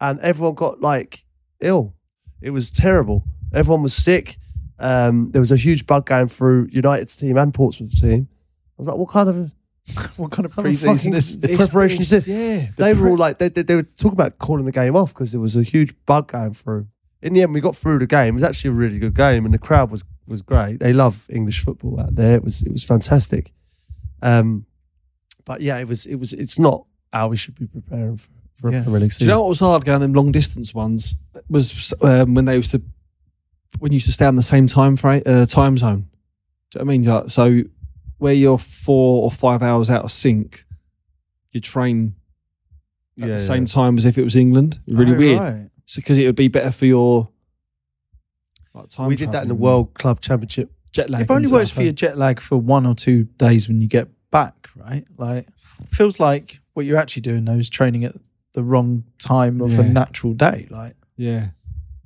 and 0.00 0.20
everyone 0.20 0.54
got 0.54 0.80
like 0.80 1.24
ill. 1.60 1.94
It 2.40 2.50
was 2.50 2.70
terrible. 2.70 3.24
Everyone 3.52 3.82
was 3.82 3.94
sick. 3.94 4.36
Um, 4.78 5.30
there 5.32 5.40
was 5.40 5.52
a 5.52 5.56
huge 5.56 5.86
bug 5.86 6.04
going 6.06 6.26
through 6.28 6.68
United's 6.70 7.16
team 7.16 7.38
and 7.38 7.52
Portsmouth's 7.54 8.00
team. 8.00 8.28
I 8.30 8.74
was 8.76 8.88
like, 8.88 8.98
what 8.98 9.08
kind 9.08 9.28
of 9.28 9.52
What 10.16 10.32
kind 10.32 10.44
of 10.44 10.54
kind 10.54 10.66
of 10.66 10.72
pre 10.72 10.74
season 10.76 11.14
is 11.14 11.42
It's- 11.42 11.56
preparation 11.58 12.00
is 12.02 12.10
this? 12.10 12.26
Yeah, 12.28 12.66
they 12.76 12.92
were 12.92 13.08
all 13.08 13.16
like 13.16 13.38
they, 13.38 13.48
they, 13.48 13.62
they 13.62 13.76
were 13.76 13.84
talking 13.84 14.12
about 14.18 14.38
calling 14.38 14.66
the 14.66 14.72
game 14.72 14.96
off 14.96 15.14
because 15.14 15.30
there 15.32 15.40
was 15.40 15.56
a 15.56 15.62
huge 15.62 15.94
bug 16.06 16.28
going 16.32 16.52
through. 16.54 16.88
In 17.22 17.32
the 17.34 17.42
end, 17.42 17.54
we 17.54 17.60
got 17.60 17.74
through 17.76 18.00
the 18.00 18.06
game. 18.06 18.30
It 18.30 18.34
was 18.34 18.42
actually 18.44 18.70
a 18.70 18.74
really 18.74 18.98
good 18.98 19.14
game, 19.14 19.44
and 19.44 19.54
the 19.54 19.58
crowd 19.58 19.90
was 19.90 20.04
was 20.26 20.42
great. 20.42 20.80
They 20.80 20.92
love 20.92 21.26
English 21.30 21.64
football 21.64 22.00
out 22.00 22.16
there. 22.16 22.34
It 22.36 22.42
was 22.44 22.62
it 22.62 22.70
was 22.72 22.82
fantastic. 22.84 23.52
Um, 24.22 24.66
but 25.44 25.60
yeah, 25.60 25.78
it 25.78 25.86
was 25.88 26.04
it 26.04 26.16
was 26.16 26.32
it's 26.32 26.58
not 26.58 26.86
how 27.12 27.28
we 27.28 27.36
should 27.36 27.54
be 27.54 27.66
preparing 27.66 28.16
for, 28.16 28.28
for 28.54 28.70
Yeah. 28.72 28.80
a 28.80 28.82
Premier 28.82 29.00
League 29.00 29.12
Do 29.12 29.24
you 29.24 29.30
know 29.30 29.40
what 29.40 29.48
was 29.50 29.60
hard 29.60 29.84
going 29.84 30.00
them 30.00 30.12
long 30.12 30.32
distance 30.32 30.74
ones 30.74 31.16
was 31.48 31.94
um, 32.02 32.34
when 32.34 32.44
they 32.46 32.56
used 32.56 32.70
to 32.72 32.82
when 33.78 33.92
you 33.92 33.96
used 33.96 34.06
to 34.06 34.12
stay 34.12 34.24
on 34.26 34.36
the 34.36 34.42
same 34.42 34.66
time 34.66 34.96
frame 34.96 35.22
uh, 35.26 35.44
time 35.46 35.76
zone. 35.76 36.08
Do 36.70 36.78
you 36.78 36.84
know 36.84 36.86
what 36.86 36.92
I 36.92 37.22
mean? 37.22 37.28
So 37.28 37.62
where 38.18 38.32
you're 38.34 38.58
four 38.58 39.22
or 39.22 39.30
five 39.30 39.62
hours 39.62 39.90
out 39.90 40.04
of 40.04 40.10
sync, 40.10 40.64
you 41.52 41.60
train 41.60 42.14
at 43.20 43.28
Yeah, 43.28 43.34
the 43.34 43.38
same 43.38 43.62
yeah. 43.64 43.68
time 43.74 43.98
as 43.98 44.06
if 44.06 44.16
it 44.18 44.24
was 44.24 44.36
England. 44.36 44.78
Really 44.88 45.12
Oh, 45.14 45.18
weird. 45.18 45.40
right. 45.40 45.70
because 45.94 46.16
it 46.18 46.24
would 46.26 46.34
be 46.36 46.48
better 46.48 46.70
for 46.72 46.86
your 46.86 47.28
Like 48.74 48.88
time 48.88 49.06
we 49.08 49.16
did 49.16 49.32
that 49.32 49.42
in 49.42 49.48
the. 49.48 49.54
World 49.54 49.94
Club 49.94 50.20
Championship. 50.20 50.70
jet 50.92 51.10
lag. 51.10 51.22
It 51.22 51.30
only 51.30 51.50
works 51.52 51.70
for 51.70 51.82
your 51.82 51.92
jet 51.92 52.16
lag 52.16 52.40
for 52.40 52.56
one 52.56 52.86
or 52.86 52.94
two 52.94 53.24
days 53.36 53.68
when 53.68 53.80
you 53.82 53.88
get 53.88 54.08
back, 54.30 54.68
right? 54.76 55.04
Like, 55.16 55.46
feels 55.88 56.18
like 56.20 56.60
what 56.74 56.86
you're 56.86 56.98
actually 56.98 57.22
doing 57.22 57.44
though 57.44 57.54
is 57.56 57.68
training 57.70 58.04
at 58.04 58.12
the 58.52 58.62
wrong 58.62 59.04
time 59.18 59.60
of 59.60 59.78
a 59.78 59.82
natural 59.82 60.34
day. 60.34 60.66
Like, 60.70 60.94
Yeah, 61.16 61.48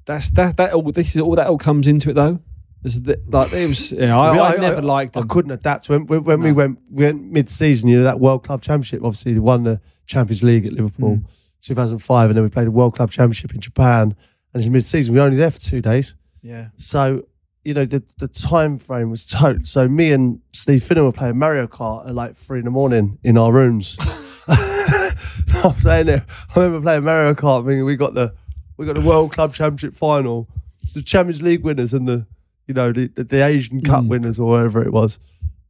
that's 0.04 0.30
that. 0.30 0.56
That 0.56 0.72
all. 0.72 0.82
This 0.82 1.14
is 1.14 1.22
all 1.22 1.34
that 1.36 1.46
all 1.46 1.58
comes 1.58 1.86
into 1.86 2.10
it 2.10 2.14
though. 2.14 2.40
Is 2.82 3.02
that 3.02 3.30
like 3.30 3.52
it 3.52 3.68
was? 3.68 3.92
Yeah, 3.92 4.18
I, 4.18 4.54
I, 4.54 4.56
never 4.56 4.80
liked 4.80 5.16
I 5.16 5.22
couldn't 5.22 5.50
adapt 5.50 5.88
when 5.90 6.06
when, 6.06 6.24
when 6.24 6.40
we 6.40 6.52
went 6.52 6.78
we 6.90 7.04
went 7.04 7.22
mid 7.30 7.48
season. 7.48 7.90
You 7.90 7.98
know 7.98 8.04
that 8.04 8.18
World 8.20 8.42
Club 8.42 8.62
Championship. 8.62 9.02
Obviously, 9.04 9.34
they 9.34 9.38
won 9.38 9.64
the 9.64 9.80
Champions 10.06 10.42
League 10.42 10.64
at 10.66 10.72
Liverpool, 10.72 11.16
Mm. 11.16 11.46
2005, 11.62 12.30
and 12.30 12.36
then 12.36 12.42
we 12.42 12.48
played 12.48 12.66
the 12.66 12.70
World 12.70 12.94
Club 12.94 13.10
Championship 13.10 13.54
in 13.54 13.60
Japan. 13.60 14.16
And 14.52 14.62
it's 14.62 14.68
mid 14.68 14.84
season. 14.84 15.12
We 15.14 15.20
were 15.20 15.26
only 15.26 15.36
there 15.36 15.50
for 15.50 15.60
two 15.60 15.80
days. 15.82 16.16
yeah, 16.42 16.68
So, 16.76 17.26
you 17.64 17.74
know, 17.74 17.84
the, 17.84 18.02
the 18.18 18.28
time 18.28 18.78
frame 18.78 19.10
was 19.10 19.26
total. 19.26 19.64
So 19.64 19.88
me 19.88 20.12
and 20.12 20.40
Steve 20.52 20.80
Finnan 20.80 21.04
were 21.04 21.12
playing 21.12 21.38
Mario 21.38 21.66
Kart 21.66 22.08
at 22.08 22.14
like 22.14 22.34
three 22.34 22.58
in 22.58 22.64
the 22.64 22.70
morning 22.70 23.18
in 23.22 23.36
our 23.36 23.52
rooms. 23.52 23.98
I'm 25.64 25.74
saying 25.74 26.08
it. 26.08 26.22
I 26.54 26.60
remember 26.60 26.80
playing 26.80 27.04
Mario 27.04 27.34
Kart. 27.34 27.66
Thinking 27.66 27.84
we 27.84 27.96
got 27.96 28.14
the 28.14 28.34
we 28.76 28.86
got 28.86 28.94
the 28.94 29.02
World 29.02 29.32
Club 29.32 29.52
Championship 29.52 29.94
final. 29.94 30.48
It's 30.82 30.94
the 30.94 31.02
Champions 31.02 31.42
League 31.42 31.62
winners 31.62 31.92
and 31.92 32.08
the 32.08 32.26
you 32.66 32.74
know 32.74 32.92
the 32.92 33.08
the, 33.08 33.24
the 33.24 33.44
Asian 33.44 33.82
Cup 33.82 34.04
winners 34.04 34.40
or 34.40 34.50
whatever 34.50 34.82
it 34.82 34.92
was. 34.92 35.18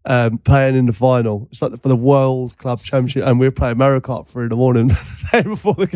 Um, 0.07 0.39
playing 0.39 0.77
in 0.77 0.87
the 0.87 0.93
final. 0.93 1.49
It's 1.51 1.61
like 1.61 1.73
for 1.83 1.89
the 1.89 1.97
World 1.97 2.57
Club 2.57 2.81
Championship, 2.81 3.27
and 3.27 3.39
we 3.39 3.47
were 3.47 3.53
playing 3.53 3.79
Mario 3.79 4.01
Kart 4.01 4.29
three 4.29 4.45
in 4.45 4.51
the 4.51 4.57
morning, 4.57 4.89
the 4.89 5.29
day 5.33 5.43
before 5.43 5.75
the 5.75 5.87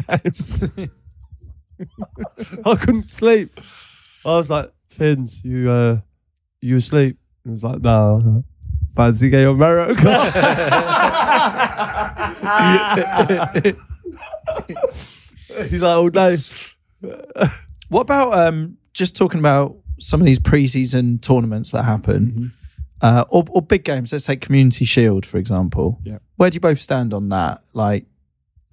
game. 0.77 0.91
I 2.67 2.75
couldn't 2.75 3.11
sleep. 3.11 3.53
I 4.27 4.37
was 4.37 4.51
like, 4.51 4.71
Fins, 4.95 5.45
you 5.45 5.71
uh, 5.71 5.99
you 6.61 6.77
asleep? 6.77 7.19
He 7.45 7.51
was 7.51 7.63
like, 7.65 7.81
no, 7.83 8.19
no. 8.19 8.45
fancy 8.95 9.29
game 9.31 9.49
of 9.49 9.59
Mario 9.59 9.93
Kart. 9.95 10.31
He's 15.71 15.83
like, 15.83 15.97
all 15.97 16.09
day. 16.11 16.37
What 17.89 18.01
about 18.03 18.35
um, 18.35 18.77
just 18.93 19.17
talking 19.17 19.39
about 19.41 19.77
some 19.99 20.21
of 20.21 20.27
these 20.27 20.39
preseason 20.39 21.21
tournaments 21.21 21.73
that 21.73 21.85
happen, 21.85 22.31
Mm-hmm. 22.33 22.47
uh, 23.03 23.25
or, 23.31 23.45
or 23.51 23.63
big 23.63 23.85
games? 23.85 24.13
Let's 24.13 24.27
take 24.27 24.41
Community 24.41 24.85
Shield 24.85 25.27
for 25.27 25.39
example. 25.39 26.01
Yeah. 26.05 26.19
Where 26.37 26.51
do 26.51 26.57
you 26.57 26.61
both 26.61 26.81
stand 26.81 27.13
on 27.15 27.29
that? 27.29 27.63
Like, 27.73 28.07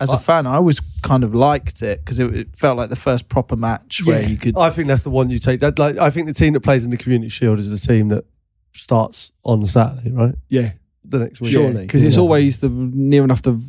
as 0.01 0.11
a 0.13 0.17
fan, 0.17 0.45
I 0.47 0.55
always 0.55 0.79
kind 1.01 1.23
of 1.23 1.33
liked 1.35 1.81
it 1.81 1.99
because 2.03 2.19
it, 2.19 2.33
it 2.35 2.55
felt 2.55 2.77
like 2.77 2.89
the 2.89 2.95
first 2.95 3.29
proper 3.29 3.55
match 3.55 4.01
where 4.05 4.21
Yeah. 4.21 4.27
you 4.27 4.37
could. 4.37 4.57
I 4.57 4.69
think 4.69 4.87
that's 4.87 5.03
the 5.03 5.09
one 5.09 5.29
you 5.29 5.39
take. 5.39 5.59
That 5.59 5.77
like, 5.79 5.97
I 5.97 6.09
think 6.09 6.27
the 6.27 6.33
team 6.33 6.53
that 6.53 6.61
plays 6.61 6.83
in 6.85 6.91
the 6.91 6.97
Community 6.97 7.29
Shield 7.29 7.59
is 7.59 7.69
the 7.69 7.77
team 7.93 8.09
that 8.09 8.25
starts 8.73 9.31
on 9.43 9.65
Saturday, 9.67 10.11
right? 10.11 10.35
Yeah, 10.49 10.71
The 11.05 11.19
next 11.19 11.41
week. 11.41 11.51
Surely. 11.51 11.81
because 11.85 12.03
it's 12.03 12.15
Yeah. 12.15 12.21
always 12.21 12.59
the 12.59 12.69
near 12.69 13.23
enough 13.23 13.41
the 13.41 13.61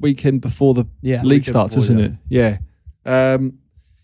weekend 0.00 0.40
before 0.40 0.74
the 0.74 0.84
Yeah. 1.02 1.22
league 1.22 1.44
starts, 1.44 1.74
before, 1.74 1.84
isn't 1.84 1.98
yeah. 2.28 2.46
it? 2.48 2.58
Yeah. 3.04 3.34
Um, 3.34 3.58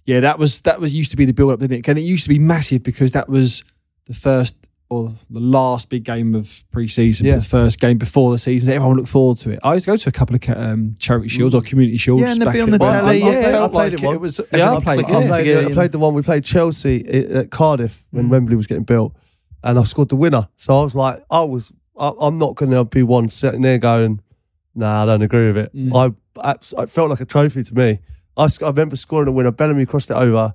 yeah, 0.07 0.21
that 0.21 0.39
was 0.39 0.61
that 0.62 0.81
was 0.81 0.93
used 0.93 1.11
to 1.12 1.17
be 1.17 1.25
the 1.25 1.33
build 1.33 1.53
up, 1.53 1.61
didn't 1.61 1.79
it? 1.79 1.89
And 1.89 1.99
it 1.99 2.03
used 2.03 2.25
to 2.25 2.29
be 2.29 2.39
massive 2.39 2.83
because 2.83 3.12
that 3.12 3.29
was 3.29 3.65
the 4.07 4.12
first 4.15 4.55
or 4.91 5.12
the 5.30 5.41
last 5.41 5.89
big 5.89 6.05
game 6.05 6.35
of 6.35 6.62
pre-season, 6.70 7.26
Yeah. 7.26 7.37
the 7.37 7.43
first 7.43 7.80
game 7.80 7.97
before 7.99 8.30
the 8.32 8.39
season. 8.39 8.72
Everyone 8.72 8.97
looked 8.97 9.09
forward 9.09 9.39
to 9.39 9.51
it. 9.51 9.61
I 9.64 9.74
used 9.74 9.87
to 9.87 9.93
go 9.93 9.97
to 9.97 10.09
a 10.09 10.12
couple 10.12 10.37
of 10.37 10.49
um, 10.51 10.95
charity 10.99 11.28
shields 11.28 11.55
or 11.55 11.62
community 11.62 11.97
shields. 11.97 12.22
Yeah, 12.22 12.32
and 12.32 12.43
they'd 12.43 12.53
be 12.53 12.61
on 12.61 12.72
at- 12.72 12.78
the 12.80 12.87
Well, 12.87 13.01
telly. 13.01 13.22
I- 13.22 13.26
I 13.26 13.30
yeah, 13.32 13.43
played- 13.43 13.55
I 13.55 13.59
played 13.68 13.72
like 13.74 13.93
it 13.95 14.03
it 14.03 14.07
once. 14.07 14.20
was. 14.20 14.41
Yeah, 14.53 14.72
I 14.72 14.80
played 14.80 14.82
played- 14.85 15.07
game 15.07 15.16
I 15.16 15.26
played, 15.28 15.45
together. 15.45 15.66
I 15.68 15.72
played 15.72 15.93
the 15.93 15.99
one 15.99 16.14
we 16.14 16.22
played 16.22 16.45
Chelsea 16.45 17.07
at 17.09 17.51
Cardiff 17.51 18.07
when 18.11 18.28
Wembley 18.28 18.57
was 18.57 18.66
getting 18.66 18.85
built, 18.85 19.14
and 19.62 19.78
I 19.78 19.82
scored 19.85 20.11
the 20.11 20.16
winner. 20.16 20.49
So 20.57 20.78
I 20.78 20.82
was 20.82 20.95
like, 20.95 21.24
I 21.30 21.41
was, 21.43 21.72
I, 21.99 22.12
I'm 22.20 22.39
not 22.39 22.55
going 22.57 22.70
to 22.72 22.85
be 22.85 23.03
one 23.03 23.28
sitting 23.30 23.62
there 23.62 23.78
going, 23.78 24.20
Nah, 24.76 25.05
I 25.05 25.07
don't 25.07 25.22
agree 25.22 25.47
with 25.47 25.57
it. 25.59 25.74
Mm. 25.76 26.14
I, 26.43 26.51
abs- 26.51 26.74
it 26.76 26.91
felt 26.91 27.09
like 27.09 27.20
a 27.20 27.24
trophy 27.24 27.62
to 27.62 27.74
me. 27.74 28.01
I, 28.37 28.49
sc- 28.49 28.64
I 28.64 28.66
remember 28.66 28.97
scoring 28.97 29.28
a 29.28 29.32
winner. 29.32 29.53
Bellamy 29.53 29.87
crossed 29.87 30.11
it 30.11 30.14
over, 30.16 30.53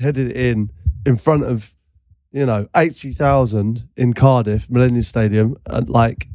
headed 0.00 0.30
it 0.30 0.36
in 0.36 0.70
in 1.06 1.16
front 1.16 1.44
of, 1.44 1.74
you 2.34 2.44
know, 2.44 2.68
eighty 2.76 3.12
thousand 3.12 3.88
in 3.96 4.12
Cardiff 4.12 4.68
Millennium 4.70 5.02
Stadium, 5.02 5.56
and 5.66 5.88
like. 5.88 6.28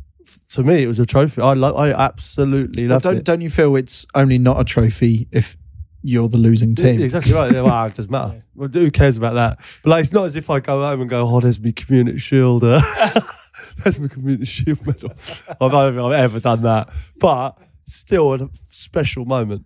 To 0.49 0.61
me, 0.63 0.83
it 0.83 0.87
was 0.87 0.99
a 0.99 1.07
trophy. 1.07 1.41
I 1.41 1.53
lo- 1.53 1.73
I 1.75 1.89
absolutely 1.91 2.83
Well, 2.83 2.95
loved 2.95 3.03
don't 3.03 3.17
it. 3.17 3.23
don't 3.23 3.41
you 3.41 3.49
feel 3.49 3.75
it's 3.75 4.05
only 4.13 4.37
not 4.37 4.59
a 4.59 4.63
trophy 4.63 5.27
if 5.31 5.57
you're 6.03 6.29
the 6.29 6.37
losing 6.37 6.75
team? 6.75 7.01
Exactly 7.01 7.33
right. 7.33 7.51
Yeah, 7.51 7.61
well, 7.63 7.85
it 7.87 7.95
doesn't 7.95 8.11
matter. 8.11 8.39
Well, 8.55 8.69
who 8.71 8.91
cares 8.91 9.17
about 9.17 9.33
that? 9.35 9.57
But 9.83 9.89
like, 9.89 10.01
it's 10.03 10.13
not 10.13 10.25
as 10.25 10.35
if 10.35 10.49
I 10.51 10.59
go 10.59 10.81
home 10.83 11.01
and 11.01 11.09
go, 11.09 11.27
"Oh, 11.27 11.39
there's 11.39 11.59
my 11.59 11.71
community 11.71 12.19
shield. 12.19 12.63
Uh, 12.63 12.79
there's 13.83 13.99
my 13.99 14.07
community 14.07 14.45
shield 14.45 14.85
medal." 14.85 15.11
I 15.59 15.67
don't 15.67 15.93
think 15.95 16.03
I've 16.05 16.11
ever 16.11 16.39
done 16.39 16.61
that, 16.61 16.89
but 17.19 17.57
still 17.87 18.33
a 18.35 18.49
special 18.69 19.25
moment. 19.25 19.65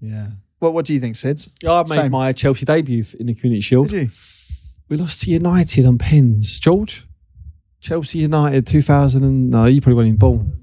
Yeah. 0.00 0.28
What 0.60 0.72
What 0.72 0.86
do 0.86 0.94
you 0.94 1.00
think, 1.00 1.16
Sids? 1.16 1.50
Yeah, 1.62 1.72
I 1.72 1.80
made 1.82 1.88
Same. 1.88 2.10
my 2.12 2.32
Chelsea 2.32 2.64
debut 2.64 3.04
in 3.20 3.26
the 3.26 3.34
community 3.34 3.60
shield. 3.60 3.88
Did 3.90 4.02
you? 4.04 4.08
We 4.88 4.96
lost 4.96 5.22
to 5.22 5.30
United 5.30 5.84
on 5.84 5.98
pins. 5.98 6.58
George? 6.58 7.06
Chelsea 7.80 8.20
United 8.20 8.66
2000 8.66 9.22
and, 9.22 9.50
no, 9.50 9.66
you 9.66 9.80
probably 9.80 9.94
weren't 9.94 10.08
even 10.08 10.18
born. 10.18 10.60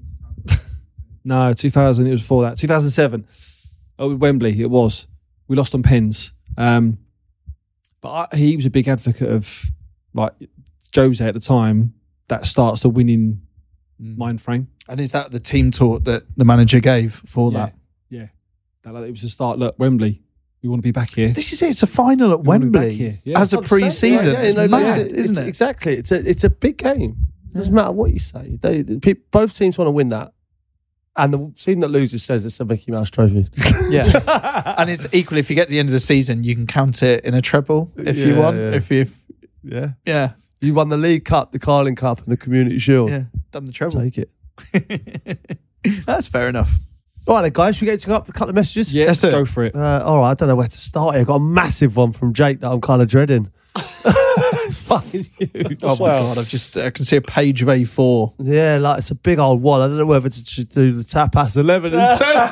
no, 1.24 1.52
2000, 1.52 2.06
it 2.06 2.10
was 2.10 2.20
before 2.20 2.42
that. 2.42 2.58
2007. 2.58 3.26
Oh, 3.98 4.14
Wembley, 4.16 4.60
it 4.60 4.70
was. 4.70 5.06
We 5.48 5.56
lost 5.56 5.74
on 5.74 5.82
pens. 5.82 6.32
Um, 6.58 6.98
but 8.00 8.28
I, 8.32 8.36
he 8.36 8.56
was 8.56 8.66
a 8.66 8.70
big 8.70 8.88
advocate 8.88 9.30
of, 9.30 9.64
like, 10.12 10.32
Jose 10.94 11.24
at 11.26 11.34
the 11.34 11.40
time, 11.40 11.94
that 12.28 12.44
starts 12.44 12.82
the 12.82 12.90
winning 12.90 13.42
Mm. 14.00 14.18
mind 14.18 14.40
frame. 14.42 14.68
And 14.88 15.00
is 15.00 15.12
that 15.12 15.30
the 15.30 15.40
team 15.40 15.70
talk 15.70 16.04
that 16.04 16.24
the 16.36 16.44
manager 16.44 16.80
gave 16.80 17.14
for 17.14 17.50
yeah. 17.50 17.58
that? 17.58 17.74
Yeah. 18.10 18.26
That, 18.82 18.92
like, 18.92 19.04
it 19.06 19.10
was 19.10 19.24
a 19.24 19.28
start, 19.28 19.58
look, 19.58 19.74
Wembley, 19.78 20.22
we 20.62 20.68
want 20.68 20.80
to 20.82 20.86
be 20.86 20.92
back 20.92 21.10
here. 21.10 21.28
This 21.28 21.52
is 21.52 21.62
it. 21.62 21.70
It's 21.70 21.82
a 21.82 21.86
final 21.86 22.32
at 22.32 22.40
We 22.40 22.48
wanna 22.48 22.66
be 22.66 22.70
back 22.70 22.82
Wembley. 22.88 23.20
Yeah. 23.24 23.40
as 23.40 23.52
a 23.52 23.58
oh, 23.58 23.60
I'm 23.60 23.66
saying, 23.68 23.80
pre-season. 23.82 24.32
yeah, 24.32 24.38
yeah, 24.40 24.44
it's 24.46 24.54
you 24.54 24.60
know, 24.62 24.66
like, 24.66 24.84
mad, 24.84 24.98
it's- 25.00 25.12
isn't 25.12 25.32
it's- 25.36 25.46
it? 25.46 25.48
Exactly. 25.48 25.96
It's 25.96 26.12
a 26.12 26.28
it's 26.30 26.44
a 26.44 26.50
big 26.50 26.78
game. 26.78 27.16
It 27.50 27.54
doesn't 27.58 27.74
matter 27.74 27.92
what 27.92 28.12
you 28.12 28.18
say. 28.18 28.58
They, 28.60 28.82
the 28.82 28.98
pe- 28.98 29.14
both 29.30 29.56
teams 29.56 29.78
want 29.78 29.86
to 29.86 29.92
win 29.92 30.08
that, 30.10 30.32
and 31.16 31.32
the 31.32 31.52
team 31.56 31.80
that 31.80 31.88
loses 31.88 32.22
says 32.22 32.44
it's 32.44 32.58
a 32.60 32.64
Mickey 32.64 32.90
Mouse 32.92 33.10
trophy. 33.10 33.46
Yeah. 33.88 34.74
and 34.78 34.90
it's 34.90 35.14
equally 35.14 35.40
if 35.40 35.48
you 35.48 35.54
get 35.56 35.66
to 35.66 35.70
the 35.70 35.78
end 35.78 35.88
of 35.88 35.92
the 35.92 36.00
season, 36.00 36.42
you 36.42 36.54
can 36.56 36.66
count 36.66 37.02
it 37.02 37.24
in 37.24 37.34
a 37.34 37.40
treble 37.40 37.90
if 37.96 38.16
you 38.18 38.34
Yeah, 38.34 38.38
want. 38.40 38.56
yeah. 38.56 38.70
If 38.72 38.90
you, 38.90 39.06
yeah. 39.62 39.90
yeah, 40.04 40.30
You 40.60 40.74
won 40.74 40.88
the 40.88 40.96
League 40.96 41.24
Cup, 41.24 41.52
the 41.52 41.58
Carling 41.60 41.94
Cup, 41.94 42.18
and 42.18 42.26
the 42.28 42.36
Community 42.36 42.78
Shield. 42.78 43.10
yeah, 43.10 43.24
done 43.52 43.64
the 43.64 43.72
treble. 43.72 44.00
Take 44.00 44.18
it. 44.18 44.30
That's 46.06 46.26
fair 46.26 46.48
enough. 46.48 46.78
All 47.26 47.34
right, 47.34 47.42
then, 47.42 47.52
guys. 47.52 47.76
Should 47.76 47.82
we 47.82 47.86
get 47.86 48.00
to 48.00 48.14
up 48.14 48.28
a 48.28 48.32
couple 48.32 48.50
of 48.50 48.54
messages? 48.54 48.94
yeah, 48.94 49.06
Let's 49.06 49.22
let's 49.22 49.34
go 49.34 49.44
for 49.44 49.64
it. 49.64 49.74
Uh, 49.74 50.02
all 50.04 50.18
right, 50.18 50.30
I 50.30 50.34
don't 50.34 50.48
know 50.48 50.54
where 50.56 50.68
to 50.68 50.78
start 50.78 51.14
here. 51.14 51.22
I 51.22 51.24
got 51.24 51.36
a 51.36 51.40
massive 51.40 51.96
one 51.96 52.12
from 52.12 52.32
Jake 52.32 52.60
that 52.60 52.70
I'm 52.70 52.80
kind 52.80 53.02
of 53.02 53.08
dreading. 53.08 53.50
it's 53.76 54.86
fucking 54.86 55.24
huge. 55.38 55.80
Oh 55.82 55.96
my 55.98 56.06
god! 56.06 56.38
I've 56.38 56.48
just 56.48 56.76
I 56.76 56.90
can 56.90 57.04
see 57.04 57.16
a 57.16 57.20
page 57.20 57.62
of 57.62 57.68
A4. 57.68 58.34
Yeah, 58.38 58.78
like 58.78 58.98
it's 58.98 59.10
a 59.10 59.16
big 59.16 59.38
old 59.38 59.60
one. 59.60 59.80
I 59.80 59.88
don't 59.88 59.98
know 59.98 60.06
whether 60.06 60.28
to 60.28 60.44
to 60.44 60.64
do 60.64 60.92
the 60.92 61.02
tapas 61.02 61.56
eleven 61.56 61.92
instead. 61.94 62.50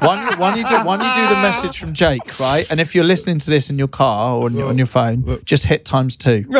One, 0.00 0.38
one 0.38 0.56
you 0.56 0.64
do, 0.66 0.84
one 0.84 1.00
you 1.00 1.12
do 1.14 1.28
the 1.28 1.40
message 1.42 1.78
from 1.78 1.92
Jake, 1.92 2.38
right? 2.38 2.70
And 2.70 2.78
if 2.78 2.94
you're 2.94 3.04
listening 3.04 3.38
to 3.40 3.50
this 3.50 3.68
in 3.68 3.78
your 3.78 3.88
car 3.88 4.36
or 4.36 4.44
on 4.44 4.54
your, 4.54 4.68
on 4.68 4.78
your 4.78 4.86
phone, 4.86 5.40
just 5.44 5.66
hit 5.66 5.84
times 5.84 6.16
two. 6.16 6.44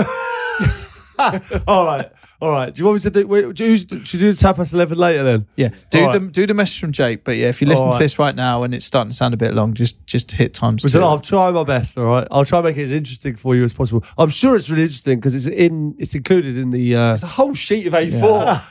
all 1.68 1.86
right, 1.86 2.10
all 2.41 2.51
right. 2.53 2.72
Do 2.72 2.78
you 2.80 2.84
want 2.86 2.97
me 2.97 3.01
to 3.01 3.11
do? 3.11 3.26
Wait, 3.26 3.55
do 3.55 3.64
you, 3.64 3.76
should 3.76 3.91
we 3.93 4.18
do 4.18 4.32
the 4.32 4.36
tapas 4.39 4.72
eleven 4.72 4.97
later 4.97 5.24
then? 5.24 5.47
Yeah, 5.57 5.70
do 5.91 6.05
All 6.05 6.12
the 6.12 6.20
right. 6.20 6.32
do 6.32 6.47
the 6.47 6.55
message 6.55 6.78
from 6.80 6.93
Jake. 6.93 7.24
But 7.24 7.36
yeah, 7.36 7.49
if 7.49 7.61
you 7.61 7.66
listen 7.66 7.86
All 7.86 7.93
to 7.93 7.97
right. 7.97 8.05
this 8.05 8.18
right 8.18 8.34
now 8.34 8.62
and 8.62 8.72
it's 8.74 8.84
starting 8.84 9.11
to 9.11 9.14
sound 9.16 9.34
a 9.34 9.36
bit 9.36 9.55
long, 9.55 9.74
just 9.74 10.07
just 10.07 10.30
hit 10.32 10.55
times 10.55 10.84
Listen, 10.84 11.01
two. 11.01 11.07
I'll 11.07 11.18
try 11.18 11.51
my 11.51 11.64
best. 11.64 11.99
All 11.99 12.05
right, 12.05 12.28
I'll 12.30 12.45
try 12.45 12.59
and 12.59 12.66
make 12.66 12.76
it 12.76 12.82
as 12.82 12.93
interesting 12.93 13.34
for 13.34 13.57
you 13.57 13.64
as 13.64 13.72
possible. 13.72 14.05
I'm 14.16 14.30
sure 14.30 14.55
it's 14.55 14.70
really 14.70 14.82
interesting 14.84 15.18
because 15.18 15.34
it's 15.34 15.47
in. 15.47 15.97
It's 15.99 16.14
included 16.14 16.57
in 16.57 16.70
the. 16.70 16.95
Uh, 16.95 17.14
It's 17.14 17.22
a 17.24 17.26
whole 17.26 17.55
sheet 17.55 17.86
of 17.86 17.93
A4. 17.93 18.22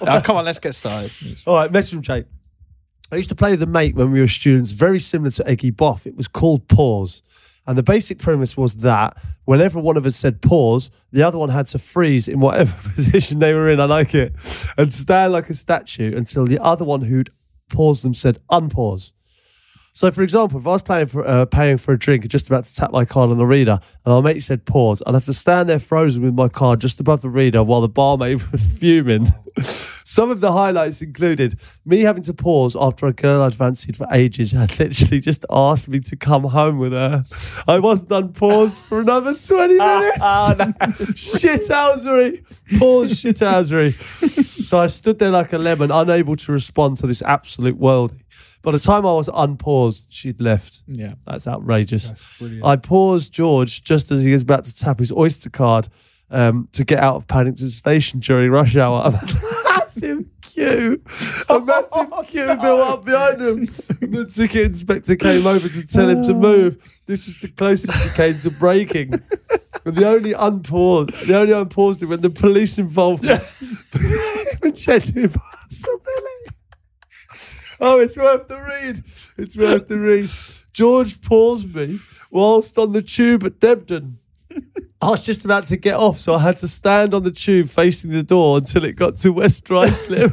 Oh, 0.01 0.21
come 0.25 0.37
on, 0.37 0.45
let's 0.45 0.59
get 0.59 0.73
started. 0.73 1.11
All 1.45 1.55
right, 1.55 1.71
message 1.71 1.93
from 1.93 2.01
Jake. 2.03 2.25
I 3.11 3.15
used 3.15 3.29
to 3.29 3.35
play 3.35 3.51
with 3.51 3.63
a 3.63 3.67
mate 3.67 3.95
when 3.95 4.11
we 4.11 4.19
were 4.19 4.27
students, 4.27 4.71
very 4.71 4.99
similar 4.99 5.31
to 5.31 5.47
Eggy 5.47 5.71
Boff. 5.71 6.05
It 6.05 6.15
was 6.17 6.27
called 6.27 6.67
Pause. 6.67 7.21
And 7.67 7.77
the 7.77 7.83
basic 7.83 8.17
premise 8.19 8.55
was 8.55 8.77
that 8.77 9.21
whenever 9.43 9.79
one 9.79 9.97
of 9.97 10.05
us 10.05 10.15
said 10.15 10.41
pause, 10.41 10.89
the 11.11 11.23
other 11.23 11.37
one 11.37 11.49
had 11.49 11.67
to 11.67 11.79
freeze 11.79 12.29
in 12.29 12.39
whatever 12.39 12.73
position 12.95 13.39
they 13.39 13.53
were 13.53 13.69
in. 13.69 13.81
I 13.81 13.85
like 13.85 14.15
it. 14.15 14.33
And 14.77 14.91
stand 14.91 15.33
like 15.33 15.49
a 15.49 15.53
statue 15.53 16.15
until 16.15 16.45
the 16.45 16.59
other 16.59 16.85
one 16.85 17.01
who'd 17.01 17.29
paused 17.69 18.05
them 18.05 18.13
said 18.13 18.39
unpause. 18.49 19.11
So, 19.97 20.11
for 20.11 20.21
example, 20.21 20.59
if 20.59 20.67
I 20.67 20.69
was 20.69 20.83
paying 20.83 21.07
for 21.07 21.27
uh, 21.27 21.45
paying 21.45 21.77
for 21.77 21.91
a 21.91 21.97
drink 21.97 22.21
and 22.23 22.29
just 22.29 22.45
about 22.45 22.65
to 22.65 22.75
tap 22.75 22.91
my 22.91 23.03
card 23.03 23.31
on 23.31 23.39
the 23.39 23.47
reader, 23.47 23.79
and 24.05 24.13
my 24.13 24.21
mate 24.21 24.43
said 24.43 24.63
pause, 24.63 25.01
I'd 25.07 25.15
have 25.15 25.25
to 25.25 25.33
stand 25.33 25.69
there 25.69 25.79
frozen 25.79 26.21
with 26.21 26.35
my 26.35 26.49
card 26.49 26.81
just 26.81 26.99
above 26.99 27.23
the 27.23 27.31
reader 27.31 27.63
while 27.63 27.81
the 27.81 27.89
barmaid 27.89 28.43
was 28.51 28.63
fuming. 28.63 29.25
Some 29.57 30.29
of 30.29 30.39
the 30.39 30.51
highlights 30.51 31.01
included 31.01 31.59
me 31.83 32.01
having 32.01 32.21
to 32.23 32.33
pause 32.35 32.75
after 32.79 33.07
a 33.07 33.11
girl 33.11 33.41
I'd 33.41 33.55
fancied 33.55 33.97
for 33.97 34.05
ages 34.11 34.51
had 34.51 34.69
literally 34.79 35.19
just 35.19 35.47
asked 35.49 35.89
me 35.89 35.99
to 36.01 36.15
come 36.15 36.43
home 36.43 36.77
with 36.77 36.91
her. 36.91 37.23
I 37.67 37.79
wasn't 37.79 38.11
unpaused 38.11 38.77
for 38.77 39.01
another 39.01 39.33
20 39.33 39.79
minutes. 39.79 40.19
Shithousery. 41.41 42.43
Pause 42.77 43.13
shithousery. 43.13 43.93
so 43.95 44.77
I 44.77 44.85
stood 44.85 45.17
there 45.17 45.31
like 45.31 45.53
a 45.53 45.57
lemon, 45.57 45.89
unable 45.89 46.35
to 46.35 46.51
respond 46.51 46.97
to 46.97 47.07
this 47.07 47.23
absolute 47.23 47.79
worldie. 47.79 48.21
By 48.61 48.71
the 48.71 48.79
time 48.79 49.05
I 49.05 49.13
was 49.13 49.29
unpaused, 49.33 50.07
she'd 50.11 50.41
left. 50.41 50.81
Yeah. 50.87 51.13
That's 51.25 51.47
outrageous. 51.47 52.41
I 52.63 52.75
paused 52.75 53.33
George 53.33 53.83
just 53.83 54.11
as 54.11 54.23
he 54.23 54.31
was 54.31 54.41
about 54.41 54.65
to 54.65 54.75
tap 54.75 54.99
his 54.99 55.11
Oyster 55.11 55.49
card 55.49 55.87
um, 56.29 56.67
to 56.73 56.83
get 56.83 56.99
out 56.99 57.15
of 57.15 57.27
Paddington 57.27 57.69
Station 57.69 58.19
during 58.19 58.51
rush 58.51 58.75
hour. 58.75 59.03
A 59.05 59.11
massive 59.69 60.25
queue. 60.41 61.01
A 61.49 61.59
massive 61.59 62.27
queue 62.27 62.47
built 62.47 62.81
up 62.81 63.05
behind 63.05 63.41
him. 63.41 63.65
The 63.65 64.29
ticket 64.33 64.65
inspector 64.65 65.15
came 65.15 65.45
over 65.45 65.69
to 65.69 65.87
tell 65.87 66.09
him 66.09 66.23
to 66.23 66.33
move. 66.49 66.77
This 67.07 67.27
was 67.27 67.39
the 67.41 67.49
closest 67.49 68.17
he 68.17 68.17
came 68.17 68.33
to 68.41 68.49
breaking. 68.59 69.13
And 69.85 69.95
the 69.95 70.07
only 70.09 70.33
unpaused, 70.33 71.27
the 71.27 71.37
only 71.37 71.53
unpaused 71.53 72.03
it 72.03 72.07
when 72.07 72.19
the 72.19 72.29
police 72.29 72.77
involvement 72.77 73.39
with 74.61 74.75
genuine 74.75 75.29
possibility. 75.69 76.56
Oh, 77.79 77.99
it's 77.99 78.17
worth 78.17 78.47
the 78.47 78.59
read. 78.59 79.03
It's 79.37 79.55
worth 79.55 79.87
the 79.87 79.99
read. 79.99 80.29
George 80.73 81.21
paused 81.21 81.75
me 81.75 81.97
whilst 82.31 82.77
on 82.77 82.91
the 82.91 83.01
tube 83.01 83.43
at 83.43 83.59
Debden. 83.59 84.13
I 84.99 85.11
was 85.11 85.23
just 85.23 85.45
about 85.45 85.65
to 85.65 85.77
get 85.77 85.93
off, 85.93 86.17
so 86.17 86.33
I 86.33 86.39
had 86.39 86.57
to 86.59 86.67
stand 86.67 87.13
on 87.13 87.21
the 87.21 87.31
tube 87.31 87.67
facing 87.69 88.09
the 88.09 88.23
door 88.23 88.57
until 88.57 88.83
it 88.83 88.93
got 88.93 89.15
to 89.17 89.31
West 89.31 89.65
Ruislip. 89.65 90.31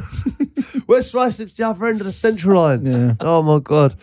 West 0.87 1.13
Ruislip's 1.13 1.55
the 1.55 1.67
other 1.67 1.85
end 1.85 2.01
of 2.01 2.05
the 2.05 2.11
central 2.11 2.59
line. 2.59 2.83
Yeah. 2.83 3.13
Oh 3.19 3.43
my 3.43 3.59
god. 3.59 3.95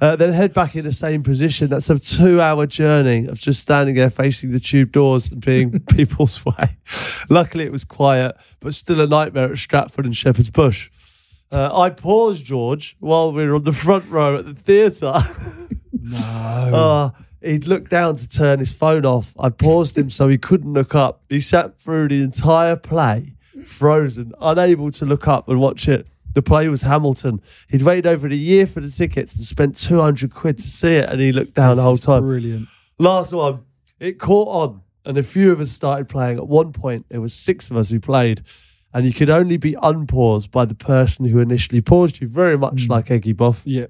Uh, 0.00 0.16
then 0.16 0.32
head 0.32 0.54
back 0.54 0.74
in 0.74 0.84
the 0.84 0.92
same 0.92 1.22
position. 1.22 1.68
That's 1.68 1.90
a 1.90 1.98
two-hour 1.98 2.66
journey 2.66 3.26
of 3.26 3.38
just 3.38 3.60
standing 3.60 3.94
there 3.94 4.08
facing 4.08 4.52
the 4.52 4.60
tube 4.60 4.92
doors 4.92 5.30
and 5.30 5.44
being 5.44 5.80
people's 5.94 6.42
way. 6.46 6.78
Luckily, 7.28 7.64
it 7.64 7.72
was 7.72 7.84
quiet, 7.84 8.36
but 8.60 8.72
still 8.72 9.00
a 9.02 9.06
nightmare 9.06 9.50
at 9.52 9.58
Stratford 9.58 10.06
and 10.06 10.16
Shepherd's 10.16 10.50
Bush. 10.50 10.90
Uh, 11.50 11.78
I 11.78 11.90
paused 11.90 12.44
George 12.44 12.96
while 13.00 13.32
we 13.32 13.46
were 13.46 13.54
on 13.54 13.64
the 13.64 13.72
front 13.72 14.08
row 14.10 14.36
at 14.36 14.46
the 14.46 14.54
theatre. 14.54 15.14
no. 15.92 16.42
Uh, 16.76 17.10
he'd 17.42 17.66
looked 17.66 17.90
down 17.90 18.16
to 18.16 18.28
turn 18.28 18.58
his 18.58 18.74
phone 18.74 19.04
off. 19.04 19.34
I 19.38 19.50
paused 19.50 19.96
him 19.96 20.10
so 20.10 20.28
he 20.28 20.36
couldn't 20.36 20.72
look 20.72 20.94
up. 20.94 21.22
He 21.28 21.40
sat 21.40 21.78
through 21.78 22.08
the 22.08 22.22
entire 22.22 22.76
play, 22.76 23.34
frozen, 23.64 24.32
unable 24.40 24.90
to 24.92 25.06
look 25.06 25.28
up 25.28 25.48
and 25.48 25.60
watch 25.60 25.88
it. 25.88 26.08
The 26.34 26.42
play 26.42 26.68
was 26.68 26.82
Hamilton. 26.82 27.40
He'd 27.70 27.82
waited 27.82 28.06
over 28.06 28.26
a 28.26 28.34
year 28.34 28.66
for 28.66 28.80
the 28.80 28.90
tickets 28.90 29.34
and 29.36 29.44
spent 29.44 29.76
200 29.76 30.34
quid 30.34 30.58
to 30.58 30.68
see 30.68 30.96
it, 30.96 31.08
and 31.08 31.20
he 31.20 31.32
looked 31.32 31.54
down 31.54 31.76
the 31.76 31.82
whole 31.82 31.96
time. 31.96 32.26
Brilliant. 32.26 32.68
Last 32.98 33.32
one, 33.32 33.64
it 34.00 34.18
caught 34.18 34.48
on, 34.48 34.82
and 35.06 35.16
a 35.16 35.22
few 35.22 35.50
of 35.50 35.60
us 35.60 35.70
started 35.70 36.08
playing. 36.08 36.36
At 36.38 36.46
one 36.46 36.72
point, 36.72 37.06
it 37.08 37.18
was 37.18 37.32
six 37.32 37.70
of 37.70 37.76
us 37.76 37.88
who 37.88 38.00
played, 38.00 38.42
and 38.96 39.04
you 39.04 39.12
could 39.12 39.28
only 39.28 39.58
be 39.58 39.76
unpaused 39.82 40.50
by 40.50 40.64
the 40.64 40.74
person 40.74 41.26
who 41.26 41.38
initially 41.38 41.82
paused 41.82 42.18
you, 42.22 42.26
very 42.26 42.56
much 42.56 42.88
like 42.88 43.10
Eggy 43.10 43.34
Boff. 43.34 43.62
Yeah. 43.66 43.88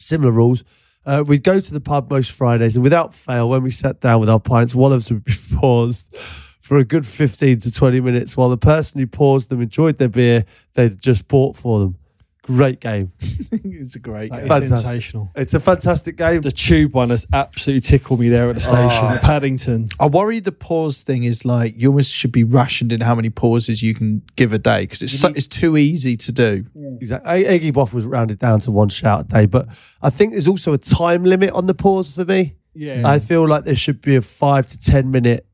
Similar 0.00 0.32
rules. 0.32 0.64
Uh, 1.06 1.22
we'd 1.24 1.44
go 1.44 1.60
to 1.60 1.72
the 1.72 1.80
pub 1.80 2.10
most 2.10 2.32
Fridays, 2.32 2.74
and 2.74 2.82
without 2.82 3.14
fail, 3.14 3.48
when 3.48 3.62
we 3.62 3.70
sat 3.70 4.00
down 4.00 4.18
with 4.18 4.28
our 4.28 4.40
pints, 4.40 4.74
one 4.74 4.90
of 4.90 4.98
us 4.98 5.10
would 5.12 5.22
be 5.22 5.34
paused 5.54 6.16
for 6.60 6.78
a 6.78 6.84
good 6.84 7.06
15 7.06 7.60
to 7.60 7.70
20 7.70 8.00
minutes 8.00 8.36
while 8.36 8.48
the 8.48 8.56
person 8.56 9.00
who 9.00 9.06
paused 9.06 9.50
them 9.50 9.62
enjoyed 9.62 9.98
their 9.98 10.08
beer 10.08 10.44
they'd 10.72 11.00
just 11.00 11.28
bought 11.28 11.56
for 11.56 11.78
them. 11.78 11.96
Great 12.44 12.78
game. 12.78 13.10
it's 13.20 13.96
a 13.96 13.98
great 13.98 14.30
That 14.30 14.36
game. 14.36 14.44
is 14.44 14.48
Fantastic. 14.48 14.76
sensational. 14.76 15.32
It's 15.34 15.54
a 15.54 15.60
fantastic 15.60 16.16
game. 16.16 16.42
The 16.42 16.50
tube 16.50 16.92
one 16.92 17.08
has 17.08 17.26
absolutely 17.32 17.80
tickled 17.80 18.20
me 18.20 18.28
there 18.28 18.50
at 18.50 18.56
the 18.56 18.70
oh. 18.70 18.88
station 18.88 19.08
at 19.08 19.22
Paddington. 19.22 19.88
I 19.98 20.08
worry 20.08 20.40
the 20.40 20.52
pause 20.52 21.02
thing 21.02 21.24
is 21.24 21.46
like 21.46 21.72
you 21.74 21.88
almost 21.88 22.12
should 22.12 22.32
be 22.32 22.44
rationed 22.44 22.92
in 22.92 23.00
how 23.00 23.14
many 23.14 23.30
pauses 23.30 23.82
you 23.82 23.94
can 23.94 24.20
give 24.36 24.52
a 24.52 24.58
day 24.58 24.82
because 24.82 25.00
it's 25.00 25.18
so, 25.18 25.28
it's 25.28 25.46
too 25.46 25.78
easy 25.78 26.18
to 26.18 26.32
do. 26.32 26.66
Exactly. 27.00 27.46
Eggy 27.46 27.72
Boff 27.72 27.94
was 27.94 28.04
rounded 28.04 28.40
down 28.40 28.60
to 28.60 28.70
one 28.70 28.90
shout 28.90 29.20
a 29.22 29.24
day, 29.24 29.46
but 29.46 29.68
I 30.02 30.10
think 30.10 30.32
there's 30.32 30.48
also 30.48 30.74
a 30.74 30.78
time 30.78 31.24
limit 31.24 31.50
on 31.52 31.66
the 31.66 31.74
pause 31.74 32.14
for 32.14 32.26
me. 32.26 32.56
Yeah. 32.74 33.08
I 33.08 33.20
feel 33.20 33.48
like 33.48 33.64
there 33.64 33.74
should 33.74 34.02
be 34.02 34.16
a 34.16 34.20
five 34.20 34.66
to 34.66 34.78
10 34.78 35.10
minute 35.10 35.46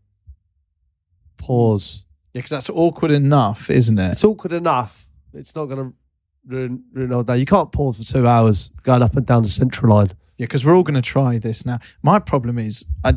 pause. 1.37 2.05
Yeah, 2.33 2.39
because 2.41 2.51
that's 2.51 2.71
awkward 2.71 3.13
enough, 3.13 3.71
isn't 3.71 3.99
it? 3.99 4.11
It's 4.11 4.25
awkward 4.25 4.53
enough. 4.53 5.09
It's 5.33 5.55
not 5.55 5.67
going 5.67 5.91
to 5.91 5.97
ruin, 6.47 6.83
all 7.13 7.23
day. 7.23 7.39
You 7.39 7.47
can't 7.47 7.73
pause 7.73 7.99
for 7.99 8.05
two 8.05 8.27
hours 8.27 8.71
going 8.83 9.03
up 9.03 9.17
and 9.17 9.27
down 9.27 9.43
the 9.43 9.49
central 9.49 9.95
line. 9.95 10.11
Yeah, 10.37 10.47
because 10.47 10.65
we're 10.65 10.75
all 10.75 10.83
going 10.83 10.95
to 10.95 11.03
try 11.03 11.39
this 11.39 11.67
now. 11.67 11.79
My 12.03 12.19
problem 12.19 12.59
is, 12.59 12.87
I, 13.05 13.15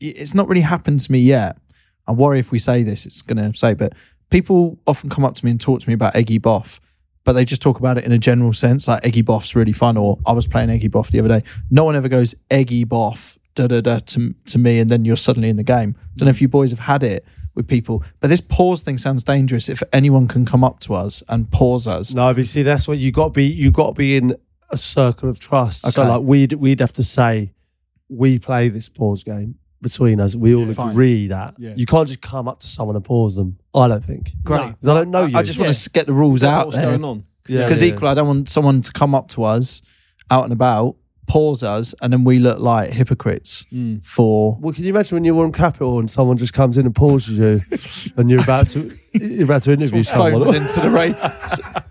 it's 0.00 0.34
not 0.34 0.48
really 0.48 0.62
happened 0.62 1.00
to 1.00 1.12
me 1.12 1.18
yet. 1.18 1.58
I 2.06 2.12
worry 2.12 2.38
if 2.38 2.50
we 2.50 2.58
say 2.58 2.82
this, 2.82 3.06
it's 3.06 3.22
going 3.22 3.36
to 3.36 3.56
say, 3.56 3.74
but 3.74 3.94
people 4.30 4.78
often 4.86 5.10
come 5.10 5.24
up 5.24 5.34
to 5.34 5.44
me 5.44 5.50
and 5.50 5.60
talk 5.60 5.80
to 5.80 5.88
me 5.88 5.94
about 5.94 6.16
Eggy 6.16 6.38
Boff, 6.38 6.80
but 7.24 7.34
they 7.34 7.44
just 7.44 7.62
talk 7.62 7.78
about 7.78 7.98
it 7.98 8.04
in 8.04 8.12
a 8.12 8.18
general 8.18 8.52
sense, 8.52 8.88
like 8.88 9.04
Eggy 9.04 9.22
Boff's 9.22 9.54
really 9.54 9.72
fun, 9.72 9.96
or 9.96 10.18
I 10.26 10.32
was 10.32 10.46
playing 10.46 10.70
Eggy 10.70 10.88
Boff 10.88 11.10
the 11.10 11.20
other 11.20 11.28
day. 11.28 11.42
No 11.70 11.84
one 11.84 11.94
ever 11.94 12.08
goes 12.08 12.34
Eggy 12.50 12.84
Boff 12.84 13.38
da 13.54 13.66
da 13.66 13.80
da 13.80 13.98
to 13.98 14.34
to 14.46 14.58
me, 14.58 14.78
and 14.78 14.90
then 14.90 15.04
you're 15.04 15.16
suddenly 15.16 15.48
in 15.48 15.56
the 15.56 15.62
game. 15.62 15.94
Don't 16.16 16.26
know 16.26 16.30
if 16.30 16.40
you 16.40 16.48
boys 16.48 16.70
have 16.70 16.80
had 16.80 17.02
it 17.02 17.24
with 17.60 17.68
people, 17.68 18.02
but 18.20 18.28
this 18.28 18.40
pause 18.40 18.82
thing 18.82 18.98
sounds 18.98 19.22
dangerous. 19.22 19.68
If 19.68 19.82
anyone 19.92 20.26
can 20.28 20.44
come 20.44 20.64
up 20.64 20.80
to 20.80 20.94
us 20.94 21.22
and 21.28 21.50
pause 21.50 21.86
us, 21.86 22.14
No, 22.14 22.32
but 22.34 22.46
see, 22.46 22.62
that's 22.62 22.88
what 22.88 22.98
you 22.98 23.12
got 23.12 23.26
to 23.26 23.30
be. 23.30 23.44
You 23.46 23.70
got 23.70 23.88
to 23.88 23.92
be 23.94 24.16
in 24.16 24.36
a 24.70 24.76
circle 24.76 25.28
of 25.28 25.38
trust. 25.40 25.86
So, 25.92 26.02
Okay. 26.02 26.10
like, 26.10 26.22
we'd 26.22 26.52
we'd 26.54 26.80
have 26.80 26.92
to 26.94 27.02
say, 27.02 27.52
we 28.08 28.38
play 28.38 28.68
this 28.68 28.88
pause 28.88 29.22
game 29.24 29.56
between 29.82 30.20
us. 30.20 30.34
We 30.36 30.54
all 30.54 30.66
Fine. 30.72 30.90
agree 30.90 31.28
that 31.28 31.54
Yeah. 31.58 31.72
you 31.76 31.86
can't 31.86 32.06
just 32.08 32.20
come 32.20 32.46
up 32.48 32.60
to 32.60 32.66
someone 32.66 32.96
and 32.96 33.04
pause 33.04 33.36
them. 33.36 33.56
I 33.74 33.88
don't 33.88 34.04
think. 34.04 34.32
great. 34.44 34.60
'Cause 34.80 34.88
I 34.88 34.94
don't 34.94 35.10
know 35.10 35.24
you. 35.26 35.36
I 35.38 35.42
just 35.42 35.58
want 35.58 35.72
to 35.74 35.90
get 35.90 36.06
the 36.06 36.12
rules 36.12 36.42
out 36.42 36.66
What's 36.66 36.78
there. 36.78 36.86
going 36.86 37.04
on? 37.04 37.24
Yeah, 37.48 37.62
Because 37.62 37.82
yeah. 37.82 37.88
equally, 37.94 38.10
I 38.10 38.14
don't 38.14 38.26
want 38.26 38.48
someone 38.48 38.82
to 38.82 38.92
come 38.92 39.14
up 39.14 39.28
to 39.30 39.44
us 39.44 39.82
out 40.30 40.44
and 40.44 40.52
about, 40.52 40.96
pause 41.30 41.62
us, 41.62 41.94
and 42.02 42.12
then 42.12 42.24
we 42.24 42.38
look 42.40 42.58
like 42.58 42.90
hypocrites 42.90 43.64
Mm. 43.72 44.04
for. 44.04 44.56
Well, 44.60 44.74
can 44.74 44.82
you 44.84 44.90
imagine 44.90 45.14
when 45.16 45.24
you're 45.24 45.42
on 45.44 45.52
Capital 45.52 45.98
and 46.00 46.10
someone 46.10 46.36
just 46.36 46.52
comes 46.52 46.76
in 46.76 46.84
and 46.86 46.94
pauses 46.94 47.38
you, 47.38 47.60
and 48.16 48.28
you're 48.28 48.42
about 48.42 48.66
to 48.68 48.90
you're 49.12 49.44
about 49.44 49.62
to 49.62 49.72
interview 49.72 50.02
someone? 50.02 50.32
Phones 50.44 50.52
into 50.52 50.80
the 50.80 50.90
rain. 50.90 51.14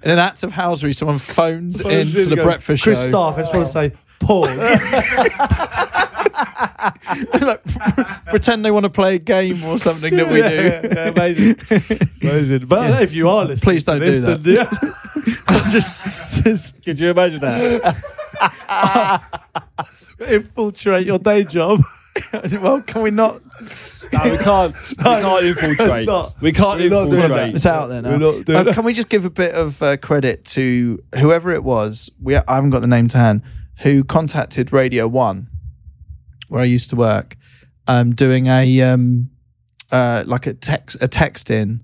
In 0.01 0.11
an 0.11 0.19
act 0.19 0.43
of 0.43 0.51
housery, 0.53 0.95
someone 0.95 1.17
phones 1.19 1.81
Phones 1.81 2.15
into 2.15 2.23
in 2.23 2.29
the 2.29 2.31
and 2.31 2.35
goes, 2.37 2.45
breakfast 2.45 2.83
Chris 2.83 3.01
show. 3.01 3.09
Stark, 3.09 3.37
I 3.37 3.41
just 3.41 3.53
want 3.53 3.65
to 3.65 3.71
say 3.71 3.91
pause. 4.21 4.47
like, 7.41 7.61
pretend 8.27 8.63
they 8.63 8.71
want 8.71 8.85
to 8.85 8.89
play 8.89 9.15
a 9.15 9.19
game 9.19 9.61
or 9.65 9.77
something 9.77 10.15
that 10.15 10.29
we 10.31 10.39
yeah, 10.39 10.49
do. 10.49 10.55
yeah, 10.55 10.81
yeah, 10.95 11.09
amazing, 11.09 11.55
amazing. 12.21 12.65
But 12.67 13.01
if 13.03 13.13
you 13.13 13.27
are 13.29 13.43
listening, 13.45 13.73
Please 13.73 13.83
don't 13.83 13.99
to 13.99 14.09
do 14.11 14.19
that. 14.21 14.41
then, 14.43 14.55
yeah, 15.49 15.69
just, 15.69 16.43
just 16.45 16.81
could 16.85 16.97
you 16.97 17.09
imagine 17.09 17.41
that? 17.41 18.15
Infiltrate 20.27 21.05
your 21.05 21.19
day 21.19 21.43
job. 21.43 21.81
well, 22.61 22.81
can 22.81 23.01
we 23.01 23.11
not? 23.11 23.39
No, 24.11 24.31
we 24.31 24.37
can't. 24.37 24.75
We 24.89 24.95
can't 25.03 25.45
infiltrate. 25.45 26.07
not. 26.07 26.33
We 26.41 26.51
can't 26.51 26.79
We're 26.79 26.89
not 26.89 27.05
doing 27.05 27.15
infiltrate. 27.15 27.55
It's 27.55 27.65
out 27.65 27.87
there 27.87 28.01
now. 28.01 28.17
We're 28.17 28.43
not 28.43 28.67
Uh, 28.67 28.73
can 28.73 28.83
we 28.83 28.93
just 28.93 29.09
give 29.09 29.25
a 29.25 29.29
bit 29.29 29.53
of 29.53 29.81
uh, 29.81 29.97
credit 29.97 30.45
to 30.45 30.99
whoever 31.17 31.51
it 31.51 31.63
was? 31.63 32.11
We 32.21 32.35
I 32.35 32.55
haven't 32.55 32.71
got 32.71 32.79
the 32.81 32.87
name 32.87 33.07
to 33.09 33.17
hand. 33.17 33.43
Who 33.83 34.03
contacted 34.03 34.73
Radio 34.73 35.07
One, 35.07 35.47
where 36.49 36.61
I 36.61 36.65
used 36.65 36.89
to 36.89 36.95
work, 36.95 37.37
um, 37.87 38.13
doing 38.13 38.47
a 38.47 38.81
um, 38.81 39.29
uh, 39.91 40.23
like 40.25 40.47
a 40.47 40.53
text 40.53 41.01
a 41.01 41.07
text 41.07 41.49
in, 41.49 41.81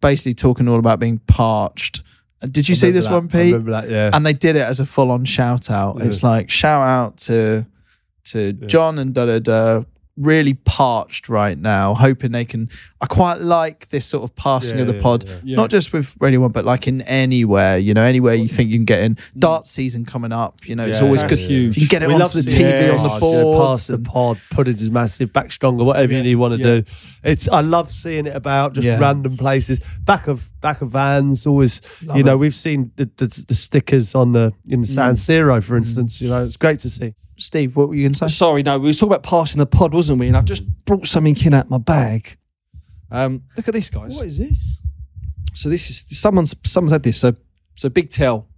basically 0.00 0.34
talking 0.34 0.68
all 0.68 0.78
about 0.78 1.00
being 1.00 1.18
parched. 1.26 2.02
Did 2.50 2.68
you 2.68 2.74
see 2.74 2.90
this 2.90 3.06
that. 3.06 3.12
one, 3.12 3.24
I 3.24 3.28
Pete? 3.28 3.52
remember 3.52 3.70
that, 3.72 3.88
yeah. 3.90 4.10
And 4.12 4.24
they 4.24 4.32
did 4.32 4.56
it 4.56 4.62
as 4.62 4.80
a 4.80 4.86
full 4.86 5.10
on 5.10 5.24
shout 5.24 5.70
out. 5.70 6.00
It's 6.02 6.22
like 6.22 6.50
shout 6.50 6.86
out 6.86 7.16
to 7.18 7.66
to 8.26 8.52
John 8.52 8.98
and 8.98 9.14
da 9.14 9.26
da 9.26 9.38
da. 9.38 9.82
Really 10.16 10.54
parched 10.54 11.28
right 11.28 11.58
now, 11.58 11.92
hoping 11.94 12.30
they 12.30 12.44
can. 12.44 12.68
I 13.00 13.06
quite 13.06 13.40
like 13.40 13.88
this 13.88 14.06
sort 14.06 14.22
of 14.22 14.36
passing 14.36 14.76
Yeah, 14.78 14.82
of 14.82 14.88
the 14.88 14.94
yeah, 14.94 15.02
pod, 15.02 15.24
yeah. 15.26 15.34
Yeah. 15.42 15.56
not 15.56 15.70
just 15.70 15.92
with 15.92 16.16
Radio 16.20 16.38
One, 16.38 16.52
but 16.52 16.64
like 16.64 16.86
in 16.86 17.02
anywhere. 17.02 17.78
You 17.78 17.94
know, 17.94 18.02
anywhere 18.04 18.34
you 18.34 18.46
think 18.46 18.70
you 18.70 18.76
can 18.78 18.84
get 18.84 19.02
in. 19.02 19.18
Dart 19.36 19.66
season 19.66 20.04
coming 20.04 20.30
up. 20.30 20.54
You 20.66 20.76
know, 20.76 20.86
it's 20.86 21.00
always 21.02 21.24
good 21.24 21.38
huge. 21.40 21.76
if 21.76 21.82
you 21.82 21.88
can 21.88 22.00
get 22.00 22.02
it 22.04 22.06
We 22.08 22.14
onto 22.14 22.22
love 22.26 22.32
the 22.32 22.42
seeing 22.42 22.62
TV 22.64 22.96
on 22.96 23.02
the 23.02 23.08
pods, 23.08 23.22
yeah, 23.34 23.42
board. 23.42 23.66
Past 23.66 23.88
the 23.88 23.98
pod, 23.98 24.38
puddings 24.52 24.82
is 24.82 24.90
massive, 24.92 25.32
back 25.32 25.50
stronger, 25.50 25.82
whatever 25.82 26.12
Yeah, 26.12 26.22
you 26.22 26.38
want 26.38 26.54
to 26.54 26.58
yeah. 26.60 26.80
do. 26.80 26.84
It's 27.24 27.48
I 27.48 27.60
love 27.62 27.90
seeing 27.90 28.26
it 28.26 28.36
about 28.36 28.74
just 28.74 28.86
Yeah. 28.86 29.00
random 29.00 29.36
places, 29.36 29.80
back 30.04 30.28
of 30.28 30.52
back 30.60 30.80
of 30.80 30.90
vans. 30.92 31.44
Always, 31.44 31.80
you 32.14 32.22
know, 32.22 32.36
we've 32.36 32.54
seen 32.54 32.92
the, 32.94 33.10
the 33.16 33.26
the 33.48 33.54
stickers 33.54 34.14
on 34.14 34.30
the 34.30 34.52
in 34.68 34.82
the 34.82 34.86
Mm. 34.86 34.90
San 34.94 35.14
Siro, 35.14 35.60
for 35.60 35.76
instance. 35.76 36.20
You 36.22 36.28
know, 36.28 36.44
it's 36.44 36.56
great 36.56 36.78
to 36.80 36.88
see. 36.90 37.14
Steve, 37.36 37.76
what 37.76 37.88
were 37.88 37.94
you 37.94 38.02
going 38.04 38.12
to 38.12 38.18
say? 38.18 38.28
Sorry, 38.28 38.62
no, 38.62 38.78
we 38.78 38.88
were 38.88 38.92
talking 38.92 39.08
about 39.08 39.22
passing 39.24 39.58
the 39.58 39.66
pod, 39.66 39.92
wasn't 39.92 40.20
we? 40.20 40.28
And 40.28 40.36
I've 40.36 40.44
just 40.44 40.62
brought 40.84 41.06
something 41.06 41.36
in 41.44 41.54
out 41.54 41.68
my 41.70 41.78
bag. 41.78 42.36
Um, 43.10 43.42
look 43.56 43.66
at 43.68 43.74
this, 43.74 43.90
guys. 43.90 44.16
What 44.16 44.26
is 44.26 44.38
this? 44.38 44.82
So 45.54 45.68
this 45.68 45.88
is 45.90 46.04
someone's 46.18 46.54
someone's 46.64 46.92
had 46.92 47.02
this. 47.02 47.18
So 47.20 47.34
so 47.74 47.88
Big 47.88 48.10
Tell, 48.10 48.48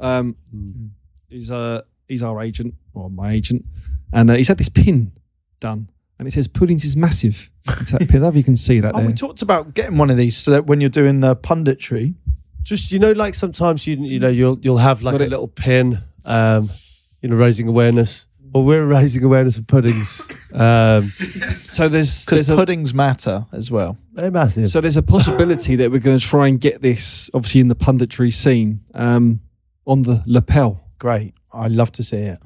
um, 0.00 0.36
Hmm. 0.50 0.86
he's 1.28 1.50
uh 1.50 1.82
he's 2.08 2.22
our 2.22 2.40
agent 2.42 2.74
or 2.94 3.10
my 3.10 3.32
agent, 3.32 3.64
and 4.12 4.30
uh, 4.30 4.34
he's 4.34 4.48
had 4.48 4.56
this 4.58 4.68
pin 4.70 5.12
done, 5.60 5.90
and 6.18 6.26
it 6.26 6.30
says 6.30 6.48
puddings 6.48 6.84
is 6.84 6.96
massive. 6.96 7.50
It's 7.80 7.90
that 7.90 8.00
pin. 8.00 8.08
I 8.08 8.12
don't 8.12 8.22
know 8.22 8.28
if 8.28 8.36
you 8.36 8.44
can 8.44 8.56
see 8.56 8.80
that 8.80 8.94
Oh, 8.94 8.98
there. 8.98 9.06
we 9.08 9.12
talked 9.12 9.42
about 9.42 9.74
getting 9.74 9.98
one 9.98 10.08
of 10.08 10.16
these 10.16 10.36
so 10.36 10.50
that 10.52 10.66
when 10.66 10.80
you're 10.80 10.88
doing 10.90 11.22
uh, 11.24 11.34
punditry. 11.34 12.14
Just 12.62 12.90
you 12.90 12.98
know, 12.98 13.12
like 13.12 13.34
sometimes 13.34 13.86
you 13.86 13.96
you 13.96 14.18
know 14.18 14.28
you'll 14.28 14.58
you'll 14.60 14.78
have 14.78 15.02
like 15.02 15.12
Got 15.12 15.20
a 15.20 15.24
it. 15.24 15.30
little 15.30 15.46
pin, 15.48 16.02
um, 16.24 16.70
you 17.22 17.28
know, 17.28 17.36
raising 17.36 17.68
awareness. 17.68 18.26
Well, 18.52 18.64
we're 18.64 18.86
raising 18.86 19.22
awareness 19.24 19.58
of 19.58 19.66
puddings. 19.66 20.22
Um, 20.56 21.10
so 21.10 21.86
there's 21.86 22.24
Because 22.24 22.46
there's 22.46 22.48
a, 22.48 22.56
puddings 22.56 22.94
matter 22.94 23.44
as 23.52 23.70
well. 23.70 23.98
they're 24.14 24.30
massive. 24.30 24.70
so 24.70 24.80
there's 24.80 24.96
a 24.96 25.02
possibility 25.02 25.76
that 25.76 25.90
we're 25.90 25.98
going 26.00 26.16
to 26.18 26.24
try 26.24 26.48
and 26.48 26.58
get 26.58 26.80
this 26.80 27.28
obviously 27.34 27.60
in 27.60 27.68
the 27.68 27.74
punditry 27.76 28.32
scene 28.32 28.80
um, 28.94 29.40
on 29.86 30.00
the 30.00 30.22
lapel. 30.26 30.80
Great. 30.98 31.34
I 31.52 31.66
love 31.68 31.92
to 31.92 32.02
see 32.02 32.16
it. 32.18 32.38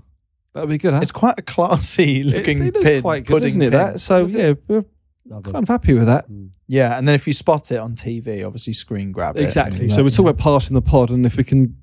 That'd 0.55 0.68
be 0.71 0.79
good. 0.79 0.93
Huh? 0.93 0.99
It's 1.03 1.12
quite 1.12 1.39
a 1.39 1.43
classy 1.43 2.23
It- 2.23 2.27
looking 2.35 2.66
it, 2.66 2.77
is 2.79 2.83
pin. 2.85 3.03
quite 3.03 3.25
good, 3.27 3.35
pudding 3.35 3.47
isn't 3.47 3.62
it? 3.62 3.71
pin. 3.71 3.79
That 3.79 4.01
so 4.01 4.27
yeah, 4.27 4.55
we're 4.66 4.85
Lovely. 5.27 5.53
kind 5.53 5.62
of 5.62 5.68
happy 5.68 5.95
with 5.95 6.07
that. 6.07 6.25
Yeah, 6.66 6.99
and 6.99 7.07
then 7.07 7.14
if 7.14 7.29
you 7.29 7.33
spot 7.33 7.71
it 7.71 7.77
on 7.77 7.95
TV, 7.95 8.45
obviously 8.45 8.73
screen 8.73 9.12
grab 9.12 9.37
it. 9.37 9.45
Exactly. 9.45 9.83
and 9.83 9.93
So 9.93 9.99
we're 10.03 10.07
let- 10.07 10.14
talking 10.14 10.31
about 10.31 10.43
passing 10.43 10.75
the 10.75 10.83
pod, 10.83 11.11
and 11.11 11.25
if 11.25 11.37
we 11.37 11.45
can, 11.45 11.77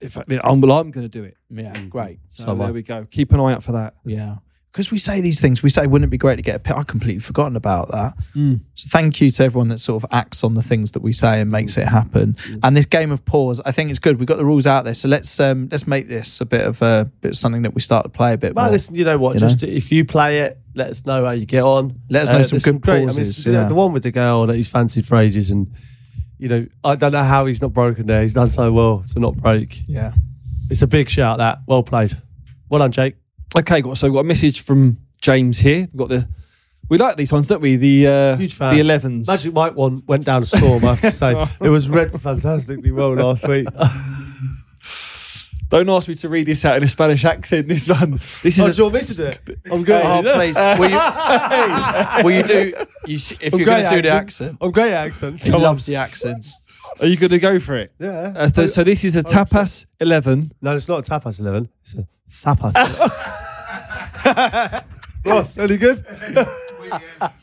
if 0.00 0.16
I, 0.18 0.22
I'm, 0.44 0.60
well, 0.60 0.78
I'm 0.78 0.90
going 0.90 1.08
to 1.08 1.18
do 1.18 1.24
it. 1.24 1.36
Yeah, 1.50 1.76
great. 1.86 2.18
So 2.28 2.44
So 2.44 2.50
am 2.52 2.60
I. 2.60 2.64
there 2.66 2.74
we 2.74 2.82
go. 2.82 3.06
Keep 3.10 3.32
an 3.32 3.40
eye 3.40 3.52
out 3.54 3.62
for 3.62 3.72
that. 3.72 3.94
Yeah. 4.04 4.36
Because 4.70 4.92
we 4.92 4.98
say 4.98 5.20
these 5.22 5.40
things, 5.40 5.62
we 5.62 5.70
say, 5.70 5.86
wouldn't 5.86 6.08
it 6.08 6.10
be 6.10 6.18
great 6.18 6.36
to 6.36 6.42
get 6.42 6.54
a 6.54 6.58
pin? 6.60 6.76
I've 6.76 6.86
completely 6.86 7.20
forgotten 7.20 7.56
about 7.56 7.90
that. 7.90 8.14
Mm. 8.36 8.60
So 8.74 8.88
thank 8.92 9.20
you 9.20 9.30
to 9.30 9.42
everyone 9.44 9.68
that 9.68 9.78
sort 9.78 10.04
of 10.04 10.10
acts 10.12 10.44
on 10.44 10.54
the 10.54 10.62
things 10.62 10.92
that 10.92 11.02
we 11.02 11.12
say 11.12 11.40
and 11.40 11.50
makes 11.50 11.78
it 11.78 11.88
happen. 11.88 12.36
And 12.62 12.76
this 12.76 12.84
game 12.86 13.10
of 13.10 13.24
pause, 13.24 13.60
I 13.64 13.72
think 13.72 13.90
it's 13.90 13.98
good. 13.98 14.18
We've 14.18 14.28
got 14.28 14.36
the 14.36 14.44
rules 14.44 14.66
out 14.66 14.84
there, 14.84 14.94
so 14.94 15.08
let's 15.08 15.40
um, 15.40 15.68
let's 15.72 15.86
make 15.88 16.06
this 16.06 16.40
a 16.42 16.46
bit 16.46 16.64
of 16.64 16.80
a 16.82 17.10
bit 17.22 17.30
of 17.30 17.36
something 17.36 17.62
that 17.62 17.74
we 17.74 17.80
start 17.80 18.04
to 18.04 18.10
play 18.10 18.34
a 18.34 18.38
bit 18.38 18.54
Well, 18.54 18.66
more. 18.66 18.72
listen, 18.72 18.94
you 18.94 19.04
know 19.04 19.18
what? 19.18 19.34
you 19.34 19.40
just 19.40 19.62
if 19.64 19.90
you 19.90 20.04
play 20.04 20.40
it, 20.42 20.58
let 20.74 20.90
us 20.90 21.04
know 21.06 21.24
how 21.24 21.32
you 21.32 21.46
get 21.46 21.64
on. 21.64 21.94
Let 22.10 22.24
us 22.24 22.28
know 22.28 22.42
some 22.42 22.50
there's 22.56 22.64
good 22.66 22.80
great- 22.82 23.04
pauses, 23.06 23.46
you 23.46 23.52
know, 23.52 23.66
the 23.68 23.74
one 23.74 23.92
with 23.92 24.02
the 24.04 24.12
girl 24.12 24.46
that 24.46 24.54
he's 24.54 24.68
fancied 24.68 25.06
for 25.06 25.16
ages, 25.16 25.50
and 25.50 25.72
you 26.38 26.48
know, 26.48 26.66
I 26.84 26.96
don't 26.96 27.12
know 27.12 27.22
how 27.24 27.46
he's 27.46 27.60
not 27.60 27.72
broken 27.72 28.06
there. 28.06 28.22
He's 28.22 28.34
done 28.34 28.50
so 28.50 28.72
well 28.72 29.02
to 29.12 29.20
not 29.20 29.36
break. 29.36 29.82
Yeah. 29.86 30.12
It's 30.70 30.82
a 30.82 30.86
big 30.86 31.08
shout. 31.08 31.38
That 31.38 31.60
well 31.66 31.82
played. 31.82 32.14
Well 32.68 32.80
done, 32.80 32.92
Jake. 32.92 33.16
Okay, 33.56 33.80
got 33.80 33.98
so 33.98 34.06
we've 34.06 34.14
got 34.14 34.20
a 34.20 34.24
message 34.24 34.60
from 34.60 34.98
James 35.20 35.58
here. 35.58 35.88
We've 35.92 35.96
got 35.96 36.08
the 36.10 36.28
we 36.88 36.96
like 36.96 37.16
these 37.16 37.32
ones, 37.32 37.48
don't 37.48 37.60
we? 37.60 37.76
The 37.76 38.06
uh, 38.06 38.36
Huge 38.36 38.54
fan. 38.54 38.74
the 38.74 38.82
11s. 38.82 39.26
Magic 39.26 39.52
Mike 39.52 39.74
one 39.74 40.02
went 40.06 40.24
down 40.24 40.42
a 40.42 40.46
storm. 40.46 40.82
I 40.84 40.88
have 40.94 41.00
to 41.02 41.10
say, 41.10 41.34
it 41.60 41.68
was 41.68 41.88
read 41.88 42.18
fantastically 42.18 42.92
well 42.92 43.14
last 43.14 43.46
week. 43.46 43.68
Don't 45.70 45.88
ask 45.90 46.08
me 46.08 46.14
to 46.14 46.28
read 46.30 46.46
this 46.46 46.64
out 46.64 46.76
in 46.78 46.82
a 46.82 46.88
Spanish 46.88 47.24
accent. 47.26 47.68
This 47.68 47.88
one. 47.88 48.12
This 48.42 48.58
Oh, 48.58 48.66
is 48.66 48.76
do 48.76 48.82
you 48.82 48.84
want 48.90 48.94
me 48.94 49.00
to 49.02 49.14
do 49.14 49.24
it? 49.24 49.40
I'm 49.70 49.84
good. 49.84 50.02
Oh, 50.02 50.22
please. 50.34 50.56
Will 50.56 50.88
you, 50.90 50.98
will 52.24 52.30
you 52.30 52.42
do, 52.42 52.72
you, 53.06 53.18
sh- 53.18 53.32
if 53.40 53.52
I'm 53.52 53.58
you're 53.60 53.66
going 53.66 53.80
great 53.86 53.88
to 53.90 53.94
do 53.96 54.02
the 54.02 54.08
accent. 54.14 54.52
accent, 54.52 54.58
I'm 54.62 54.70
great 54.70 54.92
at 54.92 55.06
accents. 55.06 55.44
he 55.44 55.50
loves 55.52 55.84
the 55.86 55.96
accents. 55.96 56.58
are 57.00 57.06
you 57.06 57.16
going 57.18 57.30
to 57.30 57.38
go 57.38 57.58
for 57.60 57.76
it? 57.76 57.92
Yeah. 57.98 58.32
Uh, 58.34 58.48
th- 58.48 58.70
so 58.70 58.82
this 58.82 59.04
is 59.04 59.16
a 59.16 59.22
tapas 59.22 59.84
11. 60.00 60.52
No, 60.62 60.74
it's 60.74 60.88
not 60.88 61.06
a 61.06 61.10
tapas 61.10 61.38
eleven. 61.40 61.68
It's 61.82 61.98
a 61.98 62.06
tapas. 62.30 62.74
Ross, 65.26 65.58
any 65.58 65.76
good? 65.76 65.98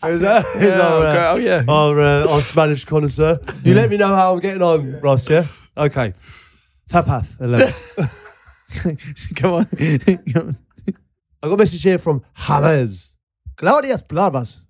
Is 0.04 0.22
that? 0.22 0.44
is 0.56 0.74
our, 0.74 1.06
uh, 1.06 1.12
great. 1.14 1.28
Oh, 1.28 1.38
yeah. 1.58 1.64
Our, 1.72 2.00
uh, 2.02 2.28
our 2.34 2.42
Spanish 2.42 2.84
connoisseur. 2.86 3.40
You 3.64 3.76
let 3.76 3.92
me 3.92 3.98
know 3.98 4.08
how 4.08 4.34
I'm 4.34 4.40
getting 4.40 4.64
on, 4.64 5.00
Ross. 5.02 5.30
Yeah. 5.30 5.46
Okay. 5.78 6.14
Tapas 6.90 7.40
eleven. 7.40 7.74
Come 9.36 9.54
on. 9.54 9.66
Come 9.66 10.48
on. 10.48 10.56
I 11.42 11.48
got 11.48 11.54
a 11.54 11.58
message 11.58 11.84
here 11.84 11.98
from 11.98 12.22
James. 12.48 13.16
Claudias 13.56 14.02
palabras. 14.08 14.64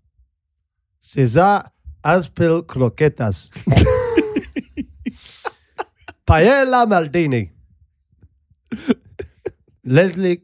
Cesar 0.99 1.63
Aspil 2.03 2.63
croquetas. 2.63 3.49
Paella 6.27 6.85
Maldini. 6.85 7.51
Ledley. 9.83 10.41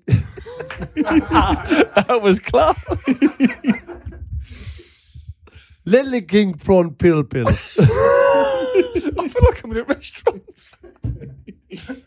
That 0.96 2.20
was 2.22 2.40
class. 2.40 2.78
Ledley 5.86 6.22
King 6.22 6.54
prawn 6.54 6.94
pill 6.96 7.24
pill. 7.24 7.48
I 7.48 9.28
feel 9.28 9.44
like 9.44 9.64
I'm 9.64 9.72
in 9.72 9.78
a 9.78 9.84
restaurant. 9.84 10.44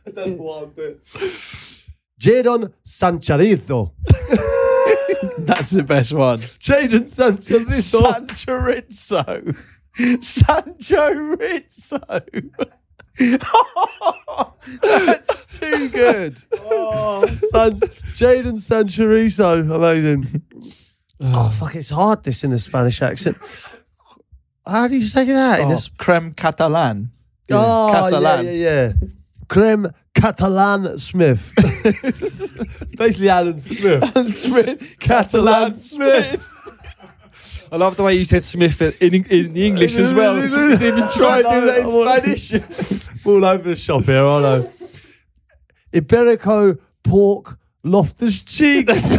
That's 0.06 0.30
what 0.38 0.62
I'm. 0.64 0.70
Jadon 2.20 2.72
Sancharizo. 2.86 3.92
That's 5.46 5.70
the 5.70 5.82
best 5.82 6.12
one. 6.12 6.38
Jadon 6.38 7.08
Sancharizo. 7.10 7.82
Sancho 8.22 9.54
Sancho 10.22 11.12
Rizzo. 11.14 12.00
That's 14.82 15.58
too 15.58 15.88
good. 15.88 16.38
oh, 16.60 17.26
San, 17.26 17.80
Jadon 17.80 18.58
Sancharizo. 18.58 19.70
Amazing. 19.74 20.42
Oh. 21.20 21.32
oh, 21.34 21.50
fuck, 21.50 21.74
it's 21.76 21.90
hard 21.90 22.24
this 22.24 22.42
in 22.44 22.52
a 22.52 22.58
Spanish 22.58 23.00
accent. 23.02 23.36
How 24.66 24.88
do 24.88 24.96
you 24.96 25.02
say 25.06 25.24
that? 25.26 25.60
In 25.60 25.70
a 25.70 25.74
Oh, 25.74 25.78
creme 25.98 26.32
catalan. 26.32 27.10
Oh, 27.50 27.90
Catalan. 27.92 28.46
Yeah, 28.46 28.50
yeah, 28.52 28.92
yeah. 29.00 29.08
Creme 29.48 29.88
Catalan 30.14 30.98
Smith. 30.98 31.52
Basically, 32.96 33.28
Alan 33.28 33.58
Smith. 33.58 34.16
And 34.16 34.34
Smith, 34.34 34.96
Catalan 35.00 35.74
Smith. 35.74 36.50
I 37.72 37.76
love 37.76 37.96
the 37.96 38.02
way 38.04 38.14
you 38.14 38.24
said 38.24 38.42
Smith 38.42 38.80
in, 39.02 39.14
in, 39.14 39.24
in 39.26 39.56
English 39.56 39.96
as 39.96 40.12
well. 40.14 40.36
You 40.42 40.48
didn't 40.48 40.82
even 40.82 41.08
try 41.10 41.40
and 41.40 41.48
do 41.48 41.66
that 41.66 41.78
in 41.80 41.90
Spanish. 41.90 43.26
All 43.26 43.44
over 43.44 43.70
the 43.70 43.76
shop 43.76 44.04
here, 44.04 44.24
I 44.24 44.40
know. 44.40 44.70
Iberico 45.92 46.78
pork 47.02 47.58
Loftus 47.82 48.42
cheeks. 48.42 49.16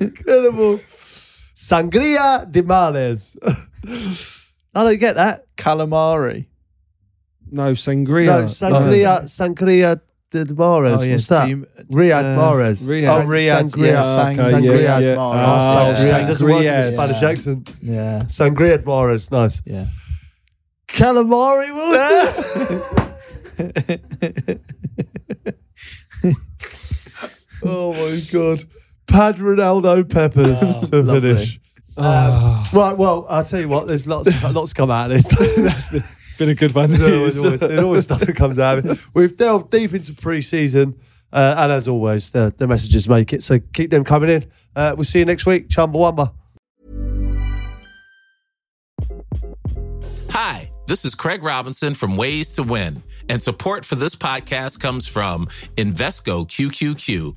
Incredible. 0.00 0.78
Sangria 1.54 2.50
de 2.50 2.62
Mares. 2.62 3.36
I 4.74 4.84
don't 4.84 5.00
get 5.00 5.16
that. 5.16 5.44
calamari. 5.56 6.46
No, 7.50 7.72
sangria. 7.74 8.26
No, 8.26 8.44
Sangria, 8.46 9.22
Sangria 9.28 10.00
de 10.30 10.44
Mares. 10.54 11.00
Oh, 11.00 11.04
yeah, 11.04 11.12
What's 11.12 11.26
that? 11.28 11.44
do 11.44 11.50
you- 11.50 11.66
Riyad 11.92 12.24
uh, 12.24 12.36
Mahrez. 12.40 12.88
Riyad. 12.90 13.24
Oh, 13.24 13.28
Riyadh, 13.28 13.62
Sangria. 13.70 13.86
yeah, 13.86 14.02
sang- 14.02 14.36
Sangria. 14.36 14.52
Sangria 14.52 14.82
yeah. 14.82 15.16
Mahrez. 15.16 15.16
Oh, 15.16 15.32
Yeah. 15.86 15.96
Sangria. 15.96 16.26
Doesn't 16.26 16.48
work 16.48 16.62
in 16.62 16.66
a 16.66 16.68
Spanish 16.96 17.22
Yeah. 17.22 17.30
accent. 17.30 17.64
Yeah, 17.82 18.22
Sangria 18.26 18.78
Mahrez. 18.82 19.30
Nice. 19.30 19.62
yeah. 19.64 19.86
Calamari 20.88 21.70
Wilson. 21.74 22.82
oh 27.64 27.92
my 27.92 28.20
god. 28.32 28.64
Pad 29.06 29.36
Ronaldo 29.36 30.08
peppers 30.10 30.60
to 30.90 31.02
lovely. 31.02 31.34
finish. 31.34 31.60
Um, 31.96 32.62
right, 32.74 32.96
well, 32.96 33.26
I'll 33.30 33.44
tell 33.44 33.60
you 33.60 33.68
what, 33.68 33.88
there's 33.88 34.06
lots 34.06 34.42
lots 34.44 34.72
come 34.74 34.90
out 34.90 35.10
of 35.10 35.22
this. 35.22 36.06
Been 36.38 36.48
a 36.50 36.54
good 36.54 36.74
one. 36.74 36.90
there's, 36.90 37.02
always, 37.16 37.44
always- 37.44 37.60
there's 37.60 37.82
always 37.82 38.04
stuff 38.04 38.20
that 38.20 38.36
comes 38.36 38.58
out 38.58 38.78
of 38.78 38.86
it. 38.86 38.98
We've 39.14 39.36
delved 39.36 39.70
deep 39.70 39.94
into 39.94 40.12
pre 40.14 40.42
season, 40.42 40.94
uh, 41.32 41.54
and 41.56 41.72
as 41.72 41.88
always, 41.88 42.30
the, 42.30 42.52
the 42.56 42.66
messages 42.66 43.08
make 43.08 43.32
it. 43.32 43.42
So 43.42 43.58
keep 43.72 43.90
them 43.90 44.04
coming 44.04 44.28
in. 44.30 44.46
Uh, 44.74 44.92
we'll 44.96 45.04
see 45.04 45.20
you 45.20 45.24
next 45.24 45.46
week. 45.46 45.68
Chumbawamba. 45.68 46.32
Hi, 50.30 50.70
this 50.86 51.04
is 51.04 51.14
Craig 51.14 51.42
Robinson 51.42 51.94
from 51.94 52.16
Ways 52.16 52.50
to 52.52 52.62
Win, 52.62 53.02
and 53.28 53.40
support 53.42 53.84
for 53.84 53.94
this 53.94 54.14
podcast 54.14 54.80
comes 54.80 55.06
from 55.06 55.46
Invesco 55.76 56.46
QQQ, 56.46 57.36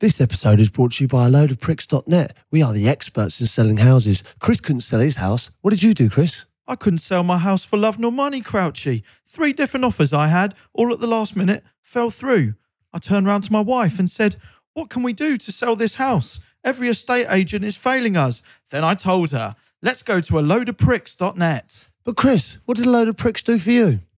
This 0.00 0.20
episode 0.20 0.60
is 0.60 0.68
brought 0.68 0.92
to 0.92 1.04
you 1.04 1.08
by 1.08 1.26
a 1.26 1.28
load 1.28 1.50
of 1.50 1.58
pricks.net. 1.58 2.36
We 2.52 2.62
are 2.62 2.72
the 2.72 2.88
experts 2.88 3.40
in 3.40 3.48
selling 3.48 3.78
houses. 3.78 4.22
Chris 4.38 4.60
couldn't 4.60 4.82
sell 4.82 5.00
his 5.00 5.16
house. 5.16 5.50
What 5.60 5.70
did 5.70 5.82
you 5.82 5.92
do, 5.92 6.08
Chris? 6.08 6.46
I 6.68 6.76
couldn't 6.76 7.00
sell 7.00 7.24
my 7.24 7.38
house 7.38 7.64
for 7.64 7.76
love 7.76 7.98
nor 7.98 8.12
money, 8.12 8.40
Crouchy. 8.40 9.02
Three 9.26 9.52
different 9.52 9.84
offers 9.84 10.12
I 10.12 10.28
had, 10.28 10.54
all 10.72 10.92
at 10.92 11.00
the 11.00 11.08
last 11.08 11.34
minute, 11.34 11.64
fell 11.82 12.10
through. 12.10 12.54
I 12.92 13.00
turned 13.00 13.26
round 13.26 13.42
to 13.44 13.52
my 13.52 13.60
wife 13.60 13.98
and 13.98 14.08
said, 14.08 14.36
What 14.72 14.88
can 14.88 15.02
we 15.02 15.12
do 15.12 15.36
to 15.36 15.50
sell 15.50 15.74
this 15.74 15.96
house? 15.96 16.46
Every 16.62 16.86
estate 16.86 17.26
agent 17.28 17.64
is 17.64 17.76
failing 17.76 18.16
us. 18.16 18.44
Then 18.70 18.84
I 18.84 18.94
told 18.94 19.32
her, 19.32 19.56
Let's 19.82 20.04
go 20.04 20.20
to 20.20 20.38
a 20.38 20.42
loadofpricks.net. 20.42 21.88
But 22.04 22.16
Chris, 22.16 22.58
what 22.66 22.76
did 22.76 22.86
a 22.86 22.90
load 22.90 23.08
of 23.08 23.16
pricks 23.16 23.42
do 23.42 23.58
for 23.58 23.72
you? 23.72 23.98